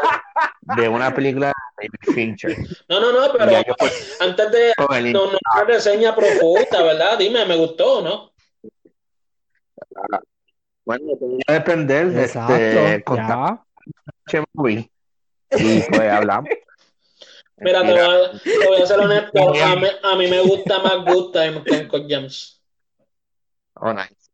de 0.78 0.90
una 0.90 1.14
película 1.14 1.48
de 1.48 1.54
David 1.78 2.16
Fincher. 2.16 2.58
No, 2.90 3.00
no, 3.00 3.12
no, 3.12 3.32
pero 3.34 3.52
yo, 3.52 3.76
pues, 3.78 4.18
antes 4.20 4.52
de 4.52 4.74
el 4.96 5.14
no, 5.14 5.32
no 5.32 5.38
una 5.56 5.64
reseña 5.66 6.16
profunda, 6.16 6.82
¿verdad? 6.82 7.18
Dime, 7.18 7.46
¿me 7.46 7.56
gustó 7.56 8.00
o 8.00 8.02
no? 8.02 8.34
Bueno, 10.84 11.16
voy 11.20 11.42
a 11.48 11.54
depender 11.54 12.10
de 12.10 12.26
este 12.26 13.04
movie 14.54 14.92
y 15.52 15.82
pues 15.82 16.12
hablamos. 16.12 16.50
Mira, 17.58 17.82
te 17.84 17.92
voy, 17.92 18.00
a, 18.02 18.32
te 18.40 18.68
voy 18.68 18.82
a 18.82 18.86
ser 18.86 19.00
honesto, 19.00 19.64
a 19.64 19.76
mí, 19.78 19.88
a 20.04 20.16
mí 20.18 20.28
me 20.28 20.42
gusta 20.42 20.80
más 20.80 21.06
Good 21.06 21.32
Time 21.32 21.64
que 21.64 21.72
Uncle 21.72 22.06
James. 22.10 22.62
Oh, 23.76 23.94
nice. 23.94 24.25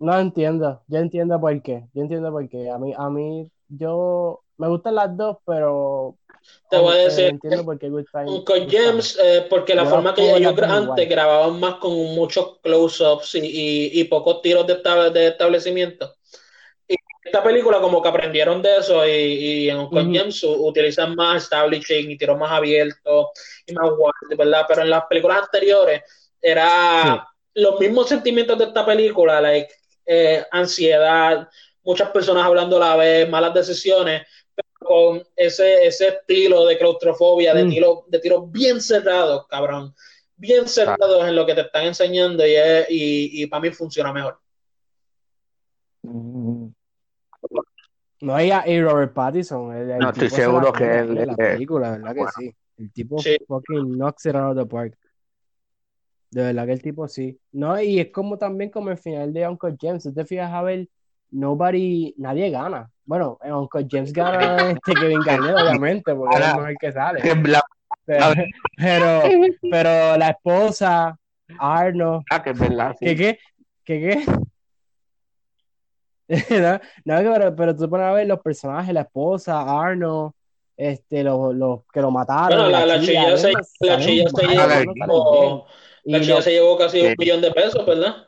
No 0.00 0.18
entiendo, 0.18 0.82
yo 0.88 0.98
entiendo 0.98 1.40
por 1.40 1.62
qué, 1.62 1.86
yo 1.94 2.02
entiendo 2.02 2.30
por 2.32 2.48
qué. 2.48 2.70
A 2.70 2.78
mí, 2.78 2.92
a 2.96 3.10
mí, 3.10 3.50
yo, 3.68 4.42
me 4.56 4.68
gustan 4.68 4.94
las 4.94 5.14
dos, 5.16 5.38
pero 5.44 6.16
Te 6.70 6.78
voy 6.78 6.94
a 6.94 6.96
eh, 7.04 7.04
decir, 7.04 7.26
entiendo 7.26 7.64
por 7.64 7.78
qué 7.78 7.90
Good 7.90 8.06
Time 8.12 8.26
gusta 8.26 8.54
James, 8.70 9.18
eh, 9.22 9.46
porque 9.50 9.74
la 9.74 9.84
Yo 9.84 9.90
forma 9.90 10.14
que 10.14 10.36
ellos 10.36 10.54
antes 10.62 11.08
igual. 11.08 11.08
grababan 11.08 11.60
más 11.60 11.74
con 11.76 11.92
muchos 12.14 12.58
close-ups 12.62 13.34
y, 13.36 13.40
y, 13.40 14.00
y 14.00 14.04
pocos 14.04 14.42
tiros 14.42 14.66
de, 14.66 14.74
estable- 14.82 15.10
de 15.12 15.28
establecimiento. 15.28 16.14
Y 16.88 16.96
esta 17.24 17.42
película 17.42 17.80
como 17.80 18.02
que 18.02 18.08
aprendieron 18.08 18.62
de 18.62 18.78
eso 18.78 19.06
y, 19.06 19.10
y 19.10 19.70
en 19.70 19.78
Ujú. 19.90 20.14
James 20.14 20.42
utilizan 20.44 21.14
más 21.16 21.44
establishing 21.44 22.10
y 22.10 22.18
tiros 22.18 22.38
más 22.38 22.52
abiertos 22.52 23.28
y 23.66 23.74
más 23.74 23.90
wild, 23.90 24.38
¿verdad? 24.38 24.64
Pero 24.68 24.82
en 24.82 24.90
las 24.90 25.04
películas 25.06 25.42
anteriores 25.44 26.02
era 26.40 27.26
los 27.54 27.80
mismos 27.80 28.08
sentimientos 28.08 28.58
de 28.58 28.64
esta 28.66 28.86
película, 28.86 29.40
like 29.40 29.68
eh, 30.12 30.44
ansiedad, 30.50 31.48
muchas 31.84 32.10
personas 32.10 32.44
hablando 32.44 32.76
a 32.78 32.80
la 32.80 32.96
vez, 32.96 33.28
malas 33.30 33.54
decisiones, 33.54 34.26
pero 34.56 34.68
con 34.80 35.22
ese, 35.36 35.86
ese 35.86 36.08
estilo 36.08 36.66
de 36.66 36.76
claustrofobia, 36.76 37.54
de 37.54 37.64
Mm. 37.64 37.70
tiro, 37.70 38.04
de 38.08 38.18
tiros 38.18 38.50
bien 38.50 38.80
cerrados, 38.80 39.46
cabrón, 39.46 39.94
bien 40.34 40.66
cerrados 40.66 41.28
en 41.28 41.36
lo 41.36 41.46
que 41.46 41.54
te 41.54 41.60
están 41.60 41.84
enseñando 41.84 42.44
y, 42.44 42.54
es- 42.56 42.86
y, 42.90 43.42
y 43.42 43.46
para 43.46 43.60
mí 43.60 43.70
funciona 43.70 44.12
mejor. 44.12 44.40
No, 48.22 48.42
y, 48.42 48.50
a- 48.50 48.68
y 48.68 48.82
Robert 48.82 49.14
Pattinson, 49.14 49.74
el, 49.76 49.90
el 49.92 49.98
No, 49.98 50.10
estoy 50.10 50.28
la 50.28 50.36
seguro 50.36 50.72
come 50.72 50.78
que 50.78 50.98
él, 50.98 51.18
en 51.18 51.26
la 51.28 51.32
eh, 51.34 51.36
película, 51.52 51.90
¿verdad 51.92 52.14
que 52.14 52.24
sí? 52.36 52.54
El 52.78 52.92
tipo 52.92 53.18
Sí. 53.22 53.36
fucking 53.46 53.96
knocks 53.96 54.26
it 54.26 54.34
out 54.34 54.56
of 54.58 54.64
the 54.64 54.66
park. 54.68 54.98
De 56.30 56.42
verdad 56.42 56.66
que 56.66 56.72
el 56.72 56.82
tipo 56.82 57.08
sí. 57.08 57.38
No, 57.52 57.80
y 57.80 57.98
es 57.98 58.10
como 58.12 58.38
también 58.38 58.70
como 58.70 58.90
el 58.90 58.98
final 58.98 59.32
de 59.32 59.48
Uncle 59.48 59.76
James. 59.80 60.02
Si 60.04 60.14
te 60.14 60.24
fijas 60.24 60.52
a 60.52 60.62
ver, 60.62 60.88
nobody, 61.30 62.14
nadie 62.18 62.50
gana. 62.50 62.88
Bueno, 63.04 63.38
en 63.42 63.52
Uncle 63.54 63.86
James 63.90 64.12
gana 64.12 64.70
este 64.70 64.94
Kevin 64.94 65.22
Garnett, 65.24 65.56
obviamente, 65.56 66.14
porque 66.14 66.36
es 66.38 66.40
el 66.46 66.56
mejor 66.56 66.78
que 66.78 66.92
sale. 66.92 67.20
Pero, 68.06 68.34
pero, 68.76 69.22
pero 69.70 70.16
la 70.16 70.30
esposa, 70.30 71.16
Arno, 71.58 72.24
ah, 72.30 72.42
que 72.42 72.50
es 72.50 72.58
verdad, 72.58 72.96
sí. 72.98 73.04
¿qué 73.04 73.16
qué? 73.16 73.38
¿Qué 73.84 74.00
qué? 74.00 74.24
No, 77.04 77.22
no, 77.22 77.32
pero, 77.32 77.56
pero 77.56 77.76
tú 77.76 77.88
pones 77.90 78.06
a 78.06 78.12
ver 78.12 78.26
los 78.26 78.40
personajes, 78.40 78.92
la 78.94 79.02
esposa, 79.02 79.60
Arno, 79.60 80.34
este, 80.76 81.22
los, 81.22 81.54
los 81.54 81.80
que 81.92 82.00
lo 82.00 82.10
mataron, 82.10 82.58
Bueno, 82.58 82.70
la, 82.70 82.86
la 82.86 83.00
chilla 83.00 83.36
se, 83.36 83.50
ellos 83.50 83.62
la 83.80 83.98
salen 84.00 84.06
chilla 84.06 84.28
se 84.28 84.46
mal, 84.46 84.86
llevó- 84.86 85.66
la 86.10 86.18
Y 86.18 86.26
lo- 86.26 86.42
se 86.42 86.50
llevó 86.52 86.76
casi 86.78 87.00
un 87.00 87.08
Sí. 87.08 87.14
millón 87.18 87.40
de 87.40 87.50
pesos, 87.52 87.84
¿verdad? 87.86 88.26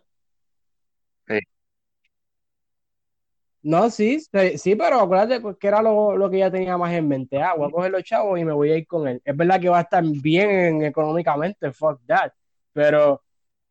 No, 3.64 3.88
sí, 3.90 4.18
sí, 4.18 4.58
sí, 4.58 4.74
pero 4.74 4.98
acuérdate 5.00 5.40
pues, 5.40 5.56
que 5.56 5.68
era 5.68 5.80
lo, 5.80 6.16
lo 6.16 6.28
que 6.28 6.38
ella 6.38 6.50
tenía 6.50 6.76
más 6.76 6.92
en 6.94 7.06
mente. 7.06 7.40
Ah, 7.40 7.54
voy 7.56 7.68
a 7.68 7.70
coger 7.70 7.92
los 7.92 8.02
chavos 8.02 8.36
y 8.40 8.44
me 8.44 8.52
voy 8.52 8.72
a 8.72 8.76
ir 8.76 8.86
con 8.88 9.06
él. 9.06 9.22
Es 9.24 9.36
verdad 9.36 9.60
que 9.60 9.68
va 9.68 9.78
a 9.78 9.82
estar 9.82 10.02
bien 10.04 10.82
económicamente, 10.82 11.70
fuck 11.70 12.00
that. 12.08 12.32
Pero 12.72 13.22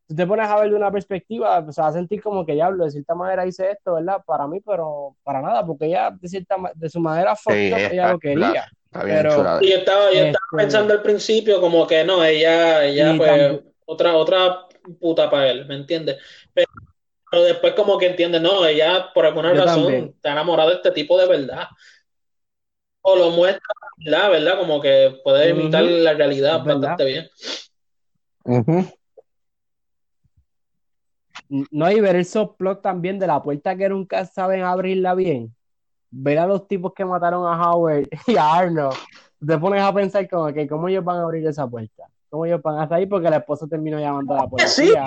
tú 0.08 0.16
te 0.16 0.26
pones 0.26 0.48
a 0.48 0.62
ver 0.62 0.70
de 0.70 0.78
una 0.78 0.90
perspectiva, 0.92 1.62
pues, 1.62 1.76
se 1.76 1.82
va 1.82 1.90
a 1.90 1.94
sentir 1.94 2.22
como 2.24 2.46
que 2.46 2.54
diablo, 2.54 2.86
de 2.86 2.92
cierta 2.92 3.16
manera 3.16 3.46
hice 3.46 3.70
esto, 3.72 3.96
¿verdad? 3.96 4.24
Para 4.26 4.48
mí, 4.48 4.62
pero 4.66 5.18
para 5.24 5.42
nada, 5.42 5.66
porque 5.66 5.88
ella 5.88 6.10
de 6.12 6.26
cierta 6.30 6.56
de 6.74 6.90
su 6.90 7.02
manera 7.02 7.36
fucked 7.36 7.58
Sí, 7.68 7.74
up, 7.74 7.78
ella 7.80 7.88
está- 7.90 8.12
lo 8.14 8.20
quería. 8.20 8.66
Está 8.86 9.04
bien 9.04 9.18
Pero-. 9.18 9.30
Y 9.62 9.70
yo 9.72 9.76
estaba, 9.78 10.04
yo 10.14 10.18
estaba 10.20 10.28
Este- 10.30 10.38
pensando 10.58 10.94
al 10.94 11.02
principio 11.02 11.60
como 11.60 11.86
que 11.86 12.06
no, 12.06 12.24
ella, 12.24 12.86
ella 12.86 13.14
Y 13.14 13.18
pues, 13.18 13.30
también- 13.30 13.71
otra, 13.86 14.16
otra 14.16 14.68
puta 15.00 15.30
para 15.30 15.50
él, 15.50 15.66
¿me 15.66 15.76
entiendes? 15.76 16.18
Pero, 16.54 16.68
pero 17.30 17.44
después 17.44 17.74
como 17.74 17.98
que 17.98 18.08
entiende, 18.08 18.40
no, 18.40 18.66
ella 18.66 19.12
por 19.14 19.26
alguna 19.26 19.54
Yo 19.54 19.62
razón 19.62 19.84
también. 19.84 20.14
está 20.16 20.32
enamorada 20.32 20.70
de 20.70 20.76
este 20.76 20.92
tipo 20.92 21.18
de 21.18 21.28
verdad. 21.28 21.68
O 23.02 23.16
lo 23.16 23.32
muestra, 23.32 23.66
¿verdad? 23.98 24.30
¿verdad? 24.32 24.60
Como 24.60 24.82
que 24.82 25.20
puede 25.24 25.50
imitar 25.50 25.84
la 25.84 26.14
realidad 26.14 26.58
es 26.58 26.64
verdad. 26.66 26.80
bastante 26.82 27.06
bien. 27.06 27.30
No, 31.72 31.92
y 31.92 32.00
ver 32.00 32.16
el 32.16 32.26
subplot 32.26 32.82
también 32.82 33.20
de 33.20 33.28
la 33.28 33.42
puerta 33.42 33.76
que 33.76 33.90
nunca 33.90 34.26
saben 34.26 34.64
abrirla 34.64 35.16
bien. 35.16 35.54
Ver 36.10 36.40
a 36.40 36.48
los 36.48 36.68
tipos 36.68 36.94
que 36.94 37.06
mataron 37.06 37.46
a 37.46 37.60
Howard 37.72 38.08
y 38.28 38.38
a 38.38 38.54
Arnold. 38.54 38.96
Te 39.46 39.58
pones 39.58 39.82
a 39.82 39.94
pensar 39.94 40.30
como 40.30 40.54
que 40.54 40.68
cómo 40.68 40.88
ellos 40.88 41.04
van 41.04 41.18
a 41.18 41.24
abrir 41.24 41.46
esa 41.48 41.68
puerta. 41.68 42.04
¿Cómo 42.32 42.46
ellos 42.46 42.62
van 42.62 42.80
hasta 42.80 42.96
ahí? 42.96 43.06
Porque 43.06 43.30
la 43.30 43.38
esposa 43.38 43.68
terminó 43.68 44.00
llamando 44.00 44.34
a 44.34 44.38
la 44.38 44.48
policía. 44.48 45.04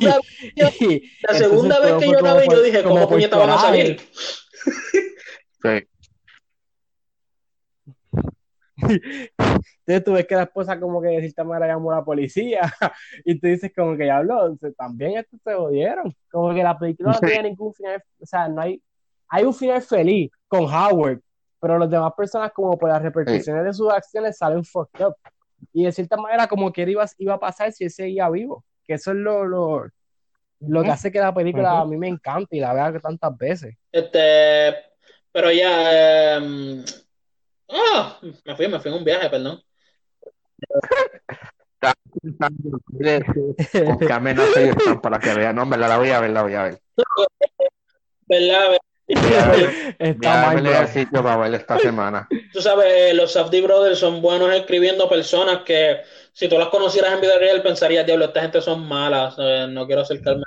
La, 0.00 0.20
Y 0.54 0.62
la 0.62 0.68
entonces 0.70 1.38
segunda 1.38 1.80
vez 1.80 1.94
que 1.96 2.06
yo 2.06 2.20
la 2.20 2.36
vi, 2.36 2.46
yo 2.48 2.62
dije, 2.62 2.82
como 2.84 2.94
¿cómo 2.94 3.08
por 3.08 3.16
puñeta 3.16 3.36
van 3.36 3.50
a 3.50 3.58
salir? 3.58 4.00
Sí. 5.62 5.88
Entonces 8.76 10.04
tú 10.04 10.12
ves 10.12 10.26
que 10.28 10.36
la 10.36 10.44
esposa 10.44 10.78
como 10.78 11.02
que 11.02 11.08
de 11.08 11.20
cierta 11.22 11.42
manera 11.42 11.74
llamó 11.74 11.90
a 11.90 11.96
la 11.96 12.04
policía 12.04 12.60
y 13.24 13.38
tú 13.40 13.48
dices 13.48 13.72
como 13.74 13.96
que 13.96 14.06
ya 14.06 14.18
habló, 14.18 14.56
también 14.76 15.18
estos 15.18 15.40
se 15.42 15.54
jodieron. 15.54 16.14
Como 16.30 16.54
que 16.54 16.62
la 16.62 16.78
película 16.78 17.10
no 17.10 17.18
Sí. 17.18 17.26
tiene 17.26 17.48
ningún 17.50 17.74
final, 17.74 18.00
o 18.20 18.26
sea, 18.26 18.48
no 18.48 18.62
hay, 18.62 18.80
hay 19.28 19.44
un 19.44 19.54
final 19.54 19.82
feliz 19.82 20.30
con 20.46 20.64
Howard, 20.64 21.20
pero 21.60 21.80
las 21.80 21.90
demás 21.90 22.12
personas 22.16 22.52
como 22.52 22.78
por 22.78 22.90
las 22.90 23.02
repercusiones 23.02 23.64
de 23.64 23.72
sus 23.72 23.90
acciones 23.92 24.38
salen 24.38 24.64
fucked 24.64 25.04
up. 25.04 25.16
Y 25.76 25.84
de 25.84 25.92
cierta 25.92 26.16
manera 26.16 26.46
como 26.46 26.72
que 26.72 26.88
iba, 26.88 27.04
iba 27.18 27.34
a 27.34 27.38
pasar 27.38 27.70
si 27.70 27.84
él 27.84 27.90
seguía 27.90 28.30
vivo, 28.30 28.64
que 28.86 28.94
eso 28.94 29.10
es 29.10 29.18
lo, 29.18 29.44
lo, 29.44 29.86
lo 30.60 30.82
que 30.82 30.90
hace 30.90 31.12
que 31.12 31.18
la 31.18 31.34
película 31.34 31.80
a 31.80 31.84
mí 31.84 31.98
me 31.98 32.08
encante 32.08 32.56
y 32.56 32.60
la 32.60 32.72
vea 32.72 32.98
tantas 32.98 33.36
veces. 33.36 33.76
Este, 33.92 34.74
pero 35.30 35.52
ya, 35.52 36.38
eh, 36.38 36.84
ah, 37.68 38.18
me 38.22 38.56
fui, 38.56 38.68
me 38.68 38.80
fui 38.80 38.90
en 38.90 38.96
un 38.96 39.04
viaje, 39.04 39.28
perdón. 39.28 39.60
Busqué 43.84 44.12
amenaza 44.14 44.62
y 44.62 44.68
spam 44.70 45.02
para 45.02 45.18
que 45.18 45.34
vean. 45.34 45.56
No, 45.56 45.68
verdad, 45.68 45.88
la 45.90 45.98
voy 45.98 46.08
a 46.08 46.20
ver, 46.20 46.30
la 46.30 46.42
voy 46.42 46.54
a 46.54 46.62
ver. 46.62 46.80
¿Verdad? 48.26 48.78
Está 49.98 50.50
a 50.50 50.54
mal, 50.54 50.66
el 50.66 50.88
sitio 50.88 51.22
para 51.22 51.36
ver 51.36 51.54
esta 51.54 51.78
semana. 51.78 52.26
Tú 52.52 52.60
sabes, 52.60 52.86
eh, 52.88 53.14
los 53.14 53.32
Safdie 53.32 53.62
Brothers 53.62 54.00
son 54.00 54.20
buenos 54.20 54.52
escribiendo 54.52 55.08
personas 55.08 55.62
que 55.64 55.98
si 56.32 56.48
tú 56.48 56.58
las 56.58 56.68
conocieras 56.68 57.12
en 57.12 57.20
vida 57.20 57.38
real 57.38 57.62
pensarías, 57.62 58.04
diablo, 58.04 58.24
esta 58.24 58.42
gente 58.42 58.60
son 58.60 58.86
malas, 58.86 59.36
eh, 59.38 59.66
no 59.70 59.86
quiero 59.86 60.02
acercarme. 60.02 60.42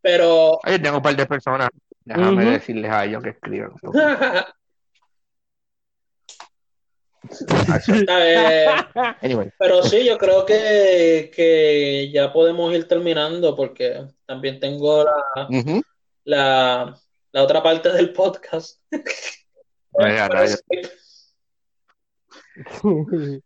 Pero, 0.00 0.58
Oye, 0.66 0.78
tengo 0.78 0.96
un 0.96 1.02
par 1.02 1.16
de 1.16 1.26
personas. 1.26 1.68
Déjame 2.04 2.44
decirles 2.46 2.90
a 2.90 3.04
ellos 3.04 3.22
que 3.22 3.30
escriban. 3.30 3.72
eh, 8.08 8.66
Anyway, 9.20 9.50
pero 9.58 9.82
sí, 9.82 10.04
yo 10.06 10.16
creo 10.16 10.46
que, 10.46 11.30
que 11.34 12.10
ya 12.12 12.32
podemos 12.32 12.72
ir 12.72 12.86
terminando 12.88 13.54
porque 13.56 14.06
también 14.24 14.60
tengo 14.60 15.04
la, 15.04 15.48
la, 16.24 17.00
la 17.36 17.42
otra 17.42 17.62
parte 17.62 17.92
del 17.92 18.14
podcast. 18.14 18.80
Vaya. 19.92 20.28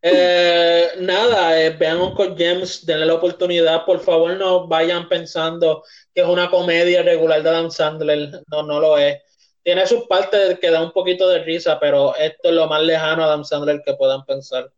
Eh, 0.02 0.88
nada, 1.00 1.60
eh, 1.60 1.70
vean 1.70 2.00
Uncle 2.00 2.36
James, 2.38 2.86
denle 2.86 3.06
la 3.06 3.14
oportunidad, 3.14 3.84
por 3.84 3.98
favor 3.98 4.36
no 4.36 4.68
vayan 4.68 5.08
pensando 5.08 5.82
que 6.14 6.20
es 6.20 6.28
una 6.28 6.48
comedia 6.48 7.02
regular 7.02 7.42
de 7.42 7.48
Adam 7.48 7.72
Sandler, 7.72 8.40
no, 8.46 8.62
no 8.62 8.78
lo 8.78 8.96
es. 8.96 9.20
tiene 9.64 9.84
sus 9.84 10.06
partes 10.06 10.60
que 10.60 10.70
da 10.70 10.80
un 10.80 10.92
poquito 10.92 11.26
de 11.28 11.42
risa, 11.42 11.80
pero 11.80 12.14
esto 12.14 12.50
es 12.50 12.54
lo 12.54 12.68
más 12.68 12.82
lejano 12.82 13.24
a 13.24 13.26
Adam 13.26 13.42
Sandler 13.42 13.82
que 13.84 13.94
puedan 13.94 14.24
pensar. 14.24 14.72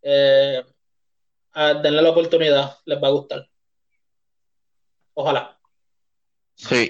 Eh, 0.00 0.62
denle 1.82 2.02
la 2.02 2.10
oportunidad, 2.10 2.76
les 2.84 3.02
va 3.02 3.08
a 3.08 3.10
gustar. 3.10 3.48
Ojalá. 5.14 5.58
Sí. 6.54 6.88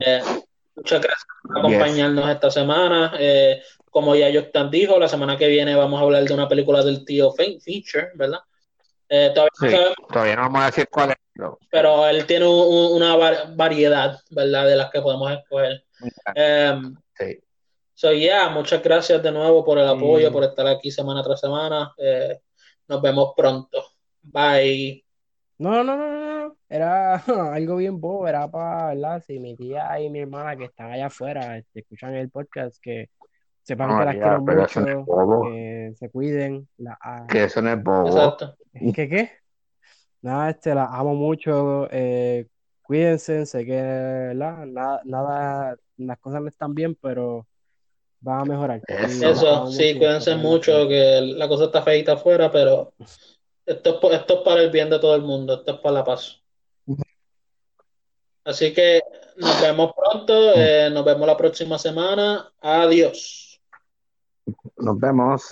Eh, 0.00 0.22
muchas 0.74 1.00
gracias 1.00 1.26
por 1.42 1.58
acompañarnos 1.58 2.28
esta 2.28 2.50
semana. 2.50 3.14
Eh, 3.18 3.62
como 3.90 4.16
ya 4.16 4.32
Justin 4.32 4.70
dijo, 4.70 4.98
la 4.98 5.08
semana 5.08 5.36
que 5.36 5.46
viene 5.46 5.76
vamos 5.76 6.00
a 6.00 6.04
hablar 6.04 6.24
de 6.24 6.34
una 6.34 6.48
película 6.48 6.82
del 6.82 7.04
tío 7.04 7.32
Feature, 7.32 8.10
¿verdad? 8.14 8.40
Todavía, 10.08 10.34
no 10.34 10.42
vamos 10.42 10.62
a 10.62 10.66
decir 10.66 10.88
cuál 10.90 11.10
es. 11.10 11.16
Pero 11.70 12.08
él 12.08 12.26
tiene 12.26 12.46
una 12.46 13.14
variedad, 13.54 14.18
¿verdad? 14.30 14.66
De 14.66 14.76
las 14.76 14.90
que 14.90 15.00
podemos 15.00 15.30
escoger. 15.30 15.84
sí. 17.18 17.40
So, 17.96 18.12
yeah, 18.12 18.48
muchas 18.48 18.82
gracias 18.82 19.22
de 19.22 19.30
nuevo 19.30 19.64
por 19.64 19.78
el 19.78 19.86
apoyo, 19.86 20.32
por 20.32 20.42
estar 20.42 20.66
aquí 20.66 20.90
semana 20.90 21.22
tras 21.22 21.40
semana. 21.40 21.94
Nos 22.88 23.00
vemos 23.00 23.32
pronto. 23.36 23.84
Bye. 24.20 25.03
No, 25.58 25.84
no, 25.84 25.96
no, 25.96 26.48
no, 26.48 26.56
Era 26.68 27.14
algo 27.54 27.76
bien 27.76 28.00
bobo, 28.00 28.26
era 28.26 28.50
para, 28.50 28.88
¿verdad? 28.88 29.22
Si 29.26 29.38
mi 29.38 29.56
tía 29.56 30.00
y 30.00 30.10
mi 30.10 30.20
hermana 30.20 30.56
que 30.56 30.64
están 30.64 30.90
allá 30.90 31.06
afuera 31.06 31.56
este, 31.58 31.80
escuchan 31.80 32.14
el 32.14 32.30
podcast, 32.30 32.78
que 32.82 33.10
sepan 33.62 33.98
que 33.98 34.04
las 34.04 34.16
quiero 34.16 34.40
mucho, 34.40 35.44
que 35.44 35.92
se 35.96 36.10
cuiden. 36.10 36.68
Ah, 37.00 37.26
que 37.28 37.44
eso 37.44 37.62
no 37.62 37.70
es 37.70 37.82
bobo. 37.82 38.08
Exacto. 38.08 38.56
¿Qué 38.72 39.08
qué? 39.08 39.30
Nada, 40.22 40.50
este, 40.50 40.74
las 40.74 40.88
amo 40.90 41.14
mucho. 41.14 41.86
Eh, 41.90 42.46
cuídense, 42.82 43.46
sé 43.46 43.64
que, 43.64 43.80
¿verdad? 43.80 44.66
Nada, 44.66 45.00
nada, 45.04 45.76
las 45.98 46.18
cosas 46.18 46.42
no 46.42 46.48
están 46.48 46.74
bien, 46.74 46.96
pero 47.00 47.46
va 48.26 48.40
a 48.40 48.44
mejorar. 48.44 48.80
Eso, 48.88 49.66
sí, 49.68 49.96
cuídense 49.98 50.34
mucho, 50.36 50.88
que 50.88 51.20
la 51.20 51.46
cosa 51.46 51.66
está 51.66 51.82
feita 51.82 52.14
afuera, 52.14 52.50
pero 52.50 52.92
esto 53.66 54.10
es, 54.10 54.22
para 54.44 54.60
el 54.62 54.70
bien 54.70 54.90
de 54.90 54.98
todo 54.98 55.14
el 55.14 55.22
mundo, 55.22 55.54
esto 55.54 55.72
es 55.72 55.80
para 55.80 55.94
la 55.96 56.04
paz. 56.04 56.40
Así 58.44 58.74
que 58.74 59.00
nos 59.36 59.60
vemos 59.62 59.92
pronto, 59.94 60.52
eh, 60.54 60.90
nos 60.92 61.04
vemos 61.04 61.26
la 61.26 61.36
próxima 61.36 61.78
semana. 61.78 62.52
Adiós. 62.60 63.60
Nos 64.76 65.00
vemos. 65.00 65.48